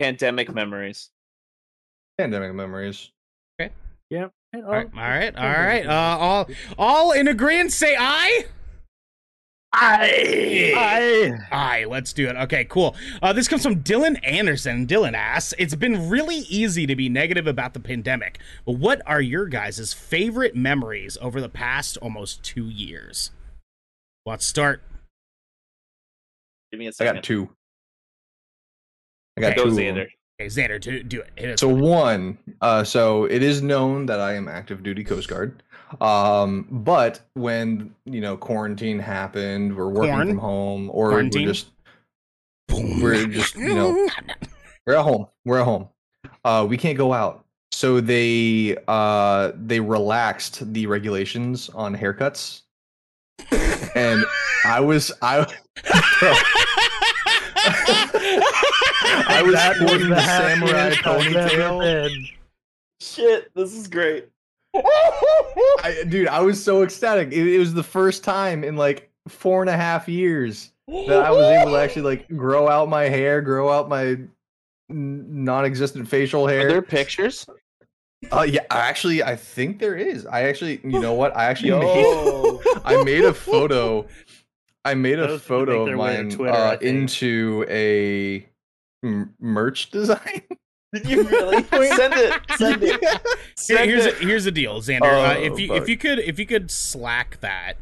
Pandemic 0.00 0.52
memories. 0.52 1.10
Pandemic 2.18 2.54
memories. 2.54 3.12
Okay. 3.60 3.72
Yep. 4.10 4.32
All 4.52 4.62
right, 4.62 4.90
all 4.92 5.00
right, 5.00 5.36
all 5.36 5.48
right. 5.48 5.86
Uh, 5.86 6.18
all 6.18 6.48
all 6.76 7.12
in 7.12 7.28
agreement. 7.28 7.72
Say 7.72 7.94
aye. 7.96 8.46
Aye. 9.82 10.74
I 10.76 11.38
Aye, 11.50 11.84
let's 11.88 12.12
do 12.12 12.28
it. 12.28 12.36
Okay, 12.36 12.66
cool. 12.66 12.94
Uh, 13.22 13.32
this 13.32 13.48
comes 13.48 13.62
from 13.62 13.82
Dylan 13.82 14.18
Anderson. 14.22 14.86
Dylan 14.86 15.14
asks, 15.14 15.54
It's 15.58 15.74
been 15.74 16.10
really 16.10 16.36
easy 16.50 16.86
to 16.86 16.94
be 16.94 17.08
negative 17.08 17.46
about 17.46 17.72
the 17.72 17.80
pandemic, 17.80 18.38
but 18.66 18.72
what 18.72 19.00
are 19.06 19.22
your 19.22 19.46
guys' 19.46 19.92
favorite 19.94 20.54
memories 20.54 21.16
over 21.22 21.40
the 21.40 21.48
past 21.48 21.96
almost 21.98 22.42
two 22.42 22.66
years? 22.66 23.30
Let's 24.26 24.44
start. 24.44 24.82
Give 26.70 26.78
me 26.78 26.86
a 26.86 26.88
I 26.88 26.92
second. 26.92 27.10
I 27.10 27.14
got 27.14 27.24
two. 27.24 27.48
I 29.36 29.40
got 29.40 29.52
Okay. 29.58 29.62
Two. 29.62 29.70
Xander. 29.70 30.06
Okay, 30.40 30.46
Xander, 30.48 30.80
do, 30.80 31.02
do 31.02 31.20
it. 31.20 31.30
Hit 31.36 31.50
us 31.52 31.60
So 31.60 31.68
with 31.68 31.80
one, 31.80 32.38
uh, 32.60 32.84
so 32.84 33.24
it 33.24 33.42
is 33.42 33.62
known 33.62 34.06
that 34.06 34.20
I 34.20 34.34
am 34.34 34.46
active 34.48 34.82
duty 34.82 35.04
Coast 35.04 35.28
Guard. 35.28 35.62
Um, 36.00 36.66
but 36.70 37.20
when 37.34 37.94
you 38.04 38.20
know 38.20 38.36
quarantine 38.36 38.98
happened, 38.98 39.76
we're 39.76 39.88
working 39.88 40.12
Corn? 40.12 40.28
from 40.28 40.38
home, 40.38 40.90
or 40.92 41.08
Quarantine? 41.10 41.42
we're 41.46 41.52
just 41.52 41.70
Boom. 42.68 43.00
we're 43.02 43.26
just, 43.26 43.56
you 43.56 43.74
know, 43.74 44.08
we're 44.86 44.94
at 44.94 45.02
home. 45.02 45.26
We're 45.44 45.58
at 45.58 45.64
home. 45.64 45.88
Uh, 46.44 46.66
we 46.68 46.76
can't 46.76 46.96
go 46.96 47.12
out. 47.12 47.44
So 47.72 48.00
they 48.00 48.76
uh 48.88 49.52
they 49.56 49.80
relaxed 49.80 50.72
the 50.72 50.86
regulations 50.86 51.68
on 51.70 51.96
haircuts, 51.96 52.62
and 53.94 54.24
I 54.64 54.80
was 54.80 55.10
I. 55.22 55.46
I 59.32 59.42
was 59.44 59.52
That 59.54 59.76
sporting 59.76 60.08
the 60.10 60.20
samurai 60.20 60.94
happiest 60.94 61.06
I've 61.06 61.36
ever 61.36 61.48
ponytail. 61.50 61.80
been. 61.80 62.26
Shit, 63.00 63.54
this 63.54 63.72
is 63.74 63.88
great. 63.88 64.28
I, 64.74 66.04
dude, 66.08 66.28
I 66.28 66.40
was 66.40 66.62
so 66.62 66.82
ecstatic. 66.82 67.32
It, 67.32 67.46
it 67.46 67.58
was 67.58 67.74
the 67.74 67.82
first 67.82 68.22
time 68.24 68.62
in 68.64 68.76
like 68.76 69.10
four 69.28 69.62
and 69.62 69.70
a 69.70 69.76
half 69.76 70.08
years 70.08 70.72
that 70.88 71.24
I 71.24 71.30
was 71.30 71.44
able 71.46 71.72
to 71.72 71.78
actually 71.78 72.02
like 72.02 72.28
grow 72.36 72.68
out 72.68 72.88
my 72.88 73.04
hair, 73.04 73.40
grow 73.40 73.70
out 73.70 73.88
my 73.88 74.06
n- 74.06 74.28
non-existent 74.88 76.08
facial 76.08 76.46
hair. 76.46 76.66
Are 76.66 76.70
there 76.70 76.82
pictures? 76.82 77.46
Uh, 78.30 78.42
yeah, 78.42 78.60
I 78.70 78.80
actually, 78.80 79.22
I 79.22 79.34
think 79.34 79.78
there 79.78 79.96
is. 79.96 80.26
I 80.26 80.42
actually, 80.42 80.80
you 80.84 81.00
know 81.00 81.14
what? 81.14 81.34
I 81.36 81.44
actually 81.44 81.70
made, 81.70 82.60
I 82.84 83.02
made 83.02 83.24
a 83.24 83.32
photo. 83.32 84.06
I 84.84 84.94
made 84.94 85.18
a 85.18 85.26
Those 85.26 85.42
photo 85.42 85.80
of 85.80 85.86
their 85.86 85.96
mine 85.96 86.30
Twitter, 86.30 86.52
uh, 86.52 86.76
into 86.80 87.64
a 87.68 88.46
m- 89.04 89.34
merch 89.40 89.90
design. 89.90 90.42
Did 90.92 91.08
you 91.08 91.22
really? 91.22 91.62
Send 91.96 92.14
it. 92.14 92.40
Send 92.56 92.82
it. 92.82 93.00
Send 93.56 93.90
here's 93.90 94.06
it. 94.06 94.14
a, 94.20 94.24
here's 94.26 94.44
the 94.44 94.50
deal, 94.50 94.80
Xander. 94.80 95.02
uh, 95.02 95.34
Oh, 95.36 95.40
if 95.40 95.58
you 95.60 95.74
if 95.74 95.88
you 95.88 95.96
could 95.96 96.18
if 96.18 96.38
you 96.38 96.46
could 96.46 96.70
slack 96.70 97.38
that 97.40 97.74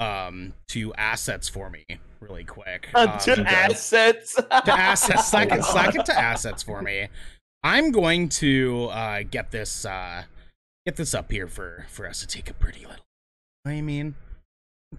um 0.00 0.54
to 0.68 0.92
assets 0.94 1.48
for 1.48 1.68
me 1.70 1.84
really 2.20 2.44
quick. 2.44 2.88
Uh, 2.94 3.06
um, 3.12 3.18
to 3.20 3.40
assets. 3.46 4.34
to 4.34 4.72
assets. 4.72 5.28
Slack 5.28 5.52
it, 5.52 5.62
slack 5.64 5.94
it 5.94 6.06
to 6.06 6.18
assets 6.18 6.62
for 6.62 6.80
me. 6.80 7.08
I'm 7.62 7.90
going 7.92 8.28
to 8.30 8.86
uh, 8.92 9.22
get 9.30 9.50
this 9.50 9.84
uh, 9.84 10.24
get 10.86 10.96
this 10.96 11.12
up 11.14 11.30
here 11.30 11.46
for 11.46 11.86
for 11.88 12.06
us 12.08 12.20
to 12.20 12.26
take 12.26 12.48
a 12.50 12.54
pretty 12.54 12.80
little. 12.86 13.04
I 13.66 13.80
mean, 13.80 14.14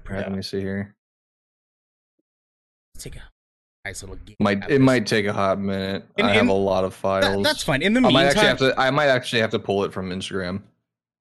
Right, 0.09 0.19
let 0.19 0.31
me 0.33 0.41
see 0.41 0.59
here. 0.59 0.93
let's 2.93 3.03
take 3.03 3.15
a 3.15 3.23
nice 3.85 4.01
little. 4.03 4.17
geek 4.25 4.35
Might 4.39 4.69
it 4.69 4.79
might 4.81 5.05
take 5.07 5.25
a 5.25 5.33
hot 5.33 5.59
minute. 5.59 6.03
In- 6.17 6.25
I 6.25 6.33
have 6.33 6.43
in- 6.43 6.49
a 6.49 6.53
lot 6.53 6.83
of 6.83 6.91
That- 6.91 6.97
files. 6.97 7.43
that's 7.43 7.63
fine. 7.63 7.81
In 7.81 7.93
the 7.93 7.99
I 7.99 8.09
might 8.11 8.25
actually 8.25 8.47
meantime, 8.47 8.67
have 8.67 8.75
to. 8.75 8.79
I 8.81 8.91
might 8.91 9.07
actually 9.07 9.41
have 9.41 9.51
to 9.51 9.59
pull 9.59 9.83
it 9.85 9.93
from 9.93 10.09
Instagram. 10.09 10.61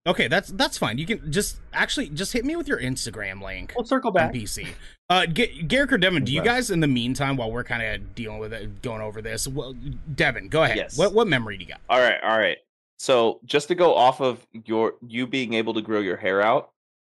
okay, 0.06 0.28
that's 0.28 0.48
that's 0.50 0.76
fine. 0.78 0.98
You 0.98 1.06
can 1.06 1.30
just 1.32 1.56
actually 1.72 2.08
just 2.10 2.32
hit 2.32 2.44
me 2.44 2.56
with 2.56 2.66
your 2.68 2.80
Instagram 2.80 3.42
link. 3.42 3.72
We'll 3.76 3.84
circle 3.86 4.10
back. 4.10 4.32
PC. 4.32 4.68
Uh, 5.10 5.26
G- 5.26 5.62
Garrick 5.62 5.92
or 5.92 5.98
Devin, 5.98 6.24
do 6.24 6.32
you 6.32 6.42
guys, 6.42 6.70
in 6.70 6.80
the 6.80 6.86
meantime, 6.86 7.36
while 7.36 7.50
we're 7.52 7.64
kind 7.64 7.82
of 7.82 8.14
dealing 8.14 8.38
with 8.38 8.54
it, 8.54 8.80
going 8.80 9.02
over 9.02 9.20
this, 9.20 9.46
well, 9.46 9.74
Devin, 10.14 10.48
go 10.48 10.62
ahead. 10.62 10.76
Yes. 10.78 10.96
What 10.98 11.12
what 11.14 11.28
memory 11.28 11.58
do 11.58 11.64
you 11.64 11.68
got? 11.70 11.80
all 11.90 12.00
right, 12.00 12.16
all 12.22 12.38
right. 12.38 12.56
So 12.98 13.40
just 13.44 13.68
to 13.68 13.74
go 13.74 13.94
off 13.94 14.20
of 14.20 14.46
your 14.64 14.94
you 15.06 15.26
being 15.26 15.52
able 15.54 15.74
to 15.74 15.82
grow 15.82 16.00
your 16.00 16.16
hair 16.16 16.40
out 16.40 16.70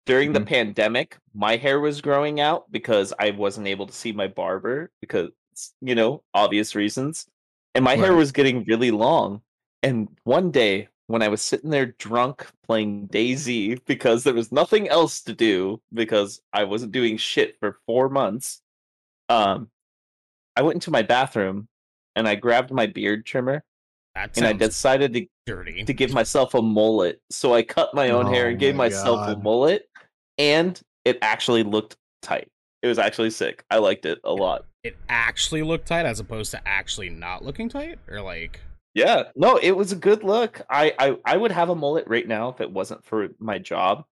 during 0.06 0.32
the 0.32 0.40
Mhm. 0.40 0.46
pandemic, 0.46 1.16
my 1.34 1.56
hair 1.56 1.80
was 1.80 2.00
growing 2.00 2.40
out 2.40 2.70
because 2.72 3.12
I 3.18 3.30
wasn't 3.30 3.66
able 3.68 3.86
to 3.86 3.92
see 3.92 4.12
my 4.12 4.26
barber 4.26 4.90
because 5.00 5.30
you 5.80 5.94
know 5.94 6.22
obvious 6.34 6.74
reasons, 6.74 7.26
and 7.74 7.84
my 7.84 7.96
hair 7.96 8.14
was 8.14 8.32
getting 8.32 8.64
really 8.64 8.90
long. 8.90 9.42
And 9.82 10.08
one 10.24 10.50
day 10.50 10.88
when 11.06 11.22
I 11.22 11.28
was 11.28 11.40
sitting 11.40 11.70
there 11.70 11.86
drunk 11.86 12.46
playing 12.66 13.08
DayZ 13.08 13.80
because 13.86 14.24
there 14.24 14.34
was 14.34 14.52
nothing 14.52 14.88
else 14.88 15.22
to 15.22 15.32
do 15.32 15.80
because 15.92 16.40
I 16.52 16.64
wasn't 16.64 16.92
doing 16.92 17.16
shit 17.16 17.58
for 17.58 17.78
four 17.86 18.08
months, 18.08 18.60
um, 19.28 19.70
I 20.54 20.62
went 20.62 20.76
into 20.76 20.90
my 20.90 21.02
bathroom 21.02 21.68
and 22.14 22.28
I 22.28 22.34
grabbed 22.34 22.70
my 22.70 22.86
beard 22.86 23.24
trimmer 23.24 23.64
and 24.14 24.44
I 24.44 24.52
decided 24.52 25.14
to, 25.14 25.26
dirty. 25.46 25.84
to 25.84 25.92
give 25.92 26.12
myself 26.12 26.54
a 26.54 26.62
mullet. 26.62 27.20
So 27.30 27.54
I 27.54 27.62
cut 27.62 27.94
my 27.94 28.10
own 28.10 28.26
hair 28.26 28.46
Oh 28.46 28.50
and 28.50 28.58
gave 28.58 28.74
my 28.74 28.88
myself 28.88 29.28
a 29.28 29.36
mullet, 29.36 29.88
and 30.36 30.80
it 31.04 31.18
actually 31.22 31.62
looked 31.62 31.96
tight. 32.22 32.48
It 32.82 32.88
was 32.88 32.98
actually 32.98 33.30
sick. 33.30 33.64
I 33.70 33.78
liked 33.78 34.04
it 34.06 34.18
a 34.24 34.32
lot. 34.32 34.66
It 34.88 34.96
actually 35.08 35.62
looked 35.62 35.86
tight 35.88 36.06
as 36.06 36.18
opposed 36.20 36.50
to 36.52 36.66
actually 36.66 37.10
not 37.10 37.44
looking 37.44 37.68
tight, 37.68 37.98
or 38.08 38.20
like 38.22 38.60
Yeah, 38.94 39.24
no, 39.36 39.56
it 39.56 39.72
was 39.72 39.92
a 39.92 39.96
good 39.96 40.22
look. 40.24 40.62
I 40.70 40.94
I, 40.98 41.16
I 41.24 41.36
would 41.36 41.52
have 41.52 41.68
a 41.68 41.74
mullet 41.74 42.06
right 42.08 42.26
now 42.26 42.48
if 42.48 42.60
it 42.60 42.70
wasn't 42.70 43.04
for 43.04 43.28
my 43.38 43.58
job. 43.58 44.04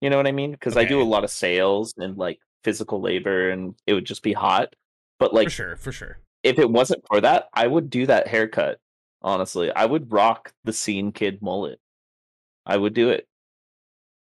You 0.00 0.10
know 0.10 0.16
what 0.16 0.26
I 0.26 0.32
mean? 0.32 0.52
Because 0.52 0.76
I 0.76 0.84
do 0.84 1.00
a 1.00 1.04
lot 1.04 1.24
of 1.24 1.30
sales 1.30 1.94
and 1.96 2.16
like 2.16 2.38
physical 2.62 3.00
labor, 3.00 3.50
and 3.50 3.74
it 3.86 3.94
would 3.94 4.04
just 4.06 4.22
be 4.22 4.32
hot. 4.32 4.74
But 5.18 5.32
like, 5.32 5.46
for 5.46 5.50
sure, 5.50 5.76
for 5.76 5.92
sure. 5.92 6.18
if 6.42 6.58
it 6.58 6.68
wasn't 6.70 7.04
for 7.06 7.20
that, 7.20 7.48
I 7.54 7.66
would 7.66 7.88
do 7.90 8.06
that 8.06 8.28
haircut. 8.28 8.80
Honestly, 9.22 9.70
I 9.70 9.86
would 9.86 10.12
rock 10.12 10.52
the 10.64 10.72
scene 10.72 11.12
kid 11.12 11.40
mullet. 11.40 11.80
I 12.66 12.76
would 12.76 12.92
do 12.94 13.10
it. 13.10 13.26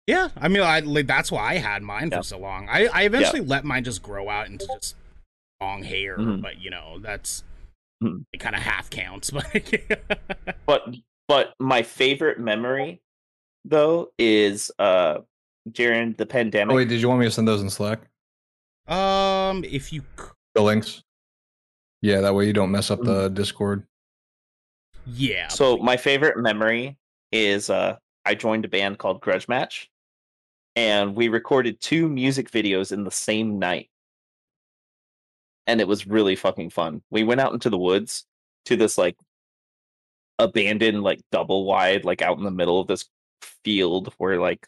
Yeah, 0.07 0.29
I 0.37 0.47
mean, 0.47 0.63
I 0.63 0.79
like, 0.79 1.05
that's 1.05 1.31
why 1.31 1.51
I 1.51 1.55
had 1.57 1.83
mine 1.83 2.09
Yeah. 2.11 2.17
for 2.19 2.23
so 2.23 2.39
long. 2.39 2.67
I 2.69 2.87
I 2.87 3.03
eventually 3.03 3.41
let 3.41 3.63
mine 3.65 3.83
just 3.83 4.01
grow 4.01 4.27
out 4.29 4.47
into 4.47 4.65
just 4.65 4.95
long 5.61 5.83
hair, 5.83 6.17
Mhm. 6.17 6.41
but 6.41 6.59
you 6.59 6.69
know 6.69 6.99
that's 6.99 7.43
Hmm. 8.01 8.19
it 8.31 8.37
kind 8.39 8.55
of 8.55 8.61
half 8.61 8.89
counts, 8.89 9.29
but 9.31 9.45
But 10.65 10.95
but 11.27 11.53
my 11.59 11.83
favorite 11.83 12.39
memory 12.39 13.01
though 13.65 14.11
is 14.17 14.71
uh 14.79 15.19
during 15.69 16.13
the 16.13 16.25
pandemic. 16.25 16.71
Oh 16.73 16.77
wait, 16.77 16.87
did 16.87 17.01
you 17.01 17.07
want 17.09 17.19
me 17.19 17.25
to 17.25 17.31
send 17.31 17.47
those 17.47 17.61
in 17.61 17.69
Slack? 17.69 17.99
um, 18.87 19.63
if 19.65 19.93
you 19.93 20.01
c- 20.17 20.25
The 20.55 20.61
links. 20.63 21.03
Yeah, 22.01 22.21
that 22.21 22.33
way 22.33 22.47
you 22.47 22.53
don't 22.53 22.71
mess 22.71 22.89
up 22.89 23.03
the 23.03 23.27
Discord. 23.29 23.85
yeah, 25.05 25.47
So 25.49 25.77
my 25.77 25.97
favorite 25.97 26.37
memory 26.37 26.97
is 27.31 27.69
uh 27.69 27.97
I 28.25 28.35
joined 28.35 28.63
a 28.65 28.67
band 28.69 28.97
called 28.97 29.21
Grudge 29.21 29.47
Match 29.47 29.89
and 30.75 31.15
we 31.15 31.27
recorded 31.27 31.81
two 31.81 32.07
music 32.07 32.49
videos 32.51 32.91
in 32.91 33.03
the 33.03 33.11
same 33.11 33.59
night. 33.59 33.89
And 35.69 35.79
it 35.79 35.87
was 35.87 36.07
really 36.07 36.35
fucking 36.35 36.71
fun. 36.71 37.03
We 37.11 37.23
went 37.23 37.41
out 37.41 37.53
into 37.53 37.69
the 37.69 37.77
woods 37.77 38.25
to 38.65 38.75
this 38.75 38.97
like 38.97 39.15
abandoned 40.39 41.03
like 41.03 41.21
double 41.31 41.63
wide 41.63 42.05
like 42.05 42.23
out 42.23 42.39
in 42.39 42.43
the 42.43 42.49
middle 42.49 42.79
of 42.79 42.87
this 42.87 43.05
field 43.63 44.11
where 44.17 44.39
like 44.39 44.65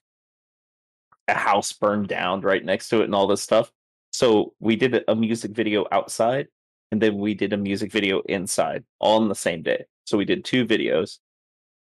a 1.28 1.34
house 1.34 1.74
burned 1.74 2.08
down 2.08 2.42
right 2.42 2.64
next 2.64 2.90
to 2.90 3.02
it 3.02 3.06
and 3.06 3.16
all 3.16 3.26
this 3.26 3.42
stuff. 3.42 3.72
So 4.12 4.54
we 4.60 4.76
did 4.76 5.04
a 5.08 5.16
music 5.16 5.52
video 5.52 5.88
outside 5.92 6.50
and 6.92 7.02
then 7.02 7.18
we 7.18 7.34
did 7.34 7.52
a 7.52 7.58
music 7.58 7.92
video 7.92 8.20
inside 8.30 8.84
all 9.00 9.24
in 9.24 9.28
the 9.28 9.34
same 9.34 9.64
day. 9.64 9.86
So 10.06 10.20
we 10.20 10.26
did 10.26 10.46
two 10.46 10.68
videos 10.68 11.18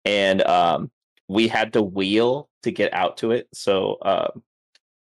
and 0.05 0.43
um 0.43 0.91
we 1.27 1.49
had 1.49 1.73
to 1.73 1.83
wheel 1.83 2.51
to 2.65 2.71
get 2.71 2.93
out 2.93 3.17
to 3.19 3.31
it. 3.31 3.49
So 3.55 3.97
um 4.03 4.43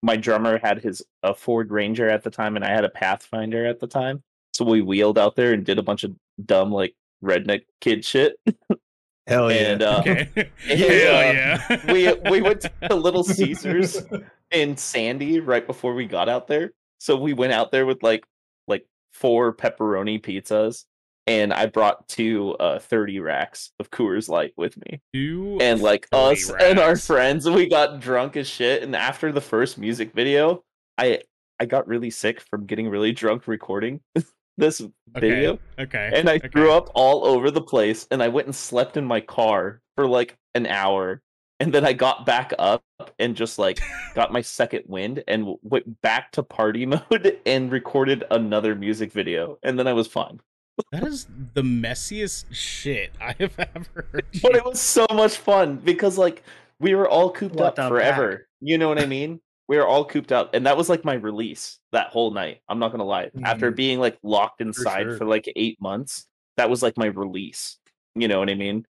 my 0.01 0.15
drummer 0.15 0.59
had 0.59 0.81
his 0.81 1.01
a 1.23 1.33
Ford 1.33 1.71
Ranger 1.71 2.09
at 2.09 2.23
the 2.23 2.29
time 2.29 2.55
and 2.55 2.65
I 2.65 2.69
had 2.69 2.85
a 2.85 2.89
Pathfinder 2.89 3.65
at 3.65 3.79
the 3.79 3.87
time. 3.87 4.23
So 4.53 4.63
we 4.65 4.81
wheeled 4.81 5.17
out 5.17 5.35
there 5.35 5.53
and 5.53 5.65
did 5.65 5.79
a 5.79 5.83
bunch 5.83 6.03
of 6.03 6.15
dumb 6.45 6.71
like 6.71 6.95
redneck 7.23 7.63
kid 7.81 8.05
shit. 8.05 8.35
Hell 9.27 9.51
yeah. 9.51 9.57
And 9.57 9.81
uh 9.81 9.97
okay, 9.99 10.29
and, 10.69 10.79
hell 10.79 11.17
uh, 11.17 11.21
yeah, 11.21 11.91
we 11.91 12.13
we 12.29 12.41
went 12.41 12.61
to 12.61 12.71
Little 12.95 13.23
Caesars 13.23 14.03
in 14.51 14.77
Sandy 14.77 15.39
right 15.39 15.65
before 15.65 15.93
we 15.93 16.05
got 16.05 16.29
out 16.29 16.47
there. 16.47 16.71
So 16.99 17.15
we 17.15 17.33
went 17.33 17.53
out 17.53 17.71
there 17.71 17.85
with 17.85 18.03
like 18.03 18.25
like 18.67 18.85
four 19.11 19.53
pepperoni 19.53 20.21
pizzas, 20.23 20.85
and 21.27 21.53
I 21.53 21.65
brought 21.65 22.07
two 22.07 22.53
uh 22.59 22.79
30 22.79 23.19
racks 23.19 23.71
of 23.79 23.89
Coors 23.91 24.29
Light 24.29 24.53
with 24.57 24.77
me. 24.77 25.01
Two 25.13 25.57
And 25.61 25.81
like 25.81 26.07
30 26.09 26.33
us 26.33 26.51
and 26.61 26.79
our 26.79 26.95
friends, 26.95 27.49
we 27.49 27.67
got 27.67 27.99
drunk 27.99 28.37
as 28.37 28.47
shit. 28.47 28.83
And 28.83 28.95
after 28.95 29.31
the 29.31 29.41
first 29.41 29.77
music 29.77 30.13
video, 30.13 30.63
I 30.97 31.21
I 31.59 31.65
got 31.65 31.87
really 31.87 32.09
sick 32.09 32.41
from 32.41 32.65
getting 32.65 32.89
really 32.89 33.11
drunk 33.11 33.47
recording 33.47 34.01
this 34.57 34.81
video. 35.09 35.59
Okay, 35.79 36.11
And 36.13 36.29
I 36.29 36.35
okay. 36.35 36.49
threw 36.49 36.71
up 36.71 36.89
all 36.95 37.25
over 37.25 37.49
the 37.51 37.61
place, 37.61 38.07
and 38.11 38.21
I 38.21 38.27
went 38.27 38.47
and 38.47 38.55
slept 38.55 38.97
in 38.97 39.05
my 39.05 39.21
car 39.21 39.81
for 39.95 40.07
like 40.07 40.37
an 40.53 40.65
hour, 40.67 41.21
and 41.59 41.73
then 41.73 41.85
I 41.85 41.93
got 41.93 42.25
back 42.25 42.53
up 42.59 42.83
and 43.19 43.35
just 43.35 43.57
like 43.57 43.79
got 44.15 44.33
my 44.33 44.41
second 44.41 44.83
wind 44.87 45.23
and 45.27 45.43
w- 45.43 45.59
went 45.63 46.01
back 46.01 46.31
to 46.33 46.43
party 46.43 46.85
mode 46.85 47.39
and 47.45 47.71
recorded 47.71 48.25
another 48.31 48.75
music 48.75 49.11
video, 49.11 49.57
and 49.63 49.79
then 49.79 49.87
I 49.87 49.93
was 49.93 50.07
fine. 50.07 50.39
That 50.91 51.03
is 51.03 51.27
the 51.53 51.61
messiest 51.61 52.45
shit 52.51 53.11
I 53.21 53.35
have 53.39 53.57
ever 53.75 54.07
heard. 54.11 54.25
But 54.41 54.55
it 54.55 54.65
was 54.65 54.79
so 54.81 55.05
much 55.13 55.37
fun 55.37 55.77
because 55.77 56.17
like 56.17 56.43
we 56.79 56.95
were 56.95 57.07
all 57.07 57.31
cooped 57.31 57.55
Lot 57.55 57.67
up 57.67 57.75
to 57.75 57.81
unpack. 57.87 58.15
forever. 58.15 58.47
You 58.61 58.77
know 58.77 58.89
what 58.89 58.99
I 58.99 59.05
mean? 59.05 59.39
We 59.67 59.77
were 59.77 59.87
all 59.87 60.05
cooped 60.05 60.31
up, 60.31 60.53
and 60.53 60.65
that 60.67 60.77
was 60.77 60.89
like 60.89 61.03
my 61.05 61.13
release 61.15 61.79
that 61.91 62.07
whole 62.09 62.31
night. 62.31 62.59
I'm 62.69 62.77
not 62.79 62.91
gonna 62.91 63.05
lie. 63.05 63.31
After 63.43 63.71
Mhm. 63.71 63.75
being 63.75 63.99
like 63.99 64.17
locked 64.21 64.61
inside 64.61 65.03
sure. 65.03 65.17
for 65.17 65.25
like 65.25 65.51
eight 65.55 65.79
months, 65.81 66.27
that 66.57 66.69
was 66.69 66.83
like 66.83 66.97
my 66.97 67.07
release. 67.07 67.77
You 68.13 68.27
know 68.27 68.39
what 68.39 68.49
I 68.49 68.55
mean? 68.55 68.85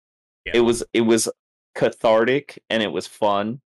Yeah. 0.47 0.53
It 0.57 0.61
was 0.61 0.85
it 0.93 1.01
was 1.03 1.29
cathartic 1.75 2.63
and 2.71 2.83
it 2.83 2.93
was 2.93 3.07
fun, 3.07 3.61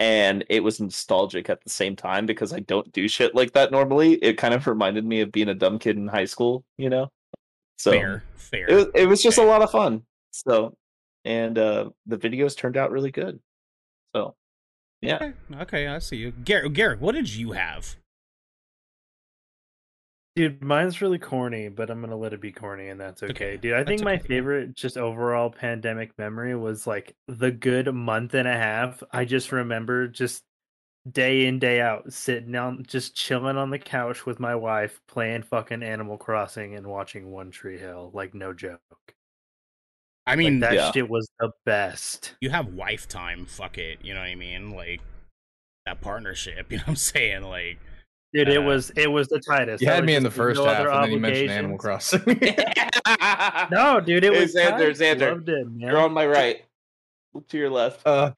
and 0.00 0.44
it 0.48 0.60
was 0.64 0.80
nostalgic 0.80 1.48
at 1.50 1.62
the 1.62 1.70
same 1.70 1.94
time 1.94 2.26
because 2.26 2.52
I 2.52 2.60
don't 2.60 2.90
do 2.92 3.06
shit 3.08 3.34
like 3.34 3.52
that 3.52 3.70
normally. 3.70 4.14
It 4.14 4.34
kind 4.38 4.54
of 4.54 4.66
reminded 4.66 5.04
me 5.04 5.20
of 5.20 5.30
being 5.30 5.48
a 5.48 5.54
dumb 5.54 5.78
kid 5.78 5.96
in 5.96 6.08
high 6.08 6.24
school. 6.24 6.64
You 6.78 6.90
know? 6.90 7.10
So 7.76 7.90
fair, 7.90 8.24
fair. 8.36 8.70
it 8.70 8.74
was, 8.74 8.86
it 8.94 9.06
was 9.06 9.22
just 9.22 9.38
a 9.38 9.42
lot 9.42 9.62
of 9.62 9.70
fun. 9.70 10.02
So, 10.30 10.76
and 11.24 11.58
uh 11.58 11.90
the 12.06 12.16
videos 12.16 12.56
turned 12.56 12.76
out 12.76 12.90
really 12.90 13.10
good. 13.10 13.40
So, 14.14 14.34
yeah. 15.00 15.16
Okay, 15.16 15.32
okay, 15.60 15.86
I 15.88 15.98
see 15.98 16.16
you, 16.16 16.32
Garrick. 16.32 16.72
Garrick, 16.72 17.00
what 17.00 17.14
did 17.14 17.34
you 17.34 17.52
have? 17.52 17.96
Dude, 20.36 20.64
mine's 20.64 21.00
really 21.00 21.18
corny, 21.18 21.68
but 21.68 21.90
I'm 21.90 22.00
gonna 22.00 22.16
let 22.16 22.32
it 22.32 22.40
be 22.40 22.50
corny, 22.50 22.88
and 22.88 23.00
that's 23.00 23.22
okay. 23.22 23.32
Okay, 23.32 23.56
Dude, 23.56 23.74
I 23.74 23.78
that's 23.78 23.88
think 23.88 24.02
my 24.02 24.14
okay. 24.14 24.26
favorite, 24.26 24.74
just 24.74 24.96
overall 24.96 25.48
pandemic 25.48 26.10
memory 26.18 26.56
was 26.56 26.88
like 26.88 27.14
the 27.28 27.52
good 27.52 27.92
month 27.94 28.34
and 28.34 28.48
a 28.48 28.52
half. 28.52 29.00
I 29.12 29.26
just 29.26 29.52
remember 29.52 30.08
just 30.08 30.42
day 31.10 31.46
in 31.46 31.58
day 31.58 31.80
out 31.80 32.12
sitting 32.12 32.52
down, 32.52 32.84
just 32.86 33.14
chilling 33.14 33.56
on 33.56 33.70
the 33.70 33.78
couch 33.78 34.24
with 34.26 34.40
my 34.40 34.54
wife, 34.54 35.00
playing 35.08 35.42
fucking 35.42 35.82
Animal 35.82 36.16
Crossing 36.16 36.74
and 36.76 36.86
watching 36.86 37.30
One 37.30 37.50
Tree 37.50 37.78
Hill. 37.78 38.10
Like 38.14 38.34
no 38.34 38.52
joke. 38.52 38.80
I 40.26 40.30
Like, 40.32 40.38
mean, 40.38 40.60
that 40.60 40.72
yeah. 40.74 40.90
shit 40.92 41.08
was 41.08 41.28
the 41.38 41.50
best. 41.66 42.34
you 42.40 42.48
have 42.50 42.68
wife 42.68 43.06
time. 43.06 43.44
Fuck 43.44 43.76
it. 43.78 43.98
You 44.02 44.14
know 44.14 44.20
what 44.20 44.26
I 44.28 44.34
mean? 44.34 44.70
Like 44.70 45.00
that 45.86 46.00
partnership. 46.00 46.66
You 46.70 46.78
know 46.78 46.82
what 46.84 46.88
I'm 46.90 46.96
saying? 46.96 47.42
Like, 47.42 47.78
Dude, 48.32 48.48
it 48.48 48.58
Uh, 48.58 48.62
was 48.62 48.90
it 48.96 49.06
was 49.10 49.28
the 49.28 49.38
tightest. 49.40 49.82
you 49.82 49.88
I 49.90 49.94
had 49.94 50.04
me 50.04 50.14
in 50.16 50.22
the 50.24 50.30
first 50.30 50.58
no 50.58 50.66
half, 50.66 50.80
other 50.80 50.90
and 50.90 51.04
then 51.04 51.10
you 51.12 51.20
mentioned 51.20 51.50
Animal. 51.50 51.78
Crossing. 51.78 52.20
No, 53.70 54.00
dude, 54.00 54.24
it 54.24 54.32
Hey, 54.32 54.40
was 54.40 54.54
Xander, 54.54 54.78
tight. 54.78 54.96
Xander, 55.18 55.30
Loved 55.32 55.48
it, 55.50 55.66
man. 55.70 55.78
You're 55.90 55.98
on 55.98 56.12
my 56.12 56.26
right. 56.26 56.64
Look 57.32 57.46
to 57.48 57.58
your 57.58 57.70
left. 57.70 58.04
uh, 58.06 58.32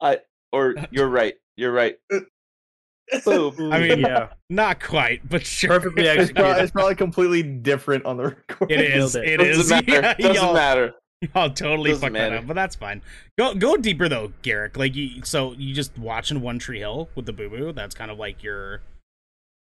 I 0.00 0.20
or 0.52 0.74
you're 0.90 1.08
right. 1.08 1.34
You're 1.56 1.72
right. 1.72 1.96
Boom. 3.24 3.72
I 3.72 3.78
mean, 3.80 3.98
yeah, 4.00 4.28
not 4.48 4.82
quite, 4.82 5.28
but 5.28 5.44
sure. 5.44 5.68
Perfectly 5.70 6.02
it's, 6.06 6.10
executed. 6.20 6.36
probably, 6.40 6.62
it's 6.62 6.72
probably 6.72 6.94
completely 6.94 7.42
different 7.42 8.04
on 8.06 8.16
the 8.16 8.22
recording. 8.24 8.78
It 8.78 8.84
is. 8.86 9.14
It, 9.16 9.24
it 9.24 9.40
is. 9.40 9.56
Doesn't 9.68 9.86
matter. 9.86 10.00
Yeah, 10.18 10.28
Doesn't 10.28 10.34
y'all, 10.42 10.54
matter. 10.54 10.94
y'all 11.34 11.50
totally 11.50 11.90
Doesn't 11.90 12.00
fucked 12.00 12.14
that 12.14 12.30
matter. 12.30 12.36
up, 12.36 12.46
but 12.46 12.54
that's 12.54 12.74
fine. 12.76 13.02
Go 13.38 13.54
go 13.54 13.76
deeper 13.76 14.08
though, 14.08 14.32
Garrick. 14.42 14.78
Like 14.78 14.94
you, 14.94 15.22
so 15.24 15.52
you 15.58 15.74
just 15.74 15.98
watching 15.98 16.40
One 16.40 16.58
Tree 16.58 16.78
Hill 16.78 17.10
with 17.14 17.26
the 17.26 17.32
Boo 17.34 17.50
Boo. 17.50 17.72
That's 17.72 17.94
kind 17.94 18.10
of 18.10 18.18
like 18.18 18.42
your 18.42 18.80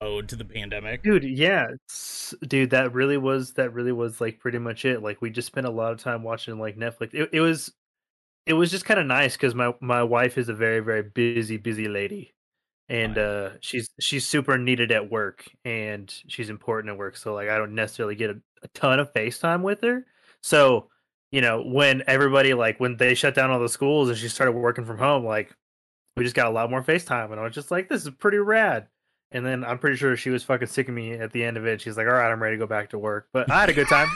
ode 0.01 0.29
to 0.29 0.35
the 0.35 0.45
pandemic. 0.45 1.01
dude 1.01 1.23
yeah 1.23 1.63
it's- 1.63 2.35
dude 2.47 2.69
that 2.69 2.93
really 2.93 3.17
was 3.17 3.53
that 3.53 3.73
really 3.73 3.91
was 3.91 4.21
like 4.21 4.37
pretty 4.39 4.59
much 4.59 4.85
it 4.85 5.01
like 5.01 5.23
we 5.23 5.29
just 5.31 5.47
spent 5.47 5.65
a 5.65 5.71
lot 5.71 5.91
of 5.91 5.99
time 5.99 6.21
watching 6.21 6.59
like 6.59 6.77
netflix 6.77 7.15
it, 7.15 7.27
it 7.33 7.41
was 7.41 7.73
it 8.47 8.53
was 8.53 8.71
just 8.71 8.85
kind 8.85 8.99
of 8.99 9.05
nice 9.05 9.33
because 9.33 9.53
my 9.53 9.73
my 9.81 10.01
wife 10.01 10.37
is 10.37 10.49
a 10.49 10.53
very 10.53 10.79
very 10.79 11.03
busy 11.03 11.57
busy 11.57 11.87
lady 11.87 12.33
and 12.89 13.17
uh 13.17 13.49
she's 13.59 13.89
she's 13.99 14.25
super 14.25 14.57
needed 14.57 14.91
at 14.91 15.11
work 15.11 15.45
and 15.65 16.13
she's 16.27 16.49
important 16.49 16.91
at 16.91 16.97
work 16.97 17.17
so 17.17 17.33
like 17.33 17.49
i 17.49 17.57
don't 17.57 17.75
necessarily 17.75 18.15
get 18.15 18.29
a, 18.29 18.39
a 18.63 18.67
ton 18.69 18.99
of 18.99 19.13
facetime 19.13 19.61
with 19.61 19.81
her 19.81 20.05
so 20.41 20.87
you 21.31 21.41
know 21.41 21.61
when 21.61 22.01
everybody 22.07 22.53
like 22.53 22.79
when 22.79 22.95
they 22.97 23.13
shut 23.13 23.35
down 23.35 23.51
all 23.51 23.59
the 23.59 23.67
schools 23.67 24.09
and 24.09 24.17
she 24.17 24.29
started 24.29 24.53
working 24.53 24.85
from 24.85 24.97
home 24.97 25.25
like 25.25 25.53
we 26.15 26.23
just 26.23 26.35
got 26.35 26.47
a 26.47 26.51
lot 26.51 26.71
more 26.71 26.81
facetime 26.81 27.31
and 27.31 27.39
i 27.39 27.43
was 27.43 27.53
just 27.53 27.71
like 27.71 27.89
this 27.89 28.05
is 28.05 28.11
pretty 28.11 28.37
rad 28.37 28.87
and 29.31 29.45
then 29.45 29.63
I'm 29.63 29.77
pretty 29.77 29.97
sure 29.97 30.15
she 30.15 30.29
was 30.29 30.43
fucking 30.43 30.69
sick 30.69 30.87
of 30.87 30.93
me 30.93 31.13
at 31.13 31.31
the 31.31 31.43
end 31.43 31.57
of 31.57 31.65
it. 31.65 31.81
She's 31.81 31.97
like, 31.97 32.07
"All 32.07 32.13
right, 32.13 32.31
I'm 32.31 32.41
ready 32.41 32.55
to 32.55 32.59
go 32.59 32.67
back 32.67 32.89
to 32.91 32.97
work." 32.97 33.27
But 33.33 33.51
I 33.51 33.59
had 33.59 33.69
a 33.69 33.73
good 33.73 33.87
time. 33.87 34.07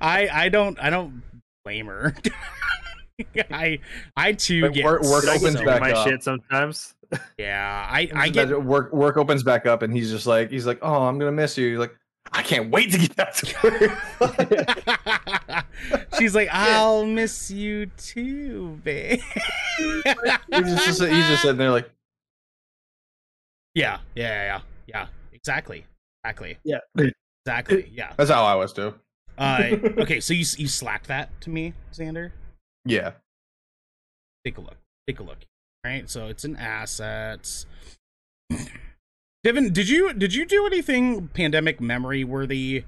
I 0.00 0.28
I 0.32 0.48
don't 0.50 0.78
I 0.80 0.90
don't 0.90 1.22
blame 1.64 1.86
her. 1.86 2.14
I 3.50 3.78
I 4.16 4.32
too 4.32 4.62
But 4.62 4.74
get 4.74 4.84
work- 4.84 5.02
work 5.02 5.24
so- 5.24 5.32
opens 5.32 5.56
sick 5.56 5.66
back 5.66 5.80
my 5.80 5.92
up. 5.92 6.06
shit 6.06 6.22
sometimes. 6.22 6.92
Yeah, 7.38 7.86
I 7.88 8.10
I 8.16 8.28
get 8.30 8.64
work 8.64 8.92
work 8.92 9.16
opens 9.16 9.44
back 9.44 9.64
up 9.64 9.82
and 9.82 9.94
he's 9.94 10.10
just 10.10 10.26
like 10.26 10.50
he's 10.50 10.66
like 10.66 10.80
oh 10.82 11.04
I'm 11.04 11.20
gonna 11.20 11.30
miss 11.30 11.56
you. 11.56 11.66
You're 11.68 11.78
like 11.78 11.94
I 12.32 12.42
can't 12.42 12.68
wait 12.70 12.90
to 12.90 12.98
get 12.98 13.14
back 13.14 13.32
to 13.34 13.46
work. 14.20 15.64
She's 16.18 16.34
like, 16.34 16.48
I'll 16.50 17.06
miss 17.06 17.48
you 17.52 17.86
too, 17.96 18.80
babe. 18.82 19.20
he's 19.78 20.04
just 20.84 21.00
he's 21.00 21.26
just 21.28 21.42
sitting 21.42 21.58
there 21.58 21.70
like 21.70 21.88
yeah, 23.76 23.98
yeah, 24.16 24.24
yeah, 24.24 24.44
yeah, 24.44 24.60
yeah. 24.88 25.06
Exactly, 25.32 25.86
exactly, 26.28 26.58
Yeah. 26.64 26.78
exactly. 27.44 27.90
Yeah. 27.92 28.12
that's 28.16 28.30
how 28.30 28.44
I 28.44 28.54
was 28.54 28.72
too. 28.72 28.94
Uh, 29.38 29.70
okay, 29.98 30.20
so 30.20 30.32
you 30.34 30.44
you 30.58 30.66
slacked 30.68 31.08
that 31.08 31.28
to 31.42 31.50
me, 31.50 31.74
Xander. 31.92 32.32
Yeah. 32.84 33.12
Take 34.44 34.58
a 34.58 34.60
look. 34.60 34.76
Take 35.06 35.20
a 35.20 35.22
look. 35.22 35.38
All 35.84 35.90
right, 35.92 36.08
so 36.10 36.26
it's 36.28 36.44
an 36.44 36.56
assets. 36.56 37.66
Devin, 39.44 39.72
did 39.72 39.88
you 39.88 40.12
did 40.12 40.34
you 40.34 40.44
do 40.44 40.66
anything 40.66 41.28
pandemic 41.28 41.80
memory 41.80 42.24
worthy 42.24 42.84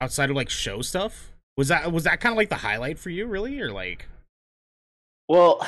outside 0.00 0.30
of 0.30 0.36
like 0.36 0.50
show 0.50 0.82
stuff? 0.82 1.32
Was 1.56 1.68
that 1.68 1.92
was 1.92 2.04
that 2.04 2.20
kind 2.20 2.32
of 2.32 2.36
like 2.36 2.50
the 2.50 2.56
highlight 2.56 2.98
for 2.98 3.10
you, 3.10 3.26
really, 3.26 3.60
or 3.60 3.72
like? 3.72 4.08
Well, 5.28 5.66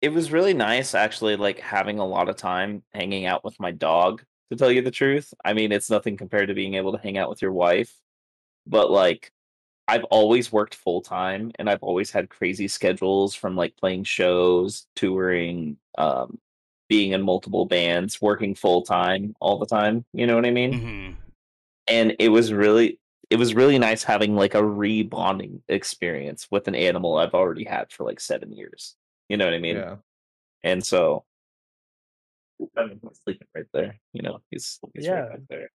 it 0.00 0.10
was 0.10 0.32
really 0.32 0.54
nice 0.54 0.94
actually 0.94 1.36
like 1.36 1.60
having 1.60 1.98
a 1.98 2.06
lot 2.06 2.28
of 2.28 2.36
time 2.36 2.82
hanging 2.94 3.26
out 3.26 3.44
with 3.44 3.58
my 3.60 3.70
dog 3.72 4.22
to 4.50 4.56
tell 4.56 4.70
you 4.70 4.82
the 4.82 4.90
truth. 4.90 5.32
I 5.44 5.52
mean, 5.52 5.72
it's 5.72 5.90
nothing 5.90 6.16
compared 6.16 6.48
to 6.48 6.54
being 6.54 6.74
able 6.74 6.92
to 6.92 6.98
hang 6.98 7.18
out 7.18 7.30
with 7.30 7.42
your 7.42 7.52
wife. 7.52 7.94
But 8.66 8.90
like 8.90 9.32
I've 9.88 10.04
always 10.04 10.52
worked 10.52 10.74
full 10.74 11.00
time 11.02 11.50
and 11.58 11.68
I've 11.68 11.82
always 11.82 12.10
had 12.10 12.30
crazy 12.30 12.68
schedules 12.68 13.34
from 13.34 13.56
like 13.56 13.76
playing 13.76 14.04
shows, 14.04 14.86
touring, 14.94 15.78
um, 15.98 16.38
being 16.88 17.12
in 17.12 17.22
multiple 17.22 17.66
bands, 17.66 18.20
working 18.20 18.54
full 18.54 18.82
time 18.82 19.34
all 19.40 19.58
the 19.58 19.66
time. 19.66 20.04
You 20.12 20.26
know 20.26 20.34
what 20.36 20.46
I 20.46 20.50
mean? 20.50 20.72
Mhm. 20.72 21.16
And 21.86 22.16
it 22.18 22.28
was 22.28 22.52
really 22.52 22.98
it 23.30 23.36
was 23.36 23.54
really 23.54 23.78
nice 23.78 24.02
having 24.02 24.34
like 24.34 24.54
a 24.54 24.62
rebonding 24.62 25.60
experience 25.68 26.48
with 26.50 26.66
an 26.66 26.74
animal 26.74 27.16
I've 27.16 27.34
already 27.34 27.64
had 27.64 27.92
for 27.92 28.04
like 28.04 28.20
seven 28.20 28.52
years. 28.52 28.96
You 29.28 29.36
know 29.36 29.44
what 29.44 29.54
I 29.54 29.58
mean? 29.58 29.76
yeah. 29.76 29.96
And 30.64 30.84
so 30.84 31.24
I 32.76 32.86
mean, 32.86 33.00
he's 33.02 33.20
sleeping 33.24 33.46
right 33.54 33.64
there. 33.72 33.98
You 34.12 34.22
know, 34.22 34.40
he's, 34.50 34.78
he's 34.94 35.06
Yeah. 35.06 35.20
right 35.26 35.48
there. 35.48 35.70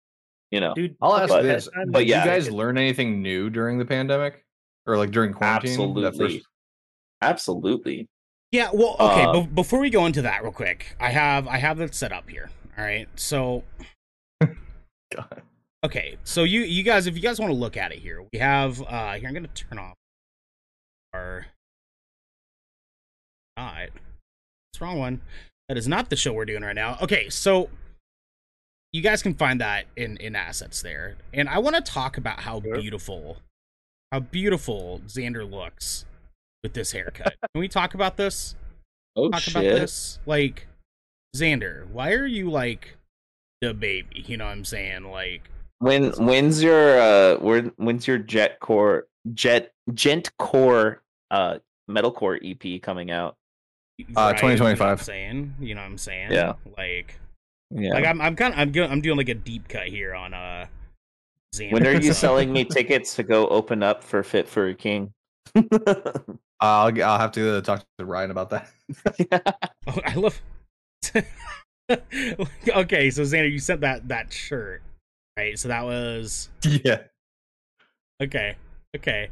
You 0.52 0.60
know, 0.60 0.74
Dude, 0.76 0.96
I'll 1.02 1.16
ask 1.16 1.30
But- 1.30 1.44
this: 1.44 1.70
but 1.88 2.00
Did 2.00 2.08
yeah. 2.10 2.24
you 2.24 2.30
guys 2.30 2.52
learn 2.52 2.78
anything 2.78 3.22
new 3.22 3.50
during 3.50 3.78
the 3.78 3.86
pandemic, 3.86 4.44
or 4.86 4.98
like 4.98 5.12
during 5.12 5.34
quarantine? 5.34 5.72
Absolutely, 5.72 6.18
first- 6.18 6.46
absolutely. 7.22 8.10
Yeah, 8.52 8.70
well, 8.74 8.96
okay. 9.00 9.24
Uh, 9.24 9.42
be- 9.42 9.48
before 9.48 9.80
we 9.80 9.90
go 9.90 10.06
into 10.06 10.22
that, 10.24 10.44
real 10.44 10.52
quick, 10.52 10.98
I 11.00 11.10
have 11.10 11.48
I 11.48 11.56
have 11.58 11.78
that 11.78 11.96
set 11.96 12.12
up 12.12 12.30
here. 12.30 12.50
All 12.78 12.84
right, 12.84 13.08
so 13.16 13.64
God. 15.16 15.42
okay, 15.86 16.18
so 16.26 16.44
you 16.44 16.62
you 16.62 16.84
guys, 16.84 17.08
if 17.08 17.16
you 17.16 17.22
guys 17.22 17.40
want 17.40 17.52
to 17.54 17.58
look 17.58 17.78
at 17.78 17.94
it 17.94 18.00
here, 18.00 18.26
we 18.34 18.40
have 18.40 18.82
uh 18.82 19.14
here. 19.14 19.30
I'm 19.30 19.34
gonna 19.34 19.48
turn 19.50 19.80
off 19.80 19.96
our. 21.14 21.46
Not. 23.58 23.90
It's 24.74 24.82
wrong 24.82 24.98
one. 25.00 25.22
That 25.72 25.78
is 25.78 25.88
not 25.88 26.10
the 26.10 26.18
show 26.18 26.34
we're 26.34 26.44
doing 26.44 26.64
right 26.64 26.76
now. 26.76 26.98
Okay, 27.02 27.30
so 27.30 27.70
you 28.92 29.02
guys 29.02 29.24
can 29.24 29.34
find 29.34 29.62
that 29.62 29.86
in 29.96 30.18
in 30.18 30.36
assets 30.36 30.82
there, 30.82 31.16
and 31.34 31.48
I 31.48 31.60
want 31.60 31.78
to 31.78 31.82
talk 31.82 32.18
about 32.18 32.42
how 32.42 32.60
Sure. 32.60 32.76
beautiful, 32.76 33.38
how 34.12 34.20
beautiful 34.20 35.00
Xander 35.08 35.50
looks 35.50 36.04
with 36.62 36.74
this 36.74 36.92
haircut. 36.92 37.38
can 37.54 37.62
we 37.62 37.70
talk 37.70 37.94
about 37.94 38.18
this? 38.18 38.58
Oh 39.16 39.30
talk 39.30 39.40
shit! 39.40 39.56
about 39.56 39.64
this? 39.64 40.20
Like, 40.26 40.68
Xander, 41.38 41.88
why 41.88 42.12
are 42.12 42.26
you 42.26 42.52
like 42.52 42.98
the 43.62 43.74
baby? 43.74 44.26
You 44.28 44.36
know 44.36 44.48
what 44.48 44.52
I'm 44.52 44.66
saying? 44.66 45.06
Like, 45.06 45.50
When 45.80 46.12
when's 46.18 46.62
your 46.62 47.00
uh 47.00 47.38
when 47.38 47.72
when's 47.78 48.06
your 48.06 48.18
jet 48.18 48.60
core 48.60 49.08
jet 49.34 49.72
gent 49.94 50.36
core 50.38 51.02
uh 51.30 51.60
metalcore 51.90 52.38
EP 52.44 52.82
coming 52.82 53.10
out? 53.10 53.38
Uh, 54.16 54.32
right, 54.34 54.42
you 54.44 54.48
know 54.58 54.64
what 54.66 54.72
I'm 54.72 54.78
2025. 54.78 55.02
saying, 55.04 55.56
you 55.60 55.76
know 55.76 55.82
what 55.82 55.88
I'm 55.88 55.98
saying? 55.98 56.32
Yeah. 56.32 56.54
Like, 56.78 57.20
Yeah. 57.72 57.94
like 57.94 58.06
I'm, 58.06 58.22
I'm 58.22 58.36
kind 58.36 58.54
of, 58.54 58.60
I'm, 58.60 58.72
go- 58.72 58.86
I'm 58.88 59.02
doing 59.02 59.18
like 59.18 59.30
a 59.30 59.34
deep 59.36 59.68
cut 59.68 59.88
here 59.88 60.14
on 60.14 60.34
uh, 60.34 60.66
Xander. 61.56 61.72
when 61.74 61.88
are 61.88 61.94
you 61.94 62.14
So- 62.14 62.14
selling 62.28 62.52
me 62.54 62.66
tickets 62.66 63.16
to 63.16 63.24
go 63.24 63.48
open 63.48 63.84
up 63.84 64.04
for 64.04 64.24
Fit 64.24 64.48
for 64.48 64.68
a 64.68 64.74
King? 64.76 65.12
I'll 66.60 67.02
I'll 67.04 67.18
have 67.20 67.32
to 67.34 67.62
talk 67.64 67.84
to 67.98 68.06
Ryan 68.06 68.32
about 68.32 68.50
that. 68.52 68.70
Oh, 69.88 70.00
I 70.06 70.14
love. 70.14 70.40
okay, 71.90 73.10
so 73.10 73.22
Xander, 73.24 73.52
you 73.52 73.60
sent 73.60 73.82
that 73.82 74.08
that 74.08 74.32
shirt, 74.32 74.82
right? 75.38 75.58
So 75.58 75.68
that 75.70 75.84
was 75.84 76.50
yeah. 76.64 77.00
okay. 78.22 78.56
Okay, 78.96 79.30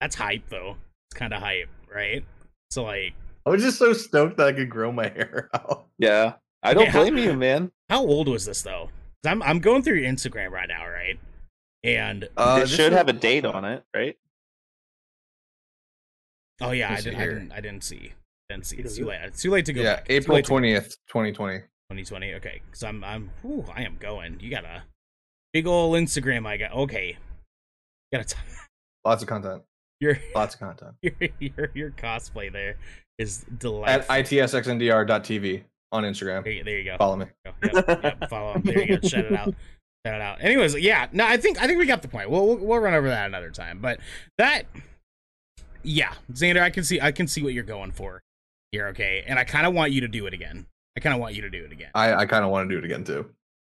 that's 0.00 0.14
hype 0.14 0.48
though. 0.48 0.76
It's 1.10 1.18
kind 1.18 1.32
of 1.32 1.40
hype, 1.42 1.68
right? 1.92 2.24
So 2.70 2.84
like, 2.84 3.14
I 3.48 3.52
was 3.52 3.62
just 3.62 3.78
so 3.78 3.92
stoked 3.94 4.36
that 4.36 4.46
I 4.48 4.52
could 4.52 4.68
grow 4.68 4.92
my 4.92 5.08
hair 5.16 5.48
out. 5.54 5.86
yeah, 5.98 6.34
I 6.62 6.74
don't 6.74 6.82
Okay, 6.84 6.90
how- 6.92 7.00
blame 7.02 7.16
you, 7.18 7.32
man. 7.34 7.72
how 7.88 8.00
old 8.04 8.28
was 8.28 8.44
this 8.44 8.60
though? 8.62 8.90
I'm 9.26 9.42
I'm 9.42 9.58
going 9.58 9.82
through 9.82 9.96
your 9.96 10.10
Instagram 10.12 10.50
right 10.50 10.68
now, 10.68 10.86
right? 10.88 11.18
And 11.82 12.28
Uh, 12.36 12.60
it 12.62 12.68
should 12.68 12.92
have 12.92 13.08
a 13.08 13.12
date 13.12 13.44
on 13.44 13.64
it, 13.64 13.84
right? 13.94 14.16
oh 16.60 16.72
yeah, 16.72 16.92
I 16.92 17.00
didn't, 17.00 17.20
I 17.20 17.26
didn't 17.26 17.52
I 17.52 17.60
didn't 17.60 17.84
see 17.84 18.12
didn't 18.48 18.66
see. 18.66 18.76
It's 18.78 18.96
too 18.96 19.06
late. 19.06 19.20
It's 19.24 19.42
too 19.42 19.50
late 19.50 19.66
to 19.66 19.72
go 19.72 19.82
Yeah, 19.82 19.96
back. 19.96 20.06
April 20.08 20.34
late 20.36 20.44
to 20.44 20.48
go- 20.48 20.54
twentieth, 20.54 20.96
twenty 21.08 21.32
twenty. 21.32 21.58
2020. 21.90 22.34
Okay, 22.34 22.60
because 22.66 22.82
I'm 22.82 23.02
I'm 23.04 23.30
whew, 23.42 23.64
I 23.74 23.82
am 23.82 23.96
going. 23.98 24.38
You 24.40 24.50
got 24.50 24.64
a 24.64 24.82
big 25.52 25.66
old 25.66 25.94
Instagram. 25.96 26.46
I 26.46 26.56
got 26.58 26.72
okay. 26.72 27.16
You 28.12 28.18
got 28.18 28.28
to 28.28 28.36
Lots 29.04 29.22
of 29.22 29.28
content. 29.28 29.62
your 30.00 30.18
Lots 30.34 30.54
of 30.54 30.60
content. 30.60 30.92
your 31.02 31.14
your 31.40 31.70
your 31.74 31.90
cosplay 31.90 32.52
there 32.52 32.76
is 33.18 33.44
delight 33.58 33.90
At 33.90 34.06
delightful. 34.06 34.38
itsxndr.tv 34.38 35.62
on 35.92 36.04
Instagram. 36.04 36.44
there, 36.44 36.52
you, 36.52 36.64
there 36.64 36.78
you 36.78 36.84
go. 36.84 36.96
Follow 36.98 37.16
me. 37.16 37.26
Yep, 37.44 37.54
yep, 38.02 38.28
follow 38.30 38.52
him. 38.54 38.62
There 38.62 38.80
you 38.84 38.98
go. 38.98 39.08
Shout 39.08 39.24
it 39.24 39.32
out. 39.32 39.54
Shout 40.06 40.14
it 40.14 40.20
out. 40.20 40.40
Anyways, 40.40 40.78
yeah. 40.78 41.08
No, 41.12 41.26
I 41.26 41.36
think 41.36 41.60
I 41.60 41.66
think 41.66 41.78
we 41.78 41.86
got 41.86 42.02
the 42.02 42.08
point. 42.08 42.30
We'll 42.30 42.46
we'll, 42.46 42.56
we'll 42.58 42.78
run 42.78 42.94
over 42.94 43.08
that 43.08 43.26
another 43.26 43.50
time. 43.50 43.78
But 43.80 43.98
that, 44.38 44.64
yeah, 45.82 46.12
Xander, 46.32 46.60
I 46.62 46.70
can 46.70 46.84
see 46.84 47.00
I 47.00 47.12
can 47.12 47.26
see 47.26 47.42
what 47.42 47.52
you're 47.54 47.64
going 47.64 47.92
for 47.92 48.22
here. 48.72 48.88
Okay, 48.88 49.24
and 49.26 49.38
I 49.38 49.44
kind 49.44 49.66
of 49.66 49.74
want 49.74 49.92
you 49.92 50.00
to 50.02 50.08
do 50.08 50.26
it 50.26 50.34
again. 50.34 50.66
I 50.96 51.00
kind 51.00 51.14
of 51.14 51.20
want 51.20 51.34
you 51.34 51.42
to 51.42 51.50
do 51.50 51.64
it 51.64 51.72
again. 51.72 51.90
I, 51.94 52.12
I 52.14 52.26
kind 52.26 52.44
of 52.44 52.50
want 52.50 52.68
to 52.68 52.74
do 52.74 52.78
it 52.78 52.84
again 52.84 53.04
too. 53.04 53.30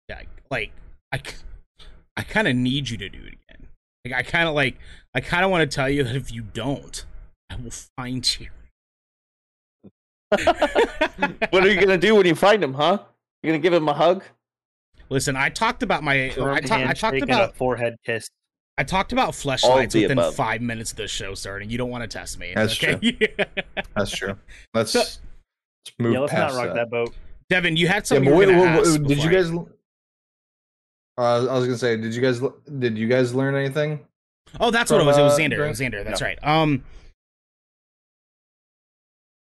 Yeah, 0.09 0.23
like 0.51 0.73
I, 1.13 1.19
c- 1.19 1.37
I 2.17 2.23
kind 2.23 2.49
of 2.49 2.57
need 2.57 2.89
you 2.91 2.97
to 2.99 3.09
do 3.09 3.19
it 3.19 3.35
again. 3.35 3.69
Like 4.05 4.15
I 4.15 4.23
kind 4.23 4.49
of 4.49 4.55
like 4.55 4.77
I 5.15 5.21
kind 5.21 5.45
of 5.45 5.51
want 5.51 5.69
to 5.69 5.75
tell 5.75 5.89
you 5.89 6.03
that 6.05 6.17
if 6.17 6.33
you 6.33 6.43
don't, 6.43 7.05
I 7.51 7.57
will 7.57 7.71
find 7.97 8.39
you. 8.41 8.49
what 11.51 11.65
are 11.65 11.69
you 11.71 11.81
gonna 11.81 11.99
do 11.99 12.15
when 12.15 12.27
you 12.27 12.35
find 12.35 12.63
him, 12.63 12.75
huh? 12.75 12.99
You 13.43 13.49
gonna 13.51 13.59
give 13.59 13.73
him 13.73 13.89
a 13.89 13.95
hug? 13.95 14.25
Listen, 15.09 15.37
I 15.37 15.49
talked 15.51 15.83
about 15.83 16.03
my 16.03 16.27
I, 16.27 16.31
Firm 16.31 16.59
ta- 16.63 16.77
I 16.89 16.93
talked 16.95 17.21
about 17.23 17.51
a 17.51 17.53
forethead 17.55 17.97
kiss. 18.05 18.29
I 18.79 18.85
talked 18.85 19.13
about 19.13 19.27
All 19.27 19.33
fleshlights 19.33 19.95
within 19.95 20.13
above. 20.19 20.35
five 20.35 20.63
minutes 20.63 20.93
of 20.93 20.97
the 20.97 21.07
show 21.07 21.35
starting. 21.35 21.69
You 21.69 21.77
don't 21.77 21.91
want 21.91 22.03
to 22.03 22.09
test 22.09 22.39
me. 22.39 22.53
That's 22.55 22.83
okay? 22.83 23.29
That's 23.97 24.11
true. 24.11 24.37
Let's, 24.73 24.93
So- 24.93 25.01
let's 25.01 25.21
move 25.99 26.15
Yeah, 26.15 26.21
let's 26.21 26.33
not 26.33 26.39
past 26.49 26.57
rock 26.57 26.67
that. 26.69 26.75
that 26.77 26.91
boat. 26.91 27.15
Devin, 27.51 27.77
you 27.77 27.87
had 27.89 28.07
something 28.07 28.25
but 28.25 28.31
you 28.31 28.35
were 28.37 28.47
wait, 28.47 28.47
gonna 28.47 28.63
wait, 28.63 28.87
wait, 28.87 28.87
ask 28.87 28.93
did 29.03 29.11
you 29.11 29.17
before 29.17 29.31
I- 29.31 29.35
guys? 29.35 29.51
Uh, 31.19 31.47
I 31.53 31.59
was 31.59 31.67
gonna 31.67 31.77
say, 31.79 31.97
did 31.99 32.15
you 32.15 32.23
guys 32.23 32.41
did 32.79 32.97
you 32.97 33.07
guys 33.07 33.35
learn 33.35 33.55
anything? 33.55 34.01
Oh, 34.59 34.71
that's 34.71 34.91
what 34.91 35.01
it 35.03 35.05
was. 35.05 35.19
It 35.19 35.23
was 35.23 35.35
uh, 35.35 35.39
Xander. 35.39 35.67
It 35.67 35.69
was 35.69 35.81
Xander. 35.81 36.03
That's 36.05 36.21
Yeah. 36.23 36.27
right. 36.29 36.39
Um. 36.43 36.83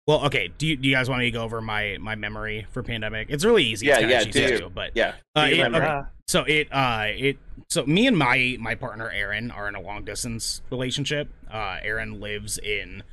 Well, 0.06 0.24
okay. 0.26 0.48
Do 0.58 0.66
you, 0.66 0.76
do 0.76 0.88
you 0.88 0.94
guys 0.94 1.08
want 1.08 1.20
me 1.20 1.26
to 1.26 1.30
go 1.30 1.42
over 1.44 1.60
my 1.60 1.96
my 2.00 2.14
memory 2.16 2.66
for 2.72 2.82
pandemic? 2.82 3.28
It's 3.30 3.44
really 3.44 3.64
easy. 3.64 3.86
Yeah, 3.86 4.00
it's 4.00 4.34
yeah, 4.36 4.46
do. 4.48 4.58
too, 4.58 4.70
but 4.74 4.90
Yeah. 4.94 5.14
Uh, 5.36 5.44
Do 5.44 5.50
you 5.52 5.56
yeah, 5.58 5.62
remember? 5.64 5.86
okay. 5.86 5.96
Ah, 5.96 6.08
so 6.26 6.42
it 6.44 6.68
uh 6.72 7.04
it 7.08 7.38
so 7.68 7.84
me 7.86 8.06
and 8.06 8.18
my 8.18 8.56
my 8.58 8.74
partner 8.74 9.10
Aaron 9.10 9.50
are 9.52 9.68
in 9.68 9.74
a 9.76 9.80
long 9.80 10.04
distance 10.04 10.62
relationship. 10.70 11.28
Uh, 11.50 11.78
Aaron 11.82 12.20
lives 12.20 12.58
in 12.58 13.04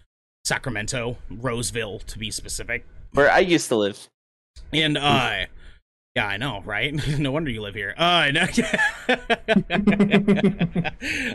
Sacramento, 0.46 1.18
Roseville 1.30 2.00
to 2.00 2.18
be 2.18 2.32
specific, 2.32 2.86
Where 3.14 3.30
I 3.30 3.40
used 3.40 3.68
to 3.70 3.76
live. 3.76 4.08
and 4.74 4.98
uh. 4.98 5.46
Yeah, 6.16 6.26
I 6.26 6.38
know, 6.38 6.62
right? 6.66 6.92
no 7.20 7.32
wonder 7.32 7.52
you 7.52 7.62
live 7.62 7.76
here. 7.76 7.94
Uh, 7.96 8.32
no, 8.34 8.42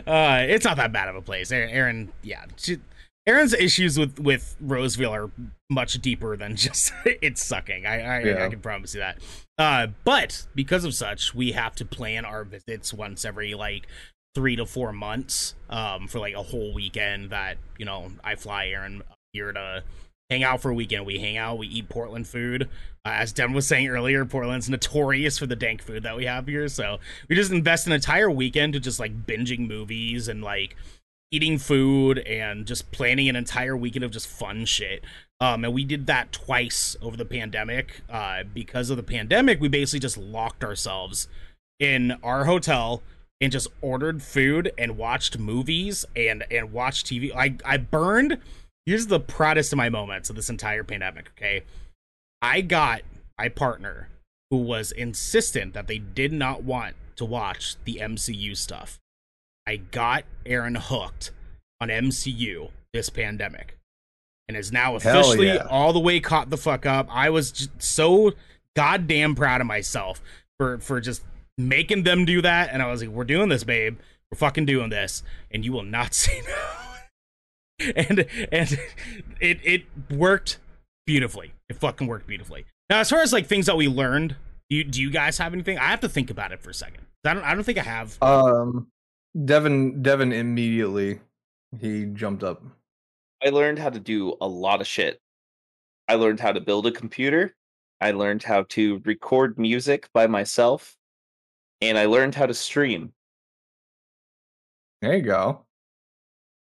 uh, 0.05 0.43
it's 0.47 0.65
not 0.65 0.77
that 0.77 0.91
bad 0.91 1.07
of 1.07 1.15
a 1.15 1.21
place. 1.21 1.49
Aaron, 1.51 1.69
Aaron 1.69 2.11
yeah, 2.23 2.43
she, 2.57 2.77
Aaron's 3.27 3.53
issues 3.53 3.97
with 3.97 4.19
with 4.19 4.55
Roseville 4.61 5.13
are 5.13 5.31
much 5.69 5.93
deeper 6.01 6.37
than 6.37 6.55
just 6.55 6.93
it's 7.05 7.43
sucking. 7.43 7.85
I 7.85 8.01
I, 8.01 8.19
Yeah. 8.21 8.45
I 8.45 8.49
can 8.49 8.59
promise 8.59 8.93
you 8.93 9.01
that. 9.01 9.17
Uh, 9.57 9.87
but 10.03 10.45
because 10.53 10.83
of 10.83 10.93
such, 10.93 11.33
we 11.33 11.53
have 11.53 11.75
to 11.75 11.85
plan 11.85 12.25
our 12.25 12.43
visits 12.43 12.93
once 12.93 13.25
every 13.25 13.53
like 13.53 13.87
three 14.35 14.55
to 14.55 14.65
four 14.65 14.91
months. 14.91 15.55
Um, 15.69 16.07
for 16.07 16.19
like 16.19 16.35
a 16.35 16.43
whole 16.43 16.73
weekend 16.73 17.31
that 17.31 17.57
you 17.77 17.85
know 17.85 18.11
I 18.23 18.35
fly 18.35 18.67
Aaron 18.67 19.01
here 19.33 19.51
to 19.51 19.83
hang 20.29 20.43
out 20.43 20.61
for 20.61 20.71
a 20.71 20.73
weekend. 20.73 21.05
We 21.05 21.19
hang 21.19 21.37
out, 21.37 21.57
we 21.57 21.67
eat 21.67 21.89
Portland 21.89 22.27
food. 22.27 22.69
Uh, 23.05 23.09
as 23.09 23.31
Devin 23.31 23.53
was 23.55 23.67
saying 23.67 23.87
earlier, 23.87 24.25
Portland's 24.25 24.69
notorious 24.69 25.37
for 25.37 25.45
the 25.45 25.55
dank 25.55 25.81
food 25.83 26.01
that 26.03 26.15
we 26.15 26.25
have 26.25 26.47
here. 26.47 26.67
So 26.67 26.97
we 27.29 27.35
just 27.35 27.51
invest 27.51 27.85
an 27.85 27.93
entire 27.93 28.31
weekend 28.31 28.73
to 28.73 28.79
just 28.79 28.99
like 28.99 29.25
binging 29.27 29.67
movies 29.67 30.27
and 30.27 30.43
like 30.43 30.75
eating 31.35 31.57
food 31.57 32.19
and 32.19 32.65
just 32.65 32.91
planning 32.91 33.27
an 33.27 33.35
entire 33.35 33.75
weekend 33.75 34.05
of 34.05 34.11
just 34.11 34.27
fun 34.27 34.63
shit. 34.63 35.03
Um, 35.41 35.65
and 35.65 35.73
we 35.73 35.83
did 35.83 36.07
that 36.07 36.31
twice 36.31 36.95
over 37.01 37.17
the 37.17 37.25
pandemic. 37.25 38.01
Uh, 38.09 38.43
because 38.43 38.89
of 38.89 38.95
the 38.95 39.03
pandemic, 39.03 39.59
we 39.59 39.67
basically 39.67 39.99
just 39.99 40.17
locked 40.17 40.63
ourselves 40.63 41.27
in 41.77 42.13
our 42.23 42.45
hotel 42.45 43.03
and 43.41 43.51
just 43.51 43.67
ordered 43.81 44.23
food 44.23 44.71
and 44.77 44.97
watched 44.97 45.37
movies 45.37 46.05
and 46.15 46.45
and 46.49 46.71
watched 46.71 47.07
TV. 47.07 47.35
I 47.35 47.55
I 47.65 47.77
burned. 47.77 48.37
Here's 48.85 49.07
the 49.07 49.19
proudest 49.19 49.73
of 49.73 49.77
my 49.77 49.89
moments 49.89 50.29
of 50.29 50.37
this 50.37 50.49
entire 50.49 50.85
pandemic. 50.85 51.31
Okay, 51.35 51.63
I 52.41 52.61
got 52.61 53.01
my 53.37 53.49
partner 53.49 54.07
who 54.49 54.57
was 54.57 54.93
insistent 54.93 55.73
that 55.73 55.87
they 55.87 55.97
did 55.97 56.31
not 56.31 56.63
want 56.63 56.95
to 57.17 57.25
watch 57.25 57.75
the 57.83 57.97
MCU 58.01 58.55
stuff. 58.55 58.99
I 59.67 59.77
got 59.77 60.25
Aaron 60.45 60.75
hooked 60.75 61.31
on 61.81 61.89
MCU 61.89 62.69
this 62.93 63.09
pandemic 63.09 63.77
and 64.47 64.55
is 64.55 64.71
now 64.71 64.95
officially 64.95 65.47
yeah. 65.47 65.67
all 65.69 65.93
the 65.93 65.99
way 65.99 66.19
caught 66.19 66.49
the 66.49 66.57
fuck 66.57 66.85
up. 66.85 67.07
I 67.11 67.29
was 67.29 67.51
just 67.51 67.81
so 67.81 68.33
goddamn 68.75 69.35
proud 69.35 69.61
of 69.61 69.67
myself 69.67 70.21
for 70.57 70.77
for 70.79 71.01
just 71.01 71.23
making 71.57 72.03
them 72.03 72.25
do 72.25 72.41
that. 72.41 72.69
And 72.71 72.81
I 72.81 72.87
was 72.87 73.01
like, 73.01 73.09
we're 73.09 73.23
doing 73.23 73.49
this, 73.49 73.63
babe. 73.63 73.97
We're 74.31 74.37
fucking 74.37 74.65
doing 74.65 74.89
this, 74.89 75.23
and 75.51 75.63
you 75.63 75.71
will 75.71 75.83
not 75.83 76.13
say 76.13 76.41
no. 76.47 77.91
and 77.95 78.25
and 78.51 78.79
it 79.39 79.59
it 79.63 79.83
worked 80.09 80.59
beautifully. 81.05 81.53
It 81.69 81.77
fucking 81.77 82.07
worked 82.07 82.27
beautifully. 82.27 82.65
Now, 82.89 82.99
as 82.99 83.09
far 83.09 83.21
as 83.21 83.33
like 83.33 83.47
things 83.47 83.65
that 83.65 83.77
we 83.77 83.87
learned, 83.87 84.35
do 84.69 84.77
you, 84.77 84.83
do 84.83 85.01
you 85.01 85.09
guys 85.09 85.39
have 85.39 85.53
anything? 85.53 85.77
I 85.77 85.89
have 85.89 86.01
to 86.01 86.09
think 86.09 86.29
about 86.29 86.51
it 86.51 86.61
for 86.61 86.69
a 86.69 86.73
second. 86.73 87.05
I 87.25 87.33
don't 87.33 87.43
I 87.43 87.55
don't 87.55 87.63
think 87.63 87.79
I 87.79 87.83
have. 87.83 88.17
Um, 88.21 88.87
Devin, 89.43 90.01
Devin 90.01 90.31
immediately 90.31 91.19
he 91.79 92.05
jumped 92.05 92.43
up. 92.43 92.63
I 93.43 93.49
learned 93.49 93.79
how 93.79 93.89
to 93.89 93.99
do 93.99 94.35
a 94.39 94.47
lot 94.47 94.81
of 94.81 94.87
shit. 94.87 95.19
I 96.07 96.15
learned 96.15 96.39
how 96.39 96.51
to 96.51 96.61
build 96.61 96.87
a 96.87 96.91
computer. 96.91 97.55
I 97.99 98.11
learned 98.11 98.43
how 98.43 98.63
to 98.69 99.01
record 99.05 99.57
music 99.57 100.09
by 100.13 100.27
myself. 100.27 100.95
And 101.81 101.97
I 101.97 102.05
learned 102.05 102.35
how 102.35 102.45
to 102.45 102.53
stream. 102.53 103.13
There 105.01 105.15
you 105.15 105.23
go. 105.23 105.65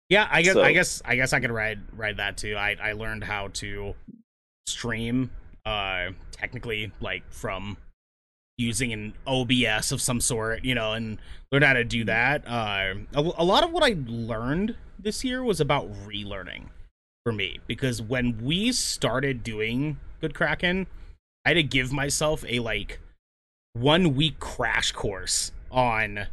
Yeah, 0.09 0.29
I 0.31 0.43
guess 0.43 0.57
I 0.57 0.73
guess 0.73 1.03
I 1.05 1.17
guess 1.17 1.33
I 1.33 1.41
could 1.41 1.51
ride 1.53 1.81
ride 1.93 2.17
that 2.17 2.37
too. 2.37 2.57
I 2.57 2.77
I 2.83 2.93
learned 2.93 3.23
how 3.23 3.49
to 3.55 3.95
stream 4.67 5.31
uh 5.65 6.11
technically 6.33 6.91
like 7.01 7.23
from 7.33 7.77
using 8.61 8.93
an 8.93 9.15
OBS 9.27 9.91
of 9.91 10.01
some 10.01 10.21
sort, 10.21 10.65
you 10.65 10.75
know, 10.75 10.93
and 10.93 11.19
learn 11.51 11.63
how 11.63 11.73
to 11.73 11.85
do 11.85 12.05
that. 12.05 12.47
Uh 12.47 12.95
a, 13.15 13.21
a 13.39 13.45
lot 13.45 13.65
of 13.65 13.73
what 13.73 13.83
I 13.83 13.97
learned 14.07 14.77
this 14.99 15.25
year 15.25 15.43
was 15.43 15.61
about 15.61 15.91
relearning 16.07 16.67
for 17.25 17.33
me 17.33 17.59
because 17.67 18.01
when 18.01 18.45
we 18.45 18.73
started 18.73 19.43
doing 19.43 19.99
Good 20.21 20.35
Kraken, 20.35 20.87
I 21.45 21.51
had 21.51 21.55
to 21.55 21.63
give 21.63 21.93
myself 21.93 22.45
a 22.47 22.59
like 22.61 23.01
one 23.73 24.15
week 24.15 24.39
crash 24.41 24.93
course 24.93 25.53
on 25.71 26.27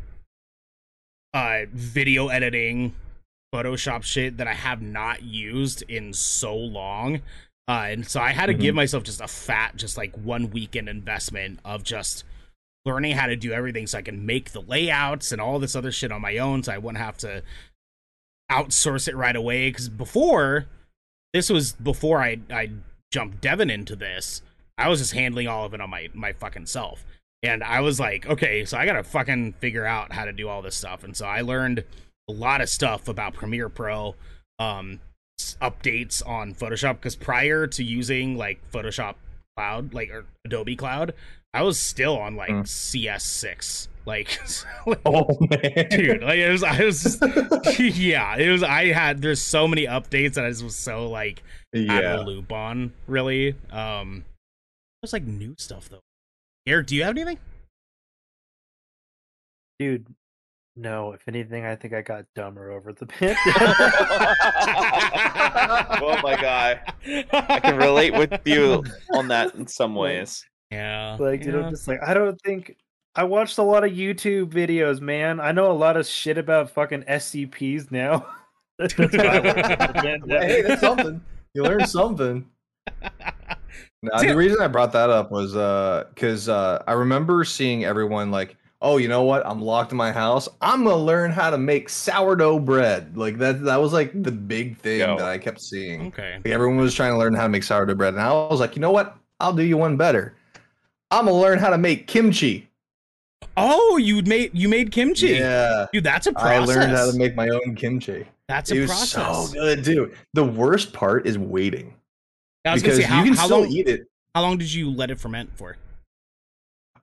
uh 1.34 1.62
video 1.72 2.28
editing 2.28 2.96
Photoshop 3.54 4.04
shit 4.04 4.38
that 4.38 4.48
I 4.48 4.54
have 4.54 4.82
not 4.82 5.24
used 5.24 5.84
in 5.88 6.14
so 6.14 6.56
long. 6.56 7.22
Uh, 7.68 7.88
and 7.90 8.08
so 8.08 8.22
I 8.22 8.32
had 8.32 8.46
to 8.46 8.54
give 8.54 8.76
myself 8.76 9.04
just 9.04 9.20
a 9.20 9.28
fat, 9.28 9.76
just 9.76 9.98
like 9.98 10.16
one 10.16 10.52
weekend 10.52 10.88
investment 10.88 11.60
of 11.66 11.84
just 11.84 12.24
learning 12.86 13.12
how 13.12 13.28
to 13.28 13.36
do 13.36 13.52
everything 13.52 13.86
so 13.86 13.98
I 13.98 14.02
can 14.02 14.26
make 14.26 14.52
the 14.52 14.62
layouts 14.62 15.34
and 15.34 15.42
all 15.42 15.60
this 15.60 15.76
other 15.76 15.92
shit 15.92 16.12
on 16.12 16.22
my 16.22 16.38
own 16.38 16.64
so 16.64 16.72
I 16.72 16.78
wouldn't 16.78 17.04
have 17.04 17.18
to 17.18 17.44
outsource 18.50 19.10
it 19.10 19.16
right 19.16 19.36
away. 19.36 19.70
Because 19.70 19.90
before, 19.90 20.68
this 21.34 21.50
was 21.50 21.74
before 21.74 22.22
I, 22.22 22.40
I 22.50 22.72
jumped 23.12 23.42
Devin 23.42 23.70
into 23.70 23.98
this, 23.98 24.42
I 24.78 24.88
was 24.88 25.00
just 25.00 25.14
handling 25.14 25.48
all 25.48 25.66
of 25.66 25.74
it 25.74 25.82
on 25.82 25.90
my, 25.90 26.08
my 26.14 26.32
fucking 26.32 26.68
self. 26.68 27.06
And 27.44 27.64
I 27.64 27.82
was 27.82 28.00
like, 28.00 28.26
okay, 28.28 28.64
so 28.64 28.78
I 28.78 28.86
gotta 28.86 29.04
fucking 29.04 29.54
figure 29.54 29.86
out 29.86 30.14
how 30.14 30.26
to 30.26 30.32
do 30.32 30.48
all 30.48 30.62
this 30.62 30.76
stuff. 30.76 31.04
And 31.04 31.16
so 31.16 31.26
I 31.26 31.42
learned 31.42 31.84
a 32.30 32.34
lot 32.34 32.62
of 32.62 32.70
stuff 32.70 33.08
about 33.08 33.34
Premiere 33.34 33.70
Pro, 33.70 34.16
um, 34.60 35.00
updates 35.62 36.28
on 36.28 36.54
Photoshop. 36.54 36.96
Because 36.96 37.16
prior 37.16 37.68
to 37.68 37.84
using 37.84 38.38
like 38.38 38.60
Photoshop 38.72 39.16
Cloud, 39.56 39.94
like 39.94 40.10
or 40.10 40.26
Adobe 40.46 40.76
Cloud, 40.76 41.14
I 41.54 41.64
was 41.64 41.80
still 41.80 42.18
on 42.18 42.36
like 42.36 42.50
Mm. 42.50 42.64
CS6. 42.66 43.88
Like, 44.06 44.40
Oh 45.06 45.28
man, 45.42 45.90
dude, 45.90 46.24
like 46.24 46.38
it 46.40 46.50
was, 46.50 46.64
I 46.64 46.86
was, 46.86 47.04
just, 47.04 47.80
yeah, 47.80 48.38
it 48.38 48.50
was. 48.50 48.64
I 48.64 48.86
had 48.94 49.22
there's 49.22 49.42
so 49.42 49.68
many 49.68 49.86
updates 49.86 50.36
that 50.36 50.46
I 50.46 50.50
just 50.50 50.64
was 50.64 50.78
so 50.78 51.10
like 51.10 51.44
out 51.76 51.80
of 51.82 51.86
yeah. 51.88 52.16
the 52.16 52.24
loop 52.24 52.52
on. 52.54 52.94
Really, 53.08 53.56
um, 53.70 54.24
there's 55.02 55.12
like 55.12 55.24
new 55.24 55.56
stuff 55.58 55.90
though. 55.90 56.00
Eric, 56.66 56.88
do 56.88 56.96
you 56.96 57.04
have 57.04 57.18
anything? 57.18 57.38
Dude, 59.78 60.06
no. 60.78 61.14
If 61.14 61.28
anything, 61.28 61.66
I 61.66 61.76
think 61.76 61.94
I 61.94 62.02
got 62.02 62.26
dumber 62.36 62.72
over 62.72 62.94
the 62.94 63.06
pandemic. 63.06 63.38
oh 66.02 66.20
my 66.24 66.38
god. 66.40 66.80
I 67.32 67.60
can 67.60 67.78
relate 67.78 68.14
with 68.14 68.40
you 68.46 68.84
on 69.14 69.28
that 69.30 69.56
in 69.56 69.68
some 69.68 69.96
ways. 69.96 70.46
Yeah, 70.72 71.18
like, 71.20 71.46
you 71.46 71.52
yeah. 71.52 71.62
know, 71.62 71.70
just 71.70 71.88
like 71.88 72.00
I 72.06 72.14
don't 72.14 72.40
think 72.42 72.76
I 73.16 73.24
watched 73.24 73.58
a 73.58 73.64
lot 73.64 73.84
of 73.84 73.92
YouTube 73.92 74.52
videos, 74.52 75.02
man. 75.02 75.40
I 75.40 75.52
know 75.52 75.72
a 75.72 75.74
lot 75.74 75.98
of 75.98 76.06
shit 76.06 76.38
about 76.38 76.70
fucking 76.70 77.04
SCPs 77.04 77.92
now. 77.92 78.28
That's 78.80 78.96
what 78.96 79.20
I 79.20 79.40
learned 79.40 79.44
from 79.44 79.62
the 79.62 79.78
pandemic. 79.78 80.30
hey, 80.30 80.62
that's 80.62 80.82
something. 80.82 81.20
You 81.56 81.64
learned 81.64 81.90
something. 81.90 82.48
No, 84.04 84.20
the 84.20 84.36
reason 84.36 84.62
I 84.62 84.68
brought 84.68 84.92
that 84.92 85.10
up 85.10 85.32
was 85.32 85.56
uh 85.56 86.04
because 86.14 86.48
uh 86.48 86.84
I 86.86 86.94
remember 86.94 87.44
seeing 87.44 87.86
everyone 87.86 88.30
like, 88.30 88.56
oh, 88.82 88.98
you 88.98 89.08
know 89.08 89.24
what? 89.24 89.46
I'm 89.46 89.62
locked 89.62 89.92
in 89.92 89.98
my 89.98 90.12
house. 90.12 90.48
I'm 90.62 90.84
gonna 90.84 90.96
learn 90.98 91.32
how 91.32 91.50
to 91.50 91.58
make 91.58 91.90
sourdough 91.90 92.60
bread. 92.60 93.18
Like 93.18 93.38
that 93.40 93.64
that 93.64 93.78
was 93.82 93.94
like 93.94 94.12
the 94.24 94.32
big 94.32 94.78
thing 94.78 95.00
Yo. 95.00 95.18
that 95.18 95.28
I 95.28 95.38
kept 95.38 95.62
seeing. 95.62 96.08
okay. 96.08 96.36
Like, 96.38 96.48
everyone 96.48 96.78
was 96.78 96.94
trying 96.94 97.14
to 97.14 97.18
learn 97.18 97.34
how 97.34 97.44
to 97.44 97.50
make 97.50 97.64
sourdough 97.64 97.96
bread, 97.96 98.14
and 98.14 98.22
I 98.22 98.32
was 98.32 98.60
like, 98.60 98.76
you 98.76 98.82
know 98.82 98.92
what? 98.92 99.18
I'll 99.40 99.54
do 99.54 99.64
you 99.64 99.78
one 99.78 99.98
better. 99.98 100.36
I'm 101.12 101.26
gonna 101.26 101.38
learn 101.38 101.60
how 101.60 101.70
to 101.70 101.78
make 101.78 102.08
kimchi. 102.08 102.70
Oh, 103.56 103.98
you 103.98 104.22
made 104.24 104.52
you 104.54 104.70
made 104.70 104.92
kimchi. 104.92 105.30
Yeah. 105.30 105.88
Dude, 105.92 106.04
that's 106.04 106.28
a 106.28 106.34
process. 106.34 106.70
I 106.70 106.74
learned 106.74 106.92
how 106.92 107.10
to 107.10 107.18
make 107.18 107.36
my 107.36 107.50
own 107.50 107.76
kimchi. 107.76 108.26
That's 108.48 108.72
it 108.72 108.78
a 108.78 108.82
was 108.82 108.90
process. 108.90 109.52
so 109.52 109.54
good, 109.54 109.84
dude. 109.84 110.16
The 110.34 110.44
worst 110.44 110.94
part 110.94 111.28
is 111.28 111.38
waiting 111.38 111.94
I 112.66 112.74
was 112.74 112.82
gonna 112.82 112.96
because 112.96 113.06
say, 113.06 113.12
how, 113.12 113.20
you 113.20 113.32
can 113.32 113.38
how 113.38 113.46
still 113.46 113.60
long? 113.62 113.72
eat 113.72 113.88
it. 113.88 114.08
How 114.36 114.42
long 114.42 114.58
did 114.58 114.72
you 114.72 114.92
let 114.92 115.10
it 115.10 115.20
ferment 115.20 115.50
for? 115.58 115.78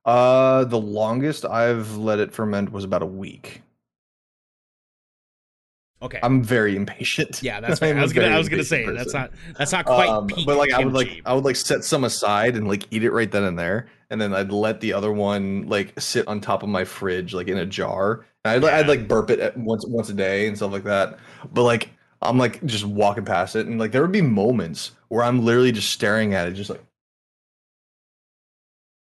Uh, 0.05 0.65
the 0.65 0.79
longest 0.79 1.45
I've 1.45 1.97
let 1.97 2.19
it 2.19 2.33
ferment 2.33 2.71
was 2.73 2.85
about 2.85 3.03
a 3.03 3.07
week. 3.07 3.63
Okay. 6.03 6.21
I'm 6.23 6.43
very 6.43 6.77
impatient. 6.77 7.43
yeah, 7.43 7.61
that's 7.63 7.81
right. 7.81 7.97
I 7.97 8.03
was 8.03 8.13
gonna. 8.13 8.29
I 8.29 8.37
was 8.37 8.49
gonna 8.51 8.63
say 8.65 8.85
impatient 8.85 8.99
that's 8.99 9.15
not. 9.15 9.31
That's 9.57 9.73
not 9.73 9.87
quite 9.87 10.09
Um, 10.09 10.27
peak 10.27 10.47
but 10.47 10.59
like 10.59 10.73
I 10.73 10.85
would 10.85 10.93
like 10.93 11.23
I 11.25 11.33
would 11.33 11.45
like 11.45 11.57
set 11.57 11.83
some 11.85 12.05
aside 12.05 12.57
and 12.57 12.69
like 12.69 12.87
eat 12.91 13.05
it 13.05 13.11
right 13.11 13.31
then 13.31 13.45
and 13.45 13.59
there, 13.59 13.87
and 14.11 14.21
then 14.21 14.35
I'd 14.35 14.53
let 14.53 14.81
the 14.81 14.93
other 14.93 15.13
one 15.13 15.67
like 15.67 15.99
sit 15.99 16.29
on 16.29 16.41
top 16.41 16.63
of 16.63 16.69
my 16.69 16.85
fridge 16.85 17.33
like 17.33 17.49
in 17.49 17.57
a 17.57 17.65
jar. 17.67 18.27
And 18.45 18.63
I'd, 18.63 18.71
I'd 18.71 18.89
like 18.89 19.09
burp 19.09 19.31
it 19.31 19.41
at 19.41 19.57
once 19.57 19.87
once 19.89 20.11
a 20.11 20.15
day 20.15 20.47
and 20.47 20.55
stuff 20.57 20.73
like 20.73 20.85
that. 20.85 21.19
But 21.51 21.63
like 21.63 21.89
I'm 22.21 22.37
like 22.37 22.63
just 22.67 22.85
walking 22.85 23.25
past 23.25 23.57
it, 23.57 23.67
and 23.67 23.79
like 23.79 23.93
there 23.93 24.03
would 24.03 24.13
be 24.13 24.21
moments 24.21 24.91
where 25.09 25.25
I'm 25.25 25.43
literally 25.47 25.73
just 25.73 25.91
staring 25.91 26.35
at 26.35 26.47
it, 26.49 26.53
just 26.53 26.69
like. 26.69 26.85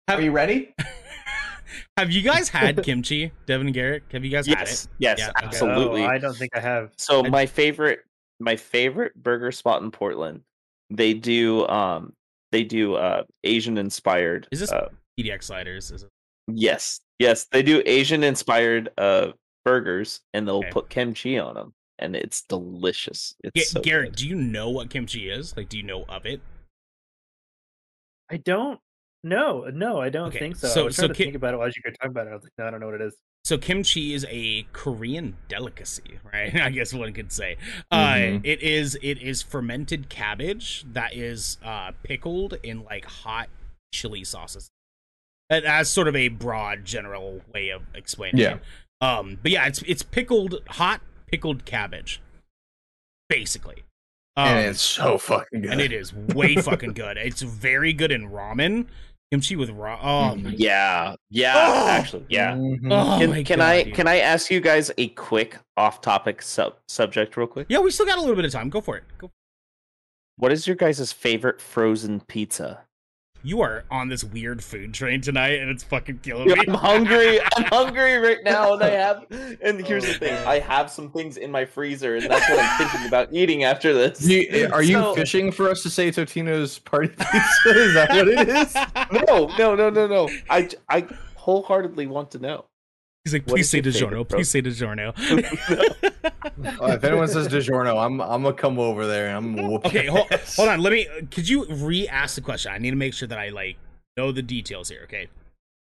Have- 0.07 0.19
Are 0.19 0.21
you 0.21 0.31
ready? 0.31 0.73
Have 1.97 2.11
you 2.11 2.21
guys 2.21 2.47
had 2.49 2.81
kimchi, 2.83 3.31
Devin 3.45 3.67
and 3.67 3.73
Garrick? 3.73 4.03
Have 4.11 4.23
you 4.23 4.31
guys 4.31 4.47
had 4.47 4.59
Yes, 4.59 4.85
it? 4.85 4.89
yes, 4.99 5.19
Yeah, 5.19 5.29
okay. 5.29 5.45
absolutely. 5.47 6.05
I 6.05 6.17
don't 6.17 6.35
think 6.35 6.55
I 6.55 6.59
have. 6.61 6.91
So 6.97 7.25
I- 7.25 7.29
my 7.29 7.45
favorite 7.45 7.99
my 8.39 8.55
favorite 8.55 9.15
burger 9.21 9.51
spot 9.51 9.81
in 9.81 9.89
Portland, 9.91 10.41
they 10.89 11.13
do 11.13 11.67
um 11.67 12.13
they 12.51 12.63
do 12.63 12.95
uh 12.95 13.23
Asian 13.43 13.77
inspired 13.77 14.47
Is 14.51 14.59
this- 14.61 14.71
uh, 14.71 14.89
PDX 15.19 15.43
sliders. 15.45 15.91
Is 15.91 16.03
it? 16.03 16.09
yes. 16.47 17.01
Yes, 17.19 17.45
they 17.51 17.63
do 17.63 17.81
Asian 17.85 18.23
inspired 18.23 18.89
uh 18.97 19.31
burgers 19.65 20.21
and 20.33 20.47
they'll 20.47 20.57
Okay. 20.59 20.69
put 20.71 20.89
kimchi 20.89 21.37
on 21.39 21.55
them 21.55 21.73
and 21.99 22.15
it's 22.15 22.43
delicious. 22.43 23.35
It's 23.43 23.53
Ga- 23.55 23.63
so 23.65 23.81
Garrick, 23.81 24.11
good. 24.11 24.15
do 24.17 24.27
you 24.29 24.35
know 24.35 24.69
what 24.69 24.89
kimchi 24.89 25.29
is? 25.29 25.57
Like, 25.57 25.67
do 25.67 25.77
you 25.77 25.83
know 25.83 26.05
of 26.07 26.25
it? 26.25 26.39
I 28.29 28.37
don't. 28.37 28.79
No, 29.23 29.65
no, 29.73 29.99
I 29.99 30.09
don't 30.09 30.27
Okay, 30.29 30.39
think 30.39 30.55
so. 30.55 30.67
so- 30.67 30.81
I 30.81 30.85
was 30.85 30.95
so 30.95 31.01
trying 31.03 31.09
to 31.09 31.15
ki- 31.17 31.23
think 31.25 31.35
about 31.35 31.53
it 31.53 31.59
as 31.67 31.75
you 31.75 31.81
were 31.85 31.91
talking 31.91 32.11
about 32.11 32.27
it. 32.27 32.29
I 32.29 32.33
was 32.33 32.43
like, 32.43 32.53
no, 32.57 32.65
I 32.67 32.71
don't 32.71 32.79
know 32.79 32.85
what 32.85 32.95
it 32.95 33.01
is. 33.01 33.17
So 33.43 33.57
kimchi 33.57 34.13
is 34.13 34.25
a 34.29 34.63
Korean 34.73 35.37
delicacy, 35.47 36.19
right? 36.33 36.53
I 36.61 36.69
guess 36.69 36.93
one 36.93 37.13
could 37.13 37.31
say. 37.31 37.57
Uh, 37.91 38.13
Mhm. 38.13 38.41
it 38.45 38.61
is 38.61 38.97
it 39.01 39.21
is 39.21 39.41
fermented 39.41 40.09
cabbage 40.09 40.83
that 40.93 41.15
is 41.15 41.57
uh, 41.63 41.91
pickled 42.03 42.55
in 42.63 42.83
like 42.83 43.05
hot 43.05 43.49
chili 43.93 44.23
sauces. 44.23 44.69
That- 45.49 45.63
That's 45.63 45.89
sort 45.89 46.07
of 46.07 46.15
a 46.15 46.27
broad 46.27 46.83
general 46.85 47.41
way 47.53 47.69
of 47.69 47.83
explaining 47.95 48.39
Yeah. 48.41 48.55
it. 48.55 48.61
Um, 49.01 49.39
but 49.41 49.51
yeah, 49.51 49.65
it's 49.67 49.81
it's 49.83 50.03
pickled 50.03 50.61
hot 50.67 51.01
pickled 51.27 51.65
cabbage, 51.65 52.21
basically. 53.29 53.83
Um, 54.37 54.47
and 54.49 54.67
it's 54.69 54.81
so 54.81 55.17
fucking 55.17 55.61
good. 55.63 55.71
and 55.71 55.81
it 55.81 55.91
is 55.91 56.13
way 56.13 56.55
fucking 56.61 56.93
good. 56.93 57.17
It's 57.17 57.41
very 57.41 57.91
good 57.91 58.11
in 58.11 58.29
ramen. 58.29 58.85
Kimchi 59.31 59.57
with 59.57 59.71
raw. 59.71 59.99
Oh 60.01 60.35
my 60.35 60.51
Yeah. 60.51 61.15
Yeah, 61.29 61.53
Oh! 61.57 61.87
actually. 61.89 62.25
Yeah. 62.29 62.53
Mhm. 62.53 62.91
Oh 62.91 63.17
can 63.19 63.43
can 63.43 63.59
God, 63.59 63.65
I 63.65 63.83
dude. 63.83 63.93
can 63.95 64.07
I 64.07 64.19
ask 64.19 64.49
you 64.49 64.61
guys 64.61 64.89
a 64.97 65.07
quick 65.09 65.57
off-topic 65.75 66.41
sub- 66.41 66.77
subject 66.87 67.35
real 67.35 67.47
quick? 67.47 67.65
Yeah, 67.69 67.79
we 67.79 67.91
still 67.91 68.05
got 68.05 68.17
a 68.17 68.21
little 68.21 68.35
bit 68.37 68.45
of 68.45 68.51
time. 68.53 68.69
Go 68.69 68.79
for 68.79 68.95
it. 68.95 69.03
Go. 69.17 69.31
What 70.37 70.51
is 70.53 70.65
your 70.67 70.75
guys' 70.75 71.11
favorite 71.11 71.59
frozen 71.59 72.21
pizza? 72.21 72.85
You 73.43 73.61
are 73.61 73.85
on 73.89 74.09
this 74.09 74.23
weird 74.23 74.63
food 74.63 74.93
train 74.93 75.21
tonight, 75.21 75.59
and 75.59 75.69
it's 75.69 75.83
fucking 75.83 76.19
killing 76.19 76.47
Dude, 76.47 76.57
me. 76.57 76.65
I'm 76.67 76.73
hungry. 76.73 77.39
I'm 77.55 77.63
hungry 77.65 78.17
right 78.17 78.39
now, 78.43 78.73
and 78.73 78.83
I 78.83 78.89
have. 78.89 79.25
And 79.61 79.85
here's 79.85 80.05
the 80.05 80.13
thing: 80.13 80.33
oh. 80.45 80.49
I 80.49 80.59
have 80.59 80.89
some 80.91 81.11
things 81.11 81.37
in 81.37 81.51
my 81.51 81.65
freezer, 81.65 82.15
and 82.15 82.29
that's 82.29 82.49
what 82.49 82.59
I'm 82.59 82.77
thinking 82.77 83.07
about 83.07 83.33
eating 83.33 83.63
after 83.63 83.93
this. 83.93 84.21
You- 84.27 84.47
eh, 84.49 84.67
are 84.67 84.83
you 84.83 84.93
So- 84.95 85.15
fishing 85.15 85.51
for 85.51 85.69
us 85.69 85.83
to 85.83 85.89
say 85.89 86.09
Totino's 86.11 86.79
party 86.79 87.09
pizza? 87.09 87.69
Is 87.69 87.93
that 87.93 88.09
what 88.09 88.27
it 88.27 88.49
is? 88.49 88.75
No, 89.27 89.47
no, 89.57 89.75
no, 89.75 89.89
no, 89.89 90.07
no. 90.07 90.29
I, 90.49 90.69
I 90.89 91.07
wholeheartedly 91.35 92.07
want 92.07 92.31
to 92.31 92.39
know. 92.39 92.65
He's 93.27 93.33
like, 93.33 93.45
please 93.45 93.69
say 93.69 93.81
your 93.81 93.91
favorite 93.91 94.09
DiGiorno. 94.09 94.29
Please 94.29 94.49
say 94.49 94.61
DiGiorno. 94.61 95.09
Uh, 95.09 96.85
if 96.93 97.03
anyone 97.03 97.27
says 97.27 97.49
DiGiorno, 97.49 98.01
I'm 98.01 98.21
I'm 98.21 98.43
gonna 98.43 98.53
come 98.53 98.79
over 98.79 99.05
there 99.05 99.27
and 99.27 99.35
I'm 99.35 99.53
gonna 99.53 99.69
whoop. 99.69 99.85
okay, 99.85 100.05
hold, 100.07 100.31
hold 100.31 100.69
on. 100.69 100.79
Let 100.79 100.93
me. 100.93 101.05
Could 101.29 101.49
you 101.49 101.65
re-ask 101.65 102.35
the 102.35 102.41
question? 102.41 102.71
I 102.71 102.77
need 102.77 102.91
to 102.91 102.95
make 102.95 103.13
sure 103.13 103.27
that 103.27 103.37
I 103.37 103.49
like 103.49 103.75
know 104.15 104.31
the 104.31 104.41
details 104.41 104.87
here. 104.87 105.01
Okay. 105.03 105.27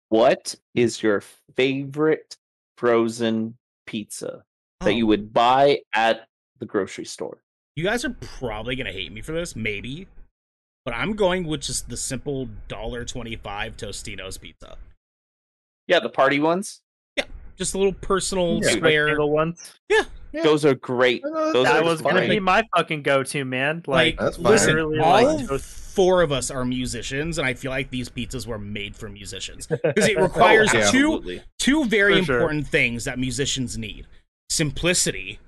What 0.07 0.55
is 0.73 1.03
your 1.03 1.21
favorite 1.57 2.37
frozen 2.77 3.57
pizza 3.85 4.45
that 4.79 4.87
Oh, 4.87 4.91
you 4.91 5.05
would 5.05 5.33
buy 5.33 5.81
at 5.93 6.29
the 6.59 6.65
grocery 6.65 7.03
store? 7.03 7.39
You 7.75 7.83
guys 7.83 8.05
are 8.05 8.15
probably 8.21 8.77
gonna 8.77 8.93
hate 8.93 9.11
me 9.11 9.19
for 9.19 9.33
this, 9.33 9.53
maybe, 9.53 10.07
but 10.85 10.93
I'm 10.93 11.13
going 11.17 11.45
with 11.45 11.59
just 11.59 11.89
the 11.89 11.97
simple 11.97 12.47
dollar 12.69 13.03
twenty-five 13.03 13.75
Tostino's 13.75 14.37
pizza. 14.37 14.77
Yeah, 15.87 15.99
the 15.99 16.09
party 16.09 16.39
ones. 16.39 16.83
Just 17.57 17.73
a 17.73 17.77
little 17.77 17.93
personal 17.93 18.59
Yeah. 18.63 18.69
square. 18.71 19.07
Single 19.07 19.31
ones. 19.31 19.73
Yeah. 19.89 20.03
Those 20.43 20.65
are 20.65 20.75
great. 20.75 21.23
Those 21.23 21.65
That 21.65 21.77
are 21.81 21.84
was 21.84 22.01
gonna 22.01 22.27
be 22.27 22.39
my 22.39 22.63
fucking 22.75 23.01
go-to, 23.01 23.43
man. 23.43 23.77
Like, 23.88 23.88
Like, 23.88 24.19
That's 24.19 24.38
listen, 24.39 24.75
literally, 24.75 24.99
all 24.99 25.23
like, 25.38 25.47
toast- 25.47 25.65
four 25.95 26.21
of 26.21 26.31
us 26.31 26.51
are 26.51 26.63
musicians, 26.63 27.39
and 27.39 27.47
I 27.47 27.55
feel 27.55 27.71
like 27.71 27.89
these 27.89 28.07
pizzas 28.09 28.45
were 28.45 28.59
made 28.59 28.95
for 28.95 29.09
musicians 29.09 29.65
because 29.84 30.07
it 30.07 30.19
requires 30.19 30.71
yeah. 30.73 30.81
Oh, 30.88 30.91
two 30.91 30.97
Absolutely. 31.15 31.41
two 31.57 31.85
very 31.85 32.19
For 32.19 32.25
sure. 32.25 32.35
important 32.35 32.67
things 32.67 33.05
that 33.05 33.17
musicians 33.17 33.77
need: 33.79 34.05
simplicity, 34.51 35.39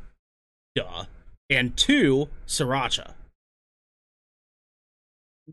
duh, 0.76 1.06
and 1.52 1.76
two, 1.78 2.30
sriracha. 2.48 3.14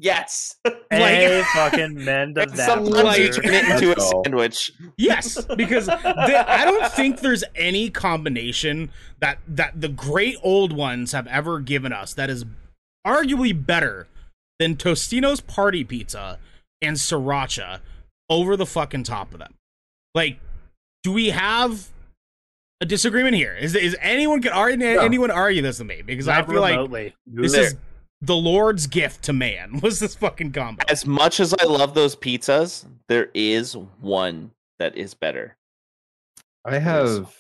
Yes. 0.01 0.57
hey, 0.91 1.43
fucking 1.55 2.05
mend 2.05 2.39
of 2.39 2.55
that. 2.57 2.67
Sometimes 2.67 3.05
like- 3.05 3.19
you 3.19 3.33
turn 3.33 3.53
it 3.55 3.65
into 3.71 3.87
a 3.87 3.89
Let's 3.91 4.13
go. 4.13 4.23
sandwich. 4.25 4.73
Yes, 4.97 5.45
because 5.57 5.87
the, 5.87 6.45
I 6.49 6.65
don't 6.65 6.91
think 6.93 7.21
there's 7.21 7.45
any 7.55 7.91
combination 7.91 8.91
that 9.21 9.39
that 9.49 9.81
the 9.81 9.89
great 9.89 10.37
old 10.43 10.73
ones 10.73 11.13
have 11.13 11.27
ever 11.29 11.61
given 11.61 11.93
us 11.93 12.15
that 12.15 12.31
is 12.31 12.45
arguably 13.07 13.53
better 13.67 14.09
than 14.59 14.77
Tostino's 14.77 15.41
party 15.41 15.85
pizza 15.85 16.39
and 16.83 16.97
sriracha 16.97 17.81
over 18.29 18.57
the 18.57 18.67
fucking 18.67 19.05
top 19.05 19.33
of 19.33 19.39
them. 19.39 19.55
Like, 20.15 20.39
do 21.03 21.13
we 21.13 21.29
have 21.31 21.89
a 22.81 22.87
disagreement 22.87 23.35
here? 23.37 23.55
Is 23.55 23.75
is 23.75 23.97
anyone 24.01 24.43
can 24.43 24.53
argue 24.53 24.77
No. 24.79 25.01
anyone 25.01 25.31
argue 25.31 25.63
this 25.63 25.79
with 25.79 25.89
me? 25.89 26.03
Because 26.03 26.27
I 26.29 26.39
Not 26.39 26.49
feel 26.49 26.61
like 26.61 26.73
remotely. 26.73 27.15
this 27.27 27.53
There- 27.53 27.63
is 27.65 27.77
the 28.21 28.37
Lord's 28.37 28.87
gift 28.87 29.23
to 29.25 29.33
man. 29.33 29.81
Was 29.83 30.01
this 30.01 30.15
fucking 30.15 30.53
combo? 30.53 30.83
As 30.89 31.07
much 31.07 31.41
as 31.41 31.55
I 31.61 31.65
love 31.65 31.95
those 31.95 32.17
pizzas, 32.17 32.87
there 33.09 33.31
is 33.35 33.77
one 34.01 34.51
that 34.79 34.97
is 34.97 35.15
better. 35.15 35.57
I 36.65 36.79
have 36.79 37.35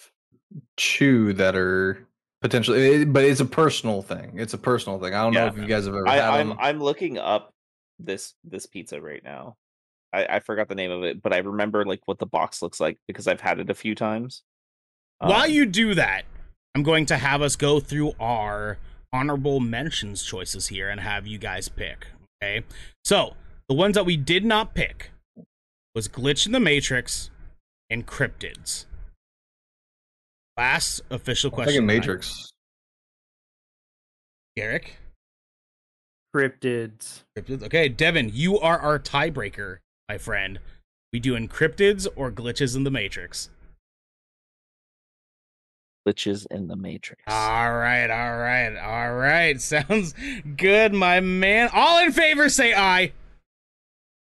two 0.76 1.32
that 1.34 1.56
are 1.56 2.06
potentially, 2.40 3.04
but 3.04 3.24
it's 3.24 3.40
a 3.40 3.44
personal 3.46 4.02
thing. 4.02 4.32
It's 4.36 4.54
a 4.54 4.58
personal 4.58 4.98
thing. 5.00 5.14
I 5.14 5.22
don't 5.22 5.34
know 5.34 5.46
if 5.46 5.56
you 5.56 5.66
guys 5.66 5.86
have 5.86 5.94
ever 5.94 6.08
I, 6.08 6.16
had 6.16 6.24
I'm 6.30 6.48
them. 6.50 6.58
I'm 6.60 6.80
looking 6.80 7.18
up 7.18 7.52
this 7.98 8.34
this 8.44 8.66
pizza 8.66 9.00
right 9.00 9.22
now. 9.24 9.56
I, 10.12 10.36
I 10.36 10.40
forgot 10.40 10.68
the 10.68 10.74
name 10.74 10.92
of 10.92 11.02
it, 11.02 11.20
but 11.20 11.32
I 11.32 11.38
remember 11.38 11.84
like 11.84 12.00
what 12.06 12.18
the 12.18 12.26
box 12.26 12.62
looks 12.62 12.78
like 12.78 12.98
because 13.08 13.26
I've 13.26 13.40
had 13.40 13.58
it 13.58 13.70
a 13.70 13.74
few 13.74 13.94
times. 13.94 14.42
While 15.18 15.44
Um, 15.44 15.50
you 15.50 15.66
do 15.66 15.94
that, 15.94 16.22
I'm 16.74 16.82
going 16.82 17.06
to 17.06 17.16
have 17.16 17.42
us 17.42 17.56
go 17.56 17.80
through 17.80 18.12
our 18.20 18.78
honorable 19.12 19.60
mentions 19.60 20.22
choices 20.22 20.68
here 20.68 20.88
and 20.88 21.00
have 21.00 21.26
you 21.26 21.38
guys 21.38 21.68
pick. 21.68 22.06
Okay. 22.42 22.64
So 23.04 23.34
the 23.68 23.74
ones 23.74 23.94
that 23.94 24.06
we 24.06 24.16
did 24.16 24.44
not 24.44 24.74
pick 24.74 25.10
was 25.94 26.08
Glitch 26.08 26.46
in 26.46 26.52
the 26.52 26.60
Matrix 26.60 27.30
and 27.88 28.06
Cryptids. 28.06 28.86
Last 30.56 31.02
official 31.10 31.50
I'm 31.50 31.54
question. 31.54 31.72
thinking 31.72 31.88
tonight. 31.88 32.00
Matrix. 32.00 32.52
Garrick. 34.56 34.96
Cryptids. 36.34 37.22
Cryptids. 37.36 37.62
Okay, 37.62 37.88
Devin, 37.88 38.30
you 38.32 38.58
are 38.58 38.78
our 38.78 38.98
tiebreaker, 38.98 39.78
my 40.08 40.18
friend. 40.18 40.58
We 41.12 41.20
do 41.20 41.34
cryptids 41.48 42.06
or 42.14 42.30
glitches 42.30 42.76
in 42.76 42.84
the 42.84 42.90
Matrix? 42.90 43.48
Glitches 46.06 46.46
in 46.50 46.68
the 46.68 46.76
Matrix. 46.76 47.22
All 47.26 47.72
right, 47.74 48.08
all 48.10 48.36
right, 48.38 48.76
all 48.76 49.14
right. 49.14 49.60
Sounds 49.66 50.14
good, 50.56 50.92
my 50.92 51.20
man. 51.20 51.70
All 51.72 52.02
in 52.02 52.12
favor, 52.12 52.48
say 52.48 52.72
aye. 52.74 53.12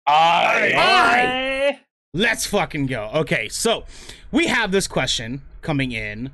aye 0.07 0.73
Aye. 0.77 1.81
Let's 2.15 2.47
fucking 2.47 2.86
go. 2.86 3.11
Okay, 3.15 3.49
so 3.49 3.85
we 4.32 4.47
have 4.47 4.73
this 4.73 4.89
question 4.89 5.43
coming 5.61 5.93
in 5.93 6.31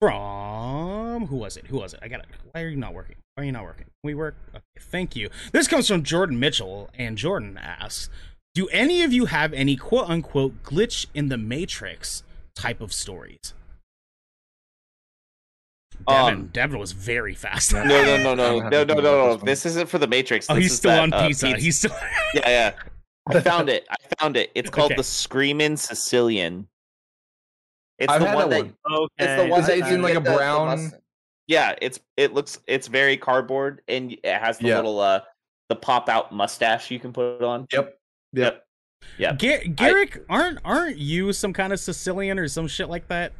from 0.00 1.26
who 1.26 1.36
was 1.36 1.56
it? 1.56 1.66
Who 1.66 1.78
was 1.78 1.94
it? 1.94 2.00
I 2.02 2.08
got 2.08 2.20
it. 2.20 2.26
Why 2.52 2.62
are 2.62 2.68
you 2.68 2.76
not 2.76 2.94
working? 2.94 3.16
Why 3.34 3.42
are 3.42 3.46
you 3.46 3.52
not 3.52 3.64
working? 3.64 3.84
Can 3.84 4.04
we 4.04 4.14
work? 4.14 4.36
Okay, 4.50 4.64
thank 4.78 5.16
you. 5.16 5.30
This 5.52 5.66
comes 5.66 5.88
from 5.88 6.04
Jordan 6.04 6.38
Mitchell, 6.38 6.88
and 6.94 7.18
Jordan 7.18 7.58
asks, 7.58 8.08
"Do 8.54 8.68
any 8.68 9.02
of 9.02 9.12
you 9.12 9.26
have 9.26 9.52
any 9.52 9.76
quote 9.76 10.08
unquote 10.08 10.62
glitch 10.62 11.06
in 11.12 11.28
the 11.28 11.36
matrix 11.36 12.22
type 12.54 12.80
of 12.80 12.92
stories?" 12.92 13.52
Devin, 16.08 16.34
Um, 16.34 16.46
Devin 16.48 16.78
was 16.78 16.92
very 16.92 17.34
fast. 17.34 17.72
No, 17.72 17.84
No, 17.84 18.02
no, 18.04 18.34
no, 18.34 18.34
no, 18.68 18.84
no, 18.84 18.94
no, 18.94 19.00
no, 19.00 19.36
this 19.36 19.66
isn't 19.66 19.88
for 19.88 19.98
the 19.98 20.06
Matrix. 20.06 20.48
oh, 20.50 20.54
he's 20.54 20.72
is 20.72 20.76
still 20.78 20.90
that, 20.92 21.00
on 21.02 21.12
uh, 21.12 21.26
pizza. 21.26 21.56
He's 21.56 21.78
still. 21.78 21.92
Yeah, 22.34 22.48
yeah. 22.48 22.72
I 23.28 23.40
found 23.50 23.68
it. 23.68 23.86
I 23.90 23.96
found 24.18 24.36
it. 24.36 24.50
It's 24.54 24.70
called 24.70 24.92
Okay. 24.92 24.96
the 24.96 25.04
Screamin' 25.04 25.76
Sicilian. 25.76 26.66
It's 27.98 28.10
I've 28.12 28.20
the 28.20 28.26
had 28.28 28.34
one 28.34 28.48
that 28.50 28.56
that. 28.64 28.64
one. 28.64 28.74
Okay. 29.02 29.08
It's 29.18 29.42
the 29.42 29.48
one 29.48 29.60
Is 29.60 29.66
that 29.66 29.78
it 29.78 29.86
in 29.92 30.02
like 30.02 30.12
a 30.16 30.20
the- 30.20 30.30
the 30.30 30.36
brown- 30.36 30.92
Yeah, 31.46 31.74
it's 31.82 32.00
it 32.16 32.32
looks 32.32 32.58
it's 32.66 32.86
very 32.86 33.16
cardboard 33.16 33.82
and 33.88 34.12
it 34.12 34.24
has 34.24 34.58
the 34.58 34.68
Yeah. 34.68 34.76
little 34.76 35.00
uh 35.00 35.20
the 35.68 35.76
pop 35.76 36.08
out 36.08 36.32
mustache 36.32 36.90
you 36.90 36.98
can 36.98 37.12
put 37.12 37.42
on. 37.42 37.66
Yep. 37.72 37.98
Yep. 38.32 38.64
Yeah. 39.18 39.32
Gar- 39.34 39.64
Garrick, 39.74 40.24
aren't 40.28 40.58
aren't 40.64 40.96
you 40.98 41.32
some 41.32 41.52
kind 41.52 41.72
of 41.72 41.78
Sicilian 41.80 42.38
or 42.38 42.48
some 42.48 42.66
shit 42.68 42.88
like 42.88 43.06
that? 43.08 43.32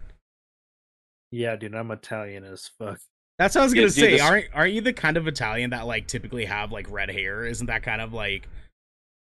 Yeah, 1.30 1.56
dude, 1.56 1.74
I'm 1.74 1.90
Italian 1.90 2.44
as 2.44 2.68
fuck. 2.78 2.98
That's 3.38 3.54
what 3.54 3.62
I 3.62 3.64
was 3.64 3.74
gonna 3.74 3.86
dude, 3.86 3.94
say. 3.94 4.10
this- 4.12 4.22
Aren't 4.22 4.46
aren't 4.54 4.72
you 4.74 4.80
the 4.80 4.92
kind 4.92 5.16
of 5.16 5.26
Italian 5.26 5.70
that 5.70 5.86
like 5.86 6.06
typically 6.06 6.44
have 6.44 6.72
like 6.72 6.90
red 6.90 7.10
hair? 7.10 7.44
Isn't 7.46 7.66
that 7.68 7.82
kind 7.82 8.00
of 8.00 8.12
like? 8.12 8.48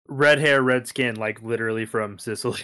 Red 0.09 0.39
hair, 0.39 0.62
red 0.62 0.86
skin, 0.86 1.16
like 1.16 1.43
literally 1.43 1.85
from 1.85 2.18
Sicily. 2.18 2.60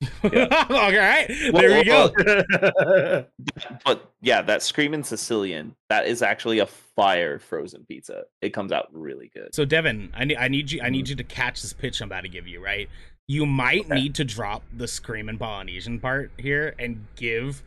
All 0.22 0.30
right, 0.30 1.26
Well, 1.52 1.62
there 1.62 1.82
we 1.82 1.88
well, 1.88 2.08
go. 2.10 3.24
But 3.84 4.12
yeah, 4.20 4.42
that 4.42 4.62
screaming 4.62 5.02
Sicilian, 5.02 5.74
that 5.88 6.06
is 6.06 6.22
actually 6.22 6.58
a 6.60 6.66
fire 6.66 7.38
frozen 7.38 7.84
pizza. 7.86 8.24
It 8.42 8.50
comes 8.50 8.70
out 8.70 8.88
really 8.92 9.30
good. 9.34 9.54
So 9.54 9.64
Devin, 9.64 10.12
I 10.14 10.24
need 10.24 10.36
I 10.36 10.48
need 10.48 10.70
you 10.70 10.80
I 10.82 10.90
need 10.90 11.06
mm-hmm. 11.06 11.10
you 11.10 11.16
to 11.16 11.24
catch 11.24 11.62
this 11.62 11.72
pitch 11.72 12.00
I'm 12.00 12.08
about 12.08 12.22
to 12.22 12.28
give 12.28 12.46
you. 12.46 12.62
Right, 12.62 12.88
you 13.26 13.46
might 13.46 13.86
Okay. 13.86 13.94
need 13.94 14.14
to 14.16 14.24
drop 14.24 14.62
the 14.76 14.86
screaming 14.86 15.38
Polynesian 15.38 15.98
part 15.98 16.30
here 16.38 16.74
and 16.78 17.06
give 17.16 17.62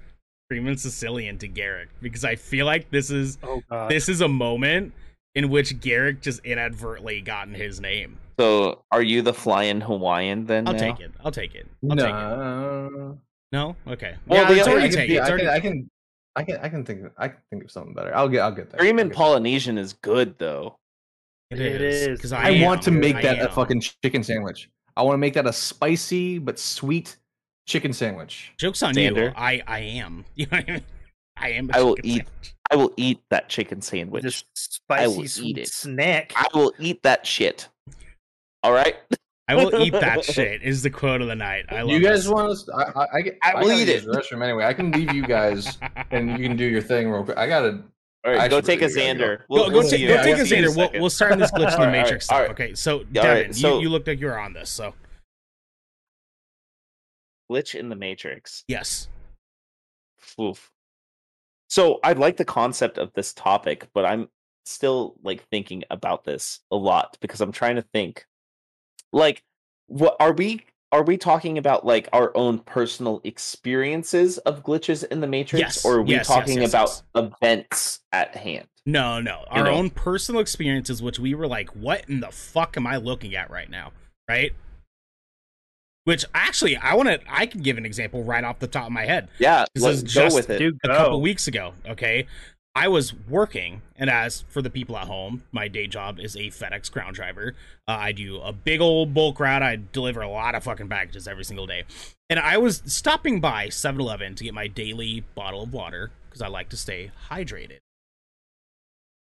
screaming 0.48 0.78
Sicilian 0.78 1.38
to 1.40 1.48
Garrick 1.48 1.90
because 2.02 2.24
I 2.24 2.36
feel 2.36 2.66
like 2.66 2.90
this 2.90 3.12
is 3.12 3.38
oh 3.44 3.62
this 3.90 4.08
is 4.08 4.22
a 4.22 4.28
moment 4.28 4.94
in 5.36 5.50
which 5.50 5.80
Garrick 5.82 6.22
just 6.22 6.40
inadvertently 6.46 7.22
gotten 7.22 7.54
his 7.54 7.82
name. 7.82 8.18
So 8.40 8.84
are 8.92 9.02
you 9.02 9.22
the 9.22 9.34
flying 9.34 9.82
Hawaiian 9.82 10.46
then? 10.46 10.68
I'll 10.68 10.74
now? 10.74 10.80
take 10.80 11.00
it. 11.02 11.12
I'll 11.24 11.32
take 11.32 11.54
it. 11.54 11.68
I'll 11.90 11.98
take 11.98 12.08
it. 12.08 12.12
No. 12.12 13.18
No, 13.54 13.76
okay. 13.88 14.16
Well, 14.28 14.42
yeah, 14.44 14.50
the 14.50 14.60
it's 14.60 14.68
already 14.68 14.86
I 14.86 14.90
can, 14.90 14.98
taken. 14.98 15.16
yeah, 15.16 15.22
It's 15.22 15.30
I, 15.30 15.32
already 15.32 15.46
can, 15.46 15.54
I 15.54 15.60
can, 15.60 15.90
I 16.36 16.44
can, 16.44 16.58
I 16.66 16.70
can 16.70 16.86
think, 16.86 17.06
of, 17.06 17.12
I 17.18 17.28
can 17.30 17.38
think 17.50 17.64
of 17.64 17.72
something 17.72 17.94
better. 17.94 18.14
I'll 18.14 18.28
get, 18.28 18.42
I'll 18.42 18.52
get 18.52 18.70
there. 18.70 18.80
Screamin' 18.80 19.06
I'll 19.06 19.10
get 19.10 19.18
there. 19.18 19.26
Polynesian 19.26 19.78
is 19.78 19.94
good 19.94 20.38
though. 20.38 20.76
It 21.50 21.62
It 21.62 21.82
is 21.82 22.08
is. 22.08 22.18
because 22.18 22.34
I, 22.34 22.50
I, 22.50 22.64
want 22.64 22.82
to 22.84 22.92
make 22.92 23.16
I 23.16 23.22
that 23.22 23.40
a 23.40 23.50
fucking 23.50 23.82
chicken 24.04 24.22
sandwich. 24.22 24.70
I 24.98 25.02
want 25.04 25.14
to 25.14 25.18
make 25.20 25.34
that 25.36 25.48
a 25.48 25.54
spicy 25.54 26.40
but 26.40 26.60
sweet 26.60 27.16
chicken 27.68 27.94
sandwich. 27.94 28.52
Jokes 28.58 28.82
on 28.84 28.98
you. 28.98 29.32
I 29.36 29.62
I 29.68 29.80
am. 29.80 30.26
You 30.36 30.46
know 30.52 30.58
what 30.58 30.70
I 30.70 30.72
mean? 30.74 30.84
I 31.40 31.50
am. 31.52 31.70
I 31.74 31.82
will 31.84 31.96
chicken 31.98 32.10
eat 32.12 32.16
sandwich. 32.26 32.54
I 32.72 32.76
will 32.76 32.94
eat 32.98 33.20
that 33.30 33.50
chicken 33.50 33.82
sandwich. 33.82 34.24
Just 34.24 34.46
I 34.90 35.08
will 35.08 35.14
spicy 35.16 35.22
eat 35.24 35.28
sweet 35.30 35.58
it. 35.60 35.68
snack. 35.70 36.34
I 36.36 36.48
will 36.54 36.74
eat 36.80 37.04
that 37.04 37.26
shit. 37.28 37.70
All 38.64 38.74
right. 38.74 38.96
I 39.48 39.56
will 39.56 39.82
eat 39.82 39.92
that 39.94 40.26
shit. 40.26 40.62
Is 40.64 40.82
the 40.82 40.90
quote 40.90 41.22
of 41.22 41.28
the 41.28 41.36
night. 41.36 41.66
I 41.70 41.82
love 41.84 41.92
you 41.92 42.00
guys 42.02 42.24
this. 42.26 42.34
want 42.34 42.50
us? 42.52 42.68
I, 42.76 42.82
I, 42.84 43.02
I, 43.02 43.06
I 43.44 43.52
I 43.54 43.64
will 43.64 43.72
eat 43.72 43.88
it. 43.88 44.04
the 44.06 44.12
restroom 44.12 44.44
anyway. 44.44 44.66
I 44.66 44.74
can 44.74 44.92
leave 44.92 45.14
you 45.14 45.26
guys 45.26 45.78
and 46.12 46.32
you 46.32 46.48
can 46.48 46.58
do 46.58 46.66
your 46.66 46.82
thing 46.82 47.10
real 47.10 47.24
quick. 47.24 47.38
I 47.38 47.48
gotta 47.48 47.84
All 48.26 48.34
right, 48.34 48.50
go 48.50 48.60
take 48.60 48.82
a 48.82 48.86
you. 48.90 48.96
Xander. 48.96 49.38
Go, 49.38 49.44
We'll, 49.50 49.70
go, 49.70 49.78
we'll 49.80 49.90
ta- 49.90 49.96
you- 49.96 50.08
go 50.10 50.18
take 50.18 50.36
we'll 50.36 50.42
a 50.44 50.46
see 50.46 50.58
you 50.58 50.66
in 50.66 50.72
Xander. 50.72 50.76
We'll, 50.94 51.02
we'll 51.02 51.10
start 51.10 51.32
on 51.32 51.40
this 51.40 51.52
glitch 51.52 51.60
in 51.60 51.62
the 51.62 51.72
Alright, 51.72 51.80
alright, 51.88 52.04
matrix 52.04 52.26
stuff. 52.26 52.36
alright. 52.36 52.52
Okay, 52.52 52.74
so 52.76 53.06
Yeah, 53.14 53.22
alright, 53.22 53.38
Devin, 53.44 53.54
so- 53.54 53.76
you, 53.78 53.84
you 53.84 53.90
looked 53.90 54.08
like 54.10 54.20
you 54.20 54.26
were 54.26 54.38
on 54.40 54.52
this. 54.52 54.70
So 54.70 54.94
glitch 57.50 57.76
in 57.76 57.90
the 57.90 57.96
matrix. 57.96 58.64
yes, 58.68 59.08
Oof. 60.40 60.72
So 61.70 62.00
I 62.04 62.14
like 62.14 62.38
the 62.38 62.46
concept 62.46 62.98
of 62.98 63.12
this 63.14 63.34
topic, 63.34 63.88
but 63.94 64.06
I'm 64.06 64.30
still 64.66 65.16
like 65.24 65.48
thinking 65.50 65.84
about 65.90 66.24
this 66.24 66.60
a 66.72 66.76
lot 66.76 67.18
because 67.22 67.42
I'm 67.42 67.52
trying 67.52 67.76
to 67.76 67.82
think 67.82 68.26
like 69.14 69.44
what 69.88 70.16
are 70.20 70.34
we 70.34 70.66
are 70.92 71.04
we 71.04 71.18
talking 71.18 71.58
about 71.58 71.86
like 71.86 72.08
our 72.14 72.36
own 72.36 72.60
personal 72.60 73.22
experiences 73.24 74.38
of 74.40 74.64
glitches 74.64 75.06
in 75.06 75.20
the 75.22 75.28
matrix 75.28 75.62
Yes, 75.62 75.86
or 75.86 75.96
are 75.98 76.02
we 76.04 76.14
yes, 76.14 76.28
talking 76.28 76.62
yes, 76.62 76.70
about 76.70 77.02
events 77.16 78.00
at 78.12 78.36
hand? 78.36 78.68
no, 78.86 79.20
no, 79.20 79.40
You 79.54 79.62
our 79.62 79.66
know. 79.66 79.72
own 79.72 79.90
personal 79.90 80.40
experiences, 80.40 81.02
which 81.02 81.20
we 81.20 81.34
were 81.34 81.48
like, 81.48 81.70
what 81.72 82.08
in 82.10 82.22
the 82.22 82.32
fuck 82.32 82.78
am 82.78 82.88
I 82.88 82.98
looking 82.98 83.36
at 83.36 83.50
right 83.52 83.70
now? 83.70 83.92
Right. 84.30 84.54
Which 86.08 86.24
actually, 86.34 86.78
I 86.78 86.94
want 86.96 87.10
to. 87.10 87.20
I 87.30 87.46
can 87.48 87.60
give 87.62 87.78
an 87.78 87.86
example 87.86 88.24
right 88.24 88.42
off 88.42 88.60
the 88.60 88.68
top 88.68 88.86
of 88.86 88.94
my 88.94 89.04
head. 89.04 89.28
Yeah, 89.40 89.66
This 89.74 89.84
let's 89.84 90.02
go 90.04 90.08
just- 90.24 90.36
with 90.38 90.50
it. 90.50 90.58
Dude, 90.58 90.78
a 90.86 90.88
go. 90.88 90.94
couple 90.96 91.20
weeks 91.22 91.50
ago. 91.50 91.74
Okay, 91.86 92.28
I 92.74 92.88
was 92.88 93.14
working, 93.14 93.82
and 93.98 94.10
as 94.10 94.46
for 94.48 94.62
the 94.62 94.70
people 94.70 94.96
at 94.96 95.08
home, 95.08 95.44
my 95.52 95.68
day 95.68 95.86
job 95.86 96.18
is 96.18 96.38
a 96.38 96.44
FedEx 96.48 96.90
ground 96.90 97.16
driver. 97.16 97.56
Uh, 97.90 97.98
I 98.00 98.14
do 98.14 98.40
a 98.40 98.54
big 98.54 98.80
old 98.80 99.14
bulk 99.14 99.38
route. 99.42 99.62
I 99.62 99.80
deliver 99.92 100.22
a 100.22 100.30
lot 100.30 100.56
of 100.56 100.64
fucking 100.64 100.88
packages 100.88 101.28
every 101.28 101.44
single 101.44 101.68
day, 101.68 101.84
and 102.30 102.40
I 102.40 102.58
was 102.58 102.82
stopping 102.86 103.42
by 103.42 103.68
7-Eleven 103.68 104.36
to 104.36 104.46
get 104.46 104.54
my 104.54 104.68
daily 104.68 105.26
bottle 105.36 105.62
of 105.64 105.74
water 105.74 106.12
because 106.30 106.42
I 106.42 106.48
like 106.48 106.70
to 106.70 106.78
stay 106.78 107.12
hydrated. 107.30 107.80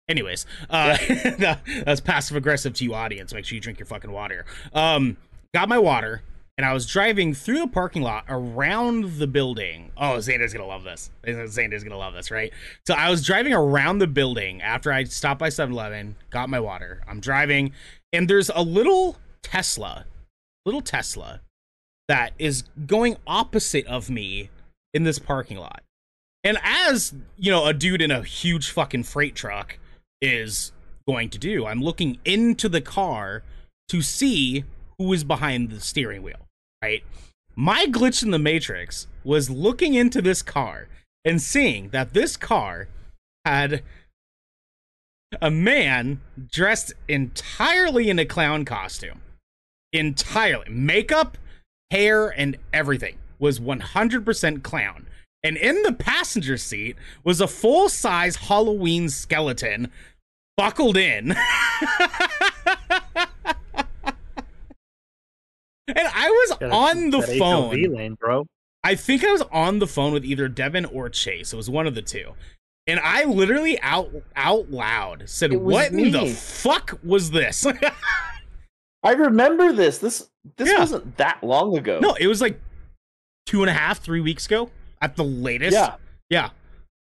Anyways, 0.08 0.46
uh, 0.70 0.96
that's 1.84 2.00
passive 2.00 2.36
aggressive 2.36 2.72
to 2.74 2.84
you, 2.84 2.94
audience. 2.94 3.34
Make 3.34 3.46
sure 3.46 3.56
you 3.56 3.60
drink 3.60 3.80
your 3.80 3.86
fucking 3.86 4.12
water. 4.12 4.46
Um, 4.72 5.16
got 5.52 5.68
my 5.68 5.78
water, 5.78 6.22
and 6.58 6.66
I 6.66 6.74
was 6.74 6.84
driving 6.84 7.32
through 7.32 7.60
the 7.60 7.68
parking 7.68 8.02
lot 8.02 8.24
around 8.28 9.18
the 9.18 9.28
building. 9.28 9.92
Oh, 9.96 10.16
Xander's 10.16 10.52
gonna 10.52 10.66
love 10.66 10.84
this. 10.84 11.10
Xander's 11.24 11.84
gonna 11.84 11.96
love 11.96 12.12
this, 12.12 12.30
right? 12.30 12.52
So 12.86 12.94
I 12.94 13.08
was 13.08 13.24
driving 13.24 13.54
around 13.54 13.98
the 13.98 14.08
building 14.08 14.60
after 14.60 14.92
I 14.92 15.04
stopped 15.04 15.38
by 15.38 15.48
7-Eleven, 15.48 16.16
got 16.30 16.50
my 16.50 16.58
water. 16.60 17.02
I'm 17.08 17.20
driving, 17.20 17.72
and 18.12 18.28
there's 18.28 18.50
a 18.54 18.62
little 18.62 19.16
Tesla, 19.42 20.04
little 20.66 20.82
Tesla, 20.82 21.40
that 22.08 22.32
is 22.38 22.64
going 22.86 23.16
opposite 23.26 23.86
of 23.86 24.10
me 24.10 24.50
in 24.92 25.04
this 25.04 25.18
parking 25.18 25.58
lot. 25.58 25.82
And 26.42 26.58
as 26.62 27.14
you 27.36 27.52
know, 27.52 27.66
a 27.66 27.72
dude 27.72 28.02
in 28.02 28.10
a 28.10 28.22
huge 28.22 28.70
fucking 28.70 29.04
freight 29.04 29.34
truck 29.34 29.78
is 30.20 30.72
going 31.06 31.30
to 31.30 31.38
do, 31.38 31.66
I'm 31.66 31.82
looking 31.82 32.18
into 32.24 32.68
the 32.68 32.80
car 32.80 33.42
to 33.90 34.02
see 34.02 34.64
who 34.98 35.12
is 35.12 35.22
behind 35.22 35.70
the 35.70 35.80
steering 35.80 36.22
wheel, 36.22 36.47
right? 36.82 37.02
My 37.54 37.86
glitch 37.86 38.22
in 38.22 38.30
the 38.30 38.38
Matrix 38.38 39.06
was 39.24 39.50
looking 39.50 39.94
into 39.94 40.22
this 40.22 40.42
car 40.42 40.88
and 41.24 41.42
seeing 41.42 41.88
that 41.90 42.14
this 42.14 42.36
car 42.36 42.88
had 43.44 43.82
a 45.42 45.50
man 45.50 46.20
dressed 46.50 46.92
entirely 47.08 48.08
in 48.08 48.18
a 48.18 48.24
clown 48.24 48.64
costume. 48.64 49.20
Entirely. 49.92 50.70
Makeup, 50.70 51.36
hair, 51.90 52.28
and 52.28 52.56
everything 52.72 53.18
was 53.38 53.60
100% 53.60 54.62
clown. 54.62 55.06
And 55.42 55.56
in 55.56 55.82
the 55.82 55.92
passenger 55.92 56.56
seat 56.56 56.96
was 57.24 57.40
a 57.40 57.48
full 57.48 57.88
size 57.88 58.36
Halloween 58.36 59.08
skeleton 59.08 59.90
buckled 60.56 60.96
in. 60.96 61.36
and 65.88 66.08
I 66.14 66.28
was 66.30 66.56
Gotta 66.58 66.72
on 66.72 67.10
the 67.10 67.18
keep 67.20 67.26
that 67.28 67.38
phone. 67.38 67.70
HOV 67.84 67.92
lane, 67.92 68.14
bro. 68.14 68.46
I 68.84 68.94
think 68.94 69.24
I 69.24 69.32
was 69.32 69.42
on 69.52 69.78
the 69.80 69.86
phone 69.86 70.12
with 70.12 70.24
either 70.24 70.48
Devin 70.48 70.84
or 70.86 71.08
Chase. 71.10 71.52
It 71.52 71.56
was 71.56 71.68
one 71.68 71.86
of 71.86 71.94
the 71.94 72.02
two. 72.02 72.32
And 72.86 73.00
I 73.00 73.24
literally 73.24 73.78
out 73.80 74.10
out 74.36 74.70
loud 74.70 75.24
said, 75.26 75.52
It 75.52 75.60
was 75.60 75.74
"What 75.74 75.92
in 75.92 76.10
the 76.12 76.26
fuck 76.28 76.98
was 77.04 77.30
this?" 77.30 77.66
I 79.02 79.12
remember 79.12 79.72
this. 79.72 79.98
This 79.98 80.28
this 80.56 80.70
Yeah. 80.70 80.78
wasn't 80.78 81.16
that 81.18 81.42
long 81.42 81.76
ago. 81.76 81.98
no, 82.00 82.14
it 82.14 82.26
was 82.26 82.40
like 82.40 82.60
two 83.46 83.62
and 83.62 83.70
a 83.70 83.74
half, 83.74 84.00
three 84.00 84.20
weeks 84.20 84.46
ago 84.46 84.70
at 85.02 85.16
the 85.16 85.24
latest. 85.24 85.74
Yeah. 85.74 85.94
yeah. 86.30 86.50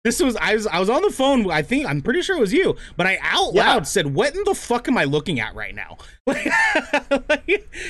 This 0.06 0.22
was 0.22 0.36
I 0.36 0.54
was 0.54 0.68
I 0.68 0.78
was 0.78 0.88
on 0.88 1.02
the 1.02 1.10
phone. 1.10 1.50
I 1.50 1.62
think 1.62 1.84
I'm 1.84 2.00
pretty 2.00 2.22
sure 2.22 2.36
it 2.36 2.40
was 2.40 2.52
you, 2.52 2.76
but 2.96 3.08
I 3.08 3.18
out 3.22 3.52
Yeah. 3.54 3.72
loud 3.72 3.88
said, 3.88 4.14
"What 4.14 4.36
in 4.36 4.44
the 4.44 4.54
fuck 4.54 4.86
am 4.86 4.96
I 4.96 5.02
looking 5.02 5.40
at 5.40 5.52
right 5.56 5.74
now?" 5.74 5.96
Like, 6.28 6.46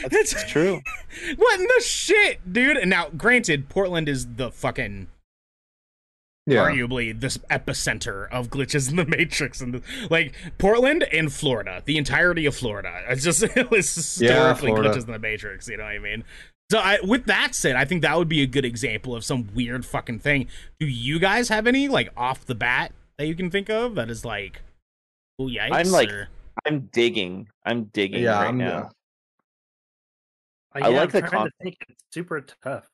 it's 0.02 0.32
It's 0.32 0.50
true. 0.50 0.80
what 1.36 1.60
in 1.60 1.66
the 1.66 1.82
shit, 1.84 2.50
dude? 2.50 2.78
And 2.78 2.88
now, 2.88 3.10
granted, 3.10 3.68
Portland 3.68 4.08
is 4.08 4.26
the 4.36 4.50
fucking 4.50 5.08
Yeah. 6.46 6.64
arguably 6.64 7.20
this 7.20 7.36
epicenter 7.50 8.30
of 8.30 8.48
glitches 8.48 8.88
in 8.88 8.96
the 8.96 9.04
matrix 9.16 9.60
and 9.60 9.74
the, 9.74 9.82
like 10.08 10.32
portland 10.58 11.02
and 11.12 11.32
florida 11.32 11.82
the 11.86 11.98
entirety 11.98 12.46
of 12.46 12.54
florida 12.54 13.02
it's 13.08 13.24
just 13.24 13.42
it's 13.42 13.94
historically 13.96 14.68
Florida. 14.70 14.90
glitches 14.90 15.06
in 15.06 15.12
the 15.12 15.18
matrix 15.18 15.68
you 15.68 15.76
know 15.76 15.82
what 15.82 15.92
i 15.92 15.98
mean 15.98 16.22
so 16.70 16.78
I, 16.78 16.98
with 17.02 17.26
that 17.26 17.54
said 17.54 17.76
i 17.76 17.84
think 17.84 18.02
that 18.02 18.16
would 18.18 18.28
be 18.28 18.42
a 18.42 18.46
good 18.46 18.64
example 18.64 19.14
of 19.14 19.24
some 19.24 19.48
weird 19.54 19.84
fucking 19.86 20.18
thing 20.20 20.48
do 20.80 20.86
you 20.86 21.18
guys 21.18 21.48
have 21.48 21.66
any 21.66 21.88
like 21.88 22.10
off 22.16 22.44
the 22.44 22.54
bat 22.54 22.92
that 23.18 23.26
you 23.26 23.34
can 23.34 23.50
think 23.50 23.68
of 23.70 23.94
that 23.94 24.10
is 24.10 24.24
like 24.24 24.62
oh 25.38 25.44
yikes 25.46 25.70
I'm 25.72 25.90
like- 25.90 26.10
or- 26.12 26.28
I'm 26.64 26.88
digging. 26.92 27.48
I'm 27.66 27.84
digging 27.84 28.22
Yeah, 28.22 28.38
right 28.38 28.46
I'm- 28.46 28.56
now. 28.58 28.78
Uh, 30.74 30.78
I 30.84 30.88
like 30.88 31.00
I'm 31.02 31.10
the 31.10 31.20
trying 31.20 31.30
con- 31.30 31.46
to 31.46 31.52
think. 31.62 31.76
It's 31.88 32.02
super 32.12 32.40
tough. 32.40 32.88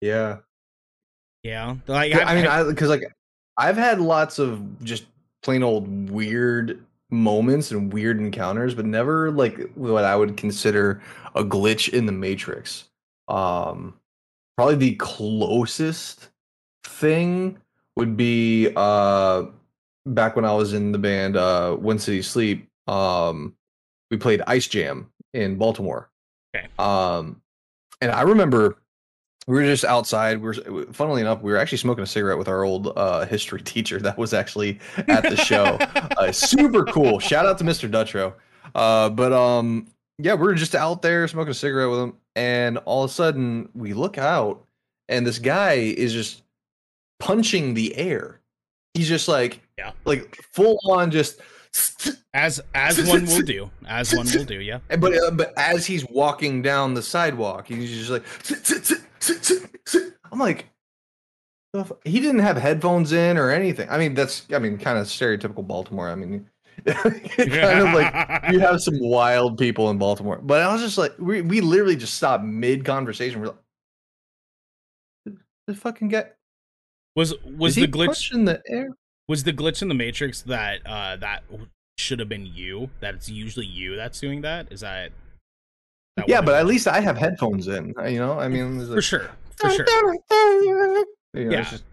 Yeah. 0.00 0.38
yeah 1.42 1.76
like 1.88 2.14
I 2.14 2.34
mean, 2.36 2.46
I, 2.46 2.60
I 2.60 2.62
because 2.64 2.88
like 2.88 3.02
I've 3.56 3.76
had 3.76 4.00
lots 4.00 4.38
of 4.38 4.82
just 4.84 5.04
plain 5.42 5.62
old 5.64 6.10
weird 6.10 6.82
moments 7.10 7.70
and 7.70 7.92
weird 7.92 8.18
encounters, 8.18 8.74
but 8.74 8.86
never 8.86 9.30
like 9.30 9.70
what 9.74 10.04
I 10.04 10.16
would 10.16 10.36
consider 10.36 11.02
a 11.34 11.44
glitch 11.44 11.88
in 11.88 12.06
the 12.06 12.12
Matrix. 12.12 12.88
Um, 13.28 13.94
probably 14.56 14.76
the 14.76 14.94
closest 14.96 16.28
thing 16.84 17.58
would 17.96 18.16
be 18.16 18.72
uh 18.76 19.44
back 20.06 20.36
when 20.36 20.44
I 20.44 20.54
was 20.54 20.72
in 20.72 20.92
the 20.92 20.98
band 20.98 21.36
uh 21.36 21.74
One 21.74 21.98
City 21.98 22.22
Sleep. 22.22 22.68
Um, 22.86 23.54
we 24.10 24.16
played 24.16 24.42
Ice 24.46 24.66
Jam 24.66 25.10
in 25.34 25.56
Baltimore. 25.56 26.10
Okay. 26.54 26.66
Um, 26.78 27.40
and 28.00 28.10
I 28.10 28.22
remember 28.22 28.78
we 29.46 29.54
were 29.56 29.62
just 29.62 29.84
outside. 29.84 30.40
We 30.40 30.48
are 30.50 30.92
funnily 30.92 31.20
enough, 31.20 31.42
we 31.42 31.50
were 31.52 31.58
actually 31.58 31.78
smoking 31.78 32.04
a 32.04 32.06
cigarette 32.06 32.38
with 32.38 32.48
our 32.48 32.64
old 32.64 32.92
uh, 32.96 33.26
history 33.26 33.62
teacher 33.64 33.98
that 34.00 34.16
was 34.18 34.34
actually 34.34 34.78
at 35.08 35.22
the 35.22 35.36
show. 35.36 35.64
uh, 36.18 36.32
super 36.32 36.84
cool. 36.84 37.18
Shout 37.18 37.46
out 37.46 37.58
to 37.58 37.64
Mr. 37.64 37.90
Dutro. 37.90 38.34
Uh, 38.74 39.08
but 39.10 39.32
um, 39.32 39.86
yeah, 40.18 40.34
we 40.34 40.42
were 40.42 40.54
just 40.54 40.74
out 40.74 41.02
there 41.02 41.26
smoking 41.26 41.50
a 41.50 41.54
cigarette 41.54 41.90
with 41.90 42.00
him, 42.00 42.14
and 42.36 42.78
all 42.78 43.02
of 43.04 43.10
a 43.10 43.12
sudden 43.12 43.68
we 43.74 43.92
look 43.94 44.18
out, 44.18 44.64
and 45.08 45.26
this 45.26 45.38
guy 45.38 45.72
is 45.72 46.12
just 46.12 46.42
punching 47.18 47.74
the 47.74 47.96
air. 47.96 48.40
He's 48.94 49.08
just 49.08 49.28
like, 49.28 49.60
Yeah. 49.78 49.92
like 50.04 50.36
full 50.52 50.78
on 50.84 51.10
just. 51.10 51.40
As 52.34 52.60
as 52.74 53.02
one 53.08 53.24
will 53.26 53.42
do 53.42 53.70
as 53.86 54.14
one 54.14 54.26
will 54.32 54.44
do 54.44 54.60
yeah 54.60 54.78
But 54.88 55.14
uh, 55.14 55.30
but 55.32 55.52
as 55.56 55.86
he's 55.86 56.06
walking 56.08 56.62
down 56.62 56.94
the 56.94 57.02
sidewalk, 57.02 57.68
he's 57.68 57.90
just 57.90 58.10
like. 58.10 58.24
I'm 60.32 60.38
like, 60.38 60.70
he 62.04 62.20
didn't 62.20 62.40
have 62.40 62.56
headphones 62.56 63.12
in 63.12 63.36
or 63.36 63.50
anything. 63.50 63.88
I 63.90 63.98
mean, 63.98 64.14
that's 64.14 64.46
I 64.52 64.58
mean, 64.58 64.78
kind 64.78 64.98
of 64.98 65.06
stereotypical 65.06 65.66
Baltimore. 65.66 66.08
I 66.08 66.14
mean, 66.14 66.48
kind 66.86 67.80
of 67.80 67.94
like 67.94 68.52
you 68.52 68.60
have 68.60 68.80
some 68.80 68.98
wild 69.00 69.58
people 69.58 69.90
in 69.90 69.98
Baltimore. 69.98 70.40
But 70.42 70.62
I 70.62 70.72
was 70.72 70.82
just 70.82 70.98
like, 70.98 71.14
we 71.18 71.42
we 71.42 71.60
literally 71.60 71.96
just 71.96 72.14
stopped 72.14 72.44
mid 72.44 72.84
conversation. 72.84 73.40
We're 73.40 73.48
like, 73.48 75.36
the 75.66 75.74
fucking 75.74 76.08
guy 76.08 76.26
was 77.14 77.34
was 77.44 77.74
the 77.74 77.86
glitch 77.86 78.06
punching 78.06 78.44
the 78.44 78.62
air? 78.66 78.88
Was 79.30 79.44
the 79.44 79.52
glitch 79.52 79.80
in 79.80 79.86
the 79.88 79.94
matrix 79.94 80.42
that 80.42 80.84
uh 80.86 81.14
that 81.16 81.44
should 81.98 82.18
have 82.18 82.28
been 82.28 82.44
you 82.46 82.90
that 83.00 83.14
it's 83.14 83.28
usually 83.28 83.64
you 83.66 83.94
that's 83.94 84.18
doing 84.18 84.40
that 84.40 84.70
is 84.72 84.80
that, 84.80 85.12
that 86.16 86.28
Yeah, 86.28 86.40
but 86.40 86.54
at 86.56 86.66
least 86.66 86.88
I 86.88 86.98
have 87.00 87.16
headphones 87.16 87.68
in. 87.68 87.94
You 88.08 88.18
know, 88.18 88.38
I 88.40 88.48
mean, 88.48 88.78
there's 88.78 88.90
for 88.92 89.02
sure 89.02 89.30
for 89.56 89.70
sure 89.70 89.86
You 89.88 90.74
know, 90.74 91.04
Yeah. 91.34 91.60
it's 91.60 91.70
just- 91.70 91.84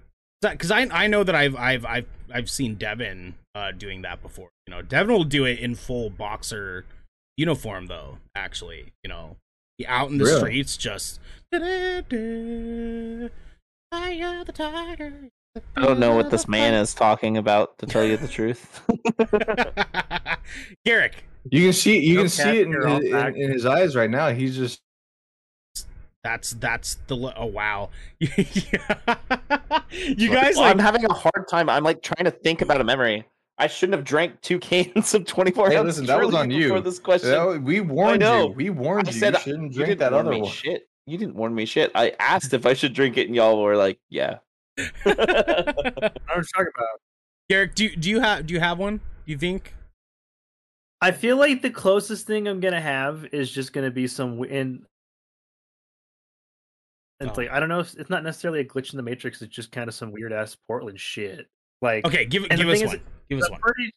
because 0.42 0.72
I 0.72 0.82
I 0.92 1.08
know 1.08 1.24
that 1.24 1.36
I've 1.36 1.56
I've 1.56 1.86
I've 1.86 2.06
I've 2.34 2.50
seen 2.50 2.76
Devin 2.76 3.36
uh 3.56 3.72
doing 3.72 4.02
that 4.04 4.22
before. 4.22 4.50
You 4.68 4.72
know, 4.76 4.82
Devin 4.82 5.14
will 5.14 5.24
do 5.24 5.46
it 5.46 5.60
in 5.60 5.76
full 5.76 6.10
boxer 6.10 6.86
uniform 7.38 7.88
though. 7.88 8.18
Actually, 8.36 8.94
you 9.04 9.10
know, 9.10 9.36
out 9.88 10.10
in 10.10 10.18
the 10.18 10.26
Really? 10.26 10.40
streets 10.40 10.78
just. 10.78 11.20
"Da-da-da, 11.52 13.30
I 13.92 14.10
am 14.12 14.44
the 14.46 14.52
tiger. 14.52 15.14
I 15.76 15.82
don't 15.82 16.00
know 16.00 16.16
what 16.16 16.30
this 16.32 16.48
man 16.58 16.74
is 16.74 16.94
talking 16.94 17.38
about. 17.38 17.78
To 17.80 17.86
tell 17.86 18.04
you 18.04 18.18
the 18.18 18.28
truth, 18.28 18.82
Garrick, 20.86 21.24
You 21.50 21.64
can 21.66 21.74
see 21.74 22.00
you 22.00 22.16
No 22.16 22.22
can 22.22 22.30
see 22.30 22.50
it 22.50 22.62
in, 22.68 22.72
you're 22.72 22.88
his- 22.88 23.04
in, 23.12 23.36
in 23.36 23.52
his 23.52 23.66
eyes 23.66 23.96
right 23.96 24.10
now. 24.10 24.30
He's 24.32 24.56
just 24.56 24.82
that's 26.24 26.52
that's 26.52 26.96
the 27.08 27.16
oh 27.38 27.46
wow. 27.46 27.90
you 28.20 28.28
guys 30.30 30.56
Well, 30.56 30.64
like 30.66 30.72
I'm 30.72 30.80
having 30.80 31.06
a 31.06 31.14
hard 31.14 31.48
time. 31.50 31.70
I'm 31.70 31.84
like 31.84 32.02
trying 32.02 32.26
to 32.26 32.32
think 32.32 32.62
about 32.62 32.82
a 32.82 32.84
memory. 32.84 33.26
I 33.60 33.68
shouldn't 33.68 33.96
have 33.96 34.06
drank 34.06 34.40
two 34.42 34.60
cans 34.60 35.14
of 35.16 35.26
24 35.26 35.70
Hey, 35.72 35.78
ounce 35.78 35.86
listen, 35.86 36.06
that 36.06 36.20
was 36.24 36.36
on 36.36 36.52
you. 36.52 36.80
this 36.82 37.00
question. 37.00 37.30
that- 37.32 37.62
we 37.64 37.80
warned 37.82 38.22
you. 38.22 38.48
We 38.56 38.70
warned 38.70 39.08
I 39.08 39.12
you. 39.12 39.20
said 39.20 39.34
you 39.34 39.40
shouldn't 39.40 39.74
drink 39.74 39.90
didn't 39.90 40.00
that 40.00 40.14
other 40.14 40.38
one. 40.38 40.46
shit. 40.52 40.88
You 41.06 41.18
didn't 41.18 41.36
warn 41.36 41.56
me 41.56 41.66
shit. 41.66 41.92
I 41.96 42.14
asked 42.20 42.54
if 42.54 42.66
I 42.66 42.74
should 42.74 42.94
drink 42.94 43.16
it, 43.18 43.28
and 43.28 43.36
y'all 43.36 43.62
were 43.64 43.78
like, 43.78 43.98
"Yeah." 44.10 44.40
I 44.78 46.12
was 46.36 46.50
talking 46.52 46.72
about. 46.76 47.02
Garrick, 47.50 47.76
do 47.76 47.96
do 47.96 48.10
you 48.10 48.20
have 48.20 48.46
do 48.46 48.54
you 48.54 48.60
have 48.60 48.78
one? 48.78 48.98
Do 48.98 49.32
you 49.32 49.38
think? 49.38 49.74
I 51.02 51.12
feel 51.12 51.38
like 51.38 51.62
the 51.62 51.70
closest 51.70 52.26
thing 52.28 52.48
I'm 52.48 52.60
gonna 52.60 52.82
have 52.82 53.28
is 53.32 53.52
just 53.52 53.74
gonna 53.74 53.92
be 53.92 54.08
some 54.08 54.38
w- 54.38 54.52
in. 54.52 54.86
It's 57.20 57.32
Oh. 57.32 57.42
like 57.42 57.50
I 57.52 57.60
don't 57.60 57.70
know. 57.70 57.80
If, 57.80 57.96
it's 57.96 58.10
not 58.10 58.24
necessarily 58.24 58.60
a 58.60 58.66
glitch 58.66 58.94
in 58.94 58.98
the 58.98 59.04
matrix. 59.04 59.42
It's 59.42 59.56
just 59.56 59.72
kind 59.72 59.88
of 59.88 59.96
some 59.96 60.12
weird 60.12 60.34
ass 60.34 60.56
Portland 60.68 61.00
shit. 61.00 61.48
Like 61.82 62.06
Okay, 62.06 62.26
give 62.26 62.48
give 62.50 62.68
us 62.68 62.80
thing 62.80 62.88
is, 62.88 62.96
one. 62.96 63.02
Give 63.30 63.40
us 63.40 63.46
I'm 63.46 63.52
one. 63.54 63.62
pretty, 63.62 63.92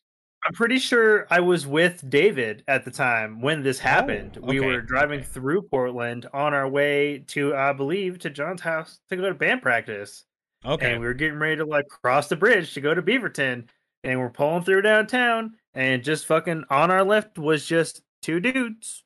I'm 0.44 0.52
pretty 0.52 0.78
sure 0.78 1.26
I 1.30 1.40
was 1.40 1.66
with 1.66 2.08
David 2.08 2.62
at 2.68 2.84
the 2.84 2.90
time 2.90 3.40
when 3.40 3.62
this 3.62 3.78
oh, 3.80 3.82
happened. 3.82 4.38
we 4.42 4.58
okay, 4.58 4.66
were 4.66 4.80
driving 4.80 5.20
okay. 5.20 5.28
through 5.28 5.62
Portland 5.62 6.26
on 6.32 6.54
our 6.54 6.68
way 6.68 7.24
to, 7.28 7.54
I 7.54 7.72
believe, 7.72 8.18
to 8.20 8.30
John's 8.30 8.60
house 8.60 9.00
to 9.10 9.16
go 9.16 9.22
to 9.28 9.34
band 9.34 9.62
practice. 9.62 10.24
Okay. 10.64 10.92
And 10.92 11.00
we 11.00 11.06
were 11.06 11.14
getting 11.14 11.38
ready 11.38 11.56
to 11.56 11.64
like 11.64 11.88
cross 11.88 12.28
the 12.28 12.36
bridge 12.36 12.74
to 12.74 12.80
go 12.80 12.92
to 12.94 13.02
Beaverton. 13.02 13.64
And 14.04 14.18
we're 14.18 14.30
pulling 14.30 14.62
through 14.64 14.82
downtown. 14.82 15.52
And 15.74 16.02
just 16.02 16.26
fucking 16.26 16.64
on 16.70 16.90
our 16.90 17.04
left 17.04 17.38
was 17.38 17.64
just 17.64 18.02
two 18.22 18.40
dudes 18.40 19.04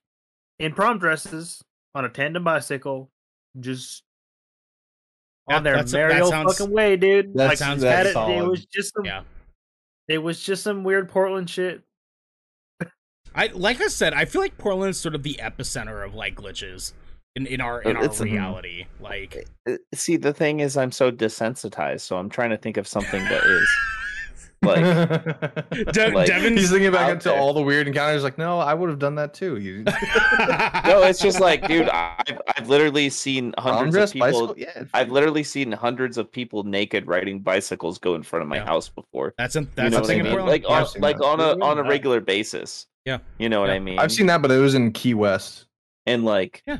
in 0.58 0.72
prom 0.72 0.98
dresses 0.98 1.62
on 1.94 2.04
a 2.04 2.08
tandem 2.08 2.42
bicycle, 2.44 3.10
just 3.60 4.02
Yeah, 5.48 5.56
on 5.56 5.62
their 5.62 5.84
merry 5.84 6.14
that 6.14 6.22
old 6.22 6.30
sounds- 6.30 6.58
fucking 6.58 6.72
way, 6.72 6.96
dude. 6.96 7.34
That 7.34 7.48
like, 7.48 7.58
sounds 7.58 7.82
had 7.82 8.06
that's 8.06 8.16
it, 8.16 8.38
it 8.38 8.42
was 8.48 8.64
just 8.66 8.94
some 8.94 9.04
Yeah. 9.04 9.22
it 10.08 10.18
was 10.18 10.42
just 10.42 10.62
some 10.62 10.84
weird 10.84 11.08
Portland 11.08 11.50
shit. 11.50 11.82
I 13.34 13.48
like 13.48 13.80
I 13.80 13.88
said, 13.88 14.14
I 14.14 14.24
feel 14.26 14.40
like 14.40 14.56
Portland 14.58 14.90
is 14.90 15.00
sort 15.00 15.14
of 15.16 15.22
the 15.24 15.34
epicenter 15.42 16.04
of 16.04 16.14
like 16.14 16.36
glitches 16.36 16.92
in, 17.36 17.46
in 17.46 17.60
our 17.60 17.84
uh, 17.86 17.90
in 17.90 17.96
our 17.96 18.04
It's- 18.04 18.20
um, 18.20 18.26
reality. 18.28 18.86
Like 19.00 19.48
uh, 19.68 19.72
uh, 19.72 19.76
See, 19.94 20.16
the 20.16 20.32
thing 20.32 20.60
is, 20.60 20.76
I'm 20.76 20.92
so 20.92 21.10
desensitized, 21.10 22.00
so 22.00 22.16
I'm 22.16 22.28
trying 22.30 22.50
to 22.50 22.56
think 22.56 22.76
of 22.76 22.86
something 22.86 23.22
that 23.24 23.42
is 23.44 23.68
like. 24.62 25.64
De- 25.92 26.10
Like, 26.14 26.26
Devin's 26.28 26.60
He's 26.60 26.70
thinking 26.70 26.92
back 26.92 27.02
out 27.02 27.10
into 27.12 27.28
there. 27.30 27.38
all 27.38 27.52
the 27.52 27.60
weird 27.62 27.86
encounters. 27.88 28.22
Like, 28.22 28.38
no, 28.38 28.58
I 28.60 28.72
would 28.74 28.88
have 28.88 28.98
done 28.98 29.14
that 29.16 29.34
too. 29.34 29.56
You 29.58 29.82
No, 30.84 31.02
it's 31.02 31.20
just 31.20 31.40
like, 31.40 31.66
dude, 31.66 31.88
I've, 31.88 32.40
I've 32.56 32.68
literally 32.68 33.10
seen 33.10 33.52
hundreds 33.58 33.96
of 33.96 34.12
people. 34.12 34.28
bicycle. 34.28 34.54
Yeah, 34.56 34.84
I've 34.94 35.10
literally 35.10 35.42
seen 35.44 35.72
hundreds 35.72 36.16
of 36.18 36.30
people 36.30 36.62
naked 36.62 37.06
riding 37.06 37.40
bicycles 37.40 37.98
go 37.98 38.14
in 38.14 38.22
front 38.22 38.42
of 38.42 38.48
my 38.48 38.56
Yeah. 38.56 38.64
house 38.66 38.88
before. 38.88 39.34
that's 39.36 39.56
a, 39.56 39.60
You 39.60 39.68
that's 39.74 39.90
know 39.92 39.98
a 39.98 40.00
what 40.02 40.10
I 40.10 40.14
mean? 40.14 40.24
Portland. 40.26 40.48
Like 40.48 40.64
on 40.70 41.00
like 41.00 41.18
that. 41.18 41.24
on 41.24 41.40
a 41.40 41.64
on 41.64 41.78
a 41.78 41.82
regular 41.82 42.20
basis. 42.20 42.86
Yeah. 43.04 43.18
You 43.38 43.48
know 43.48 43.60
what 43.60 43.70
I 43.70 43.78
mean? 43.80 43.98
I've 43.98 44.12
seen 44.12 44.26
that, 44.26 44.40
but 44.40 44.50
it 44.50 44.58
was 44.58 44.74
in 44.74 44.92
Key 44.92 45.14
West. 45.14 45.66
and 46.06 46.24
like 46.24 46.62
Yeah. 46.66 46.78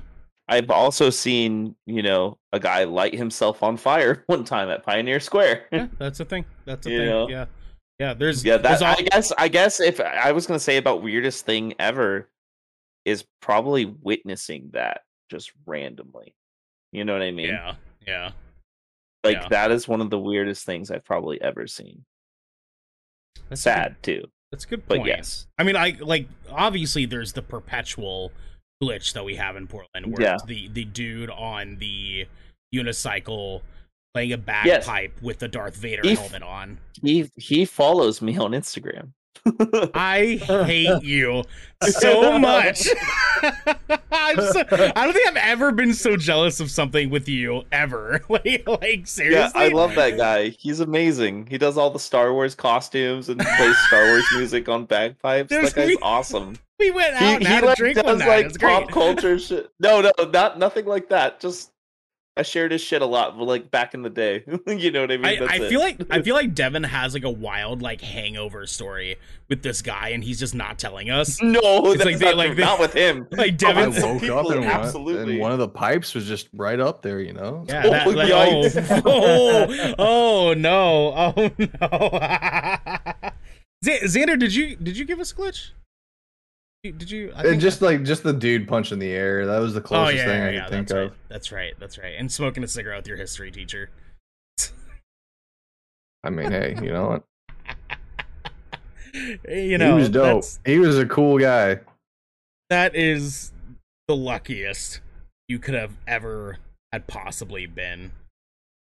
I've 0.49 0.71
also 0.71 1.09
seen, 1.11 1.75
you 1.87 2.03
know, 2.03 2.39
a 2.53 2.61
guy 2.61 2.85
light 2.85 3.15
himself 3.15 3.63
on 3.63 3.77
fire 3.77 4.25
one 4.27 4.45
time 4.45 4.69
at 4.69 4.83
Pioneer 4.85 5.21
Square. 5.21 5.67
yeah, 5.73 5.89
that's 5.99 6.21
a 6.21 6.25
thing. 6.25 6.45
That's 6.67 6.87
a 6.87 6.91
You 6.91 6.99
thing. 6.99 7.09
know? 7.09 7.29
Yeah. 7.29 7.47
Yeah, 8.01 8.13
there's 8.13 8.45
yeah, 8.45 8.57
there's 8.57 8.83
all, 8.83 8.93
I 8.99 9.03
guess 9.03 9.33
I 9.39 9.47
guess 9.49 9.79
if 9.81 10.01
I 10.01 10.33
was 10.33 10.47
gonna 10.49 10.59
say 10.59 10.79
about 10.79 11.01
weirdest 11.03 11.47
thing 11.47 11.75
ever 11.79 12.29
is 13.05 13.25
probably 13.41 13.85
witnessing 13.85 14.71
that 14.73 15.03
just 15.31 15.53
randomly. 15.65 16.35
You 16.91 17.05
know 17.05 17.13
what 17.13 17.23
I 17.23 17.31
mean? 17.31 17.49
Yeah. 17.51 17.75
Yeah. 18.05 18.31
Like 19.23 19.37
yeah. 19.37 19.49
that 19.51 19.71
is 19.71 19.87
one 19.87 20.01
of 20.01 20.11
the 20.11 20.19
weirdest 20.19 20.67
things 20.67 20.91
I've 20.91 21.05
probably 21.05 21.41
ever 21.41 21.67
seen. 21.69 22.05
That's 23.49 23.65
a 23.65 23.71
good- 23.71 23.75
Sad 23.75 24.03
too. 24.03 24.25
That's 24.51 24.65
a 24.65 24.69
good 24.69 24.87
But 24.89 24.99
point. 24.99 25.09
yes. 25.09 25.47
I 25.59 25.63
mean, 25.63 25.77
I 25.77 25.97
like 26.01 26.27
obviously 26.51 27.07
there's 27.07 27.33
the 27.33 27.43
perpetual 27.43 28.33
glitch 28.83 29.13
that 29.13 29.25
we 29.25 29.37
have 29.37 29.57
in 29.57 29.67
Portland, 29.67 30.07
where 30.07 30.23
Yeah. 30.23 30.37
the 30.47 30.69
the 30.69 30.85
dude 30.85 31.31
on 31.31 31.77
the 31.79 32.27
unicycle 32.75 33.63
playing 34.13 34.33
a 34.33 34.37
Yes. 34.37 34.87
bagpipe 34.87 35.23
with 35.23 35.39
the 35.39 35.49
Darth 35.49 35.77
Vader 35.77 36.03
If- 36.05 36.19
helmet 36.19 36.43
on. 36.43 36.79
He 37.03 37.31
he 37.37 37.65
follows 37.65 38.21
me 38.23 38.37
on 38.37 38.53
Instagram. 38.53 39.13
I 39.95 40.39
hate 40.43 41.03
you 41.03 41.45
so 41.83 42.39
much. 42.39 42.89
I'm 44.13 44.37
so, 44.37 44.63
I 44.71 45.05
don't 45.05 45.13
think 45.13 45.29
I've 45.29 45.37
ever 45.37 45.71
been 45.73 45.93
so 45.93 46.17
jealous 46.17 46.61
of 46.61 46.71
something 46.71 47.11
with 47.11 47.29
you 47.29 47.63
ever. 47.73 48.23
like, 48.29 48.65
like 48.67 49.07
seriously. 49.07 49.31
Yeah, 49.35 49.51
I 49.55 49.69
love 49.69 49.95
that 49.97 50.17
guy. 50.17 50.49
He's 50.51 50.81
amazing. 50.81 51.47
He 51.51 51.59
does 51.59 51.77
all 51.77 51.91
the 51.91 51.99
Star 51.99 52.33
Wars 52.33 52.55
costumes 52.55 53.29
and 53.29 53.39
plays 53.39 53.77
Star 53.89 54.05
Wars 54.07 54.25
music 54.35 54.69
on 54.69 54.87
bagpipes. 54.87 55.51
There's 55.51 55.73
that 55.75 55.81
guy's 55.81 55.89
me- 55.89 55.99
awesome. 56.03 56.57
We 56.81 56.91
went 56.91 57.15
out 57.15 57.23
He, 57.23 57.35
and 57.35 57.43
he 57.47 57.49
had 57.49 57.63
a 57.65 57.67
like 57.69 57.77
drink 57.77 57.97
one 57.97 58.07
does 58.07 58.19
night. 58.21 58.29
like 58.29 58.47
it's 58.47 58.59
pop 58.59 58.85
great. 58.85 58.93
culture 58.93 59.39
shit. 59.39 59.71
No, 59.79 60.01
no, 60.01 60.11
not 60.33 60.59
nothing 60.59 60.87
like 60.87 61.09
that. 61.11 61.39
Just 61.39 61.71
I 62.37 62.43
shared 62.43 62.73
his 62.73 62.81
shit 62.81 63.01
a 63.01 63.07
lot, 63.07 63.39
but 63.39 63.45
like 63.45 63.71
back 63.71 63.95
in 63.95 64.03
the 64.03 64.11
day. 64.11 64.43
you 64.67 64.91
know 64.91 65.03
what 65.03 65.13
I 65.13 65.17
mean? 65.19 65.43
I, 65.45 65.47
I 65.55 65.59
feel 65.69 65.79
like 65.79 66.01
I 66.11 66.21
feel 66.23 66.35
like 66.35 66.53
Devin 66.53 66.83
has 66.83 67.15
like 67.15 67.23
a 67.23 67.31
wild 67.31 67.81
like 67.81 68.01
hangover 68.01 68.67
story 68.67 69.17
with 69.49 69.63
this 69.63 69.83
guy, 69.83 70.09
and 70.09 70.25
he's 70.25 70.41
just 70.41 70.53
not 70.55 70.77
telling 70.79 71.11
us. 71.11 71.41
no, 71.41 71.61
It's 71.93 71.99
that's 71.99 72.05
like 72.07 72.19
they- 72.19 72.25
not, 72.27 72.37
like 72.37 72.47
true. 72.49 72.55
they- 72.57 72.63
not 72.63 72.81
with 72.81 72.93
him. 72.93 73.29
Like 73.37 73.57
Devin, 73.57 73.93
Some 73.93 74.11
woke 74.15 74.21
people 74.21 74.39
up 74.39 74.47
and 74.51 74.61
one, 74.65 74.69
absolutely- 74.69 75.33
and 75.35 75.41
one 75.41 75.53
of 75.53 75.59
the 75.59 75.69
pipes 75.69 76.13
was 76.15 76.27
just 76.27 76.49
right 76.55 76.81
up 76.81 77.03
there. 77.03 77.21
You 77.21 77.35
know. 77.35 77.65
yeah, 77.69 77.83
Oh, 77.87 77.91
that, 77.91 78.09
like, 78.09 78.31
oh, 78.33 78.69
oh, 79.07 79.95
oh 79.99 80.55
no, 80.55 81.13
oh 81.37 81.51
no. 81.59 83.29
Xander, 83.85 84.39
did 84.39 84.55
you 84.55 84.77
did 84.77 84.97
you 84.97 85.05
give 85.05 85.21
us 85.21 85.31
a 85.33 85.35
glitch? 85.37 85.71
Did 86.85 87.11
you? 87.11 87.33
I 87.35 87.41
And 87.41 87.49
think- 87.51 87.63
just 87.63 87.81
like 87.81 88.03
just 88.05 88.23
the 88.23 88.33
dude 88.35 88.69
punching 88.69 88.99
the 88.99 89.11
air. 89.11 89.47
That 89.47 89.59
was 89.59 89.73
the 89.73 89.81
oh 89.81 89.85
closest 89.85 90.19
yeah, 90.19 90.25
thing 90.27 90.41
yeah, 90.43 90.47
I 90.49 90.51
yeah, 90.53 90.61
could 90.65 90.71
think 90.71 90.91
of. 90.91 91.17
That's 91.29 91.51
right. 91.51 91.73
That's 91.81 91.97
right. 91.99 92.15
And 92.19 92.31
smoking 92.31 92.63
a 92.63 92.69
cigarette 92.69 92.99
with 92.99 93.09
your 93.09 93.17
history 93.17 93.51
teacher. 93.51 93.89
I 96.23 96.31
mean, 96.31 96.51
hey, 96.51 96.77
you 96.83 96.93
know 96.93 97.09
what? 97.09 97.25
You 99.49 99.79
know, 99.79 99.93
he 99.95 100.01
was 100.01 100.09
dope. 100.11 100.45
He 100.67 100.81
was 100.81 100.99
a 100.99 101.07
cool 101.07 101.39
guy. 101.39 101.79
that 102.69 102.97
is 102.97 103.53
the 104.09 104.17
luckiest 104.17 105.01
you 105.49 105.61
could 105.61 105.75
have 105.75 105.93
ever 106.09 106.59
had 106.93 107.07
possibly 107.07 107.67
been 107.67 108.11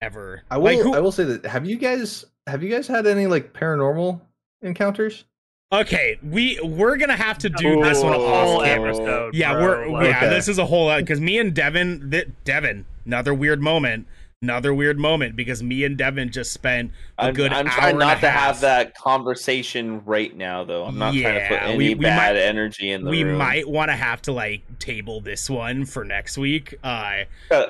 ever. 0.03 0.43
I 0.51 0.59
will. 0.59 0.65
Like, 0.65 0.79
who- 0.81 0.95
I 0.95 1.01
will 1.01 1.13
say 1.13 1.25
that. 1.25 1.47
Have 1.47 1.65
you 1.67 1.77
guys? 1.79 2.27
Have 2.47 2.63
you 2.63 2.69
guys 2.69 2.87
had 2.87 3.07
any 3.07 3.27
like 3.27 3.55
paranormal 3.55 4.21
encounters? 4.61 5.25
Okay, 5.73 6.19
we 6.23 6.59
we're 6.63 6.97
gonna 6.97 7.17
have 7.17 7.39
to 7.39 7.49
do 7.51 7.83
this 7.83 8.03
one 8.03 8.15
off 8.15 8.47
Whole 8.47 8.63
camera. 8.63 8.89
episode, 8.91 9.35
Yeah, 9.35 9.53
bro, 9.55 9.63
we're 9.63 9.89
like- 9.89 10.05
yeah. 10.11 10.17
Okay. 10.19 10.29
This 10.31 10.49
is 10.49 10.59
a 10.59 10.67
whole 10.67 10.87
lot 10.87 11.01
because 11.01 11.21
me 11.21 11.39
and 11.39 11.55
Devin, 11.55 12.11
th- 12.11 12.29
Devin, 12.45 12.87
another 13.07 13.35
weird 13.35 13.61
moment, 13.63 14.07
another 14.43 14.73
weird 14.73 14.99
moment 14.99 15.37
because 15.37 15.63
me 15.63 15.85
and 15.85 15.97
Devin 15.99 16.31
just 16.31 16.53
spent 16.53 16.93
a 17.19 17.25
I'm, 17.25 17.35
good 17.35 17.53
I'm 17.53 17.67
hour 17.67 17.73
trying 17.73 17.91
and 17.91 17.99
not 17.99 18.19
a 18.19 18.21
to 18.23 18.31
half. 18.31 18.47
have 18.55 18.61
that 18.61 18.95
conversation 18.95 20.03
right 20.05 20.35
now, 20.37 20.65
though. 20.65 20.85
I'm 20.85 20.99
not 20.99 21.13
trying 21.15 21.35
to 21.35 21.41
put 21.49 21.55
Yeah, 21.61 21.67
any 21.67 21.77
we- 21.79 21.95
we 21.95 22.05
bad 22.05 22.35
might- 22.35 22.41
energy 22.41 22.91
in 22.91 23.05
the 23.05 23.11
we 23.11 23.25
room. 23.25 23.39
might 23.39 23.69
want 23.69 23.91
to 23.91 23.97
have 23.97 24.23
to 24.23 24.33
like 24.33 24.63
table 24.79 25.21
this 25.21 25.51
one 25.51 25.85
for 25.85 26.05
next 26.05 26.39
week. 26.39 26.75
Uh, 26.83 27.25
Uh, 27.51 27.67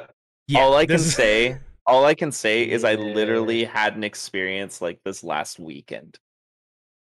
yeah, 0.46 0.60
all 0.60 0.74
I 0.74 0.86
can 0.86 0.96
is- 0.96 1.14
say, 1.14 1.58
all 1.86 2.04
I 2.04 2.14
can 2.14 2.30
say 2.30 2.62
is 2.68 2.84
I 2.84 2.94
literally 2.96 3.64
had 3.64 3.96
an 3.96 4.04
experience 4.04 4.80
like 4.82 5.00
this 5.04 5.24
last 5.24 5.58
weekend. 5.58 6.18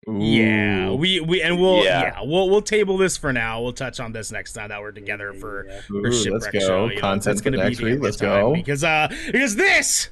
Yeah, 0.06 0.90
we 0.92 1.20
we 1.20 1.40
and 1.42 1.58
we'll 1.60 1.82
yeah. 1.84 2.02
Yeah. 2.02 2.20
we'll 2.22 2.50
we'll 2.50 2.62
table 2.62 2.96
this 2.98 3.16
for 3.16 3.32
now. 3.32 3.62
We'll 3.62 3.72
touch 3.72 4.00
on 4.00 4.12
this 4.12 4.30
next 4.30 4.52
time 4.52 4.68
that 4.68 4.80
we're 4.80 4.92
together 4.92 5.32
for 5.32 5.66
Yeah. 5.66 5.80
for 5.88 5.94
Ooh, 5.94 6.02
let's 6.02 6.22
shipwreck 6.22 6.52
go. 6.52 6.58
show. 6.60 6.88
You 6.88 6.94
know, 6.96 7.00
Content 7.00 7.24
that's 7.24 7.40
gonna 7.40 7.56
next 7.56 7.78
be 7.78 7.84
week. 7.84 7.94
the 7.98 8.04
Let's 8.04 8.16
time 8.18 8.28
go. 8.28 8.52
because 8.54 8.84
uh 8.84 9.08
because 9.26 9.56
this 9.56 10.10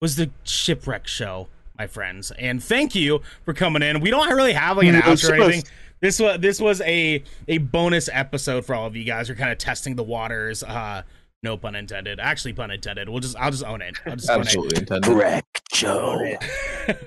was 0.00 0.16
the 0.16 0.30
shipwreck 0.44 1.06
show, 1.06 1.48
my 1.78 1.86
friends, 1.86 2.30
and 2.38 2.62
thank 2.62 2.94
you 2.94 3.20
for 3.44 3.52
coming 3.54 3.82
in. 3.82 4.00
We 4.00 4.10
don't 4.10 4.28
really 4.34 4.52
have 4.52 4.76
like 4.76 4.86
an 4.86 4.94
No 4.96 5.00
outro 5.00 5.30
or 5.30 5.34
anything. 5.42 5.64
This 6.00 6.20
was 6.20 6.38
this 6.40 6.60
was 6.60 6.80
a 6.82 7.22
a 7.48 7.58
bonus 7.58 8.08
episode 8.12 8.64
for 8.64 8.74
all 8.74 8.86
of 8.86 8.94
you 8.96 9.04
guys. 9.04 9.28
We're 9.28 9.34
kind 9.36 9.50
of 9.52 9.58
testing 9.58 9.96
the 9.96 10.02
waters. 10.04 10.62
Uh, 10.62 11.02
no 11.44 11.56
pun 11.56 11.74
intended. 11.74 12.20
Actually, 12.20 12.52
pun 12.52 12.70
intended. 12.70 13.08
We'll 13.08 13.20
just 13.20 13.36
I'll 13.36 13.50
just 13.50 13.64
own 13.64 13.82
it. 13.82 13.96
I'll 14.06 14.14
just 14.16 14.30
own 14.30 14.40
it. 14.42 14.46
Absolutely 14.46 14.78
intended. 14.78 15.12
Wreck 15.12 15.44
Joe. 15.72 16.36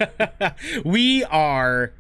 we 0.86 1.24
are 1.26 1.92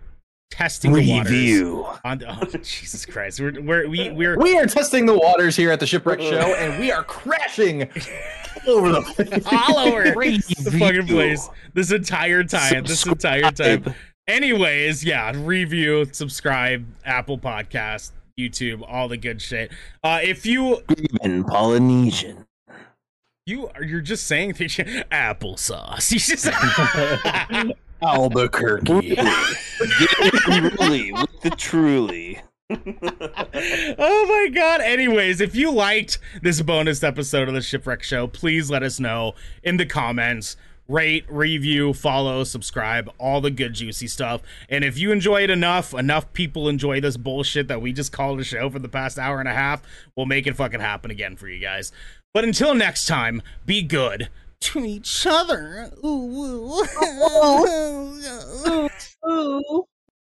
testing 0.55 0.93
the 0.93 1.01
Review. 1.01 1.81
waters. 1.81 1.99
On 2.05 2.23
oh, 2.27 2.45
Jesus 2.57 3.05
Christ, 3.05 3.41
we're 3.41 3.61
we're 3.61 3.87
we, 3.89 4.09
we're 4.11 4.37
We 4.37 4.57
are 4.57 4.65
testing 4.65 5.05
the 5.05 5.17
waters 5.17 5.55
here 5.55 5.71
at 5.71 5.79
the 5.79 5.85
shipwreck 5.85 6.21
show, 6.21 6.55
and 6.55 6.79
we 6.79 6.91
are 6.91 7.03
crashing 7.03 7.89
over 8.67 8.91
the 8.91 9.49
all 9.51 9.79
over 9.79 10.13
the 10.13 10.75
fucking 10.79 11.07
place 11.07 11.49
this 11.73 11.91
entire 11.91 12.43
time. 12.43 12.83
This 12.85 13.05
entire 13.05 13.51
time. 13.51 13.93
Anyways, 14.27 15.03
yeah, 15.03 15.33
review, 15.35 16.07
subscribe, 16.11 16.85
Apple 17.03 17.37
Podcast, 17.37 18.11
YouTube, 18.39 18.83
all 18.87 19.07
the 19.07 19.17
good 19.17 19.41
shit. 19.41 19.71
Uh, 20.03 20.19
if 20.23 20.45
you 20.45 20.81
Even 20.97 21.43
Polynesian. 21.43 22.47
you 23.45 23.67
are 23.67 23.83
you're 23.83 24.01
just 24.01 24.25
saying 24.25 24.53
things, 24.53 24.77
applesauce. 24.77 26.11
You 26.11 26.19
just 26.19 27.75
Albuquerque. 28.01 29.15
Truly, 29.15 31.11
with 31.11 31.41
the 31.41 31.53
truly. 31.57 32.41
oh 32.69 34.25
my 34.27 34.49
god. 34.53 34.81
Anyways, 34.81 35.39
if 35.39 35.55
you 35.55 35.71
liked 35.71 36.17
this 36.41 36.61
bonus 36.61 37.03
episode 37.03 37.47
of 37.47 37.53
the 37.53 37.61
Shipwreck 37.61 38.01
Show, 38.01 38.27
please 38.27 38.71
let 38.71 38.83
us 38.83 38.99
know 38.99 39.35
in 39.63 39.77
the 39.77 39.85
comments. 39.85 40.57
Rate, 40.87 41.25
review, 41.27 41.93
follow, 41.93 42.43
subscribe, 42.43 43.11
all 43.17 43.41
the 43.41 43.49
good 43.49 43.73
juicy 43.73 44.07
stuff. 44.07 44.41
And 44.69 44.83
if 44.83 44.99
you 44.99 45.11
enjoy 45.11 45.43
it 45.43 45.49
enough, 45.49 45.95
enough 45.95 46.31
people 46.33 46.69
enjoy 46.69 47.01
this 47.01 47.17
bullshit 47.17 47.67
that 47.69 47.81
we 47.81 47.91
just 47.91 48.11
called 48.11 48.39
a 48.39 48.43
show 48.43 48.69
for 48.69 48.77
the 48.77 48.89
past 48.89 49.17
hour 49.17 49.39
and 49.39 49.49
a 49.49 49.53
half, 49.53 49.81
we'll 50.15 50.27
make 50.27 50.45
it 50.45 50.55
fucking 50.55 50.79
happen 50.79 51.09
again 51.09 51.37
for 51.37 51.47
you 51.47 51.59
guys. 51.59 51.91
But 52.35 52.43
until 52.43 52.75
next 52.75 53.07
time, 53.07 53.41
be 53.65 53.81
good 53.81 54.29
to 54.59 54.79
each 54.85 55.25
other. 55.27 55.91
Ooh, 56.03 56.83
oh. 57.01 58.89
ooh. 59.25 59.31
Ooh. 59.31 59.87